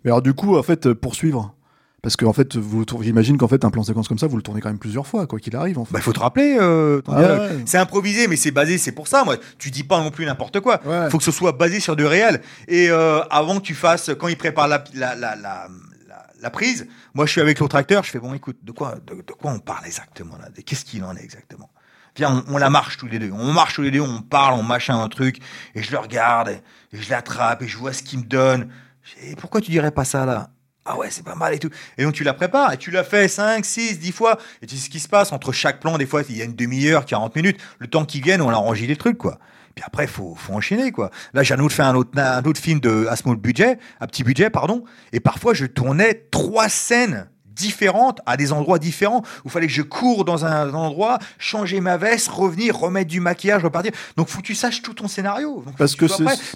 Mais 0.05 0.11
alors, 0.11 0.22
du 0.22 0.34
coup, 0.34 0.57
en 0.57 0.62
fait, 0.62 0.86
euh, 0.86 0.95
poursuivre. 0.95 1.55
Parce 2.03 2.16
qu'en 2.16 2.34
fait, 2.34 2.57
vous 2.57 2.84
tour- 2.84 3.03
j'imagine 3.03 3.38
qu'en 3.38 3.49
fait, 3.49 3.64
un 3.64 3.70
plan 3.70 3.82
séquence 3.82 4.09
comme 4.09 4.18
ça, 4.18 4.26
vous 4.26 4.36
le 4.36 4.42
tournez 4.42 4.61
quand 4.61 4.68
même 4.68 4.78
plusieurs 4.78 5.07
fois, 5.07 5.26
quoi 5.26 5.38
qu'il 5.38 5.57
arrive, 5.57 5.78
en 5.78 5.86
fait. 5.86 5.92
Bah, 5.95 6.01
il 6.01 6.03
faut 6.03 6.12
te 6.12 6.20
rappeler, 6.20 6.59
euh, 6.61 7.01
ton 7.01 7.12
Ah 7.12 7.20
ouais. 7.49 7.62
C'est 7.64 7.78
improvisé, 7.78 8.28
mais 8.28 8.36
c'est 8.36 8.51
basé, 8.51 8.76
c'est 8.76 8.92
pour 8.92 9.09
ça, 9.09 9.24
moi. 9.24 9.36
Tu 9.59 9.70
dis 9.70 9.84
pas 9.84 10.03
non 10.03 10.11
plus 10.11 10.26
n'importe 10.26 10.61
quoi. 10.61 10.82
Ouais. 10.84 11.09
faut 11.09 11.16
que 11.16 11.24
ce 11.24 11.30
soit 11.30 11.53
basé 11.53 11.80
sur 11.80 11.97
du 11.97 12.05
réel. 12.05 12.42
Et 12.68 12.90
euh, 12.90 13.22
avant 13.30 13.57
que 13.57 13.62
tu 13.62 13.74
fasses, 13.74 14.11
quand 14.18 14.28
il 14.28 14.36
prépare 14.36 14.68
la, 14.68 14.84
la, 14.92 15.14
la, 15.14 15.34
la, 15.36 16.51
prise, 16.51 16.86
moi 17.14 17.24
je 17.24 17.32
suis 17.32 17.40
avec 17.40 17.59
l'autre 17.59 17.76
acteur, 17.76 18.05
je 18.05 18.11
fais 18.11 18.18
bon, 18.18 18.34
écoute, 18.34 18.59
de 18.62 18.72
quoi, 18.72 18.97
de, 19.07 19.14
de 19.22 19.32
quoi 19.32 19.51
on 19.53 19.59
parle 19.59 19.86
exactement 19.86 20.36
là? 20.36 20.49
Qu'est-ce 20.66 20.84
qu'il 20.84 21.03
en 21.05 21.16
est 21.16 21.24
exactement? 21.24 21.70
Viens, 22.16 22.44
on, 22.48 22.58
la 22.58 22.70
marche 22.70 22.96
tous 22.96 23.06
les 23.06 23.18
deux. 23.18 23.32
On 23.32 23.52
marche 23.52 23.74
tous 23.74 23.82
les 23.82 23.90
deux, 23.90 24.00
on 24.00 24.20
parle, 24.22 24.54
on 24.54 24.62
machin 24.62 25.00
un 25.00 25.08
truc, 25.08 25.38
et 25.74 25.82
je 25.82 25.90
le 25.90 25.98
regarde, 25.98 26.48
et, 26.48 26.60
et 26.96 27.02
je 27.02 27.10
l'attrape, 27.10 27.62
et 27.62 27.68
je 27.68 27.76
vois 27.76 27.92
ce 27.92 28.02
qu'il 28.02 28.20
me 28.20 28.24
donne. 28.24 28.70
Dis, 29.04 29.30
Eh, 29.30 29.36
pourquoi 29.36 29.60
tu 29.60 29.70
dirais 29.70 29.90
pas 29.90 30.04
ça 30.04 30.24
là? 30.24 30.50
Ah 30.86 30.98
ouais, 30.98 31.08
c'est 31.10 31.24
pas 31.24 31.34
mal 31.34 31.54
et 31.54 31.58
tout. 31.58 31.70
Et 31.96 32.04
donc 32.04 32.12
tu 32.12 32.24
la 32.24 32.34
prépares 32.34 32.72
et 32.74 32.76
tu 32.76 32.90
l'as 32.90 33.04
fait 33.04 33.26
5, 33.26 33.64
6, 33.64 33.98
10 33.98 34.12
fois. 34.12 34.38
Et 34.60 34.66
tu 34.66 34.76
sais 34.76 34.84
ce 34.84 34.90
qui 34.90 35.00
se 35.00 35.08
passe? 35.08 35.32
Entre 35.32 35.50
chaque 35.50 35.80
plan. 35.80 35.96
Des 35.96 36.04
fois, 36.04 36.22
il 36.28 36.36
y 36.36 36.42
a 36.42 36.44
une 36.44 36.54
demi-heure, 36.54 37.06
40 37.06 37.34
minutes. 37.36 37.58
Le 37.78 37.86
temps 37.86 38.04
qu'ils 38.04 38.22
viennent, 38.22 38.42
on 38.42 38.50
a 38.50 38.54
enregistré 38.54 38.92
des 38.92 38.98
trucs, 38.98 39.16
quoi. 39.16 39.38
Puis 39.74 39.82
après, 39.84 40.06
faut, 40.06 40.34
faut 40.34 40.52
enchaîner, 40.52 40.92
quoi. 40.92 41.10
Là, 41.32 41.42
j'ai 41.42 41.54
un 41.54 41.58
autre 41.60 41.74
fait 41.74 41.82
un 41.82 41.94
autre, 41.94 42.10
un 42.18 42.42
autre 42.42 42.60
film 42.60 42.80
de, 42.80 43.06
à 43.08 43.16
small 43.16 43.36
budget, 43.36 43.78
à 43.98 44.06
petit 44.06 44.24
budget, 44.24 44.50
pardon. 44.50 44.84
Et 45.12 45.20
parfois, 45.20 45.54
je 45.54 45.64
tournais 45.64 46.26
trois 46.30 46.68
scènes 46.68 47.28
différentes 47.55 48.20
à 48.26 48.36
des 48.36 48.52
endroits 48.52 48.78
différents 48.78 49.22
où 49.44 49.46
il 49.46 49.50
fallait 49.50 49.66
que 49.66 49.72
je 49.72 49.82
cours 49.82 50.24
dans 50.24 50.44
un 50.44 50.72
endroit, 50.74 51.18
changer 51.38 51.80
ma 51.80 51.96
veste, 51.96 52.28
revenir, 52.28 52.76
remettre 52.76 53.11
du 53.11 53.20
maquillage, 53.20 53.64
repartir. 53.64 53.92
Donc, 54.16 54.28
faut 54.28 54.40
que 54.40 54.46
tu 54.46 54.55
saches 54.55 54.82
tout 54.82 54.94
ton 54.94 55.09
scénario. 55.09 55.62
Donc, 55.64 55.76
Parce 55.76 55.96
que. 55.96 56.07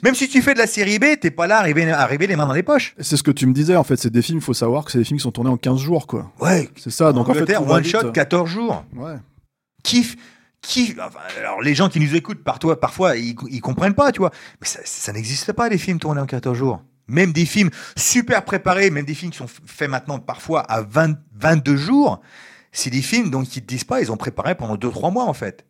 Même 0.02 0.14
si 0.14 0.28
tu 0.28 0.42
fais 0.42 0.54
de 0.54 0.58
la 0.58 0.66
série 0.66 0.98
B, 0.98 1.04
t'es 1.20 1.30
pas 1.30 1.46
là 1.46 1.58
arrivé, 1.58 1.90
arrivé 1.90 2.26
les 2.26 2.36
mains 2.36 2.46
dans 2.46 2.52
les 2.52 2.62
poches. 2.62 2.94
C'est 2.98 3.16
ce 3.16 3.22
que 3.22 3.30
tu 3.30 3.46
me 3.46 3.52
disais, 3.52 3.76
en 3.76 3.84
fait, 3.84 3.96
c'est 3.96 4.10
des 4.10 4.22
films, 4.22 4.40
faut 4.40 4.54
savoir 4.54 4.84
que 4.84 4.92
c'est 4.92 4.98
des 4.98 5.04
films 5.04 5.18
qui 5.18 5.22
sont 5.22 5.32
tournés 5.32 5.50
en 5.50 5.56
15 5.56 5.78
jours, 5.78 6.06
quoi. 6.06 6.30
Ouais. 6.40 6.68
C'est 6.76 6.90
ça, 6.90 7.12
donc 7.12 7.28
en 7.28 7.34
fait, 7.34 7.46
tout 7.46 7.64
va 7.64 7.74
one 7.74 7.82
vite. 7.82 7.92
shot, 7.92 8.12
14 8.12 8.48
jours. 8.48 8.84
Ouais. 8.94 9.16
kiff. 9.82 10.16
Enfin, 11.00 11.20
alors 11.38 11.62
les 11.62 11.74
gens 11.74 11.88
qui 11.88 12.00
nous 12.00 12.14
écoutent 12.16 12.42
par 12.42 12.58
toi, 12.58 12.78
parfois 12.78 13.16
ils, 13.16 13.36
ils 13.48 13.60
comprennent 13.60 13.94
pas, 13.94 14.12
tu 14.12 14.18
vois. 14.18 14.32
Mais 14.60 14.66
ça, 14.66 14.80
ça 14.84 15.12
n'existe 15.12 15.52
pas 15.52 15.68
des 15.68 15.78
films 15.78 15.98
tournés 16.00 16.20
en 16.20 16.26
14 16.26 16.56
jours. 16.56 16.82
Même 17.08 17.32
des 17.32 17.46
films 17.46 17.70
super 17.96 18.44
préparés, 18.44 18.90
même 18.90 19.04
des 19.04 19.14
films 19.14 19.32
qui 19.32 19.38
sont 19.38 19.48
faits 19.48 19.90
maintenant 19.90 20.18
parfois 20.18 20.60
à 20.60 20.82
20, 20.82 21.18
22 21.34 21.76
jours, 21.76 22.20
c'est 22.72 22.90
des 22.90 23.02
films 23.02 23.30
dont 23.30 23.42
ils 23.42 23.62
te 23.62 23.66
disent 23.66 23.84
pas, 23.84 24.00
ils 24.00 24.12
ont 24.12 24.16
préparé 24.16 24.54
pendant 24.54 24.76
2-3 24.76 25.12
mois 25.12 25.24
en 25.24 25.32
fait. 25.32 25.64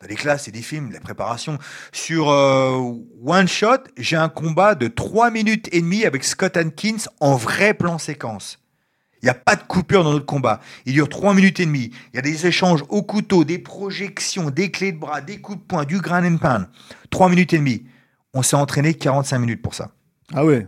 Dans 0.00 0.08
les 0.08 0.14
classes, 0.14 0.44
c'est 0.44 0.50
des 0.50 0.62
films, 0.62 0.92
la 0.92 1.00
préparation. 1.00 1.58
Sur 1.92 2.30
euh, 2.30 2.94
One 3.22 3.46
Shot, 3.46 3.84
j'ai 3.98 4.16
un 4.16 4.30
combat 4.30 4.74
de 4.74 4.88
3 4.88 5.30
minutes 5.30 5.68
et 5.72 5.82
demie 5.82 6.06
avec 6.06 6.24
Scott 6.24 6.56
Atkins 6.56 7.04
en 7.20 7.36
vrai 7.36 7.74
plan 7.74 7.98
séquence. 7.98 8.58
Il 9.22 9.26
n'y 9.26 9.30
a 9.30 9.34
pas 9.34 9.56
de 9.56 9.62
coupure 9.62 10.02
dans 10.02 10.12
notre 10.12 10.24
combat. 10.24 10.60
Il 10.86 10.94
dure 10.94 11.10
3 11.10 11.34
minutes 11.34 11.60
et 11.60 11.66
demie. 11.66 11.90
Il 12.12 12.16
y 12.16 12.18
a 12.18 12.22
des 12.22 12.46
échanges 12.46 12.82
au 12.88 13.02
couteau, 13.02 13.44
des 13.44 13.58
projections, 13.58 14.48
des 14.48 14.70
clés 14.70 14.92
de 14.92 14.98
bras, 14.98 15.20
des 15.20 15.42
coups 15.42 15.58
de 15.58 15.64
poing, 15.64 15.84
du 15.84 16.00
grain 16.00 16.24
and 16.24 16.38
pound. 16.38 16.66
3 17.10 17.28
minutes 17.28 17.52
et 17.52 17.58
demie. 17.58 17.84
On 18.32 18.42
s'est 18.42 18.56
entraîné 18.56 18.94
45 18.94 19.38
minutes 19.38 19.60
pour 19.60 19.74
ça. 19.74 19.90
Ah 20.32 20.46
ouais. 20.46 20.66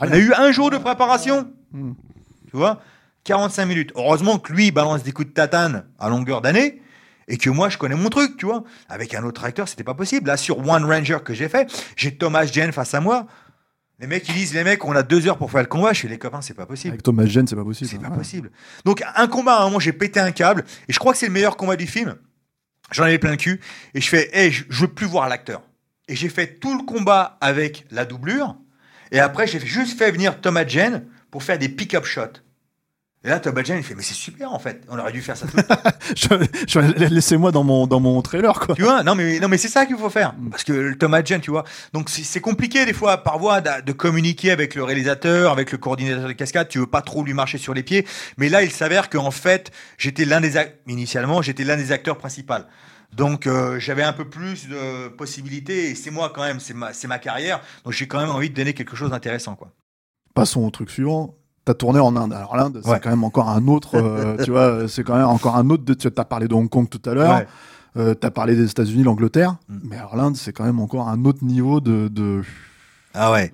On 0.00 0.10
a 0.12 0.18
eu 0.18 0.32
un 0.32 0.52
jour 0.52 0.70
de 0.70 0.78
préparation. 0.78 1.50
Tu 1.72 2.56
vois 2.56 2.80
45 3.24 3.66
minutes. 3.66 3.92
Heureusement 3.96 4.38
que 4.38 4.52
lui, 4.52 4.68
il 4.68 4.70
balance 4.70 5.02
des 5.02 5.12
coups 5.12 5.28
de 5.28 5.32
tatane 5.34 5.84
à 5.98 6.08
longueur 6.08 6.40
d'année. 6.40 6.80
Et 7.28 7.36
que 7.36 7.50
moi, 7.50 7.68
je 7.68 7.78
connais 7.78 7.94
mon 7.94 8.08
truc, 8.08 8.36
tu 8.38 8.46
vois. 8.46 8.64
Avec 8.88 9.14
un 9.14 9.22
autre 9.22 9.44
acteur, 9.44 9.68
c'était 9.68 9.84
pas 9.84 9.94
possible. 9.94 10.26
Là, 10.26 10.36
sur 10.36 10.58
One 10.58 10.84
Ranger 10.84 11.18
que 11.24 11.32
j'ai 11.34 11.48
fait, 11.48 11.70
j'ai 11.94 12.16
Thomas 12.16 12.44
Jane 12.46 12.72
face 12.72 12.92
à 12.94 13.00
moi. 13.00 13.26
Les 14.00 14.06
mecs, 14.06 14.26
ils 14.28 14.34
disent, 14.34 14.54
les 14.54 14.64
mecs, 14.64 14.84
on 14.84 14.96
a 14.96 15.02
deux 15.04 15.28
heures 15.28 15.36
pour 15.36 15.50
faire 15.50 15.60
le 15.60 15.66
combat. 15.68 15.92
Je 15.92 16.00
fais, 16.00 16.08
les 16.08 16.18
copains, 16.18 16.40
c'est 16.40 16.54
pas 16.54 16.66
possible. 16.66 16.92
Avec 16.92 17.02
Thomas 17.02 17.26
Jane, 17.26 17.46
c'est 17.46 17.54
pas 17.54 17.62
possible. 17.64 17.90
C'est 17.90 17.98
pas 18.00 18.08
Ouais. 18.08 18.16
possible. 18.16 18.50
Donc, 18.84 19.04
un 19.14 19.26
combat, 19.28 19.56
à 19.56 19.60
un 19.60 19.64
moment, 19.66 19.78
j'ai 19.78 19.92
pété 19.92 20.18
un 20.18 20.32
câble. 20.32 20.64
Et 20.88 20.92
je 20.92 20.98
crois 20.98 21.12
que 21.12 21.18
c'est 21.18 21.26
le 21.26 21.32
meilleur 21.32 21.56
combat 21.56 21.76
du 21.76 21.86
film. 21.86 22.16
J'en 22.90 23.04
avais 23.04 23.18
plein 23.18 23.30
le 23.32 23.36
cul. 23.36 23.60
Et 23.94 24.00
je 24.00 24.08
fais, 24.08 24.30
hey, 24.32 24.50
je, 24.50 24.64
je 24.68 24.80
veux 24.80 24.88
plus 24.88 25.06
voir 25.06 25.28
l'acteur. 25.28 25.62
Et 26.08 26.16
j'ai 26.16 26.30
fait 26.30 26.58
tout 26.58 26.76
le 26.76 26.84
combat 26.84 27.36
avec 27.42 27.86
la 27.92 28.04
doublure. 28.06 28.56
Et 29.12 29.20
après, 29.20 29.46
j'ai 29.46 29.60
juste 29.60 29.98
fait 29.98 30.10
venir 30.10 30.40
Thomas 30.40 30.66
Jane 30.66 31.04
pour 31.30 31.42
faire 31.42 31.58
des 31.58 31.68
pick-up 31.68 32.04
shots. 32.04 32.40
Et 33.22 33.28
là, 33.28 33.38
Thomas 33.38 33.62
Jane, 33.62 33.76
il 33.76 33.84
fait, 33.84 33.94
mais 33.94 34.02
c'est 34.02 34.14
super, 34.14 34.50
en 34.50 34.58
fait. 34.58 34.82
On 34.88 34.98
aurait 34.98 35.12
dû 35.12 35.20
faire 35.20 35.36
ça 35.36 35.44
Laissez-moi 36.96 37.52
dans 37.52 37.64
mon, 37.64 37.86
dans 37.86 38.00
mon 38.00 38.22
trailer, 38.22 38.58
quoi. 38.58 38.74
Tu 38.74 38.80
vois 38.82 39.02
Non, 39.02 39.14
mais, 39.14 39.38
non, 39.40 39.48
mais 39.48 39.58
c'est 39.58 39.68
ça 39.68 39.84
qu'il 39.84 39.98
faut 39.98 40.08
faire. 40.08 40.34
Parce 40.50 40.64
que 40.64 40.94
Thomas 40.94 41.22
Jane, 41.22 41.42
tu 41.42 41.50
vois. 41.50 41.64
Donc, 41.92 42.08
c'est 42.08 42.40
compliqué, 42.40 42.86
des 42.86 42.94
fois, 42.94 43.18
par 43.18 43.38
voie, 43.38 43.60
de, 43.60 43.82
de 43.84 43.92
communiquer 43.92 44.52
avec 44.52 44.74
le 44.74 44.84
réalisateur, 44.84 45.52
avec 45.52 45.70
le 45.70 45.76
coordinateur 45.76 46.28
de 46.28 46.32
cascade. 46.32 46.68
Tu 46.68 46.78
veux 46.78 46.86
pas 46.86 47.02
trop 47.02 47.22
lui 47.22 47.34
marcher 47.34 47.58
sur 47.58 47.74
les 47.74 47.82
pieds. 47.82 48.06
Mais 48.38 48.48
là, 48.48 48.62
il 48.62 48.70
s'avère 48.70 49.10
qu'en 49.10 49.30
fait, 49.30 49.70
j'étais 49.98 50.24
l'un 50.24 50.40
des, 50.40 50.54
initialement, 50.86 51.42
j'étais 51.42 51.64
l'un 51.64 51.76
des 51.76 51.92
acteurs 51.92 52.16
principaux. 52.16 52.54
Donc 53.16 53.46
euh, 53.46 53.78
j'avais 53.80 54.02
un 54.02 54.12
peu 54.12 54.24
plus 54.24 54.68
de 54.68 55.08
possibilités 55.08 55.90
et 55.90 55.94
c'est 55.94 56.10
moi 56.10 56.30
quand 56.34 56.42
même, 56.42 56.60
c'est 56.60 56.74
ma, 56.74 56.90
ma 57.08 57.18
carrière. 57.18 57.60
Donc 57.84 57.92
j'ai 57.92 58.06
quand 58.06 58.20
même 58.20 58.30
envie 58.30 58.50
de 58.50 58.54
donner 58.54 58.72
quelque 58.72 58.96
chose 58.96 59.10
d'intéressant 59.10 59.56
quoi. 59.56 59.72
Passons 60.34 60.64
au 60.64 60.70
truc 60.70 60.90
suivant. 60.90 61.34
T'as 61.64 61.74
tourné 61.74 62.00
en 62.00 62.16
Inde. 62.16 62.32
Alors 62.32 62.56
l'Inde, 62.56 62.80
c'est 62.84 63.02
quand 63.02 63.10
même 63.10 63.24
encore 63.24 63.48
un 63.50 63.66
autre, 63.68 63.96
euh, 63.96 64.36
tu 64.44 64.50
vois, 64.50 64.88
c'est 64.88 65.04
quand 65.04 65.16
même 65.16 65.26
encore 65.26 65.56
un 65.56 65.68
autre. 65.70 65.84
De, 65.84 65.94
tu 65.94 66.08
as 66.08 66.24
parlé 66.24 66.48
de 66.48 66.54
Hong 66.54 66.68
Kong 66.68 66.88
tout 66.88 67.02
à 67.08 67.14
l'heure. 67.14 67.38
Ouais. 67.38 67.46
Euh, 67.96 68.14
t'as 68.14 68.30
parlé 68.30 68.54
des 68.54 68.70
États-Unis, 68.70 69.02
l'Angleterre. 69.02 69.56
Mm. 69.68 69.78
Mais 69.82 69.96
alors 69.96 70.16
l'Inde, 70.16 70.36
c'est 70.36 70.52
quand 70.52 70.64
même 70.64 70.80
encore 70.80 71.08
un 71.08 71.24
autre 71.24 71.44
niveau 71.44 71.80
de, 71.80 72.08
de 72.08 72.42
Ah 73.12 73.32
ouais. 73.32 73.52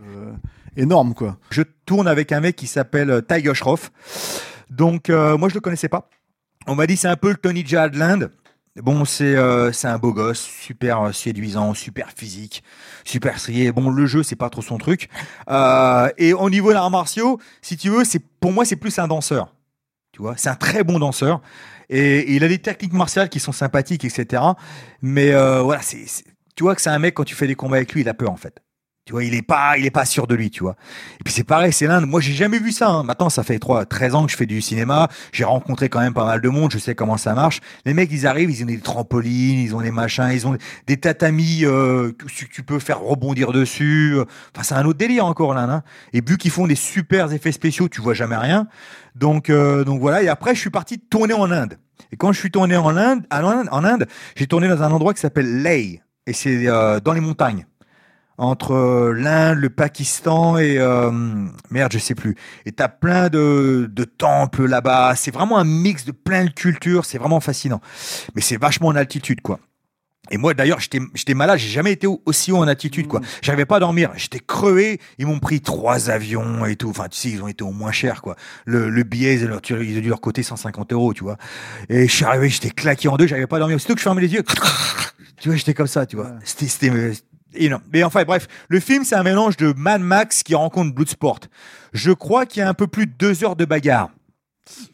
énorme 0.76 1.14
quoi. 1.14 1.38
Je 1.50 1.62
tourne 1.86 2.06
avec 2.06 2.30
un 2.30 2.40
mec 2.40 2.56
qui 2.56 2.66
s'appelle 2.66 3.22
Tiger 3.26 3.54
Shroff. 3.54 3.90
Donc 4.70 5.08
moi 5.08 5.48
je 5.48 5.54
le 5.54 5.60
connaissais 5.60 5.88
pas. 5.88 6.08
On 6.68 6.74
m'a 6.74 6.86
dit 6.86 6.96
c'est 6.96 7.08
un 7.08 7.16
peu 7.16 7.30
le 7.30 7.36
Tony 7.36 7.64
Jaa 7.66 7.88
de 7.88 7.98
l'Inde. 7.98 8.30
Bon, 8.82 9.06
c'est 9.06 9.34
euh, 9.36 9.72
un 9.84 9.98
beau 9.98 10.12
gosse, 10.12 10.40
super 10.40 11.00
euh, 11.06 11.12
séduisant, 11.12 11.72
super 11.72 12.10
physique, 12.14 12.62
super 13.04 13.38
strié. 13.40 13.72
Bon, 13.72 13.88
le 13.88 14.06
jeu, 14.06 14.22
c'est 14.22 14.36
pas 14.36 14.50
trop 14.50 14.60
son 14.60 14.76
truc. 14.76 15.08
Euh, 15.48 16.10
et 16.18 16.34
au 16.34 16.50
niveau 16.50 16.70
des 16.72 16.76
arts 16.76 16.90
martiaux, 16.90 17.38
si 17.62 17.78
tu 17.78 17.88
veux, 17.88 18.04
c'est 18.04 18.18
pour 18.18 18.52
moi, 18.52 18.66
c'est 18.66 18.76
plus 18.76 18.98
un 18.98 19.08
danseur. 19.08 19.54
Tu 20.12 20.22
vois, 20.22 20.36
c'est 20.36 20.50
un 20.50 20.56
très 20.56 20.84
bon 20.84 20.98
danseur. 20.98 21.42
Et, 21.90 22.00
et 22.18 22.32
il 22.36 22.44
a 22.44 22.48
des 22.48 22.58
techniques 22.58 22.92
martiales 22.94 23.30
qui 23.30 23.40
sont 23.40 23.52
sympathiques, 23.52 24.04
etc. 24.04 24.56
Mais 25.02 25.32
euh, 25.32 25.62
voilà, 25.62 25.82
c'est- 25.82 26.24
tu 26.56 26.64
vois 26.64 26.74
que 26.74 26.82
c'est 26.82 26.90
un 26.90 26.98
mec, 26.98 27.14
quand 27.14 27.24
tu 27.24 27.34
fais 27.34 27.46
des 27.46 27.54
combats 27.56 27.76
avec 27.78 27.92
lui, 27.94 28.02
il 28.02 28.08
a 28.08 28.14
peur, 28.14 28.30
en 28.30 28.36
fait. 28.36 28.60
Tu 29.06 29.12
vois, 29.12 29.22
il 29.22 29.34
est 29.34 29.42
pas, 29.42 29.78
il 29.78 29.86
est 29.86 29.92
pas 29.92 30.04
sûr 30.04 30.26
de 30.26 30.34
lui, 30.34 30.50
tu 30.50 30.64
vois. 30.64 30.74
Et 31.20 31.22
puis 31.24 31.32
c'est 31.32 31.44
pareil, 31.44 31.72
c'est 31.72 31.86
l'Inde. 31.86 32.06
Moi, 32.06 32.20
j'ai 32.20 32.32
jamais 32.32 32.58
vu 32.58 32.72
ça. 32.72 32.88
hein. 32.88 33.04
Maintenant, 33.04 33.30
ça 33.30 33.44
fait 33.44 33.60
trois, 33.60 33.84
13 33.86 34.16
ans 34.16 34.26
que 34.26 34.32
je 34.32 34.36
fais 34.36 34.46
du 34.46 34.60
cinéma. 34.60 35.06
J'ai 35.30 35.44
rencontré 35.44 35.88
quand 35.88 36.00
même 36.00 36.12
pas 36.12 36.24
mal 36.24 36.40
de 36.40 36.48
monde. 36.48 36.72
Je 36.72 36.78
sais 36.78 36.96
comment 36.96 37.16
ça 37.16 37.32
marche. 37.32 37.60
Les 37.84 37.94
mecs, 37.94 38.10
ils 38.10 38.26
arrivent, 38.26 38.50
ils 38.50 38.64
ont 38.64 38.66
des 38.66 38.80
trampolines, 38.80 39.60
ils 39.60 39.76
ont 39.76 39.80
des 39.80 39.92
machins, 39.92 40.28
ils 40.32 40.44
ont 40.48 40.56
des 40.88 40.96
tatamis 40.96 41.60
euh, 41.64 42.10
que 42.18 42.26
tu 42.50 42.64
peux 42.64 42.80
faire 42.80 42.98
rebondir 42.98 43.52
dessus. 43.52 44.16
Enfin, 44.52 44.64
c'est 44.64 44.74
un 44.74 44.84
autre 44.84 44.98
délire 44.98 45.24
encore 45.24 45.54
l'Inde. 45.54 45.70
Hein. 45.70 45.82
Et 46.12 46.20
vu 46.20 46.36
qu'ils 46.36 46.50
font 46.50 46.66
des 46.66 46.74
super 46.74 47.32
effets 47.32 47.52
spéciaux, 47.52 47.88
tu 47.88 48.00
vois 48.00 48.14
jamais 48.14 48.36
rien. 48.36 48.66
Donc, 49.14 49.50
euh, 49.50 49.84
donc 49.84 50.00
voilà. 50.00 50.24
Et 50.24 50.28
après, 50.28 50.56
je 50.56 50.60
suis 50.60 50.70
parti 50.70 50.98
tourner 50.98 51.34
en 51.34 51.52
Inde. 51.52 51.78
Et 52.10 52.16
quand 52.16 52.32
je 52.32 52.40
suis 52.40 52.50
tourné 52.50 52.76
en 52.76 52.96
Inde, 52.96 53.24
en 53.30 53.44
Inde, 53.44 53.68
en 53.70 53.84
Inde, 53.84 54.08
j'ai 54.34 54.48
tourné 54.48 54.66
dans 54.66 54.82
un 54.82 54.90
endroit 54.90 55.14
qui 55.14 55.20
s'appelle 55.20 55.62
Leh. 55.62 56.02
Et 56.26 56.32
c'est 56.32 56.66
euh, 56.66 56.98
dans 56.98 57.12
les 57.12 57.20
montagnes 57.20 57.66
entre 58.38 58.72
euh, 58.72 59.12
l'Inde, 59.12 59.58
le 59.58 59.70
Pakistan 59.70 60.58
et 60.58 60.78
euh, 60.78 61.10
merde, 61.70 61.92
je 61.92 61.98
sais 61.98 62.14
plus. 62.14 62.36
Et 62.66 62.72
t'as 62.72 62.88
plein 62.88 63.28
de, 63.28 63.88
de 63.90 64.04
temples 64.04 64.66
là-bas. 64.66 65.14
C'est 65.16 65.30
vraiment 65.32 65.58
un 65.58 65.64
mix 65.64 66.04
de 66.04 66.12
plein 66.12 66.44
de 66.44 66.50
cultures. 66.50 67.04
C'est 67.04 67.18
vraiment 67.18 67.40
fascinant. 67.40 67.80
Mais 68.34 68.42
c'est 68.42 68.56
vachement 68.58 68.88
en 68.88 68.96
altitude, 68.96 69.40
quoi. 69.40 69.58
Et 70.32 70.38
moi, 70.38 70.54
d'ailleurs, 70.54 70.80
j'étais 70.80 70.98
j'étais 71.14 71.34
malade. 71.34 71.56
J'ai 71.58 71.68
jamais 71.68 71.92
été 71.92 72.08
au- 72.08 72.20
aussi 72.26 72.50
haut 72.50 72.56
en 72.58 72.66
altitude, 72.66 73.06
quoi. 73.06 73.20
J'arrivais 73.42 73.64
pas 73.64 73.76
à 73.76 73.80
dormir. 73.80 74.10
J'étais 74.16 74.40
crevé. 74.40 75.00
Ils 75.18 75.26
m'ont 75.26 75.38
pris 75.38 75.60
trois 75.60 76.10
avions 76.10 76.66
et 76.66 76.74
tout. 76.74 76.90
Enfin, 76.90 77.06
tu 77.08 77.16
sais, 77.16 77.30
ils 77.30 77.40
ont 77.42 77.46
été 77.48 77.62
au 77.62 77.70
moins 77.70 77.92
cher, 77.92 78.22
quoi. 78.22 78.34
Le, 78.64 78.90
le 78.90 79.02
billet, 79.04 79.34
ils 79.36 79.46
ont, 79.46 79.60
ils 79.80 79.98
ont 79.98 80.00
dû 80.00 80.08
leur 80.08 80.20
coûter 80.20 80.42
150 80.42 80.92
euros, 80.92 81.14
tu 81.14 81.22
vois. 81.22 81.36
Et 81.88 82.08
je 82.08 82.12
suis 82.12 82.24
arrivé, 82.24 82.48
j'étais 82.48 82.70
claqué 82.70 83.06
en 83.08 83.16
deux. 83.16 83.28
J'arrivais 83.28 83.46
pas 83.46 83.56
à 83.56 83.60
dormir. 83.60 83.76
Aussitôt 83.76 83.94
que 83.94 84.00
je 84.00 84.04
fermais 84.04 84.20
les 84.22 84.32
yeux, 84.34 84.42
tu 85.40 85.48
vois, 85.48 85.56
j'étais 85.56 85.74
comme 85.74 85.86
ça, 85.86 86.06
tu 86.06 86.16
vois. 86.16 86.32
C'était, 86.42 86.66
c'était 86.66 87.12
énorme. 87.56 87.82
Mais 87.92 88.02
enfin, 88.04 88.24
bref, 88.24 88.46
le 88.68 88.80
film, 88.80 89.04
c'est 89.04 89.14
un 89.16 89.22
mélange 89.22 89.56
de 89.56 89.72
Mad 89.76 90.00
Max 90.00 90.42
qui 90.42 90.54
rencontre 90.54 90.94
Bloodsport. 90.94 91.40
Je 91.92 92.12
crois 92.12 92.46
qu'il 92.46 92.60
y 92.60 92.62
a 92.62 92.68
un 92.68 92.74
peu 92.74 92.86
plus 92.86 93.06
de 93.06 93.12
deux 93.18 93.44
heures 93.44 93.56
de 93.56 93.64
bagarre. 93.64 94.10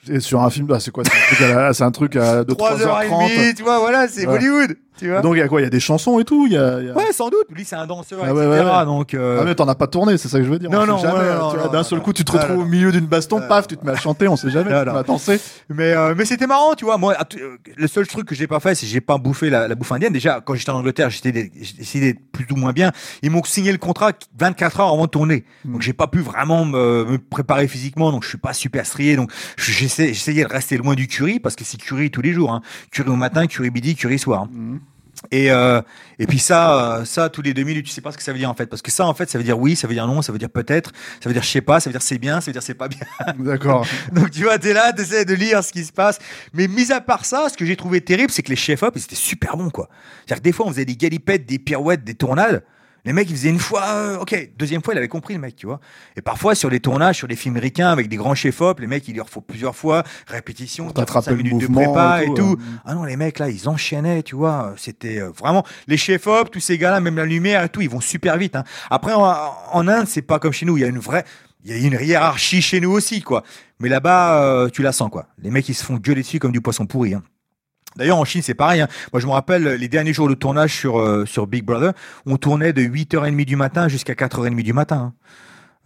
Et 0.08 0.20
sur 0.20 0.42
un 0.42 0.50
film, 0.50 0.68
là, 0.68 0.78
c'est 0.80 0.90
quoi 0.90 1.02
C'est 1.04 1.12
un 1.16 1.34
truc 1.34 1.40
à, 1.50 1.54
la- 1.62 1.72
c'est 1.74 1.84
un 1.84 1.90
truc 1.90 2.16
à 2.16 2.44
de 2.44 2.52
3 2.52 2.82
heures 2.82 3.02
et 3.02 3.08
3h30. 3.08 3.34
demie, 3.36 3.54
tu 3.54 3.62
vois, 3.62 3.78
voilà, 3.78 4.06
c'est 4.06 4.26
Ouais. 4.26 4.38
Bollywood, 4.38 4.76
tu 5.02 5.10
vois. 5.10 5.20
Donc 5.20 5.34
il 5.34 5.38
y 5.38 5.42
a 5.42 5.48
quoi? 5.48 5.60
Il 5.60 5.64
y 5.64 5.66
a 5.66 5.70
des 5.70 5.80
chansons 5.80 6.18
et 6.20 6.24
tout. 6.24 6.46
Il 6.46 6.52
y 6.52 6.56
a, 6.56 6.80
il 6.80 6.86
y 6.86 6.90
a- 6.90 6.94
ouais, 6.94 7.12
sans 7.12 7.28
doute. 7.28 7.44
Lui, 7.50 7.64
c'est 7.64 7.76
un 7.76 7.86
danseur, 7.86 8.20
Ah 8.22 8.30
etc. 8.30 8.38
ouais, 8.38 8.46
ouais. 8.60 8.84
Donc, 8.84 9.14
euh, 9.14 9.38
Ah 9.40 9.44
mais 9.44 9.54
t'en 9.54 9.66
as 9.68 9.74
pas 9.74 9.86
tourné, 9.88 10.16
c'est 10.16 10.28
ça 10.28 10.38
que 10.38 10.44
je 10.44 10.50
veux 10.50 10.58
dire. 10.58 10.70
Non, 10.70 10.82
on 10.82 10.86
non, 10.86 10.98
jamais, 10.98 11.18
ouais, 11.18 11.34
non, 11.34 11.68
D'un 11.70 11.82
seul 11.82 12.00
coup, 12.00 12.12
tu 12.12 12.24
te 12.24 12.32
retrouves 12.32 12.58
au 12.60 12.64
milieu 12.64 12.92
d'une 12.92 13.06
baston, 13.06 13.40
paf, 13.48 13.66
tu 13.66 13.76
te 13.76 13.84
mets 13.84 13.92
à 13.92 13.96
chanter, 13.96 14.28
on 14.28 14.36
sait 14.36 14.50
jamais. 14.50 14.70
Vas 14.70 15.02
danser. 15.02 15.40
Mais, 15.68 15.92
euh, 15.92 16.14
mais 16.16 16.24
c'était 16.24 16.46
marrant, 16.46 16.74
tu 16.74 16.84
vois. 16.84 16.96
Moi, 16.98 17.14
att- 17.18 17.34
euh, 17.36 17.56
le 17.76 17.86
seul 17.88 18.06
truc 18.06 18.26
que 18.28 18.34
j'ai 18.34 18.46
pas 18.46 18.60
fait, 18.60 18.74
c'est 18.74 18.86
que 18.86 18.92
j'ai 18.92 19.00
pas 19.00 19.18
bouffé 19.18 19.50
la, 19.50 19.68
la 19.68 19.74
bouffe 19.74 19.92
indienne. 19.92 20.12
Déjà, 20.12 20.40
quand 20.40 20.54
j'étais 20.54 20.70
en 20.70 20.76
Angleterre, 20.78 21.10
j'étais 21.10 21.32
d'être 21.32 21.50
plus 22.32 22.46
ou 22.50 22.56
moins 22.56 22.72
bien. 22.72 22.92
Ils 23.22 23.30
m'ont 23.30 23.42
signé 23.44 23.72
le 23.72 23.78
contrat 23.78 24.12
24 24.38 24.80
heures 24.80 24.92
avant 24.92 25.04
de 25.06 25.10
tourner. 25.10 25.44
Hmm. 25.64 25.72
Donc, 25.72 25.82
j'ai 25.82 25.92
pas 25.92 26.06
pu 26.06 26.20
vraiment 26.20 26.64
me, 26.64 27.04
me 27.04 27.18
préparer 27.18 27.66
physiquement. 27.68 28.12
Donc, 28.12 28.22
je 28.24 28.28
suis 28.28 28.38
pas 28.38 28.52
super 28.52 28.86
strié. 28.86 29.16
Donc, 29.16 29.30
j'essayais 29.56 30.44
de 30.44 30.48
rester 30.48 30.76
loin 30.76 30.94
du 30.94 31.06
curry 31.08 31.40
parce 31.40 31.56
que 31.56 31.64
c'est 31.64 31.78
curry 31.80 32.10
tous 32.10 32.22
les 32.22 32.32
jours. 32.32 32.52
Hein. 32.52 32.62
Curry 32.90 33.10
au 33.10 33.16
matin, 33.16 33.46
curry 33.46 33.70
midi, 33.70 33.94
curry 33.96 34.18
soir. 34.18 34.42
hein. 34.42 34.48
Mhm. 34.52 34.80
Et, 35.30 35.50
euh, 35.50 35.80
et 36.18 36.26
puis 36.26 36.38
ça, 36.38 36.98
euh, 36.98 37.04
ça, 37.04 37.28
tous 37.28 37.42
les 37.42 37.54
deux 37.54 37.62
minutes, 37.62 37.86
tu 37.86 37.92
sais 37.92 38.00
pas 38.00 38.12
ce 38.12 38.16
que 38.16 38.22
ça 38.22 38.32
veut 38.32 38.38
dire 38.38 38.50
en 38.50 38.54
fait. 38.54 38.66
Parce 38.66 38.82
que 38.82 38.90
ça, 38.90 39.06
en 39.06 39.14
fait, 39.14 39.30
ça 39.30 39.38
veut 39.38 39.44
dire 39.44 39.58
oui, 39.58 39.76
ça 39.76 39.86
veut 39.86 39.94
dire 39.94 40.06
non, 40.06 40.22
ça 40.22 40.32
veut 40.32 40.38
dire 40.38 40.50
peut-être, 40.50 40.92
ça 41.20 41.28
veut 41.28 41.32
dire 41.32 41.42
je 41.42 41.48
sais 41.48 41.60
pas, 41.60 41.80
ça 41.80 41.88
veut 41.88 41.92
dire 41.92 42.02
c'est 42.02 42.18
bien, 42.18 42.40
ça 42.40 42.46
veut 42.46 42.52
dire 42.52 42.62
c'est 42.62 42.74
pas 42.74 42.88
bien. 42.88 43.00
D'accord. 43.38 43.86
Donc 44.12 44.30
tu 44.30 44.42
vois, 44.42 44.58
t'es 44.58 44.72
là, 44.72 44.92
t'essaies 44.92 45.24
de 45.24 45.34
lire 45.34 45.62
ce 45.62 45.72
qui 45.72 45.84
se 45.84 45.92
passe. 45.92 46.18
Mais 46.52 46.68
mis 46.68 46.92
à 46.92 47.00
part 47.00 47.24
ça, 47.24 47.48
ce 47.48 47.56
que 47.56 47.64
j'ai 47.64 47.76
trouvé 47.76 48.00
terrible, 48.00 48.30
c'est 48.30 48.42
que 48.42 48.50
les 48.50 48.56
chefs-op, 48.56 48.94
ils 48.96 49.02
étaient 49.02 49.14
super 49.14 49.56
bons, 49.56 49.70
quoi. 49.70 49.88
C'est-à-dire 50.26 50.42
que 50.42 50.48
des 50.48 50.52
fois, 50.52 50.66
on 50.66 50.70
faisait 50.70 50.84
des 50.84 50.96
galipettes, 50.96 51.46
des 51.46 51.58
pirouettes, 51.58 52.04
des 52.04 52.14
tournades. 52.14 52.62
Les 53.04 53.12
mecs, 53.12 53.28
ils 53.30 53.36
faisaient 53.36 53.48
une 53.48 53.58
fois, 53.58 53.82
euh, 53.88 54.18
ok. 54.18 54.50
Deuxième 54.56 54.80
fois, 54.82 54.94
il 54.94 54.98
avait 54.98 55.08
compris, 55.08 55.34
le 55.34 55.40
mec, 55.40 55.56
tu 55.56 55.66
vois. 55.66 55.80
Et 56.16 56.22
parfois, 56.22 56.54
sur 56.54 56.70
les 56.70 56.78
tournages, 56.78 57.16
sur 57.16 57.26
les 57.26 57.34
films 57.34 57.56
ricains, 57.56 57.88
avec 57.90 58.08
des 58.08 58.16
grands 58.16 58.34
chefs-op, 58.36 58.78
les 58.78 58.86
mecs, 58.86 59.08
il 59.08 59.16
leur 59.16 59.28
faut 59.28 59.40
plusieurs 59.40 59.74
fois, 59.74 60.04
répétition, 60.28 60.84
Pour 60.84 60.94
t'attraper 60.94 61.30
45 61.30 61.36
le 61.36 61.42
minutes 61.42 61.68
de 61.68 61.74
prépa 61.74 62.20
et 62.22 62.24
et 62.24 62.28
tout, 62.28 62.34
tout. 62.36 62.50
ouais. 62.52 62.78
Ah 62.84 62.94
non, 62.94 63.02
les 63.04 63.16
mecs, 63.16 63.40
là, 63.40 63.48
ils 63.48 63.68
enchaînaient, 63.68 64.22
tu 64.22 64.36
vois. 64.36 64.74
C'était 64.76 65.18
euh, 65.20 65.30
vraiment, 65.30 65.64
les 65.88 65.96
chefs-op, 65.96 66.50
tous 66.50 66.60
ces 66.60 66.78
gars-là, 66.78 67.00
même 67.00 67.16
la 67.16 67.24
lumière 67.26 67.64
et 67.64 67.68
tout, 67.68 67.80
ils 67.80 67.90
vont 67.90 68.00
super 68.00 68.36
vite, 68.36 68.54
hein. 68.54 68.62
Après, 68.88 69.12
en, 69.12 69.34
en 69.72 69.88
Inde, 69.88 70.06
c'est 70.06 70.22
pas 70.22 70.38
comme 70.38 70.52
chez 70.52 70.64
nous. 70.66 70.76
Il 70.76 70.82
y 70.82 70.84
a 70.84 70.88
une 70.88 70.98
vraie, 71.00 71.24
il 71.64 71.70
y 71.70 71.74
a 71.74 71.86
une 71.86 71.98
hiérarchie 72.00 72.62
chez 72.62 72.80
nous 72.80 72.92
aussi, 72.92 73.20
quoi. 73.20 73.42
Mais 73.80 73.88
là-bas, 73.88 74.42
euh, 74.44 74.68
tu 74.68 74.82
la 74.82 74.92
sens, 74.92 75.10
quoi. 75.10 75.26
Les 75.38 75.50
mecs, 75.50 75.68
ils 75.68 75.74
se 75.74 75.84
font 75.84 75.96
gueuler 75.96 76.22
dessus 76.22 76.38
comme 76.38 76.52
du 76.52 76.60
poisson 76.60 76.86
pourri. 76.86 77.14
Hein. 77.14 77.22
D'ailleurs, 77.96 78.18
en 78.18 78.24
Chine, 78.24 78.42
c'est 78.42 78.54
pareil. 78.54 78.80
hein. 78.80 78.88
Moi, 79.12 79.20
je 79.20 79.26
me 79.26 79.32
rappelle 79.32 79.64
les 79.64 79.88
derniers 79.88 80.12
jours 80.12 80.28
de 80.28 80.34
tournage 80.34 80.74
sur, 80.74 80.98
euh, 81.00 81.26
sur 81.26 81.46
Big 81.46 81.64
Brother, 81.64 81.92
on 82.26 82.36
tournait 82.36 82.72
de 82.72 82.82
8h30 82.82 83.44
du 83.44 83.56
matin 83.56 83.88
jusqu'à 83.88 84.14
4h30 84.14 84.62
du 84.62 84.72
matin. 84.72 84.96
hein. 84.96 85.12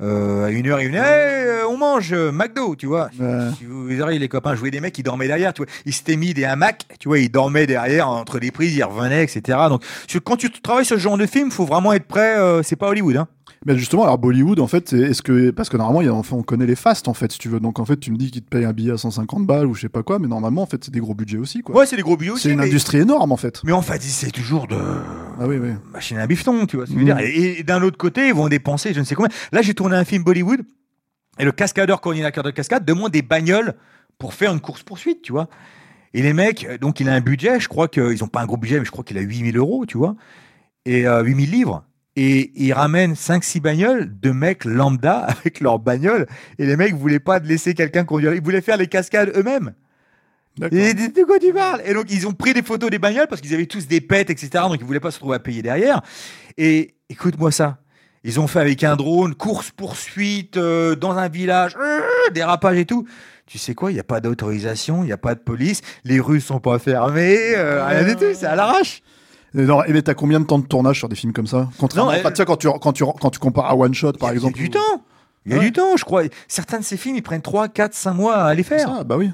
Euh, 0.03 0.45
à 0.45 0.51
une 0.51 0.69
heure, 0.69 0.79
ils 0.83 0.89
venaient, 0.89 0.99
Hey, 0.99 1.65
on 1.71 1.79
mange 1.79 2.13
euh, 2.13 2.31
McDo, 2.31 2.77
tu 2.77 2.85
vois. 2.87 3.09
Ouais. 3.19 3.49
Si 3.57 3.65
vous 3.65 4.03
arrivez, 4.03 4.19
les 4.19 4.29
copains, 4.29 4.55
voyais 4.55 4.71
des 4.71 4.81
mecs 4.81 4.93
qui 4.93 5.03
dormaient 5.03 5.27
derrière, 5.27 5.55
tu 5.55 5.63
vois. 5.63 5.73
Ils 5.87 5.95
s'étaient 5.95 6.17
mis 6.17 6.35
des 6.35 6.45
hamacs, 6.45 6.83
tu 7.01 7.09
vois, 7.09 7.19
ils 7.19 7.31
dormaient 7.31 7.67
derrière 7.67 8.07
entre 8.09 8.39
les 8.39 8.51
prises, 8.51 8.77
ils 8.77 8.85
revenaient, 8.85 9.25
etc. 9.25 9.59
Donc, 9.71 9.83
sur- 10.07 10.23
quand 10.23 10.37
tu 10.37 10.51
travailles 10.51 10.85
sur 10.85 10.97
ce 10.97 11.01
genre 11.03 11.17
de 11.17 11.25
film, 11.25 11.51
faut 11.51 11.65
vraiment 11.65 11.95
être 11.95 12.07
prêt, 12.07 12.37
euh, 12.39 12.63
c'est 12.63 12.77
pas 12.77 12.89
Hollywood, 12.89 13.17
hein. 13.17 13.29
Mais 13.65 13.77
justement, 13.79 14.03
alors 14.05 14.19
Bollywood, 14.19 14.61
en 14.61 14.67
fait, 14.67 14.93
est-ce 14.93 15.23
que 15.23 15.51
parce 15.51 15.69
que 15.69 15.77
normalement, 15.77 16.01
il 16.03 16.07
y 16.07 16.09
a, 16.09 16.15
enfin, 16.15 16.37
on 16.37 16.43
connaît 16.43 16.67
les 16.67 16.77
fastes, 16.77 17.09
en 17.09 17.15
fait, 17.15 17.33
si 17.33 17.39
tu 17.39 17.49
veux. 17.49 17.59
Donc 17.59 17.79
en 17.81 17.85
fait, 17.85 17.97
tu 17.97 18.13
me 18.13 18.17
dis 18.17 18.31
qu'ils 18.31 18.43
te 18.43 18.49
payent 18.49 18.65
un 18.67 18.73
billet 18.73 18.93
à 18.93 18.99
150 18.99 19.47
balles 19.47 19.67
ou 19.67 19.75
je 19.75 19.81
sais 19.81 19.89
pas 19.89 20.03
quoi, 20.03 20.19
mais 20.19 20.29
normalement, 20.29 20.63
en 20.63 20.67
fait, 20.67 20.85
c'est 20.85 20.91
des 20.93 21.01
gros 21.01 21.15
budgets 21.15 21.39
aussi, 21.39 21.63
quoi. 21.63 21.75
Ouais, 21.75 21.87
c'est 21.87 21.97
des 21.97 22.03
gros 22.03 22.17
aussi. 22.17 22.43
c'est 22.43 22.51
une 22.51 22.59
mais- 22.59 22.67
industrie 22.67 22.99
énorme, 22.99 23.33
en 23.33 23.37
fait. 23.37 23.63
Mais 23.65 23.73
en 23.73 23.83
fait, 23.83 24.01
c'est 24.03 24.31
toujours 24.31 24.67
de 24.69 24.77
Ah 25.41 25.47
oui, 25.49 25.57
oui. 25.59 25.71
machine 25.93 26.19
à 26.19 26.27
bifton, 26.27 26.67
tu 26.67 26.77
vois 26.77 26.87
ce 26.87 26.93
que 26.93 26.99
je 26.99 27.05
Mm. 27.05 27.09
veux 27.09 27.15
dire. 27.15 27.19
Et, 27.25 27.61
et 27.61 27.63
d'un 27.65 27.83
autre 27.83 27.97
côté, 27.99 28.29
ils 28.29 28.35
vont 28.35 28.49
dépenser 28.49 28.93
je 28.95 29.01
ne 29.01 29.05
sais 29.05 29.15
combien. 29.15 29.31
Là, 29.53 29.63
j'ai 29.63 29.75
tourné 29.75 29.97
un 29.97 30.05
film 30.05 30.23
Bollywood 30.23 30.61
et 31.39 31.45
le 31.45 31.53
cascadeur 31.53 32.01
coordinateur 32.01 32.45
de 32.45 32.51
cascade 32.51 32.85
demande 32.85 33.11
des 33.13 33.23
bagnoles 33.23 33.75
pour 34.19 34.33
faire 34.35 34.53
une 34.53 34.61
course-poursuite, 34.61 35.23
tu 35.23 35.33
vois. 35.33 35.49
Et 36.15 36.23
les 36.23 36.33
mecs, 36.33 36.65
euh, 36.65 36.79
donc 36.79 37.01
il 37.01 37.09
a 37.09 37.15
un 37.15 37.21
budget, 37.21 37.59
je 37.61 37.69
crois 37.69 37.89
qu'ils 37.89 38.19
n'ont 38.21 38.29
pas 38.29 38.41
un 38.41 38.47
gros 38.47 38.57
budget, 38.57 38.79
mais 38.79 38.85
je 38.87 38.91
crois 38.91 39.05
qu'il 39.05 39.19
a 39.19 39.23
8000 39.23 39.57
euros, 39.59 39.85
tu 39.87 39.99
vois. 39.99 40.15
Et 40.87 41.07
euh, 41.07 41.23
8000 41.23 41.51
livres. 41.51 41.85
Et 42.17 42.51
ils 42.57 42.73
ramènent 42.73 43.13
5-6 43.13 43.61
bagnoles 43.61 44.11
de 44.21 44.31
mecs 44.31 44.65
lambda 44.65 45.19
avec 45.29 45.61
leurs 45.61 45.79
bagnoles. 45.79 46.27
Et 46.59 46.67
les 46.67 46.77
mecs 46.77 46.95
voulaient 46.95 47.21
pas 47.21 47.39
laisser 47.39 47.75
quelqu'un 47.75 48.05
conduire. 48.05 48.35
Ils 48.35 48.43
voulaient 48.43 48.63
faire 48.63 48.79
les 48.79 48.87
cascades 48.87 49.33
eux-mêmes. 49.37 49.75
Et 50.73 50.95
de 50.95 51.13
de 51.13 51.25
quoi 51.25 51.39
tu 51.39 51.53
parles? 51.53 51.83
Et 51.85 51.93
donc, 51.93 52.07
ils 52.11 52.27
ont 52.27 52.33
pris 52.33 52.55
des 52.55 52.63
photos 52.63 52.91
des 52.91 52.99
bagnoles 52.99 53.27
parce 53.29 53.43
qu'ils 53.43 53.53
avaient 53.53 53.67
tous 53.67 53.87
des 53.87 54.01
pets, 54.01 54.31
etc. 54.31 54.49
Donc, 54.69 54.79
ils 54.81 54.87
voulaient 54.87 55.01
pas 55.01 55.11
se 55.11 55.17
retrouver 55.17 55.37
à 55.37 55.39
payer 55.39 55.61
derrière. 55.61 56.01
Et 56.57 56.95
écoute-moi 57.11 57.53
ça. 57.53 57.79
Ils 58.25 58.41
ont 58.41 58.49
fait 58.49 58.59
avec 58.59 58.83
un 58.83 58.97
drone, 58.97 59.37
course-poursuite 59.37 60.57
euh, 60.57 60.97
dans 60.97 61.17
un 61.17 61.29
village, 61.29 61.77
euh, 61.81 62.01
dérapage 62.33 62.77
et 62.77 62.85
tout. 62.85 63.07
Tu 63.47 63.57
sais 63.57 63.75
quoi? 63.77 63.93
Il 63.93 63.95
n'y 63.95 64.01
a 64.01 64.05
pas 64.05 64.21
d'autorisation, 64.21 65.05
il 65.05 65.07
n'y 65.07 65.13
a 65.13 65.17
pas 65.17 65.37
de 65.37 65.41
police, 65.41 65.81
les 66.03 66.19
rues 66.19 66.41
sont 66.41 66.59
pas 66.59 66.81
fermées, 66.81 67.55
euh, 67.55 67.87
rien 67.87 68.03
du 68.03 68.17
tout, 68.17 68.25
c'est 68.35 68.47
à 68.47 68.57
l'arrache. 68.57 69.03
Non, 69.57 69.83
et 69.85 69.93
mais 69.93 70.03
t'as 70.03 70.15
combien 70.15 70.39
de 70.39 70.45
temps 70.45 70.59
de 70.59 70.67
tournage 70.67 70.99
sur 70.99 71.09
des 71.09 71.17
films 71.17 71.33
comme 71.33 71.47
ça 71.47 71.69
Contrairement, 71.79 72.13
Non, 72.13 72.19
euh, 72.19 72.31
tu 72.31 72.37
sais, 72.37 72.45
quand 72.45 72.57
tu, 72.57 72.69
quand, 72.81 72.93
tu, 72.93 73.05
quand 73.05 73.31
tu 73.31 73.39
compares 73.39 73.67
à 73.67 73.77
One 73.77 73.95
Shot, 73.95 74.13
par 74.13 74.31
exemple. 74.31 74.59
Il 74.59 74.61
y 74.61 74.65
a 74.65 74.69
du 74.69 74.71
temps. 74.71 75.03
Il 75.47 75.53
y 75.53 75.59
a 75.59 75.59
du 75.61 75.73
temps, 75.73 75.97
je 75.97 76.05
crois. 76.05 76.25
Certains 76.49 76.79
de 76.79 76.85
ces 76.85 76.97
films, 76.97 77.17
ils 77.17 77.23
prennent 77.23 77.43
3, 77.43 77.69
4, 77.69 77.95
5 77.95 78.13
mois 78.15 78.37
à 78.37 78.55
les 78.55 78.63
faire. 78.63 78.87
Ça, 78.87 79.05
bah 79.05 79.17
oui. 79.17 79.31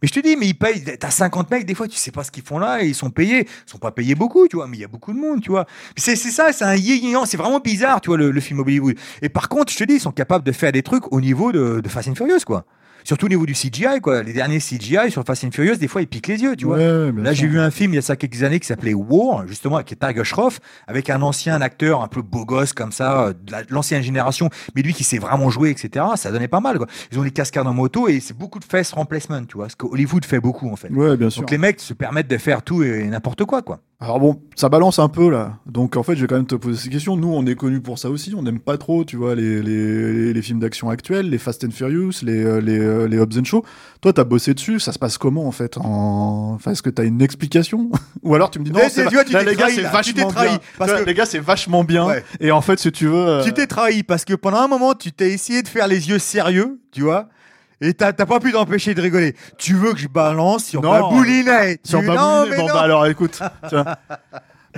Mais 0.00 0.08
je 0.08 0.14
te 0.14 0.20
dis, 0.20 0.36
mais 0.36 0.46
ils 0.48 0.54
payent, 0.54 0.82
t'as 0.98 1.10
50 1.10 1.48
mecs, 1.50 1.64
des 1.64 1.76
fois, 1.76 1.86
tu 1.86 1.96
sais 1.96 2.10
pas 2.10 2.24
ce 2.24 2.32
qu'ils 2.32 2.42
font 2.42 2.58
là, 2.58 2.82
et 2.82 2.88
ils 2.88 2.94
sont 2.94 3.10
payés. 3.10 3.46
Ils 3.46 3.70
sont 3.70 3.78
pas 3.78 3.92
payés 3.92 4.16
beaucoup, 4.16 4.48
tu 4.48 4.56
vois, 4.56 4.66
mais 4.66 4.76
il 4.76 4.80
y 4.80 4.84
a 4.84 4.88
beaucoup 4.88 5.12
de 5.12 5.18
monde, 5.18 5.40
tu 5.40 5.50
vois. 5.50 5.64
C'est 5.96 6.16
ça, 6.16 6.52
c'est 6.52 6.64
un 6.64 6.74
yin 6.74 7.16
c'est 7.24 7.36
vraiment 7.36 7.60
bizarre, 7.60 8.00
tu 8.00 8.08
vois, 8.08 8.16
le, 8.16 8.32
le 8.32 8.40
film 8.40 8.58
Hollywood. 8.60 8.96
Et 9.20 9.28
par 9.28 9.48
contre, 9.48 9.72
je 9.72 9.78
te 9.78 9.84
dis, 9.84 9.94
ils 9.94 10.00
sont 10.00 10.10
capables 10.10 10.44
de 10.44 10.50
faire 10.50 10.72
des 10.72 10.82
trucs 10.82 11.12
au 11.12 11.20
niveau 11.20 11.52
de, 11.52 11.80
de 11.80 11.88
Fast 11.88 12.08
and 12.08 12.14
Furious, 12.16 12.40
quoi. 12.44 12.64
Surtout 13.04 13.26
au 13.26 13.28
niveau 13.28 13.46
du 13.46 13.54
CGI, 13.54 14.00
quoi. 14.02 14.22
Les 14.22 14.32
derniers 14.32 14.58
CGI 14.58 15.10
sur 15.10 15.24
Fast 15.24 15.44
and 15.44 15.50
Furious, 15.50 15.76
des 15.76 15.88
fois, 15.88 16.02
ils 16.02 16.06
piquent 16.06 16.28
les 16.28 16.42
yeux, 16.42 16.56
tu 16.56 16.66
vois. 16.66 16.76
Ouais, 16.76 17.12
Là, 17.22 17.32
j'ai 17.32 17.46
vu 17.46 17.58
un 17.60 17.70
film 17.70 17.92
il 17.92 17.96
y 17.96 17.98
a 17.98 18.02
ça 18.02 18.16
quelques 18.16 18.42
années 18.42 18.60
qui 18.60 18.66
s'appelait 18.66 18.94
War, 18.94 19.46
justement, 19.46 19.76
avec 19.76 19.98
Tiger 19.98 20.24
Shroff, 20.24 20.60
avec 20.86 21.10
un 21.10 21.22
ancien 21.22 21.60
acteur 21.60 22.02
un 22.02 22.08
peu 22.08 22.22
beau 22.22 22.44
gosse 22.44 22.72
comme 22.72 22.92
ça, 22.92 23.22
euh, 23.26 23.32
de 23.32 23.52
la- 23.52 23.64
de 23.64 23.72
l'ancienne 23.72 24.02
génération, 24.02 24.48
mais 24.74 24.82
lui 24.82 24.92
qui 24.94 25.04
sait 25.04 25.18
vraiment 25.18 25.50
jouer, 25.50 25.70
etc. 25.70 26.04
Ça 26.16 26.30
donnait 26.30 26.48
pas 26.48 26.60
mal, 26.60 26.78
quoi. 26.78 26.86
Ils 27.10 27.18
ont 27.18 27.22
des 27.24 27.30
cascades 27.30 27.66
en 27.66 27.74
moto 27.74 28.08
et 28.08 28.20
c'est 28.20 28.36
beaucoup 28.36 28.58
de 28.58 28.64
face 28.64 28.92
remplacement, 28.92 29.42
tu 29.44 29.56
vois, 29.56 29.68
ce 29.68 29.76
que 29.76 29.86
Hollywood 29.86 30.24
fait 30.24 30.40
beaucoup, 30.40 30.70
en 30.70 30.76
fait. 30.76 30.88
Ouais, 30.90 31.16
bien 31.16 31.30
sûr. 31.30 31.42
Donc 31.42 31.50
les 31.50 31.58
mecs 31.58 31.80
se 31.80 31.94
permettent 31.94 32.28
de 32.28 32.38
faire 32.38 32.62
tout 32.62 32.82
et 32.82 33.04
n'importe 33.06 33.44
quoi, 33.44 33.62
quoi. 33.62 33.80
Alors 34.02 34.18
bon, 34.18 34.42
ça 34.56 34.68
balance 34.68 34.98
un 34.98 35.08
peu 35.08 35.30
là. 35.30 35.58
Donc 35.64 35.96
en 35.96 36.02
fait, 36.02 36.16
je 36.16 36.22
vais 36.22 36.26
quand 36.26 36.34
même 36.34 36.44
te 36.44 36.56
poser 36.56 36.76
ces 36.76 36.88
questions. 36.90 37.16
Nous, 37.16 37.32
on 37.32 37.46
est 37.46 37.54
connus 37.54 37.80
pour 37.80 38.00
ça 38.00 38.10
aussi. 38.10 38.34
On 38.36 38.42
n'aime 38.42 38.58
pas 38.58 38.76
trop, 38.76 39.04
tu 39.04 39.14
vois, 39.16 39.36
les, 39.36 39.62
les, 39.62 40.42
films 40.42 40.58
d'action 40.58 40.90
actuels, 40.90 41.30
les 41.30 41.38
Fast 41.38 41.62
and 41.64 41.70
Furious, 41.70 42.10
les, 42.24 42.42
euh, 42.44 42.60
les, 42.60 42.80
euh, 42.80 43.06
les 43.06 43.20
Hobbs 43.20 43.38
and 43.38 43.44
Show. 43.44 43.64
Toi, 44.00 44.12
t'as 44.12 44.24
bossé 44.24 44.54
dessus. 44.54 44.80
Ça 44.80 44.90
se 44.90 44.98
passe 44.98 45.18
comment 45.18 45.46
en 45.46 45.52
fait 45.52 45.78
en... 45.78 46.54
enfin, 46.56 46.72
Est-ce 46.72 46.82
que 46.82 46.90
t'as 46.90 47.04
une 47.04 47.22
explication? 47.22 47.92
Ou 48.24 48.34
alors 48.34 48.50
tu 48.50 48.58
me 48.58 48.64
dis 48.64 48.72
non, 48.72 48.80
c'est 48.90 49.06
tu 49.06 49.14
vois, 49.14 49.24
tu 49.24 49.34
là, 49.34 49.44
les 49.44 49.54
gars, 49.54 49.68
c'est 49.68 49.82
vachement 49.82 50.28
trahi, 50.28 50.48
bien. 50.48 50.58
parce 50.78 50.90
vois, 50.90 51.00
que- 51.02 51.06
Les 51.06 51.14
gars, 51.14 51.26
c'est 51.26 51.38
vachement 51.38 51.84
bien. 51.84 52.04
Ouais. 52.04 52.24
Et 52.40 52.50
en 52.50 52.60
fait, 52.60 52.80
si 52.80 52.90
tu 52.90 53.06
veux. 53.06 53.14
euh, 53.14 53.44
Tu 53.44 53.52
t'es 53.52 53.68
trahi 53.68 54.02
parce 54.02 54.24
que 54.24 54.34
pendant 54.34 54.58
un 54.58 54.68
moment, 54.68 54.94
tu 54.94 55.12
t'es 55.12 55.30
essayé 55.30 55.62
de 55.62 55.68
faire 55.68 55.86
les 55.86 56.08
yeux 56.08 56.18
sérieux, 56.18 56.80
tu 56.90 57.02
vois. 57.02 57.28
Et 57.84 57.92
t'as 57.94 58.12
t'as 58.12 58.26
pas 58.26 58.38
pu 58.40 58.52
t'empêcher 58.52 58.94
de 58.94 59.02
rigoler. 59.02 59.34
Tu 59.58 59.74
veux 59.74 59.92
que 59.92 59.98
je 59.98 60.08
balance 60.08 60.64
sur 60.64 60.80
Non. 60.82 60.92
Baboulinet 60.92 61.78
Sur 61.84 62.00
Tu- 62.00 62.06
non, 62.06 62.14
Baboulinet, 62.14 62.50
mais 62.50 62.56
bon 62.56 62.68
non. 62.68 62.74
bah 62.74 62.80
alors 62.82 63.06
écoute, 63.06 63.40
tiens. 63.68 63.84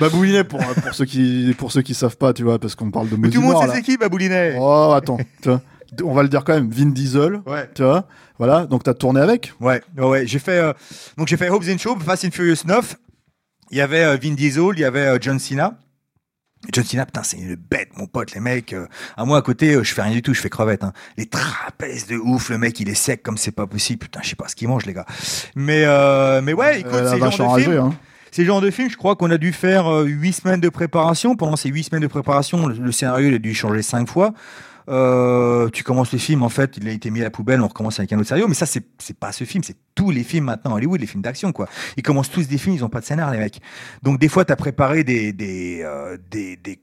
Baboulinet 0.01 0.43
pour, 0.45 0.59
pour 0.61 0.95
ceux 0.95 1.05
qui 1.05 1.55
pour 1.57 1.71
ceux 1.71 1.83
qui 1.83 1.95
savent 1.95 2.17
pas, 2.17 2.33
tu 2.33 2.43
vois, 2.43 2.59
parce 2.59 2.75
qu'on 2.75 2.91
parle 2.91 3.09
de 3.09 3.17
Mais 3.17 3.31
tout 3.31 3.41
le 3.41 3.47
monde 3.47 3.61
sait 3.61 3.67
là. 3.69 3.75
c'est 3.75 3.83
qui 3.83 3.97
Baboulinet 3.97 4.57
Oh 4.59 4.93
attends, 4.97 5.19
tu 5.43 5.49
vois. 5.51 5.61
on 6.03 6.15
va 6.15 6.23
le 6.23 6.29
dire 6.29 6.43
quand 6.45 6.55
même, 6.55 6.71
Vin 6.71 6.87
Diesel, 6.87 7.43
Ouais. 7.47 7.69
tu 7.75 7.83
vois, 7.85 8.09
voilà, 8.39 8.67
donc 8.67 8.83
t'as 8.83 8.95
tourné 8.95 9.21
avec. 9.21 9.53
Ouais, 9.61 9.83
ouais, 9.97 10.05
ouais. 10.05 10.27
J'ai 10.27 10.41
fait, 10.41 10.59
euh, 10.59 10.73
donc 11.17 11.29
j'ai 11.29 11.37
fait 11.37 11.49
Hobbs 11.51 11.69
and 11.73 11.79
Shaw, 11.79 11.97
Fast 12.01 12.25
and 12.25 12.31
Furious 12.33 12.65
9. 12.67 12.97
Il 13.71 13.79
y 13.79 13.81
avait 13.81 14.03
euh, 14.05 14.17
Vin 14.21 14.33
Diesel, 14.35 14.65
il 14.75 14.81
y 14.81 14.85
avait 14.85 15.07
euh, 15.07 15.19
John 15.21 15.39
Cena. 15.39 15.79
John 16.73 16.85
Cena, 16.85 17.07
putain, 17.07 17.23
c'est 17.23 17.37
une 17.37 17.55
bête, 17.57 17.91
mon 17.97 18.07
pote, 18.07 18.35
les 18.35 18.41
mecs. 18.41 18.73
euh, 18.73 18.87
à 19.17 19.25
moi, 19.25 19.39
à 19.39 19.43
côté, 19.43 19.75
euh, 19.75 19.83
je 19.85 19.93
fais 19.93 20.03
rien 20.03 20.13
du 20.13 20.23
tout, 20.23 20.35
je 20.35 20.41
fais 20.41 20.49
crevette. 20.51 20.83
Hein. 20.85 20.93
Les 21.17 21.27
trapèzes 21.27 22.07
de 22.07 22.17
ouf, 22.17 22.51
le 22.51 22.59
mec, 22.59 22.79
il 22.81 22.89
est 22.89 22.95
sec 22.95 23.23
comme 23.23 23.37
c'est 23.37 23.51
pas 23.53 23.67
possible. 23.67 23.99
Putain, 24.01 24.21
je 24.23 24.31
sais 24.31 24.37
pas 24.37 24.49
ce 24.49 24.57
qu'il 24.57 24.69
mange, 24.69 24.87
les 24.87 24.95
gars. 24.95 25.07
Mais, 25.55 25.85
euh, 25.85 26.41
mais 26.43 26.53
ouais, 26.53 26.81
écoute, 26.81 26.93
c'est 26.93 27.15
le 27.15 27.21
vache 27.21 27.37
genre 27.37 27.57
de 27.57 27.63
film. 27.63 27.77
hein. 27.79 27.95
C'est 28.31 28.43
le 28.43 28.49
genre 28.49 28.61
de 28.61 28.71
film, 28.71 28.91
je 28.91 28.97
crois 28.97 29.15
qu'on 29.15 29.31
a 29.31 29.39
dû 29.39 29.53
faire 29.53 29.87
huit 30.05 30.33
semaines 30.33 30.61
de 30.61 30.69
préparation. 30.69 31.37
Pendant 31.37 31.55
ces 31.57 31.69
huit 31.69 31.85
semaines 31.85 32.03
de 32.03 32.09
préparation, 32.09 32.67
le, 32.67 32.75
le 32.75 32.91
scénario 32.93 33.29
il 33.29 33.35
a 33.35 33.39
dû 33.39 33.55
changer 33.55 33.83
cinq 33.83 34.09
fois. 34.09 34.35
Euh, 34.89 35.69
tu 35.71 35.83
commences 35.83 36.13
le 36.13 36.19
film, 36.19 36.43
en 36.43 36.49
fait, 36.49 36.77
il 36.77 36.89
a 36.89 36.93
été 36.93 37.11
mis 37.11 37.21
à 37.21 37.25
la 37.25 37.31
poubelle, 37.31 37.61
on 37.61 37.69
recommence 37.69 37.99
avec 37.99 38.13
un 38.13 38.19
autre 38.19 38.29
scénario. 38.29 38.49
Mais 38.49 38.55
ça, 38.55 38.67
c'est 38.67 38.85
c'est 38.99 39.17
pas 39.17 39.33
ce 39.33 39.45
film, 39.45 39.65
c'est 39.65 39.77
tous 39.95 40.11
les 40.11 40.25
films 40.25 40.45
maintenant 40.47 40.75
Hollywood, 40.75 41.01
les 41.01 41.07
films 41.07 41.23
d'action, 41.23 41.53
quoi. 41.53 41.69
Ils 41.97 42.03
commencent 42.03 42.31
tous 42.31 42.49
des 42.49 42.59
films, 42.59 42.77
ils 42.77 42.85
ont 42.85 42.89
pas 42.89 43.01
de 43.01 43.05
scénar, 43.05 43.31
les 43.31 43.39
mecs. 43.39 43.61
Donc 44.03 44.19
des 44.19 44.29
fois, 44.29 44.45
t'as 44.45 44.57
préparé 44.57 45.05
des 45.05 45.33
des 45.33 45.81
euh, 45.83 46.17
des 46.31 46.57
des, 46.57 46.77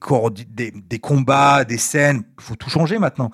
combats, 0.99 1.64
des 1.64 1.78
scènes. 1.78 2.24
Faut 2.39 2.56
tout 2.56 2.70
changer 2.70 2.99
maintenant. 2.99 3.32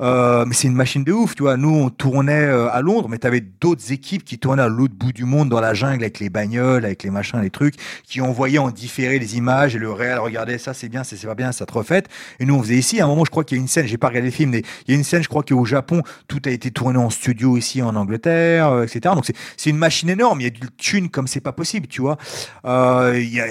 Euh, 0.00 0.44
mais 0.46 0.54
c'est 0.54 0.68
une 0.68 0.74
machine 0.74 1.04
de 1.04 1.12
ouf, 1.12 1.34
tu 1.34 1.42
vois. 1.42 1.56
Nous, 1.56 1.74
on 1.74 1.90
tournait 1.90 2.46
à 2.46 2.80
Londres, 2.80 3.08
mais 3.08 3.18
t'avais 3.18 3.40
d'autres 3.40 3.92
équipes 3.92 4.24
qui 4.24 4.38
tournaient 4.38 4.62
à 4.62 4.68
l'autre 4.68 4.94
bout 4.94 5.12
du 5.12 5.24
monde, 5.24 5.48
dans 5.48 5.60
la 5.60 5.74
jungle, 5.74 6.02
avec 6.02 6.20
les 6.20 6.30
bagnoles, 6.30 6.84
avec 6.84 7.02
les 7.02 7.10
machins, 7.10 7.40
les 7.40 7.50
trucs, 7.50 7.74
qui 8.04 8.20
envoyaient 8.20 8.58
en 8.58 8.70
différé 8.70 9.18
les 9.18 9.36
images 9.36 9.74
et 9.74 9.78
le 9.78 9.90
réel 9.90 10.18
regardait 10.18 10.58
ça, 10.58 10.74
c'est 10.74 10.88
bien, 10.88 11.04
ça, 11.04 11.16
c'est 11.16 11.26
pas 11.26 11.34
bien, 11.34 11.52
ça 11.52 11.66
te 11.66 11.72
refait. 11.72 12.04
Et 12.40 12.46
nous, 12.46 12.54
on 12.54 12.62
faisait 12.62 12.76
ici. 12.76 13.00
À 13.00 13.04
un 13.04 13.08
moment, 13.08 13.24
je 13.24 13.30
crois 13.30 13.44
qu'il 13.44 13.56
y 13.56 13.60
a 13.60 13.62
une 13.62 13.68
scène, 13.68 13.86
j'ai 13.86 13.98
pas 13.98 14.05
regardé 14.08 14.28
le 14.28 14.32
film, 14.32 14.50
mais 14.50 14.62
il 14.86 14.92
y 14.92 14.94
a 14.94 14.96
une 14.96 15.04
scène, 15.04 15.22
je 15.22 15.28
crois 15.28 15.42
qu'au 15.42 15.64
Japon, 15.64 16.02
tout 16.28 16.40
a 16.44 16.50
été 16.50 16.70
tourné 16.70 16.98
en 16.98 17.10
studio 17.10 17.56
ici 17.56 17.82
en 17.82 17.96
Angleterre, 17.96 18.68
euh, 18.68 18.84
etc. 18.84 19.14
Donc 19.14 19.26
c'est 19.56 19.70
une 19.70 19.76
machine 19.76 20.08
énorme. 20.08 20.40
Il 20.40 20.44
y 20.44 20.46
a 20.46 20.50
du 20.50 20.60
thune 20.76 21.08
comme 21.08 21.26
c'est 21.26 21.40
pas 21.40 21.52
possible, 21.52 21.86
tu 21.86 22.00
vois. 22.00 22.16
Euh, 22.64 23.14
il 23.16 23.32
y 23.32 23.40
a, 23.40 23.46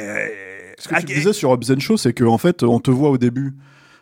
Ce 0.78 0.88
que 0.88 1.00
tu 1.00 1.14
disais 1.14 1.34
sur 1.34 1.50
Hobbs 1.52 1.80
Show, 1.80 1.98
c'est 1.98 2.14
qu'en 2.14 2.34
en 2.34 2.38
fait, 2.38 2.64
on 2.64 2.80
te 2.80 2.92
voit 2.92 3.10
au 3.10 3.18
début. 3.18 3.54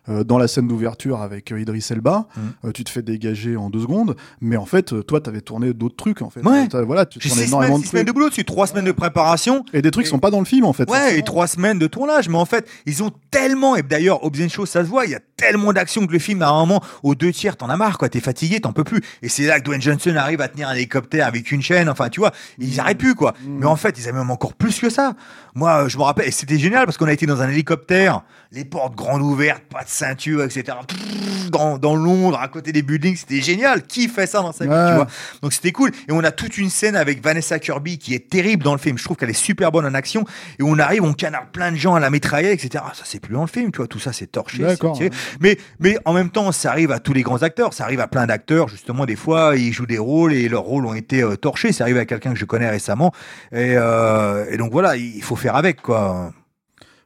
Euh, 0.09 0.23
dans 0.23 0.37
la 0.37 0.47
scène 0.47 0.67
d'ouverture 0.67 1.21
avec 1.21 1.51
euh, 1.51 1.59
Idris 1.61 1.85
Elba, 1.89 2.27
Mm. 2.35 2.67
euh, 2.67 2.71
tu 2.71 2.83
te 2.83 2.89
fais 2.89 3.01
dégager 3.01 3.55
en 3.55 3.69
deux 3.69 3.81
secondes, 3.81 4.15
mais 4.41 4.57
en 4.57 4.65
fait, 4.65 4.93
euh, 4.93 5.03
toi, 5.03 5.21
t'avais 5.21 5.41
tourné 5.41 5.73
d'autres 5.73 5.95
trucs, 5.95 6.21
en 6.21 6.29
fait. 6.29 6.41
Ouais. 6.41 6.67
Voilà, 6.85 7.05
tu 7.05 7.19
six 7.19 7.41
énormément 7.41 7.75
semaines, 7.75 7.77
de 7.79 7.83
six 7.85 7.89
semaines 7.91 8.05
de 8.05 8.11
boulot 8.11 8.29
dessus, 8.29 8.45
trois 8.45 8.67
semaines 8.67 8.85
de 8.85 8.91
préparation. 8.91 9.63
Et 9.73 9.81
des 9.81 9.91
trucs 9.91 10.05
qui 10.05 10.09
sont 10.09 10.19
pas 10.19 10.31
dans 10.31 10.39
le 10.39 10.45
film, 10.45 10.65
en 10.65 10.73
fait. 10.73 10.89
Ouais, 10.89 11.17
et 11.19 11.23
trois 11.23 11.47
semaines 11.47 11.79
de 11.79 11.87
tournage. 11.87 12.29
Mais 12.29 12.37
en 12.37 12.45
fait, 12.45 12.67
ils 12.85 13.03
ont 13.03 13.11
tellement, 13.31 13.75
et 13.75 13.83
d'ailleurs, 13.83 14.23
Hobbs 14.23 14.47
Shaw, 14.49 14.65
ça 14.65 14.83
se 14.83 14.89
voit, 14.89 15.05
il 15.05 15.11
y 15.11 15.15
a 15.15 15.19
tellement 15.37 15.73
d'action 15.73 16.05
que 16.07 16.11
le 16.13 16.19
film, 16.19 16.41
à 16.41 16.49
un 16.49 16.59
moment, 16.59 16.81
aux 17.03 17.15
deux 17.15 17.31
tiers, 17.31 17.57
t'en 17.57 17.69
as 17.69 17.77
marre, 17.77 17.97
quoi. 17.97 18.09
T'es 18.09 18.19
fatigué, 18.19 18.59
t'en 18.61 18.73
peux 18.73 18.83
plus. 18.83 19.01
Et 19.21 19.29
c'est 19.29 19.45
là 19.45 19.59
que 19.59 19.65
Dwayne 19.65 19.81
Johnson 19.81 20.15
arrive 20.15 20.41
à 20.41 20.47
tenir 20.47 20.69
un 20.69 20.73
hélicoptère 20.73 21.27
avec 21.27 21.51
une 21.51 21.61
chaîne. 21.61 21.89
Enfin, 21.89 22.09
tu 22.09 22.19
vois, 22.19 22.31
ils 22.59 22.79
arrêtent 22.79 22.97
plus, 22.97 23.15
quoi. 23.15 23.33
Mais 23.45 23.65
en 23.65 23.75
fait, 23.75 23.97
ils 23.99 24.07
avaient 24.07 24.17
même 24.19 24.31
encore 24.31 24.53
plus 24.53 24.79
que 24.79 24.89
ça. 24.89 25.13
Moi, 25.55 25.87
je 25.87 25.97
me 25.97 26.03
rappelle, 26.03 26.27
et 26.27 26.31
c'était 26.31 26.57
génial 26.57 26.85
parce 26.85 26.97
qu'on 26.97 27.07
a 27.07 27.13
été 27.13 27.25
dans 27.25 27.41
un 27.41 27.49
hélicoptère, 27.49 28.23
les 28.51 28.65
portes 28.65 28.95
grandes 28.95 29.21
ouvertes, 29.21 29.63
pas 29.69 29.83
de 29.83 29.89
ceinture, 29.93 30.43
etc. 30.43 30.77
Dans, 31.51 31.77
dans 31.77 31.95
Londres, 31.95 32.39
à 32.41 32.47
côté 32.47 32.71
des 32.71 32.81
buildings, 32.81 33.15
c'était 33.15 33.41
génial. 33.41 33.83
Qui 33.83 34.07
fait 34.07 34.25
ça 34.27 34.41
dans 34.41 34.51
sa 34.51 34.65
vie, 34.65 34.71
Ouais. 34.71 34.87
tu 34.89 34.95
vois? 34.95 35.07
Donc 35.41 35.53
c'était 35.53 35.71
cool. 35.71 35.91
Et 36.07 36.11
on 36.11 36.23
a 36.23 36.31
toute 36.31 36.57
une 36.57 36.69
scène 36.69 36.95
avec 36.95 37.23
Vanessa 37.23 37.59
Kirby 37.59 37.97
qui 37.99 38.13
est 38.15 38.29
terrible 38.29 38.63
dans 38.63 38.73
le 38.73 38.79
film. 38.79 38.97
Je 38.97 39.03
trouve 39.03 39.17
qu'elle 39.17 39.29
est 39.29 39.33
super 39.33 39.71
bonne 39.71 39.85
en 39.85 39.93
action. 39.93 40.25
Et 40.59 40.63
on 40.63 40.79
arrive, 40.79 41.03
on 41.03 41.13
canarde 41.13 41.47
plein 41.51 41.71
de 41.71 41.77
gens 41.77 41.93
à 41.95 41.99
la 41.99 42.09
mitraillette, 42.09 42.63
etc. 42.63 42.83
Ça, 42.93 43.03
c'est 43.05 43.19
plus 43.19 43.33
dans 43.33 43.41
le 43.41 43.47
film, 43.47 43.71
tu 43.71 43.77
vois. 43.77 43.87
Tout 43.87 43.99
ça, 43.99 44.13
c'est 44.13 44.27
torché. 44.31 44.63
Mais, 45.41 45.57
mais 45.79 45.97
en 46.05 46.13
même 46.13 46.29
temps, 46.29 46.51
ça 46.51 46.71
arrive 46.71 46.91
à 46.91 46.99
tous 46.99 47.13
les 47.13 47.21
grands 47.21 47.43
acteurs. 47.43 47.73
Ça 47.73 47.83
arrive 47.83 47.99
à 47.99 48.07
plein 48.07 48.25
d'acteurs, 48.25 48.67
justement. 48.67 49.05
Des 49.05 49.15
fois, 49.15 49.53
ils 49.55 49.71
jouent 49.73 49.85
des 49.85 49.97
rôles 49.99 50.33
et 50.33 50.49
leurs 50.49 50.63
rôles 50.63 50.85
ont 50.85 50.93
été 50.95 51.21
euh, 51.21 51.35
torchés. 51.35 51.71
Ça 51.71 51.83
arrive 51.83 51.97
à 51.97 52.05
quelqu'un 52.05 52.33
que 52.33 52.39
je 52.39 52.45
connais 52.45 52.69
récemment. 52.69 53.11
Et, 53.51 53.75
euh, 53.77 54.45
et 54.49 54.57
donc 54.57 54.71
voilà, 54.71 54.95
il 54.95 55.21
faut 55.21 55.35
faire 55.35 55.55
avec, 55.55 55.81
quoi. 55.81 56.31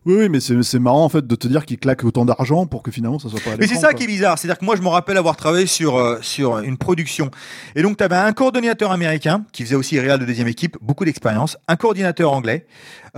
Oui, 0.07 0.15
oui, 0.19 0.29
mais 0.29 0.39
c'est 0.39 0.79
marrant, 0.79 1.03
en 1.03 1.09
fait, 1.09 1.27
de 1.27 1.35
te 1.35 1.49
dire 1.49 1.65
qu'il 1.65 1.77
claque 1.77 2.01
autant 2.05 2.23
d'argent 2.23 2.65
pour 2.65 2.81
que 2.81 2.91
finalement, 2.91 3.19
ça 3.19 3.27
soit 3.27 3.41
pas 3.41 3.51
à 3.51 3.57
Mais 3.57 3.67
c'est 3.67 3.75
ça 3.75 3.89
quoi. 3.89 3.95
qui 3.95 4.03
est 4.05 4.07
bizarre. 4.07 4.39
C'est-à-dire 4.39 4.57
que 4.57 4.63
moi, 4.63 4.77
je 4.77 4.81
me 4.81 4.87
rappelle 4.87 5.17
avoir 5.17 5.35
travaillé 5.35 5.65
sur, 5.65 5.97
euh, 5.97 6.19
sur 6.21 6.59
une 6.59 6.77
production. 6.77 7.29
Et 7.75 7.81
donc, 7.81 7.97
tu 7.97 8.05
avais 8.05 8.15
un 8.15 8.31
coordinateur 8.31 8.93
américain 8.93 9.43
qui 9.51 9.63
faisait 9.63 9.75
aussi 9.75 9.99
réal 9.99 10.17
de 10.17 10.23
deuxième 10.23 10.47
équipe, 10.47 10.77
beaucoup 10.81 11.03
d'expérience, 11.03 11.57
un 11.67 11.75
coordinateur 11.75 12.31
anglais, 12.31 12.65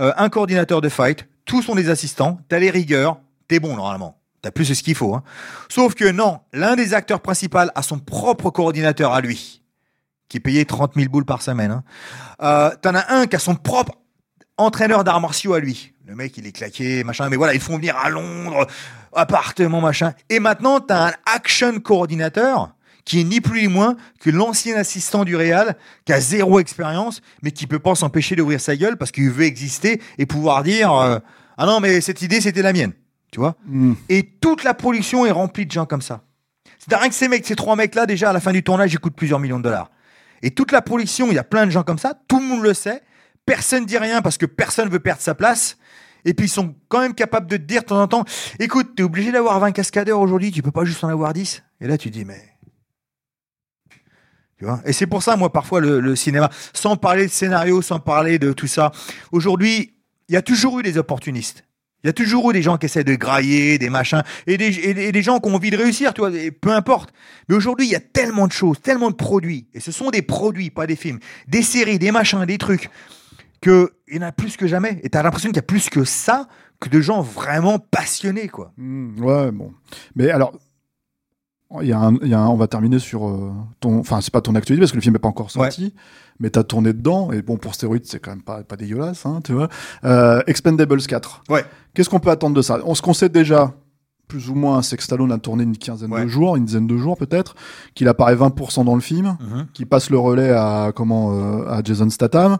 euh, 0.00 0.12
un 0.16 0.28
coordinateur 0.30 0.80
de 0.80 0.88
fight, 0.88 1.28
tous 1.44 1.62
sont 1.62 1.76
des 1.76 1.90
assistants, 1.90 2.40
t'as 2.48 2.58
les 2.58 2.70
rigueurs, 2.70 3.20
t'es 3.46 3.60
bon 3.60 3.76
normalement. 3.76 4.16
T'as 4.42 4.50
plus 4.50 4.64
ce 4.64 4.82
qu'il 4.82 4.96
faut. 4.96 5.14
Hein. 5.14 5.22
Sauf 5.68 5.94
que 5.94 6.10
non, 6.10 6.40
l'un 6.52 6.74
des 6.74 6.92
acteurs 6.92 7.20
principaux 7.20 7.58
a 7.72 7.82
son 7.82 8.00
propre 8.00 8.50
coordinateur 8.50 9.12
à 9.12 9.20
lui, 9.20 9.62
qui 10.28 10.38
est 10.38 10.40
payé 10.40 10.64
30 10.64 10.94
000 10.96 11.08
boules 11.08 11.24
par 11.24 11.40
semaine. 11.40 11.70
Hein. 11.70 11.84
Euh, 12.42 12.70
T'en 12.82 12.96
as 12.96 13.12
un 13.12 13.26
qui 13.28 13.36
a 13.36 13.38
son 13.38 13.54
propre 13.54 13.92
entraîneur 14.56 15.04
d'arts 15.04 15.20
martiaux 15.20 15.54
à 15.54 15.60
lui. 15.60 15.92
Le 16.10 16.16
mec, 16.16 16.36
il 16.38 16.44
est 16.44 16.50
claqué, 16.50 17.04
machin. 17.04 17.28
Mais 17.28 17.36
voilà, 17.36 17.54
ils 17.54 17.60
font 17.60 17.76
venir 17.76 17.96
à 17.96 18.10
Londres, 18.10 18.66
appartement, 19.12 19.80
machin. 19.80 20.12
Et 20.28 20.40
maintenant, 20.40 20.80
t'as 20.80 21.10
un 21.10 21.12
action 21.24 21.78
coordinateur 21.78 22.74
qui 23.04 23.20
est 23.20 23.24
ni 23.24 23.40
plus 23.40 23.62
ni 23.62 23.68
moins 23.68 23.96
que 24.18 24.28
l'ancien 24.28 24.74
assistant 24.74 25.24
du 25.24 25.36
Real, 25.36 25.76
qui 26.04 26.12
a 26.12 26.20
zéro 26.20 26.58
expérience, 26.58 27.22
mais 27.42 27.52
qui 27.52 27.68
peut 27.68 27.78
pas 27.78 27.94
s'empêcher 27.94 28.34
d'ouvrir 28.34 28.60
sa 28.60 28.74
gueule 28.74 28.96
parce 28.96 29.12
qu'il 29.12 29.30
veut 29.30 29.44
exister 29.44 30.02
et 30.18 30.26
pouvoir 30.26 30.64
dire 30.64 30.92
euh, 30.92 31.20
ah 31.56 31.66
non 31.66 31.78
mais 31.78 32.00
cette 32.00 32.22
idée 32.22 32.40
c'était 32.40 32.62
la 32.62 32.72
mienne, 32.72 32.92
tu 33.30 33.38
vois? 33.38 33.54
Mm. 33.66 33.92
Et 34.08 34.24
toute 34.40 34.64
la 34.64 34.74
production 34.74 35.26
est 35.26 35.30
remplie 35.30 35.64
de 35.64 35.70
gens 35.70 35.86
comme 35.86 36.02
ça. 36.02 36.24
C'est 36.78 36.92
rien 36.92 37.08
que 37.08 37.14
ces 37.14 37.28
mecs, 37.28 37.46
ces 37.46 37.54
trois 37.54 37.76
mecs-là, 37.76 38.06
déjà 38.06 38.30
à 38.30 38.32
la 38.32 38.40
fin 38.40 38.50
du 38.50 38.64
tournage, 38.64 38.92
ils 38.92 38.98
coûtent 38.98 39.14
plusieurs 39.14 39.38
millions 39.38 39.58
de 39.58 39.64
dollars. 39.64 39.92
Et 40.42 40.50
toute 40.50 40.72
la 40.72 40.82
production, 40.82 41.28
il 41.28 41.34
y 41.34 41.38
a 41.38 41.44
plein 41.44 41.66
de 41.66 41.70
gens 41.70 41.84
comme 41.84 41.98
ça, 41.98 42.14
tout 42.26 42.40
le 42.40 42.46
monde 42.46 42.62
le 42.64 42.74
sait, 42.74 43.00
personne 43.46 43.86
dit 43.86 43.98
rien 43.98 44.22
parce 44.22 44.38
que 44.38 44.46
personne 44.46 44.88
veut 44.88 44.98
perdre 44.98 45.22
sa 45.22 45.36
place. 45.36 45.76
Et 46.24 46.34
puis 46.34 46.46
ils 46.46 46.50
sont 46.50 46.74
quand 46.88 47.00
même 47.00 47.14
capables 47.14 47.46
de 47.46 47.56
te 47.56 47.62
dire 47.62 47.82
de 47.82 47.86
temps 47.86 48.02
en 48.02 48.08
temps, 48.08 48.24
écoute, 48.58 48.94
t'es 48.96 49.02
obligé 49.02 49.32
d'avoir 49.32 49.58
20 49.60 49.72
cascadeurs 49.72 50.20
aujourd'hui, 50.20 50.50
tu 50.50 50.62
peux 50.62 50.70
pas 50.70 50.84
juste 50.84 51.04
en 51.04 51.08
avoir 51.08 51.32
10. 51.32 51.62
Et 51.80 51.86
là 51.86 51.98
tu 51.98 52.10
dis, 52.10 52.24
mais... 52.24 52.50
Tu 54.60 54.66
vois 54.66 54.82
Et 54.84 54.92
c'est 54.92 55.06
pour 55.06 55.22
ça, 55.22 55.36
moi, 55.36 55.50
parfois, 55.50 55.80
le, 55.80 56.14
cinéma, 56.14 56.50
sans 56.74 56.94
parler 56.94 57.26
de 57.26 57.30
scénario, 57.30 57.80
sans 57.80 57.98
parler 57.98 58.38
de 58.38 58.52
tout 58.52 58.66
ça, 58.66 58.92
aujourd'hui, 59.32 59.94
il 60.28 60.34
y 60.34 60.36
a 60.36 60.42
toujours 60.42 60.78
eu 60.78 60.82
des 60.82 60.98
opportunistes. 60.98 61.64
Il 62.04 62.08
y 62.08 62.10
a 62.10 62.12
toujours 62.12 62.50
eu 62.50 62.52
des 62.52 62.60
gens 62.60 62.76
qui 62.76 62.84
essaient 62.84 63.04
de 63.04 63.14
grailler, 63.14 63.78
des 63.78 63.88
machins, 63.88 64.22
et 64.46 64.58
des, 64.58 65.22
gens 65.22 65.38
qui 65.38 65.48
ont 65.48 65.54
envie 65.54 65.70
de 65.70 65.78
réussir, 65.78 66.12
tu 66.12 66.20
vois, 66.20 66.30
peu 66.60 66.72
importe. 66.72 67.10
Mais 67.48 67.54
aujourd'hui, 67.54 67.86
il 67.86 67.90
y 67.90 67.96
a 67.96 68.00
tellement 68.00 68.46
de 68.46 68.52
choses, 68.52 68.80
tellement 68.82 69.10
de 69.10 69.16
produits, 69.16 69.66
et 69.72 69.80
ce 69.80 69.92
sont 69.92 70.10
des 70.10 70.22
produits, 70.22 70.68
pas 70.68 70.86
des 70.86 70.96
films, 70.96 71.20
des 71.48 71.62
séries, 71.62 71.98
des 71.98 72.10
machins, 72.10 72.44
des 72.44 72.58
trucs, 72.58 72.90
qu'il 73.60 73.88
y 74.12 74.18
en 74.18 74.22
a 74.22 74.32
plus 74.32 74.56
que 74.56 74.66
jamais. 74.66 75.00
Et 75.02 75.10
tu 75.10 75.18
as 75.18 75.22
l'impression 75.22 75.48
qu'il 75.50 75.56
y 75.56 75.60
a 75.60 75.62
plus 75.62 75.88
que 75.90 76.04
ça 76.04 76.48
que 76.80 76.88
de 76.88 77.00
gens 77.00 77.20
vraiment 77.20 77.78
passionnés, 77.78 78.48
quoi. 78.48 78.72
Mm, 78.78 79.22
ouais, 79.22 79.50
bon. 79.52 79.72
Mais 80.16 80.30
alors, 80.30 80.52
il 81.82 81.86
y 81.88 81.92
a 81.92 82.00
un, 82.00 82.14
il 82.22 82.28
y 82.28 82.34
a 82.34 82.40
un- 82.40 82.48
on 82.48 82.56
va 82.56 82.66
terminer 82.66 82.98
sur 82.98 83.28
euh, 83.28 83.52
ton. 83.78 83.98
Enfin, 84.00 84.20
c'est 84.20 84.32
pas 84.32 84.40
ton 84.40 84.54
actualité 84.56 84.80
parce 84.80 84.90
que 84.90 84.96
le 84.96 85.02
film 85.02 85.12
n'est 85.12 85.18
pas 85.20 85.28
encore 85.28 85.50
sorti, 85.52 85.94
mais 86.40 86.50
t'as 86.50 86.64
tourné 86.64 86.92
dedans. 86.92 87.30
Et 87.32 87.42
bon, 87.42 87.58
pour 87.58 87.74
stéroïdes, 87.74 88.06
c'est 88.06 88.18
quand 88.18 88.30
même 88.32 88.42
pas, 88.42 88.64
pas 88.64 88.76
dégueulasse, 88.76 89.24
hein, 89.24 89.40
tu 89.44 89.52
vois. 89.52 89.68
Euh, 90.04 90.42
Expendables 90.48 91.00
4. 91.02 91.44
Ouais. 91.48 91.64
Qu'est-ce 91.94 92.08
qu'on 92.10 92.18
peut 92.18 92.30
attendre 92.30 92.56
de 92.56 92.62
ça? 92.62 92.78
On 92.84 92.94
se 92.94 93.12
sait 93.12 93.28
déjà 93.28 93.72
plus 94.26 94.48
ou 94.48 94.54
moins, 94.54 94.80
c'est 94.82 94.96
que 94.96 95.02
Stallone 95.02 95.32
a 95.32 95.38
tourné 95.38 95.64
une 95.64 95.76
quinzaine 95.76 96.12
Ouais. 96.12 96.22
de 96.22 96.28
jours, 96.28 96.54
une 96.56 96.64
dizaine 96.64 96.86
de 96.86 96.96
jours 96.96 97.16
peut-être, 97.18 97.54
qu'il 97.94 98.06
apparaît 98.08 98.36
20% 98.36 98.84
dans 98.84 98.94
le 98.94 99.00
film, 99.00 99.36
Mhm. 99.40 99.66
qu'il 99.72 99.86
passe 99.86 100.08
le 100.08 100.18
relais 100.18 100.50
à 100.50 100.92
comment 100.94 101.32
euh, 101.34 101.68
à 101.68 101.82
Jason 101.82 102.08
Statham, 102.10 102.58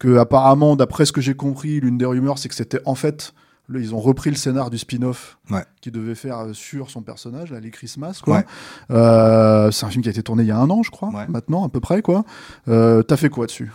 que 0.00 0.16
apparemment, 0.18 0.74
d'après 0.74 1.04
ce 1.06 1.12
que 1.12 1.20
j'ai 1.20 1.34
compris, 1.34 1.78
l'une 1.78 1.96
des 1.98 2.04
rumeurs, 2.06 2.38
c'est 2.38 2.48
que 2.48 2.54
c'était 2.56 2.80
en 2.86 2.96
fait 2.96 3.32
ils 3.72 3.94
ont 3.94 4.00
repris 4.00 4.30
le 4.30 4.36
scénar 4.36 4.68
du 4.68 4.78
spin-off 4.78 5.38
Ouais. 5.48 5.62
qu'il 5.80 5.92
devait 5.92 6.16
faire 6.16 6.40
euh, 6.40 6.52
sur 6.52 6.90
son 6.90 7.02
personnage, 7.02 7.52
là, 7.52 7.60
les 7.60 7.70
Christmas, 7.70 8.20
quoi. 8.20 8.38
Ouais. 8.38 8.44
Euh, 8.90 9.70
c'est 9.70 9.86
un 9.86 9.90
film 9.90 10.02
qui 10.02 10.08
a 10.08 10.10
été 10.10 10.24
tourné 10.24 10.42
il 10.42 10.48
y 10.48 10.50
a 10.50 10.56
un 10.58 10.68
an, 10.70 10.82
je 10.82 10.90
crois, 10.90 11.10
Ouais. 11.10 11.26
maintenant, 11.28 11.64
à 11.64 11.68
peu 11.68 11.78
près, 11.78 12.02
quoi. 12.02 12.24
Euh, 12.66 13.02
T'as 13.04 13.16
fait 13.16 13.28
quoi 13.28 13.46
dessus? 13.46 13.70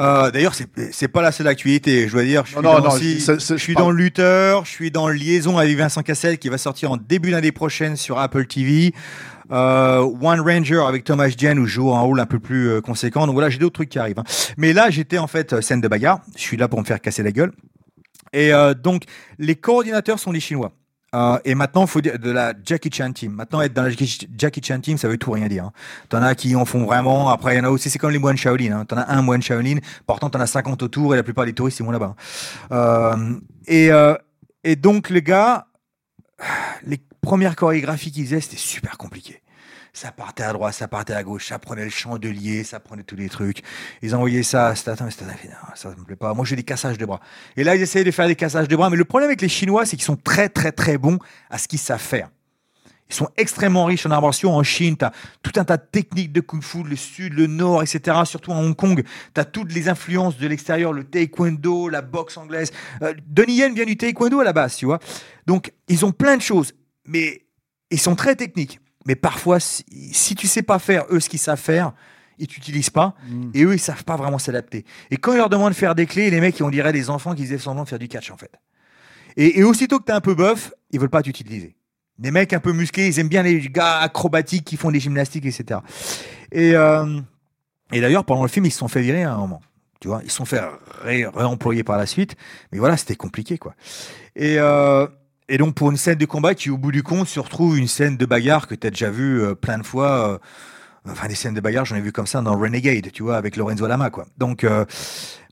Euh, 0.00 0.32
D'ailleurs, 0.32 0.54
c'est 0.90 1.06
pas 1.06 1.22
la 1.22 1.30
seule 1.30 1.46
actualité. 1.46 2.08
Je 2.08 2.12
dois 2.14 2.24
dire, 2.24 2.42
je 2.44 2.50
suis, 2.54 2.56
Non, 2.56 2.80
dans, 2.80 2.88
non, 2.90 2.96
je 2.98 3.56
suis 3.56 3.74
dans 3.76 3.90
le 3.92 3.96
lutteur, 3.96 4.64
je 4.64 4.70
suis 4.72 4.90
dans 4.90 5.06
liaison 5.08 5.58
avec 5.58 5.76
Vincent 5.78 6.02
Cassel 6.02 6.38
qui 6.38 6.48
va 6.48 6.58
sortir 6.58 6.90
en 6.90 6.96
début 6.96 7.30
d'année 7.30 7.52
prochaine 7.52 7.94
sur 7.94 8.18
Apple 8.18 8.46
TV. 8.46 8.92
Euh, 9.50 9.98
One 10.22 10.40
Ranger 10.40 10.84
avec 10.88 11.04
Thomas 11.04 11.28
Jane 11.36 11.58
où 11.58 11.66
je 11.66 11.74
joue 11.74 11.94
un 11.94 12.00
rôle 12.00 12.18
un 12.20 12.26
peu 12.26 12.38
plus 12.38 12.68
euh, 12.70 12.80
conséquent. 12.80 13.26
Donc 13.26 13.34
voilà, 13.34 13.50
j'ai 13.50 13.58
d'autres 13.58 13.74
trucs 13.74 13.90
qui 13.90 13.98
arrivent. 13.98 14.18
hein. 14.18 14.24
Mais 14.56 14.72
là, 14.72 14.90
j'étais 14.90 15.18
en 15.18 15.26
fait 15.26 15.52
euh, 15.52 15.60
scène 15.60 15.80
de 15.80 15.88
bagarre. 15.88 16.20
Je 16.36 16.40
suis 16.40 16.56
là 16.56 16.68
pour 16.68 16.80
me 16.80 16.84
faire 16.84 17.00
casser 17.00 17.22
la 17.22 17.32
gueule. 17.32 17.52
Et 18.32 18.50
donc, 18.82 19.04
les 19.38 19.54
coordinateurs 19.54 20.18
sont 20.18 20.32
les 20.32 20.40
Chinois. 20.40 20.72
Et 21.44 21.54
maintenant, 21.54 21.86
faut 21.86 22.00
dire 22.00 22.18
de 22.18 22.32
la 22.32 22.52
Jackie 22.64 22.90
Chan 22.92 23.12
team. 23.12 23.30
Maintenant, 23.30 23.60
être 23.60 23.72
dans 23.72 23.84
la 23.84 23.90
Jackie 23.90 24.60
Chan 24.60 24.80
team, 24.80 24.98
ça 24.98 25.06
veut 25.06 25.18
tout 25.18 25.30
rien 25.30 25.46
dire. 25.46 25.66
hein. 25.66 25.72
T'en 26.08 26.20
as 26.20 26.34
qui 26.34 26.56
en 26.56 26.64
font 26.64 26.84
vraiment. 26.84 27.28
Après, 27.28 27.54
il 27.54 27.58
y 27.58 27.60
en 27.60 27.64
a 27.64 27.70
aussi. 27.70 27.90
C'est 27.90 28.00
comme 28.00 28.10
les 28.10 28.18
moines 28.18 28.36
Shaolin. 28.36 28.72
Hein. 28.80 28.84
T'en 28.86 28.96
as 28.96 29.08
un 29.08 29.22
moine 29.22 29.40
Shaolin. 29.40 29.76
Pourtant, 30.04 30.30
t'en 30.30 30.40
as 30.40 30.48
50 30.48 30.82
autour 30.82 31.14
et 31.14 31.16
la 31.16 31.22
plupart 31.22 31.44
des 31.44 31.52
touristes, 31.52 31.78
ils 31.78 31.84
vont 31.86 31.92
là-bas. 31.92 32.16
Et, 33.68 33.90
et 34.64 34.74
donc, 34.74 35.10
les 35.10 35.22
gars, 35.22 35.68
les 36.84 36.98
premières 37.24 37.56
chorégraphies 37.56 38.12
qu'ils 38.12 38.26
faisaient, 38.26 38.40
c'était 38.40 38.56
super 38.56 38.98
compliqué. 38.98 39.40
Ça 39.92 40.10
partait 40.10 40.42
à 40.42 40.52
droite, 40.52 40.74
ça 40.74 40.88
partait 40.88 41.12
à 41.12 41.22
gauche, 41.22 41.46
ça 41.46 41.60
prenait 41.60 41.84
le 41.84 41.90
chandelier, 41.90 42.64
ça 42.64 42.80
prenait 42.80 43.04
tous 43.04 43.14
les 43.14 43.28
trucs. 43.28 43.62
Ils 44.02 44.14
envoyaient 44.16 44.42
ça 44.42 44.68
à 44.68 44.74
fait, 44.74 45.00
non, 45.00 45.08
ça 45.76 45.88
me 45.90 46.04
plaît 46.04 46.16
pas. 46.16 46.34
Moi, 46.34 46.44
j'ai 46.44 46.56
des 46.56 46.64
cassages 46.64 46.98
de 46.98 47.06
bras. 47.06 47.20
Et 47.56 47.62
là, 47.62 47.76
ils 47.76 47.82
essayaient 47.82 48.04
de 48.04 48.10
faire 48.10 48.26
des 48.26 48.34
cassages 48.34 48.66
de 48.66 48.74
bras. 48.74 48.90
Mais 48.90 48.96
le 48.96 49.04
problème 49.04 49.28
avec 49.28 49.40
les 49.40 49.48
Chinois, 49.48 49.86
c'est 49.86 49.96
qu'ils 49.96 50.04
sont 50.04 50.16
très, 50.16 50.48
très, 50.48 50.72
très 50.72 50.98
bons 50.98 51.18
à 51.48 51.58
ce 51.58 51.68
qu'ils 51.68 51.78
savent 51.78 52.00
faire. 52.00 52.28
Ils 53.10 53.14
sont 53.14 53.28
extrêmement 53.36 53.84
riches 53.84 54.06
en 54.06 54.08
martiaux. 54.08 54.50
En 54.50 54.62
Chine, 54.62 54.96
tu 54.96 55.04
as 55.04 55.12
tout 55.42 55.52
un 55.56 55.64
tas 55.64 55.76
de 55.76 55.84
techniques 55.90 56.32
de 56.32 56.40
kung 56.40 56.62
fu, 56.62 56.82
le 56.82 56.96
sud, 56.96 57.34
le 57.34 57.46
nord, 57.46 57.82
etc. 57.82 58.18
Surtout 58.24 58.50
en 58.50 58.60
Hong 58.60 58.74
Kong, 58.74 59.04
tu 59.34 59.40
as 59.40 59.44
toutes 59.44 59.72
les 59.72 59.88
influences 59.88 60.38
de 60.38 60.48
l'extérieur, 60.48 60.92
le 60.92 61.04
taekwondo, 61.04 61.88
la 61.88 62.02
boxe 62.02 62.36
anglaise. 62.36 62.72
Euh, 63.02 63.14
Donnie 63.26 63.56
Yen 63.56 63.74
vient 63.74 63.84
du 63.84 63.96
taekwondo 63.96 64.40
à 64.40 64.44
la 64.44 64.52
base, 64.52 64.76
tu 64.76 64.86
vois. 64.86 64.98
Donc, 65.46 65.72
ils 65.88 66.04
ont 66.04 66.12
plein 66.12 66.36
de 66.36 66.42
choses, 66.42 66.72
mais 67.06 67.42
ils 67.90 68.00
sont 68.00 68.14
très 68.14 68.36
techniques. 68.36 68.80
Mais 69.06 69.14
parfois, 69.16 69.60
si, 69.60 69.84
si 70.12 70.34
tu 70.34 70.46
sais 70.46 70.62
pas 70.62 70.78
faire, 70.78 71.04
eux, 71.10 71.20
ce 71.20 71.28
qu'ils 71.28 71.38
savent 71.38 71.60
faire, 71.60 71.92
ils 72.38 72.46
t'utilisent 72.46 72.90
pas. 72.90 73.14
Et 73.52 73.62
eux, 73.64 73.74
ils 73.74 73.78
savent 73.78 74.04
pas 74.04 74.16
vraiment 74.16 74.38
s'adapter. 74.38 74.84
Et 75.10 75.16
quand 75.18 75.32
ils 75.32 75.36
leur 75.36 75.50
demandent 75.50 75.72
de 75.72 75.76
faire 75.76 75.94
des 75.94 76.06
clés, 76.06 76.30
les 76.30 76.40
mecs, 76.40 76.60
on 76.60 76.70
dirait 76.70 76.92
des 76.92 77.10
enfants 77.10 77.34
qui 77.34 77.44
faisaient 77.44 77.58
semblant 77.58 77.84
de 77.84 77.88
faire 77.88 77.98
du 77.98 78.08
catch, 78.08 78.30
en 78.30 78.36
fait. 78.36 78.50
Et, 79.36 79.58
et 79.58 79.62
aussitôt 79.64 79.98
que 79.98 80.04
tu 80.04 80.10
es 80.12 80.14
un 80.14 80.20
peu 80.20 80.34
bof, 80.34 80.72
ils 80.90 80.98
veulent 80.98 81.10
pas 81.10 81.22
t'utiliser. 81.22 81.76
Les 82.18 82.30
mecs 82.30 82.52
un 82.52 82.60
peu 82.60 82.72
musclés, 82.72 83.08
ils 83.08 83.18
aiment 83.18 83.28
bien 83.28 83.42
les 83.42 83.60
gars 83.68 83.98
acrobatiques 83.98 84.64
qui 84.64 84.76
font 84.76 84.90
des 84.90 85.00
gymnastiques, 85.00 85.44
etc. 85.46 85.80
Et, 86.52 86.74
euh, 86.74 87.20
et 87.92 88.00
d'ailleurs, 88.00 88.24
pendant 88.24 88.42
le 88.42 88.48
film, 88.48 88.64
ils 88.66 88.70
se 88.70 88.78
sont 88.78 88.88
fait 88.88 89.02
virer 89.02 89.24
à 89.24 89.34
un 89.34 89.38
moment. 89.38 89.60
Tu 90.00 90.08
vois, 90.08 90.20
ils 90.24 90.30
se 90.30 90.36
sont 90.36 90.44
fait 90.44 90.60
ré- 91.02 91.26
réemployer 91.26 91.82
par 91.84 91.98
la 91.98 92.06
suite. 92.06 92.36
Mais 92.72 92.78
voilà, 92.78 92.96
c'était 92.96 93.16
compliqué, 93.16 93.58
quoi. 93.58 93.74
Et, 94.36 94.56
euh, 94.58 95.06
et 95.48 95.58
donc, 95.58 95.74
pour 95.74 95.90
une 95.90 95.96
scène 95.96 96.18
de 96.18 96.26
combat 96.26 96.54
qui, 96.54 96.70
au 96.70 96.78
bout 96.78 96.92
du 96.92 97.02
compte, 97.02 97.28
se 97.28 97.40
retrouve 97.40 97.78
une 97.78 97.88
scène 97.88 98.16
de 98.16 98.26
bagarre 98.26 98.66
que 98.66 98.74
tu 98.74 98.86
as 98.86 98.90
déjà 98.90 99.10
vu 99.10 99.42
euh, 99.42 99.54
plein 99.54 99.78
de 99.78 99.84
fois. 99.84 100.34
euh, 100.34 100.38
enfin, 101.10 101.28
des 101.28 101.34
scènes 101.34 101.54
de 101.54 101.60
bagarre, 101.60 101.84
j'en 101.84 101.96
ai 101.96 102.00
vu 102.00 102.12
comme 102.12 102.26
ça 102.26 102.40
dans 102.40 102.58
Renegade, 102.58 103.10
tu 103.12 103.22
vois, 103.22 103.36
avec 103.36 103.56
Lorenzo 103.56 103.86
Lama, 103.86 104.10
quoi. 104.10 104.26
Donc, 104.38 104.64
euh, 104.64 104.84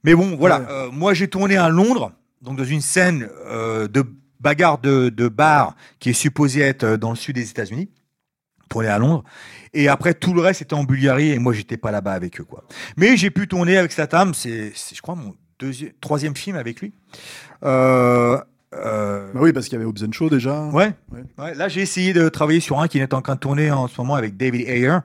mais 0.05 0.15
bon, 0.15 0.37
voilà. 0.37 0.61
Ouais. 0.61 0.91
Moi, 0.93 1.15
j'ai 1.15 1.29
tourné 1.29 1.57
à 1.57 1.69
Londres, 1.69 2.13
donc 2.41 2.57
dans 2.57 2.65
une 2.65 2.81
scène 2.81 3.29
de 3.49 4.05
bagarre 4.41 4.79
de, 4.79 5.09
de 5.09 5.29
bar 5.29 5.77
qui 6.01 6.11
est 6.11 6.15
supposée 6.15 6.63
être 6.63 6.97
dans 6.97 7.11
le 7.11 7.17
sud 7.17 7.37
des 7.37 7.49
États-Unis, 7.49 7.89
tourné 8.69 8.89
à 8.89 8.99
Londres. 8.99 9.23
Et 9.75 9.89
après, 9.89 10.15
tout 10.15 10.35
le 10.35 10.41
reste 10.41 10.63
était 10.63 10.75
en 10.75 10.85
Bulgarie 10.85 11.31
et 11.31 11.39
moi, 11.39 11.53
j'étais 11.53 11.77
pas 11.77 11.91
là-bas 11.91 12.13
avec 12.13 12.41
eux, 12.41 12.45
quoi. 12.45 12.65
Mais 12.97 13.17
j'ai 13.17 13.31
pu 13.31 13.47
tourner 13.47 13.77
avec 13.77 13.93
Statham, 13.93 14.35
c'est, 14.35 14.73
c'est, 14.75 14.97
je 14.97 15.03
crois, 15.03 15.15
mon 15.15 15.35
deuxième, 15.59 15.93
troisième 16.01 16.37
film 16.37 16.57
avec 16.57 16.81
lui. 16.81 16.93
Euh, 17.63 18.41
euh, 18.75 19.31
Bah 19.33 19.41
oui, 19.43 19.53
parce 19.53 19.67
qu'il 19.67 19.75
y 19.75 19.77
avait 19.77 19.85
Hobbs 19.89 20.13
Show 20.13 20.31
déjà. 20.31 20.65
Ouais. 20.67 20.93
Ouais. 21.13 21.25
Ouais, 21.39 21.55
Là, 21.55 21.69
j'ai 21.69 21.81
essayé 21.83 22.13
de 22.13 22.29
travailler 22.29 22.61
sur 22.61 22.81
un 22.81 22.89
qui 22.89 22.99
est 22.99 23.15
en 23.15 23.23
train 23.23 23.35
de 23.35 23.41
tourner 23.41 23.71
en 23.71 23.89
ce 23.89 24.01
moment 24.01 24.15
avec 24.15 24.37
David 24.37 24.69
Ayer, 24.69 24.99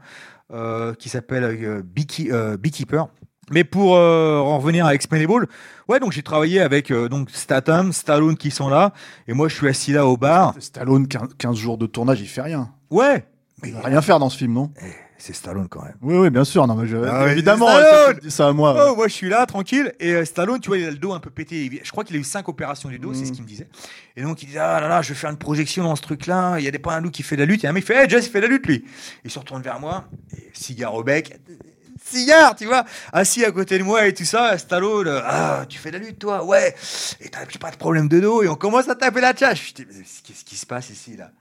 euh, 0.53 0.93
qui 0.93 1.09
s'appelle 1.09 1.43
euh, 1.43 1.81
euh, 2.31 2.57
Beekeeper. 2.57 3.07
Mais 3.49 3.63
pour 3.63 3.95
euh, 3.95 4.37
en 4.39 4.57
revenir 4.59 4.85
à 4.85 4.93
Expendable, 4.93 5.47
ouais, 5.87 5.99
donc 5.99 6.11
j'ai 6.11 6.21
travaillé 6.23 6.59
avec 6.59 6.91
donc 6.91 7.29
Statham, 7.31 7.93
Stallone 7.93 8.35
qui 8.35 8.51
sont 8.51 8.67
là, 8.67 8.91
et 9.27 9.33
moi 9.33 9.47
je 9.47 9.55
suis 9.55 9.67
assis 9.69 9.93
là 9.93 10.05
au 10.05 10.17
bar. 10.17 10.53
Stallone, 10.59 11.07
15 11.07 11.29
15 11.37 11.55
jours 11.55 11.77
de 11.77 11.85
tournage, 11.85 12.19
il 12.19 12.27
fait 12.27 12.41
rien. 12.41 12.73
Ouais, 12.89 13.25
mais 13.63 13.69
Il 13.69 13.73
va 13.75 13.81
rien 13.81 14.01
faire 14.01 14.19
dans 14.19 14.29
ce 14.29 14.37
film, 14.37 14.51
non? 14.53 14.71
Eh, 14.81 14.91
c'est 15.17 15.33
Stallone 15.33 15.67
quand 15.67 15.83
même. 15.83 15.95
Oui, 16.01 16.15
oui, 16.17 16.29
bien 16.29 16.43
sûr. 16.43 16.65
Non, 16.67 16.75
mais 16.75 16.87
je- 16.87 16.97
Ah 16.97 17.31
évidemment, 17.31 17.67
c'est 17.67 17.73
Stallone 17.83 18.07
ça, 18.07 18.13
tu 18.13 18.19
dis 18.27 18.31
ça 18.31 18.47
à 18.47 18.53
moi. 18.53 18.87
Oh, 18.91 18.95
moi 18.95 19.07
je 19.07 19.13
suis 19.13 19.29
là, 19.29 19.45
tranquille. 19.45 19.93
Et 19.99 20.13
euh, 20.13 20.25
Stallone, 20.25 20.59
tu 20.59 20.67
vois, 20.67 20.77
il 20.77 20.85
a 20.85 20.91
le 20.91 20.97
dos 20.97 21.13
un 21.13 21.19
peu 21.19 21.29
pété. 21.29 21.81
Je 21.83 21.91
crois 21.91 22.03
qu'il 22.03 22.15
a 22.15 22.19
eu 22.19 22.23
cinq 22.23 22.47
opérations 22.49 22.89
du 22.89 22.99
dos, 22.99 23.13
c'est 23.13 23.25
ce 23.25 23.31
qu'il 23.31 23.43
me 23.43 23.47
disait. 23.47 23.67
Et 24.15 24.21
donc 24.21 24.41
il 24.43 24.47
disait 24.47 24.59
Ah 24.59 24.79
là 24.79 24.87
là, 24.87 25.01
je 25.01 25.09
vais 25.09 25.15
faire 25.15 25.29
une 25.31 25.37
projection 25.37 25.83
dans 25.83 25.95
ce 25.95 26.01
truc-là. 26.01 26.57
Il 26.59 26.65
y 26.65 26.67
a 26.67 26.71
des 26.71 26.79
pas 26.79 26.93
un 26.95 27.01
loup 27.01 27.11
qui 27.11 27.23
fait 27.23 27.35
de 27.35 27.41
la 27.41 27.45
lutte. 27.45 27.61
Il 27.61 27.65
y 27.65 27.67
a 27.67 27.69
un 27.69 27.73
mec 27.73 27.83
qui 27.85 27.93
fait 27.93 28.03
Hey, 28.03 28.09
Jess, 28.09 28.27
il 28.27 28.29
fait 28.31 28.39
de 28.41 28.45
la 28.47 28.51
lutte 28.51 28.67
lui. 28.67 28.85
Il 29.23 29.31
se 29.31 29.39
retourne 29.39 29.61
vers 29.61 29.79
moi, 29.79 30.05
et 30.35 30.49
cigare 30.53 30.93
au 30.93 31.03
bec. 31.03 31.39
Cigare, 32.03 32.55
tu 32.55 32.65
vois, 32.65 32.85
assis 33.11 33.43
à 33.43 33.51
côté 33.51 33.77
de 33.79 33.83
moi 33.83 34.07
et 34.07 34.13
tout 34.13 34.23
ça. 34.23 34.57
Stallone, 34.57 35.07
euh, 35.07 35.19
ah, 35.25 35.65
tu 35.67 35.77
fais 35.77 35.91
de 35.91 35.97
la 35.97 36.05
lutte 36.05 36.19
toi? 36.19 36.45
Ouais. 36.45 36.73
Et 37.19 37.27
t'as 37.27 37.45
pas 37.59 37.71
de 37.71 37.75
problème 37.75 38.07
de 38.07 38.19
dos. 38.21 38.43
Et 38.43 38.47
on 38.47 38.55
commence 38.55 38.87
à 38.87 38.95
taper 38.95 39.19
la 39.19 39.33
tchatche. 39.33 39.69
Je 39.77 39.83
dis, 39.83 39.87
Mais 39.89 40.03
Qu'est-ce 40.23 40.45
qui 40.45 40.55
se 40.55 40.65
passe 40.65 40.89
ici 40.89 41.17
là? 41.17 41.31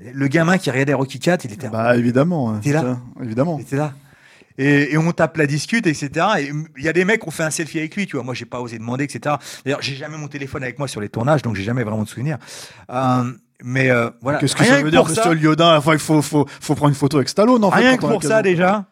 Le 0.00 0.26
gamin 0.28 0.58
qui 0.58 0.70
regardait 0.70 0.92
Rocky 0.94 1.18
4, 1.20 1.44
il 1.44 1.52
était 1.52 1.68
Bah 1.68 1.96
évidemment. 1.96 2.50
hein, 2.50 2.60
T'es 2.62 2.72
là 2.72 2.98
Évidemment. 3.22 3.56
il 3.58 3.62
était 3.62 3.76
là. 3.76 3.92
Et, 4.58 4.92
et 4.92 4.98
on 4.98 5.10
tape 5.12 5.36
la 5.36 5.46
discute, 5.46 5.86
etc. 5.86 6.10
Et 6.38 6.50
il 6.78 6.84
y 6.84 6.88
a 6.88 6.92
des 6.92 7.04
mecs 7.04 7.20
qui 7.22 7.28
ont 7.28 7.32
fait 7.32 7.42
un 7.42 7.50
selfie 7.50 7.78
avec 7.78 7.94
lui, 7.96 8.06
tu 8.06 8.16
vois. 8.16 8.24
Moi, 8.24 8.34
j'ai 8.34 8.44
pas 8.44 8.60
osé 8.60 8.78
demander, 8.78 9.04
etc. 9.04 9.36
D'ailleurs, 9.64 9.82
j'ai 9.82 9.94
jamais 9.96 10.16
mon 10.16 10.28
téléphone 10.28 10.62
avec 10.62 10.78
moi 10.78 10.86
sur 10.88 11.00
les 11.00 11.08
tournages, 11.08 11.42
donc 11.42 11.56
j'ai 11.56 11.64
jamais 11.64 11.82
vraiment 11.82 12.02
de 12.04 12.08
souvenirs. 12.08 12.38
Euh, 12.90 13.32
mais 13.64 13.90
euh, 13.90 14.10
voilà. 14.20 14.38
Qu'est-ce 14.38 14.54
que 14.54 14.62
Rien 14.62 14.76
ça 14.76 14.82
veut 14.82 14.90
dire, 14.90 15.04
monsieur 15.04 15.32
Liodin 15.32 15.76
Enfin, 15.76 15.92
il 15.94 15.98
faut, 15.98 16.22
faut, 16.22 16.46
faut 16.60 16.74
prendre 16.74 16.90
une 16.90 16.94
photo 16.94 17.16
avec 17.16 17.28
Stallone, 17.28 17.64
en 17.64 17.70
fait. 17.70 17.78
Rien 17.78 17.96
que 17.96 18.06
pour 18.06 18.22
ça 18.22 18.42
déjà. 18.42 18.84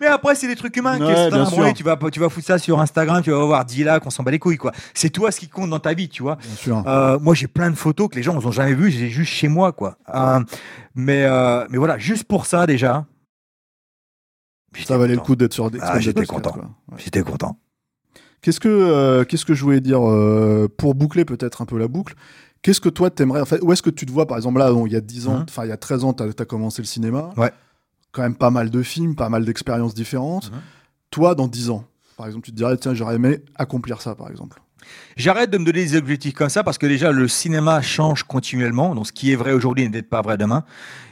Mais 0.00 0.06
après, 0.06 0.34
c'est 0.34 0.46
des 0.48 0.56
trucs 0.56 0.76
humains. 0.76 0.98
Ouais, 1.00 1.30
bien 1.30 1.44
sûr. 1.46 1.72
tu 1.74 1.82
vas, 1.82 1.96
tu 2.10 2.20
vas 2.20 2.28
foutre 2.28 2.46
ça 2.46 2.58
sur 2.58 2.80
Instagram, 2.80 3.22
tu 3.22 3.30
vas 3.30 3.44
voir 3.44 3.64
10 3.64 3.84
là 3.84 4.00
qu'on 4.00 4.10
s'en 4.10 4.22
bat 4.22 4.30
les 4.30 4.38
couilles, 4.38 4.56
quoi. 4.56 4.72
C'est 4.94 5.10
toi 5.10 5.30
ce 5.30 5.40
qui 5.40 5.48
compte 5.48 5.70
dans 5.70 5.80
ta 5.80 5.94
vie, 5.94 6.08
tu 6.08 6.22
vois. 6.22 6.36
Bien 6.36 6.54
sûr. 6.56 6.82
Euh, 6.86 7.18
moi, 7.18 7.34
j'ai 7.34 7.46
plein 7.48 7.70
de 7.70 7.76
photos 7.76 8.08
que 8.08 8.16
les 8.16 8.22
gens 8.22 8.34
n'ont 8.34 8.50
jamais 8.50 8.74
vues, 8.74 8.90
j'ai 8.90 9.08
juste 9.08 9.32
chez 9.32 9.48
moi, 9.48 9.72
quoi. 9.72 9.96
Euh, 10.14 10.40
mais, 10.94 11.24
euh, 11.24 11.66
mais 11.70 11.78
voilà, 11.78 11.98
juste 11.98 12.24
pour 12.24 12.46
ça 12.46 12.66
déjà. 12.66 13.06
Ça 14.84 14.96
valait 14.98 15.14
le 15.14 15.20
coup 15.20 15.34
d'être 15.34 15.52
sur 15.54 15.64
Ah, 15.64 15.68
Expendables 15.74 16.00
j'étais 16.02 16.20
4, 16.26 16.28
content. 16.28 16.56
Ouais. 16.56 16.98
J'étais 16.98 17.22
content. 17.22 17.58
Qu'est-ce 18.42 18.60
que, 18.60 18.68
euh, 18.68 19.24
qu'est-ce 19.24 19.44
que 19.44 19.54
je 19.54 19.64
voulais 19.64 19.80
dire 19.80 20.08
euh, 20.08 20.68
pour 20.78 20.94
boucler 20.94 21.24
peut-être 21.24 21.62
un 21.62 21.64
peu 21.64 21.76
la 21.78 21.88
boucle 21.88 22.14
Qu'est-ce 22.62 22.80
que 22.80 22.88
toi 22.88 23.10
t'aimerais 23.10 23.40
en 23.40 23.44
fait 23.44 23.60
Où 23.62 23.72
est-ce 23.72 23.82
que 23.82 23.90
tu 23.90 24.04
te 24.06 24.12
vois 24.12 24.26
par 24.26 24.36
exemple 24.36 24.58
là 24.58 24.70
il 24.86 24.92
y 24.92 24.96
a 24.96 25.00
10 25.00 25.28
ans, 25.28 25.38
Mhm. 25.38 25.46
enfin 25.48 25.64
il 25.64 25.68
y 25.68 25.72
a 25.72 25.76
13 25.76 26.04
ans, 26.04 26.12
tu 26.12 26.22
as, 26.22 26.44
commencé 26.44 26.82
le 26.82 26.86
cinéma. 26.86 27.30
Ouais. 27.36 27.50
Quand 28.12 28.22
même 28.22 28.36
pas 28.36 28.50
mal 28.50 28.70
de 28.70 28.82
films, 28.82 29.14
pas 29.14 29.28
mal 29.28 29.44
d'expériences 29.44 29.94
différentes. 29.94 30.50
Mhm. 30.50 30.58
Toi 31.10 31.34
dans 31.34 31.48
10 31.48 31.70
ans, 31.70 31.84
par 32.16 32.26
exemple, 32.26 32.44
tu 32.44 32.50
te 32.52 32.56
dirais 32.56 32.76
tiens, 32.76 32.94
j'aurais 32.94 33.16
aimé 33.16 33.42
accomplir 33.54 34.00
ça 34.00 34.14
par 34.14 34.30
exemple. 34.30 34.60
J'arrête 35.16 35.50
de 35.50 35.58
me 35.58 35.64
donner 35.64 35.84
des 35.84 35.96
objectifs 35.96 36.34
comme 36.34 36.48
ça 36.48 36.62
parce 36.62 36.78
que 36.78 36.86
déjà 36.86 37.10
le 37.12 37.26
cinéma 37.28 37.82
change 37.82 38.22
continuellement. 38.22 38.94
Donc 38.94 39.06
ce 39.08 39.12
qui 39.12 39.32
est 39.32 39.36
vrai 39.36 39.52
aujourd'hui 39.52 39.84
n'est 39.84 39.90
peut-être 39.90 40.08
pas 40.08 40.22
vrai 40.22 40.36
demain. 40.38 40.64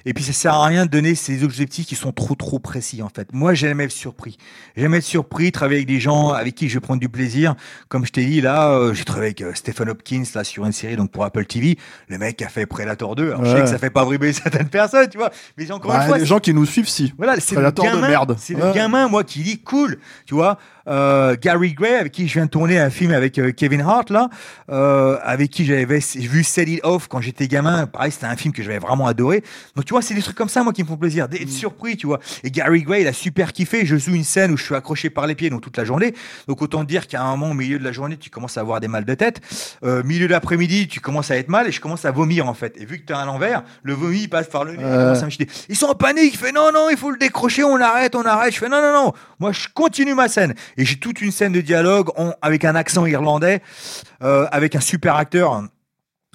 Et 0.08 0.14
puis 0.14 0.22
ça 0.22 0.32
sert 0.32 0.54
à 0.54 0.64
rien 0.66 0.86
de 0.86 0.90
donner 0.90 1.16
ces 1.16 1.42
objectifs 1.42 1.84
qui 1.86 1.96
sont 1.96 2.12
trop 2.12 2.36
trop 2.36 2.60
précis 2.60 3.02
en 3.02 3.08
fait. 3.08 3.28
Moi 3.32 3.54
j'aime 3.54 3.80
être 3.80 3.90
surpris. 3.90 4.36
J'aime 4.76 4.94
être 4.94 5.02
surpris, 5.02 5.50
travailler 5.50 5.78
avec 5.78 5.88
des 5.88 5.98
gens 5.98 6.30
avec 6.30 6.54
qui 6.54 6.68
je 6.68 6.74
vais 6.74 6.80
prendre 6.80 7.00
du 7.00 7.08
plaisir. 7.08 7.56
Comme 7.88 8.06
je 8.06 8.12
t'ai 8.12 8.24
dit 8.24 8.40
là, 8.40 8.70
euh, 8.70 8.94
j'ai 8.94 9.04
travaillé 9.04 9.26
avec 9.30 9.40
euh, 9.42 9.50
Stephen 9.54 9.88
Hopkins 9.88 10.22
là 10.36 10.44
sur 10.44 10.64
une 10.64 10.70
série 10.72 10.94
donc 10.94 11.10
pour 11.10 11.24
Apple 11.24 11.44
TV. 11.46 11.76
Le 12.08 12.18
mec 12.18 12.40
a 12.42 12.48
fait 12.48 12.66
Predator 12.66 13.16
2. 13.16 13.26
Alors 13.32 13.44
je 13.44 13.56
sais 13.56 13.62
que 13.62 13.66
ça 13.68 13.78
fait 13.78 13.90
pas 13.90 14.08
vibrer 14.08 14.32
certaines 14.32 14.68
personnes, 14.68 15.08
tu 15.08 15.18
vois. 15.18 15.32
Mais 15.58 15.68
encore 15.72 15.90
Bah, 15.90 16.02
une 16.02 16.06
fois, 16.08 16.18
les 16.18 16.26
gens 16.26 16.38
qui 16.38 16.54
nous 16.54 16.66
suivent, 16.66 16.88
si. 16.88 17.12
voilà, 17.18 17.40
c'est 17.40 17.56
le 17.56 17.62
gamin, 17.72 18.26
c'est 18.38 18.54
le 18.54 18.62
Ouais. 18.62 18.72
gamin, 18.74 19.08
moi, 19.08 19.24
qui 19.24 19.42
dit 19.42 19.58
cool, 19.58 19.98
tu 20.26 20.34
vois. 20.34 20.56
Euh, 20.88 21.36
Gary 21.40 21.72
Gray, 21.72 21.94
avec 21.94 22.12
qui 22.12 22.28
je 22.28 22.34
viens 22.34 22.46
de 22.46 22.50
tourner 22.50 22.78
un 22.78 22.90
film 22.90 23.12
avec 23.12 23.38
euh, 23.38 23.52
Kevin 23.52 23.80
Hart, 23.80 24.10
là, 24.10 24.28
euh, 24.70 25.18
avec 25.22 25.50
qui 25.50 25.64
j'avais 25.64 25.84
vu 25.84 26.44
Set 26.44 26.68
It 26.68 26.80
Off 26.84 27.08
quand 27.08 27.20
j'étais 27.20 27.48
gamin. 27.48 27.86
Pareil, 27.86 28.12
c'était 28.12 28.26
un 28.26 28.36
film 28.36 28.52
que 28.54 28.62
j'avais 28.62 28.78
vraiment 28.78 29.06
adoré. 29.06 29.42
Donc, 29.74 29.84
tu 29.84 29.92
vois, 29.92 30.02
c'est 30.02 30.14
des 30.14 30.22
trucs 30.22 30.36
comme 30.36 30.48
ça, 30.48 30.62
moi, 30.62 30.72
qui 30.72 30.82
me 30.82 30.88
font 30.88 30.96
plaisir, 30.96 31.28
d'être 31.28 31.50
surpris, 31.50 31.96
tu 31.96 32.06
vois. 32.06 32.20
Et 32.44 32.50
Gary 32.50 32.82
Gray, 32.82 33.02
il 33.02 33.08
a 33.08 33.12
super 33.12 33.52
kiffé. 33.52 33.84
Je 33.84 33.96
joue 33.96 34.14
une 34.14 34.24
scène 34.24 34.52
où 34.52 34.56
je 34.56 34.64
suis 34.64 34.74
accroché 34.74 35.10
par 35.10 35.26
les 35.26 35.34
pieds, 35.34 35.50
donc 35.50 35.60
toute 35.60 35.76
la 35.76 35.84
journée. 35.84 36.14
Donc, 36.46 36.62
autant 36.62 36.84
dire 36.84 37.06
qu'à 37.06 37.22
un 37.22 37.30
moment, 37.36 37.50
au 37.50 37.54
milieu 37.54 37.78
de 37.78 37.84
la 37.84 37.92
journée, 37.92 38.16
tu 38.16 38.30
commences 38.30 38.56
à 38.56 38.60
avoir 38.60 38.80
des 38.80 38.88
mal 38.88 39.04
de 39.04 39.14
tête. 39.14 39.40
Milieu 39.82 40.28
d'après-midi, 40.28 40.88
tu 40.88 41.00
commences 41.00 41.30
à 41.30 41.36
être 41.36 41.48
mal 41.48 41.66
et 41.66 41.72
je 41.72 41.80
commence 41.80 42.04
à 42.04 42.10
vomir, 42.10 42.48
en 42.48 42.54
fait. 42.54 42.74
Et 42.78 42.84
vu 42.84 43.00
que 43.00 43.06
tu 43.06 43.12
es 43.12 43.16
à 43.16 43.24
l'envers, 43.24 43.62
le 43.82 43.94
vomi, 43.94 44.22
il 44.22 44.28
passe 44.28 44.48
par 44.48 44.64
le 44.64 44.76
nez. 44.76 44.84
il. 45.38 45.46
Ils 45.68 45.76
sont 45.76 45.86
en 45.86 45.94
panique. 45.94 46.34
Il 46.34 46.38
fait 46.38 46.52
non, 46.52 46.70
non, 46.72 46.88
il 46.90 46.96
faut 46.96 47.10
le 47.10 47.18
décrocher, 47.18 47.64
on 47.64 47.80
arrête, 47.80 48.14
on 48.14 48.22
arrête. 48.22 48.52
Je 48.52 48.58
fais 48.58 48.68
non, 48.68 48.80
non, 48.80 48.92
non. 48.92 49.12
Moi, 49.38 49.52
je 49.52 49.68
continue 49.72 50.14
ma 50.14 50.28
scène. 50.28 50.54
Et 50.76 50.84
j'ai 50.84 50.96
toute 50.96 51.20
une 51.20 51.32
scène 51.32 51.52
de 51.52 51.60
dialogue 51.60 52.10
avec 52.42 52.64
un 52.64 52.74
accent 52.74 53.06
irlandais, 53.06 53.62
euh, 54.22 54.46
avec 54.50 54.74
un 54.76 54.80
super 54.80 55.16
acteur 55.16 55.62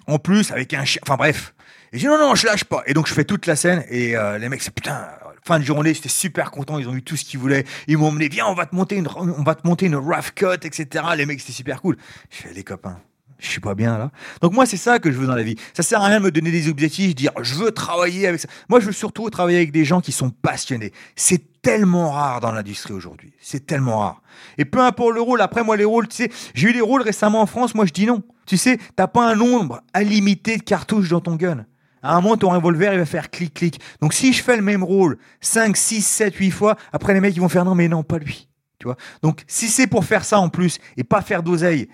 en 0.08 0.20
plus, 0.20 0.52
avec 0.52 0.74
un 0.74 0.86
chien. 0.86 1.02
Enfin 1.06 1.16
bref. 1.16 1.54
Et 1.94 1.98
je 1.98 2.04
dis 2.04 2.08
non, 2.08 2.18
non, 2.18 2.36
je 2.36 2.46
lâche 2.46 2.64
pas. 2.64 2.84
Et 2.86 2.94
donc 2.94 3.08
je 3.08 3.14
fais 3.14 3.26
toute 3.26 3.46
la 3.46 3.56
scène 3.56 3.84
et 3.90 4.16
euh, 4.16 4.38
les 4.38 4.50
mecs, 4.50 4.62
c'est 4.62 4.74
putain. 4.74 5.08
Fin 5.44 5.58
de 5.58 5.66
journée, 5.66 5.94
j'étais 5.96 6.08
super 6.08 6.52
content. 6.52 6.78
Ils 6.78 6.88
ont 6.88 6.94
eu 6.94 7.02
tout 7.02 7.18
ce 7.18 7.26
qu'ils 7.26 7.40
voulaient. 7.40 7.66
Ils 7.88 7.98
m'ont 7.98 8.10
emmené, 8.10 8.30
viens, 8.30 8.46
on 8.46 8.54
va 8.54 8.68
te 8.68 8.76
monter 8.76 8.96
une, 8.96 9.08
on 9.16 9.42
va 9.42 9.56
te 9.56 9.68
monter 9.68 9.88
une 9.88 9.96
rough 9.96 10.32
cut, 10.36 10.54
etc. 10.64 11.04
Les 11.18 11.26
mecs, 11.26 11.42
c'était 11.42 11.52
super 11.52 11.82
cool. 11.82 11.98
Je 12.30 12.44
fais 12.44 12.54
les 12.54 12.64
copains. 12.64 13.00
Je 13.42 13.50
suis 13.50 13.60
pas 13.60 13.74
bien 13.74 13.98
là. 13.98 14.12
Donc 14.42 14.54
moi, 14.54 14.68
c'est 14.68 14.78
ça 14.78 15.00
que 15.00 15.12
je 15.12 15.18
veux 15.18 15.26
dans 15.26 15.36
la 15.36 15.42
vie. 15.42 15.56
Ça 15.74 15.82
sert 15.82 16.00
à 16.00 16.06
rien 16.06 16.20
de 16.20 16.26
me 16.26 16.32
donner 16.32 16.52
des 16.52 16.70
objectifs, 16.70 17.16
dire 17.16 17.32
je 17.42 17.56
veux 17.56 17.72
travailler 17.72 18.28
avec 18.28 18.40
ça. 18.40 18.48
Moi, 18.70 18.80
je 18.80 18.86
veux 18.86 18.92
surtout 18.92 19.28
travailler 19.32 19.58
avec 19.58 19.72
des 19.72 19.84
gens 19.84 20.00
qui 20.00 20.12
sont 20.12 20.30
passionnés. 20.30 20.94
C'est 21.16 21.60
tellement 21.64 22.12
rare 22.12 22.40
dans 22.40 22.52
l'industrie 22.52 22.94
aujourd'hui. 22.94 23.34
C'est 23.42 23.66
tellement 23.66 24.00
rare. 24.00 24.22
Et 24.60 24.66
peu 24.66 24.80
importe 24.80 25.16
le 25.16 25.22
rôle. 25.22 25.42
Après, 25.42 25.64
moi, 25.64 25.76
les 25.76 25.86
rôles, 25.86 26.08
tu 26.08 26.18
sais, 26.18 26.32
j'ai 26.54 26.70
eu 26.70 26.74
des 26.74 26.82
rôles 26.82 27.02
récemment 27.02 27.42
en 27.42 27.48
France. 27.48 27.74
Moi, 27.74 27.88
je 27.88 27.94
dis 27.94 28.06
non. 28.06 28.22
Tu 28.46 28.58
sais, 28.58 28.78
t'as 28.96 29.08
pas 29.08 29.28
un 29.28 29.36
nombre 29.36 29.82
illimité 30.00 30.58
de 30.58 30.64
cartouches 30.64 31.10
dans 31.10 31.22
ton 31.22 31.36
gun. 31.36 31.66
À 32.04 32.16
un 32.16 32.22
moment, 32.22 32.38
ton 32.38 32.52
revolver, 32.52 32.94
il 32.94 33.00
va 33.00 33.06
faire 33.08 33.32
clic-clic. 33.32 33.80
Donc, 34.02 34.14
si 34.14 34.34
je 34.34 34.44
fais 34.44 34.56
le 34.56 34.62
même 34.62 34.84
rôle 34.84 35.18
5, 35.40 35.76
6, 35.76 36.06
7, 36.06 36.36
8 36.36 36.52
fois, 36.52 36.76
après, 36.94 37.16
les 37.16 37.20
mecs, 37.20 37.36
ils 37.36 37.42
vont 37.42 37.50
faire 37.50 37.66
non, 37.66 37.74
mais 37.74 37.88
non, 37.88 38.04
pas 38.04 38.20
lui. 38.20 38.50
Tu 38.78 38.86
vois? 38.86 38.98
Donc, 39.24 39.42
si 39.48 39.68
c'est 39.68 39.88
pour 39.88 40.06
faire 40.06 40.26
ça 40.26 40.40
en 40.40 40.50
plus 40.50 40.78
et 40.96 41.04
pas 41.04 41.22
faire 41.22 41.42
d'oseille 41.42 41.90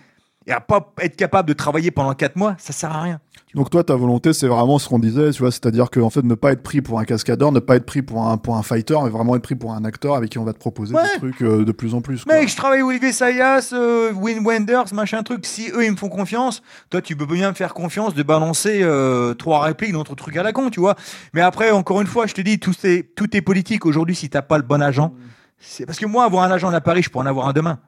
et 0.47 0.51
à 0.53 0.59
pas 0.61 0.93
être 1.01 1.15
capable 1.15 1.47
de 1.49 1.53
travailler 1.53 1.91
pendant 1.91 2.13
4 2.13 2.35
mois, 2.37 2.55
ça 2.57 2.73
sert 2.73 2.91
à 2.91 3.01
rien. 3.01 3.19
Donc 3.53 3.69
toi, 3.69 3.83
ta 3.83 3.95
volonté, 3.95 4.33
c'est 4.33 4.47
vraiment 4.47 4.77
ce 4.77 4.87
qu'on 4.89 4.99
disait, 4.99 5.31
tu 5.31 5.41
vois, 5.41 5.51
c'est-à-dire 5.51 5.89
que 5.89 5.99
en 5.99 6.09
fait, 6.09 6.23
ne 6.23 6.35
pas 6.35 6.51
être 6.51 6.63
pris 6.63 6.81
pour 6.81 6.99
un 6.99 7.05
cascadeur, 7.05 7.51
ne 7.51 7.59
pas 7.59 7.75
être 7.77 7.85
pris 7.85 8.01
pour 8.01 8.25
un 8.27 8.37
pour 8.37 8.55
un 8.57 8.61
fighter, 8.63 8.95
mais 9.03 9.09
vraiment 9.09 9.35
être 9.35 9.41
pris 9.41 9.55
pour 9.55 9.73
un 9.73 9.83
acteur 9.85 10.15
avec 10.15 10.29
qui 10.31 10.37
on 10.37 10.43
va 10.43 10.53
te 10.53 10.59
proposer 10.59 10.93
Ouais. 10.93 11.03
des 11.13 11.17
trucs 11.19 11.41
euh, 11.41 11.63
de 11.65 11.71
plus 11.71 11.93
en 11.93 12.01
plus. 12.01 12.23
quoi. 12.23 12.33
Mec, 12.35 12.49
je 12.49 12.55
travaille 12.55 12.79
avec 12.79 12.89
Olivier 12.89 13.11
Sayas, 13.13 13.69
euh, 13.73 14.11
Win 14.13 14.45
Wenders, 14.45 14.93
machin 14.93 15.23
truc. 15.23 15.45
Si 15.45 15.69
eux, 15.73 15.85
ils 15.85 15.91
me 15.91 15.97
font 15.97 16.09
confiance, 16.09 16.61
toi, 16.89 17.01
tu 17.01 17.15
peux 17.15 17.25
bien 17.25 17.49
me 17.49 17.55
faire 17.55 17.73
confiance 17.73 18.13
de 18.13 18.23
balancer 18.23 18.79
euh, 18.83 19.33
trois 19.33 19.61
répliques 19.63 19.93
dans 19.93 20.03
ton 20.03 20.15
truc 20.15 20.35
à 20.37 20.43
la 20.43 20.51
con, 20.51 20.69
tu 20.69 20.79
vois. 20.79 20.95
Mais 21.33 21.41
après, 21.41 21.71
encore 21.71 22.01
une 22.01 22.07
fois, 22.07 22.27
je 22.27 22.33
te 22.33 22.41
dis, 22.41 22.59
tout 22.59 22.73
est, 22.83 23.15
tout 23.15 23.35
est 23.35 23.41
politique. 23.41 23.85
Aujourd'hui, 23.85 24.15
si 24.15 24.29
t'as 24.29 24.41
pas 24.43 24.57
le 24.57 24.63
bon 24.63 24.81
agent, 24.81 25.13
c'est 25.59 25.85
parce 25.85 25.97
que 25.99 26.05
moi, 26.05 26.25
avoir 26.25 26.43
un 26.43 26.51
agent 26.51 26.69
à 26.71 26.81
Paris, 26.81 27.01
je 27.01 27.09
pourrais 27.09 27.25
en 27.25 27.29
avoir 27.29 27.47
un 27.47 27.53
demain. 27.53 27.79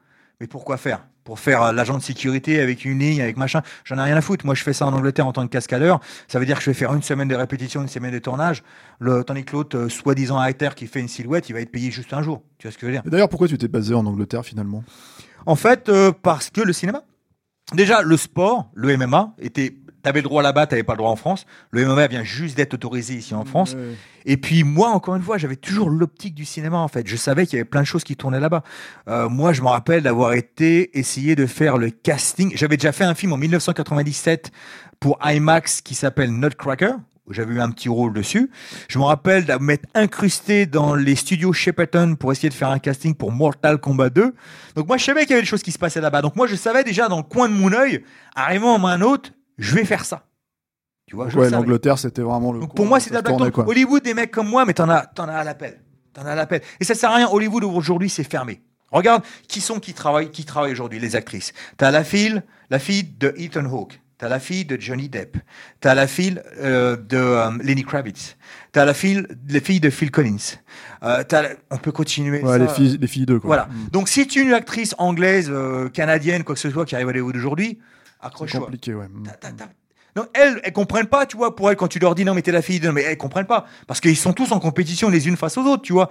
Mais 0.42 0.48
pourquoi 0.48 0.78
faire? 0.78 1.06
Pour 1.26 1.38
faire 1.38 1.62
euh, 1.64 1.72
l'agent 1.74 1.98
de 1.98 2.02
sécurité 2.02 2.62
avec 2.62 2.86
une 2.86 3.00
ligne, 3.00 3.22
avec 3.22 3.36
machin, 3.36 3.62
j'en 3.84 3.98
ai 3.98 4.04
rien 4.04 4.16
à 4.16 4.22
foutre. 4.22 4.46
Moi, 4.46 4.56
je 4.56 4.64
fais 4.64 4.72
ça 4.72 4.86
en 4.86 4.94
Angleterre 4.94 5.28
en 5.28 5.34
tant 5.34 5.46
que 5.46 5.52
cascadeur. 5.52 6.00
Ça 6.30 6.40
veut 6.40 6.46
dire 6.46 6.58
que 6.58 6.64
je 6.64 6.70
vais 6.70 6.74
faire 6.74 6.94
une 6.94 7.04
semaine 7.04 7.28
de 7.28 7.36
répétition, 7.36 7.82
une 7.82 7.90
semaine 7.90 8.14
de 8.14 8.20
tournage. 8.20 8.64
Le, 9.00 9.26
tandis 9.26 9.44
que 9.44 9.52
l'autre, 9.52 9.78
euh, 9.78 9.90
soi-disant 9.90 10.40
acteur 10.40 10.76
qui 10.76 10.88
fait 10.88 11.02
une 11.02 11.10
silhouette, 11.10 11.50
il 11.50 11.54
va 11.54 11.60
être 11.60 11.72
payé 11.72 11.92
juste 11.92 12.14
un 12.14 12.24
jour. 12.24 12.42
Tu 12.58 12.68
vois 12.68 12.72
ce 12.72 12.78
que 12.78 12.82
je 12.82 12.86
veux 12.86 12.94
dire? 12.94 13.04
D'ailleurs, 13.06 13.28
pourquoi 13.28 13.50
tu 13.50 13.58
t'es 13.58 13.68
basé 13.68 13.94
en 13.94 14.06
Angleterre 14.06 14.46
finalement? 14.46 14.86
En 15.46 15.58
fait, 15.58 15.90
euh, 15.90 16.14
parce 16.14 16.50
que 16.50 16.62
le 16.62 16.72
cinéma. 16.72 17.04
Déjà, 17.74 18.02
le 18.02 18.16
sport, 18.16 18.72
le 18.74 18.96
MMA, 18.96 19.34
était. 19.40 19.76
T'avais 20.02 20.20
le 20.20 20.24
droit 20.24 20.42
là-bas, 20.42 20.66
t'avais 20.68 20.84
pas 20.84 20.94
le 20.94 21.00
droit 21.00 21.12
en 21.12 21.16
France. 21.16 21.46
Le 21.72 21.86
MMA 21.86 22.08
vient 22.08 22.24
juste 22.24 22.56
d'être 22.56 22.74
autorisé 22.74 23.16
ici 23.16 23.34
en 23.34 23.44
France. 23.44 23.76
Et 24.26 24.38
puis 24.38 24.64
moi, 24.64 24.90
encore 24.90 25.16
une 25.16 25.22
fois, 25.22 25.38
j'avais 25.38 25.56
toujours 25.56 25.90
l'optique 25.90 26.36
du 26.36 26.46
cinéma 26.46 26.78
en 26.78 26.88
fait. 26.88 27.08
Je 27.08 27.16
savais 27.16 27.46
qu'il 27.46 27.58
y 27.58 27.60
avait 27.60 27.70
plein 27.70 27.82
de 27.82 27.86
choses 27.88 28.04
qui 28.04 28.16
tournaient 28.16 28.40
là-bas. 28.40 28.64
Euh, 29.08 29.28
moi, 29.30 29.54
je 29.54 29.62
me 29.62 29.68
rappelle 29.68 30.04
d'avoir 30.04 30.34
été 30.34 30.98
essayer 30.98 31.36
de 31.36 31.46
faire 31.46 31.78
le 31.78 31.90
casting. 31.90 32.52
J'avais 32.56 32.78
déjà 32.78 32.92
fait 32.92 33.04
un 33.04 33.16
film 33.16 33.34
en 33.34 33.38
1997 33.38 34.52
pour 35.00 35.20
IMAX 35.24 35.82
qui 35.82 35.96
s'appelle 35.96 36.32
Nutcracker. 36.32 36.94
où 37.28 37.34
J'avais 37.34 37.56
eu 37.56 37.60
un 37.62 37.72
petit 37.72 37.90
rôle 37.90 38.14
dessus. 38.14 38.50
Je 38.88 39.00
me 39.00 39.04
rappelle 39.04 39.46
de 39.46 39.54
m'être 39.56 39.88
incrusté 39.96 40.66
dans 40.66 40.96
les 40.96 41.16
studios 41.16 41.54
Shepperton 41.54 42.16
pour 42.18 42.32
essayer 42.32 42.50
de 42.50 42.54
faire 42.54 42.70
un 42.70 42.80
casting 42.80 43.16
pour 43.16 43.32
Mortal 43.32 43.80
Kombat 43.80 44.10
2. 44.12 44.34
Donc 44.76 44.88
moi, 44.88 44.98
je 44.98 45.06
savais 45.06 45.22
qu'il 45.22 45.32
y 45.32 45.34
avait 45.34 45.42
des 45.42 45.48
choses 45.48 45.64
qui 45.64 45.72
se 45.72 45.80
passaient 45.80 46.02
là-bas. 46.02 46.22
Donc 46.22 46.36
moi, 46.36 46.48
je 46.48 46.56
savais 46.56 46.84
déjà 46.84 47.08
dans 47.08 47.18
le 47.18 47.24
coin 47.24 47.50
de 47.50 47.54
mon 47.54 47.72
œil, 47.74 48.04
arrivant 48.36 48.76
en 48.76 48.80
main 48.80 49.02
haute, 49.02 49.34
je 49.60 49.76
vais 49.76 49.86
faire 49.86 50.06
ça. 50.06 50.26
Tu 51.06 51.16
vois, 51.16 51.28
ouais, 51.28 51.50
l'Angleterre, 51.50 51.98
c'était 51.98 52.22
vraiment 52.22 52.52
le. 52.52 52.60
Donc 52.60 52.76
pour 52.76 52.86
moi, 52.86 53.00
c'est 53.00 53.12
la 53.12 53.22
quoi. 53.24 53.68
Hollywood, 53.68 54.04
des 54.04 54.14
mecs 54.14 54.32
comme 54.32 54.48
moi, 54.48 54.66
mais 54.66 54.74
t'en 54.74 54.90
as, 54.90 55.08
t'en 55.08 55.28
as 55.28 55.34
à 55.34 55.44
l'appel. 55.44 55.82
T'en 56.14 56.26
as 56.26 56.32
à 56.32 56.36
l'appel. 56.36 56.62
Et 56.80 56.84
ça 56.84 56.94
sert 56.94 57.10
à 57.12 57.16
rien. 57.16 57.28
Hollywood 57.30 57.64
aujourd'hui, 57.64 58.10
c'est 58.10 58.24
fermé. 58.24 58.62
Regarde 58.92 59.24
qui 59.48 59.62
sont 59.62 59.80
qui 59.80 59.94
travaillent, 59.94 60.32
qui 60.32 60.46
travaillent 60.46 60.72
aujourd'hui, 60.72 61.00
les 61.00 61.16
actrices? 61.16 61.54
T'as 61.78 61.92
la 61.92 62.04
fille, 62.04 62.42
la 62.70 62.80
fille 62.80 63.04
de 63.04 63.34
Ethan 63.38 63.66
Hawke. 63.66 64.00
T'as 64.20 64.28
la 64.28 64.40
fille 64.40 64.66
de 64.66 64.80
Johnny 64.80 65.08
Depp. 65.08 65.38
T'as 65.80 65.94
la 65.94 66.06
fille 66.06 66.42
euh, 66.58 66.98
de 66.98 67.16
euh, 67.18 67.52
Lenny 67.64 67.86
Kravitz. 67.86 68.36
T'as 68.74 68.84
la 68.84 68.94
fille, 68.94 69.26
les 69.48 69.62
filles 69.62 69.80
de 69.80 69.90
Phil 69.90 70.12
Collins. 70.12 70.58
Euh, 71.04 71.24
on 71.72 71.78
peut 71.78 71.94
continuer. 71.94 72.42
Ouais, 72.44 72.58
ça. 72.58 72.58
les 72.58 72.68
filles, 72.68 72.98
les 73.00 73.08
filles 73.08 73.26
d'eux, 73.26 73.40
quoi. 73.40 73.48
Voilà. 73.48 73.66
Mm. 73.68 73.90
Donc 73.94 74.10
si 74.10 74.28
tu 74.28 74.40
es 74.40 74.44
une 74.44 74.52
actrice 74.52 74.94
anglaise, 74.98 75.50
euh, 75.50 75.88
canadienne, 75.88 76.44
quoi 76.44 76.56
que 76.56 76.60
ce 76.60 76.70
soit, 76.70 76.86
qui 76.86 76.96
arrive 76.96 77.08
à 77.08 77.12
Hollywood 77.12 77.38
aujourd'hui, 77.38 77.80
accroche-toi. 78.20 78.62
compliqué, 78.62 78.94
ouais. 78.94 79.08
Mm. 79.08 79.24
Ta- 79.24 79.32
ta- 79.34 79.52
ta- 79.52 79.70
Non, 80.16 80.26
elles, 80.34 80.60
elles 80.64 80.74
comprennent 80.74 81.08
pas, 81.08 81.26
tu 81.26 81.38
vois, 81.38 81.56
pour 81.56 81.70
elles, 81.70 81.76
quand 81.78 81.88
tu 81.88 82.00
leur 82.00 82.16
dis 82.16 82.26
non, 82.26 82.34
mais 82.34 82.42
t'es 82.42 82.52
la 82.52 82.62
fille 82.62 82.80
de. 82.80 82.90
Mais 82.90 83.04
elles 83.04 83.18
comprennent 83.18 83.46
pas. 83.48 83.66
Parce 83.88 84.00
qu'ils 84.02 84.18
sont 84.18 84.34
tous 84.34 84.52
en 84.52 84.60
compétition 84.60 85.10
les 85.10 85.28
unes 85.28 85.38
face 85.38 85.58
aux 85.58 85.64
autres, 85.64 85.84
tu 85.84 85.94
vois. 85.94 86.10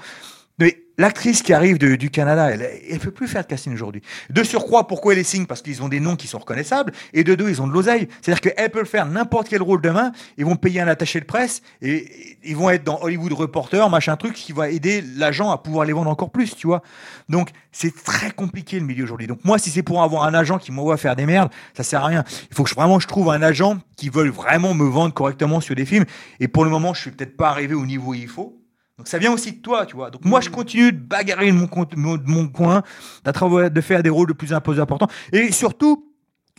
Mais 0.58 0.82
l'actrice 0.98 1.42
qui 1.42 1.52
arrive 1.52 1.78
du 1.78 2.10
Canada, 2.10 2.50
elle, 2.50 2.68
elle 2.90 2.98
peut 2.98 3.12
plus 3.12 3.28
faire 3.28 3.42
de 3.42 3.46
casting 3.46 3.72
aujourd'hui. 3.72 4.02
De 4.30 4.42
surcroît, 4.42 4.86
pourquoi 4.88 5.12
elle 5.12 5.18
les 5.18 5.24
signe? 5.24 5.46
Parce 5.46 5.62
qu'ils 5.62 5.82
ont 5.82 5.88
des 5.88 6.00
noms 6.00 6.16
qui 6.16 6.26
sont 6.26 6.38
reconnaissables. 6.38 6.92
Et 7.12 7.22
de 7.22 7.34
deux, 7.34 7.48
ils 7.48 7.62
ont 7.62 7.68
de 7.68 7.72
l'oseille. 7.72 8.08
C'est-à-dire 8.20 8.40
qu'elles 8.40 8.70
peuvent 8.70 8.86
faire 8.86 9.06
n'importe 9.06 9.48
quel 9.48 9.62
rôle 9.62 9.80
demain. 9.80 10.12
Ils 10.36 10.44
vont 10.44 10.56
payer 10.56 10.80
un 10.80 10.88
attaché 10.88 11.20
de 11.20 11.24
presse. 11.24 11.62
Et, 11.80 12.36
ils 12.42 12.56
vont 12.56 12.70
être 12.70 12.82
dans 12.82 13.00
Hollywood 13.00 13.32
Reporter, 13.32 13.88
machin 13.88 14.16
truc, 14.16 14.34
qui 14.34 14.52
va 14.52 14.70
aider 14.70 15.02
l'agent 15.16 15.50
à 15.50 15.58
pouvoir 15.58 15.86
les 15.86 15.92
vendre 15.92 16.10
encore 16.10 16.30
plus, 16.30 16.56
tu 16.56 16.66
vois. 16.66 16.82
Donc, 17.28 17.50
c'est 17.70 17.94
très 17.94 18.32
compliqué 18.32 18.80
le 18.80 18.86
milieu 18.86 19.04
aujourd'hui. 19.04 19.28
Donc, 19.28 19.44
moi, 19.44 19.58
si 19.58 19.70
c'est 19.70 19.82
pour 19.84 20.02
avoir 20.02 20.24
un 20.24 20.34
agent 20.34 20.58
qui 20.58 20.72
m'envoie 20.72 20.96
faire 20.96 21.14
des 21.14 21.26
merdes, 21.26 21.50
ça 21.76 21.84
sert 21.84 22.02
à 22.02 22.06
rien. 22.06 22.24
Il 22.50 22.56
faut 22.56 22.64
que 22.64 22.70
je, 22.70 22.74
vraiment 22.74 22.98
je 22.98 23.06
trouve 23.06 23.30
un 23.30 23.42
agent 23.42 23.78
qui 23.96 24.08
veut 24.08 24.28
vraiment 24.28 24.74
me 24.74 24.84
vendre 24.84 25.14
correctement 25.14 25.60
sur 25.60 25.76
des 25.76 25.86
films. 25.86 26.04
Et 26.40 26.48
pour 26.48 26.64
le 26.64 26.70
moment, 26.70 26.94
je 26.94 27.02
suis 27.02 27.10
peut-être 27.12 27.36
pas 27.36 27.50
arrivé 27.50 27.74
au 27.74 27.86
niveau 27.86 28.10
où 28.10 28.14
il 28.14 28.28
faut. 28.28 28.57
Donc 28.98 29.06
ça 29.06 29.18
vient 29.18 29.32
aussi 29.32 29.52
de 29.52 29.58
toi, 29.58 29.86
tu 29.86 29.94
vois. 29.94 30.10
Donc 30.10 30.24
moi, 30.24 30.40
je 30.40 30.50
continue 30.50 30.92
de 30.92 30.98
bagarrer 30.98 31.46
de 31.46 31.52
mon, 31.56 31.68
coin, 32.48 32.82
de 33.24 33.80
faire 33.80 34.02
des 34.02 34.10
rôles 34.10 34.26
de 34.26 34.32
plus 34.32 34.52
en 34.52 34.60
plus 34.60 34.80
importants. 34.80 35.06
Et 35.32 35.52
surtout, 35.52 36.04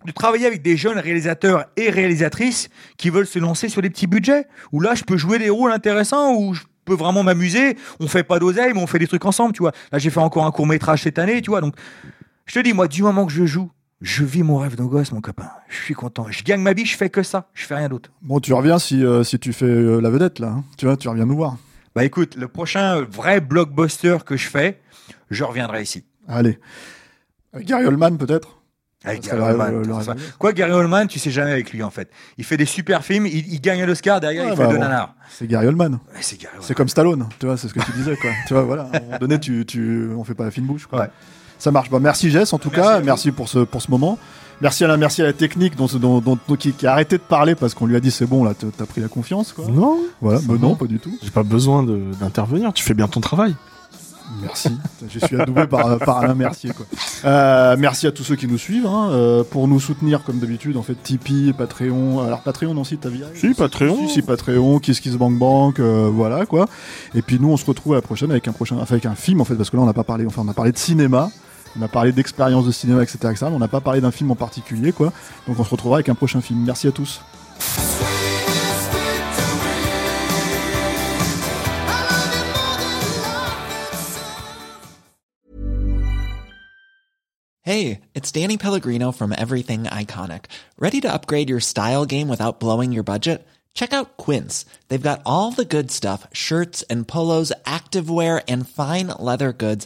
de 0.05 0.11
travailler 0.11 0.45
avec 0.47 0.61
des 0.61 0.77
jeunes 0.77 0.97
réalisateurs 0.97 1.65
et 1.75 1.89
réalisatrices 1.89 2.69
qui 2.97 3.09
veulent 3.09 3.27
se 3.27 3.39
lancer 3.39 3.67
sur 3.67 3.81
des 3.81 3.89
petits 3.89 4.07
budgets, 4.07 4.45
où 4.71 4.79
là, 4.79 4.95
je 4.95 5.03
peux 5.03 5.17
jouer 5.17 5.37
des 5.37 5.49
rôles 5.49 5.73
intéressants, 5.73 6.33
où 6.33 6.53
je 6.53 6.63
peux 6.85 6.93
vraiment 6.93 7.23
m'amuser. 7.23 7.75
On 7.99 8.07
fait 8.07 8.23
pas 8.23 8.39
d'oseille, 8.39 8.71
mais 8.73 8.81
on 8.81 8.87
fait 8.87 8.99
des 8.99 9.07
trucs 9.07 9.25
ensemble, 9.25 9.51
tu 9.51 9.61
vois. 9.61 9.73
Là, 9.91 9.99
j'ai 9.99 10.09
fait 10.09 10.21
encore 10.21 10.45
un 10.45 10.51
court 10.51 10.65
métrage 10.65 11.03
cette 11.03 11.19
année, 11.19 11.41
tu 11.41 11.49
vois. 11.49 11.59
Donc, 11.59 11.75
je 12.45 12.53
te 12.53 12.59
dis, 12.59 12.71
moi, 12.71 12.87
du 12.87 13.03
moment 13.03 13.25
que 13.25 13.33
je 13.33 13.45
joue, 13.45 13.69
je 13.99 14.23
vis 14.23 14.43
mon 14.43 14.59
rêve 14.59 14.77
de 14.77 14.83
gosse, 14.83 15.11
mon 15.11 15.19
copain. 15.19 15.49
Je 15.67 15.75
suis 15.75 15.93
content. 15.93 16.27
Je 16.29 16.41
gagne 16.43 16.61
ma 16.61 16.71
vie, 16.71 16.85
je 16.85 16.95
fais 16.95 17.09
que 17.09 17.21
ça. 17.21 17.49
Je 17.53 17.65
fais 17.65 17.75
rien 17.75 17.89
d'autre. 17.89 18.09
Bon, 18.21 18.39
tu 18.39 18.53
reviens 18.53 18.79
si, 18.79 19.03
euh, 19.03 19.25
si 19.25 19.37
tu 19.37 19.51
fais 19.51 19.65
euh, 19.65 19.99
la 19.99 20.09
vedette, 20.09 20.39
là. 20.39 20.47
hein. 20.47 20.63
Tu 20.77 20.85
vois, 20.85 20.95
tu 20.95 21.09
reviens 21.09 21.25
nous 21.25 21.35
voir. 21.35 21.57
Bah 21.95 22.03
écoute, 22.03 22.35
le 22.35 22.47
prochain 22.47 23.01
vrai 23.01 23.41
blockbuster 23.41 24.17
que 24.25 24.37
je 24.37 24.47
fais, 24.47 24.79
je 25.29 25.43
reviendrai 25.43 25.81
ici. 25.81 26.05
Allez. 26.27 26.59
Avec 27.53 27.67
Gary 27.67 27.85
Oldman, 27.85 28.17
peut-être? 28.17 28.59
Avec 29.03 29.23
Ça 29.23 29.35
Gary 29.37 29.53
Oldman. 29.53 29.81
de. 29.81 30.37
Quoi, 30.37 30.53
Gary 30.53 30.71
Oldman, 30.71 31.07
tu 31.07 31.19
sais 31.19 31.31
jamais 31.31 31.51
avec 31.51 31.71
lui 31.71 31.81
en 31.83 31.89
fait. 31.89 32.09
Il 32.37 32.43
fait 32.43 32.57
des 32.57 32.65
super 32.65 33.03
films, 33.03 33.25
il, 33.25 33.51
il 33.51 33.61
gagne 33.61 33.83
l'Oscar, 33.85 34.19
derrière 34.19 34.45
Ouais, 34.45 34.51
il 34.53 34.57
bah, 34.57 34.65
fait 34.65 34.69
deux 34.71 34.75
bon. 34.77 34.83
nanars. 34.83 35.15
C'est 35.29 35.47
Gary 35.47 35.67
Oldman. 35.67 35.93
Ouais, 36.13 36.21
c'est 36.61 36.73
comme 36.75 36.89
Stallone, 36.89 37.27
tu 37.39 37.45
vois, 37.45 37.57
c'est 37.57 37.69
ce 37.69 37.73
que 37.73 37.79
tu 37.79 37.91
disais, 37.93 38.15
quoi. 38.17 38.29
tu 38.47 38.53
vois, 38.53 38.63
voilà, 38.63 38.89
à 38.93 38.97
un 38.97 38.99
moment 39.01 39.17
donné, 39.17 39.39
tu, 39.39 39.65
tu, 39.65 40.09
on 40.15 40.23
fait 40.23 40.33
pas 40.35 40.45
la 40.45 40.51
fine 40.51 40.65
bouche, 40.65 40.85
quoi. 40.85 40.99
Ouais. 40.99 41.07
Ça 41.57 41.71
marche. 41.71 41.89
Bon, 41.89 41.99
merci 41.99 42.29
Jess, 42.29 42.53
en 42.53 42.59
tout 42.59 42.69
Merci 42.71 42.89
cas. 42.89 42.99
Merci 43.01 43.31
pour 43.31 43.49
ce, 43.49 43.59
pour 43.59 43.81
ce 43.81 43.89
moment. 43.91 44.17
Merci 44.61 44.83
à 44.83 44.87
la, 44.87 44.97
merci 44.97 45.21
à 45.21 45.25
la 45.25 45.33
technique 45.33 45.75
dont, 45.77 45.85
dont, 45.85 46.19
dont- 46.19 46.37
dont- 46.47 46.55
qui, 46.55 46.73
qui 46.73 46.85
a 46.85 46.91
arrêté 46.91 47.17
de 47.17 47.21
parler 47.23 47.55
parce 47.55 47.73
qu'on 47.73 47.85
lui 47.85 47.95
a 47.95 47.99
dit 48.01 48.11
c'est 48.11 48.25
bon, 48.25 48.43
là, 48.43 48.53
t'as 48.53 48.85
pris 48.85 48.99
la 49.01 49.07
confiance, 49.07 49.53
quoi. 49.53 49.65
Non, 49.69 49.97
Voilà, 50.21 50.39
va. 50.39 50.55
non, 50.57 50.75
pas 50.75 50.85
du 50.85 50.99
tout. 50.99 51.11
j'ai 51.23 51.31
pas 51.31 51.43
besoin 51.43 51.83
d'intervenir. 51.83 52.73
Tu 52.73 52.83
fais 52.83 52.93
bien 52.93 53.07
ton 53.07 53.21
travail. 53.21 53.55
Merci. 54.43 54.69
Je 55.09 55.17
suis 55.25 55.41
adoubé 55.41 55.65
par, 55.65 55.97
par 55.99 56.17
Alain 56.19 56.35
Mercier. 56.35 56.69
Quoi. 56.71 56.85
Euh, 57.25 57.75
merci 57.79 58.05
à 58.05 58.11
tous 58.11 58.23
ceux 58.23 58.35
qui 58.35 58.47
nous 58.47 58.59
suivent. 58.59 58.85
hein, 58.85 59.09
euh, 59.11 59.43
pour 59.43 59.67
nous 59.67 59.79
soutenir, 59.79 60.23
comme 60.23 60.37
d'habitude, 60.39 60.77
en 60.77 60.83
fait, 60.83 60.93
Tipeee, 61.01 61.51
Patreon. 61.57 62.21
Alors, 62.21 62.41
Patreon, 62.41 62.73
non, 62.75 62.83
si, 62.83 62.97
t'as 62.97 63.09
vu 63.09 63.21
Si, 63.33 63.53
Patreon. 63.55 63.97
Si, 64.07 64.13
si, 64.13 64.21
Patreon, 64.21 64.77
Kiss 64.79 64.99
Kiss 64.99 65.15
Bank 65.15 65.37
Bank, 65.37 65.79
euh, 65.79 66.09
voilà, 66.13 66.45
quoi. 66.45 66.67
Et 67.15 67.21
puis, 67.23 67.39
nous, 67.39 67.49
on 67.49 67.57
se 67.57 67.65
retrouve 67.65 67.93
à 67.93 67.95
la 67.95 68.01
prochaine 68.03 68.29
avec 68.29 68.47
un 68.47 68.51
prochain, 68.51 68.75
enfin, 68.79 68.93
avec 68.95 69.07
un 69.07 69.15
film, 69.15 69.41
en 69.41 69.45
fait, 69.45 69.55
parce 69.55 69.71
que 69.71 69.77
là, 69.77 69.83
on 69.83 69.87
n'a 69.87 69.93
pas 69.93 70.03
parlé, 70.03 70.25
enfin, 70.27 70.43
on 70.45 70.49
a 70.49 70.53
parlé 70.53 70.71
de 70.71 70.77
cinéma. 70.77 71.31
On 71.77 71.81
a 71.81 71.87
parlé 71.87 72.11
d'expérience 72.11 72.65
de 72.65 72.71
cinéma, 72.71 73.03
etc., 73.03 73.19
mais 73.41 73.47
on 73.47 73.59
n'a 73.59 73.67
pas 73.67 73.81
parlé 73.81 74.01
d'un 74.01 74.11
film 74.11 74.31
en 74.31 74.35
particulier, 74.35 74.91
quoi. 74.91 75.13
Donc 75.47 75.59
on 75.59 75.63
se 75.63 75.69
retrouvera 75.69 75.97
avec 75.97 76.09
un 76.09 76.15
prochain 76.15 76.41
film. 76.41 76.63
Merci 76.65 76.87
à 76.87 76.91
tous. 76.91 77.21
Hey, 87.61 88.01
it's 88.15 88.31
Danny 88.31 88.57
Pellegrino 88.57 89.11
from 89.11 89.31
Everything 89.31 89.83
Iconic. 89.83 90.45
Ready 90.79 91.01
to 91.01 91.13
upgrade 91.13 91.51
your 91.51 91.59
style 91.59 92.07
game 92.07 92.27
without 92.27 92.59
blowing 92.59 92.91
your 92.91 93.03
budget? 93.03 93.45
Check 93.75 93.93
out 93.93 94.17
Quince. 94.17 94.65
They've 94.87 94.99
got 94.99 95.21
all 95.23 95.51
the 95.51 95.65
good 95.65 95.91
stuff 95.91 96.25
shirts 96.33 96.81
and 96.89 97.07
polos, 97.07 97.53
activewear, 97.65 98.41
and 98.47 98.67
fine 98.67 99.07
leather 99.19 99.53
goods, 99.53 99.85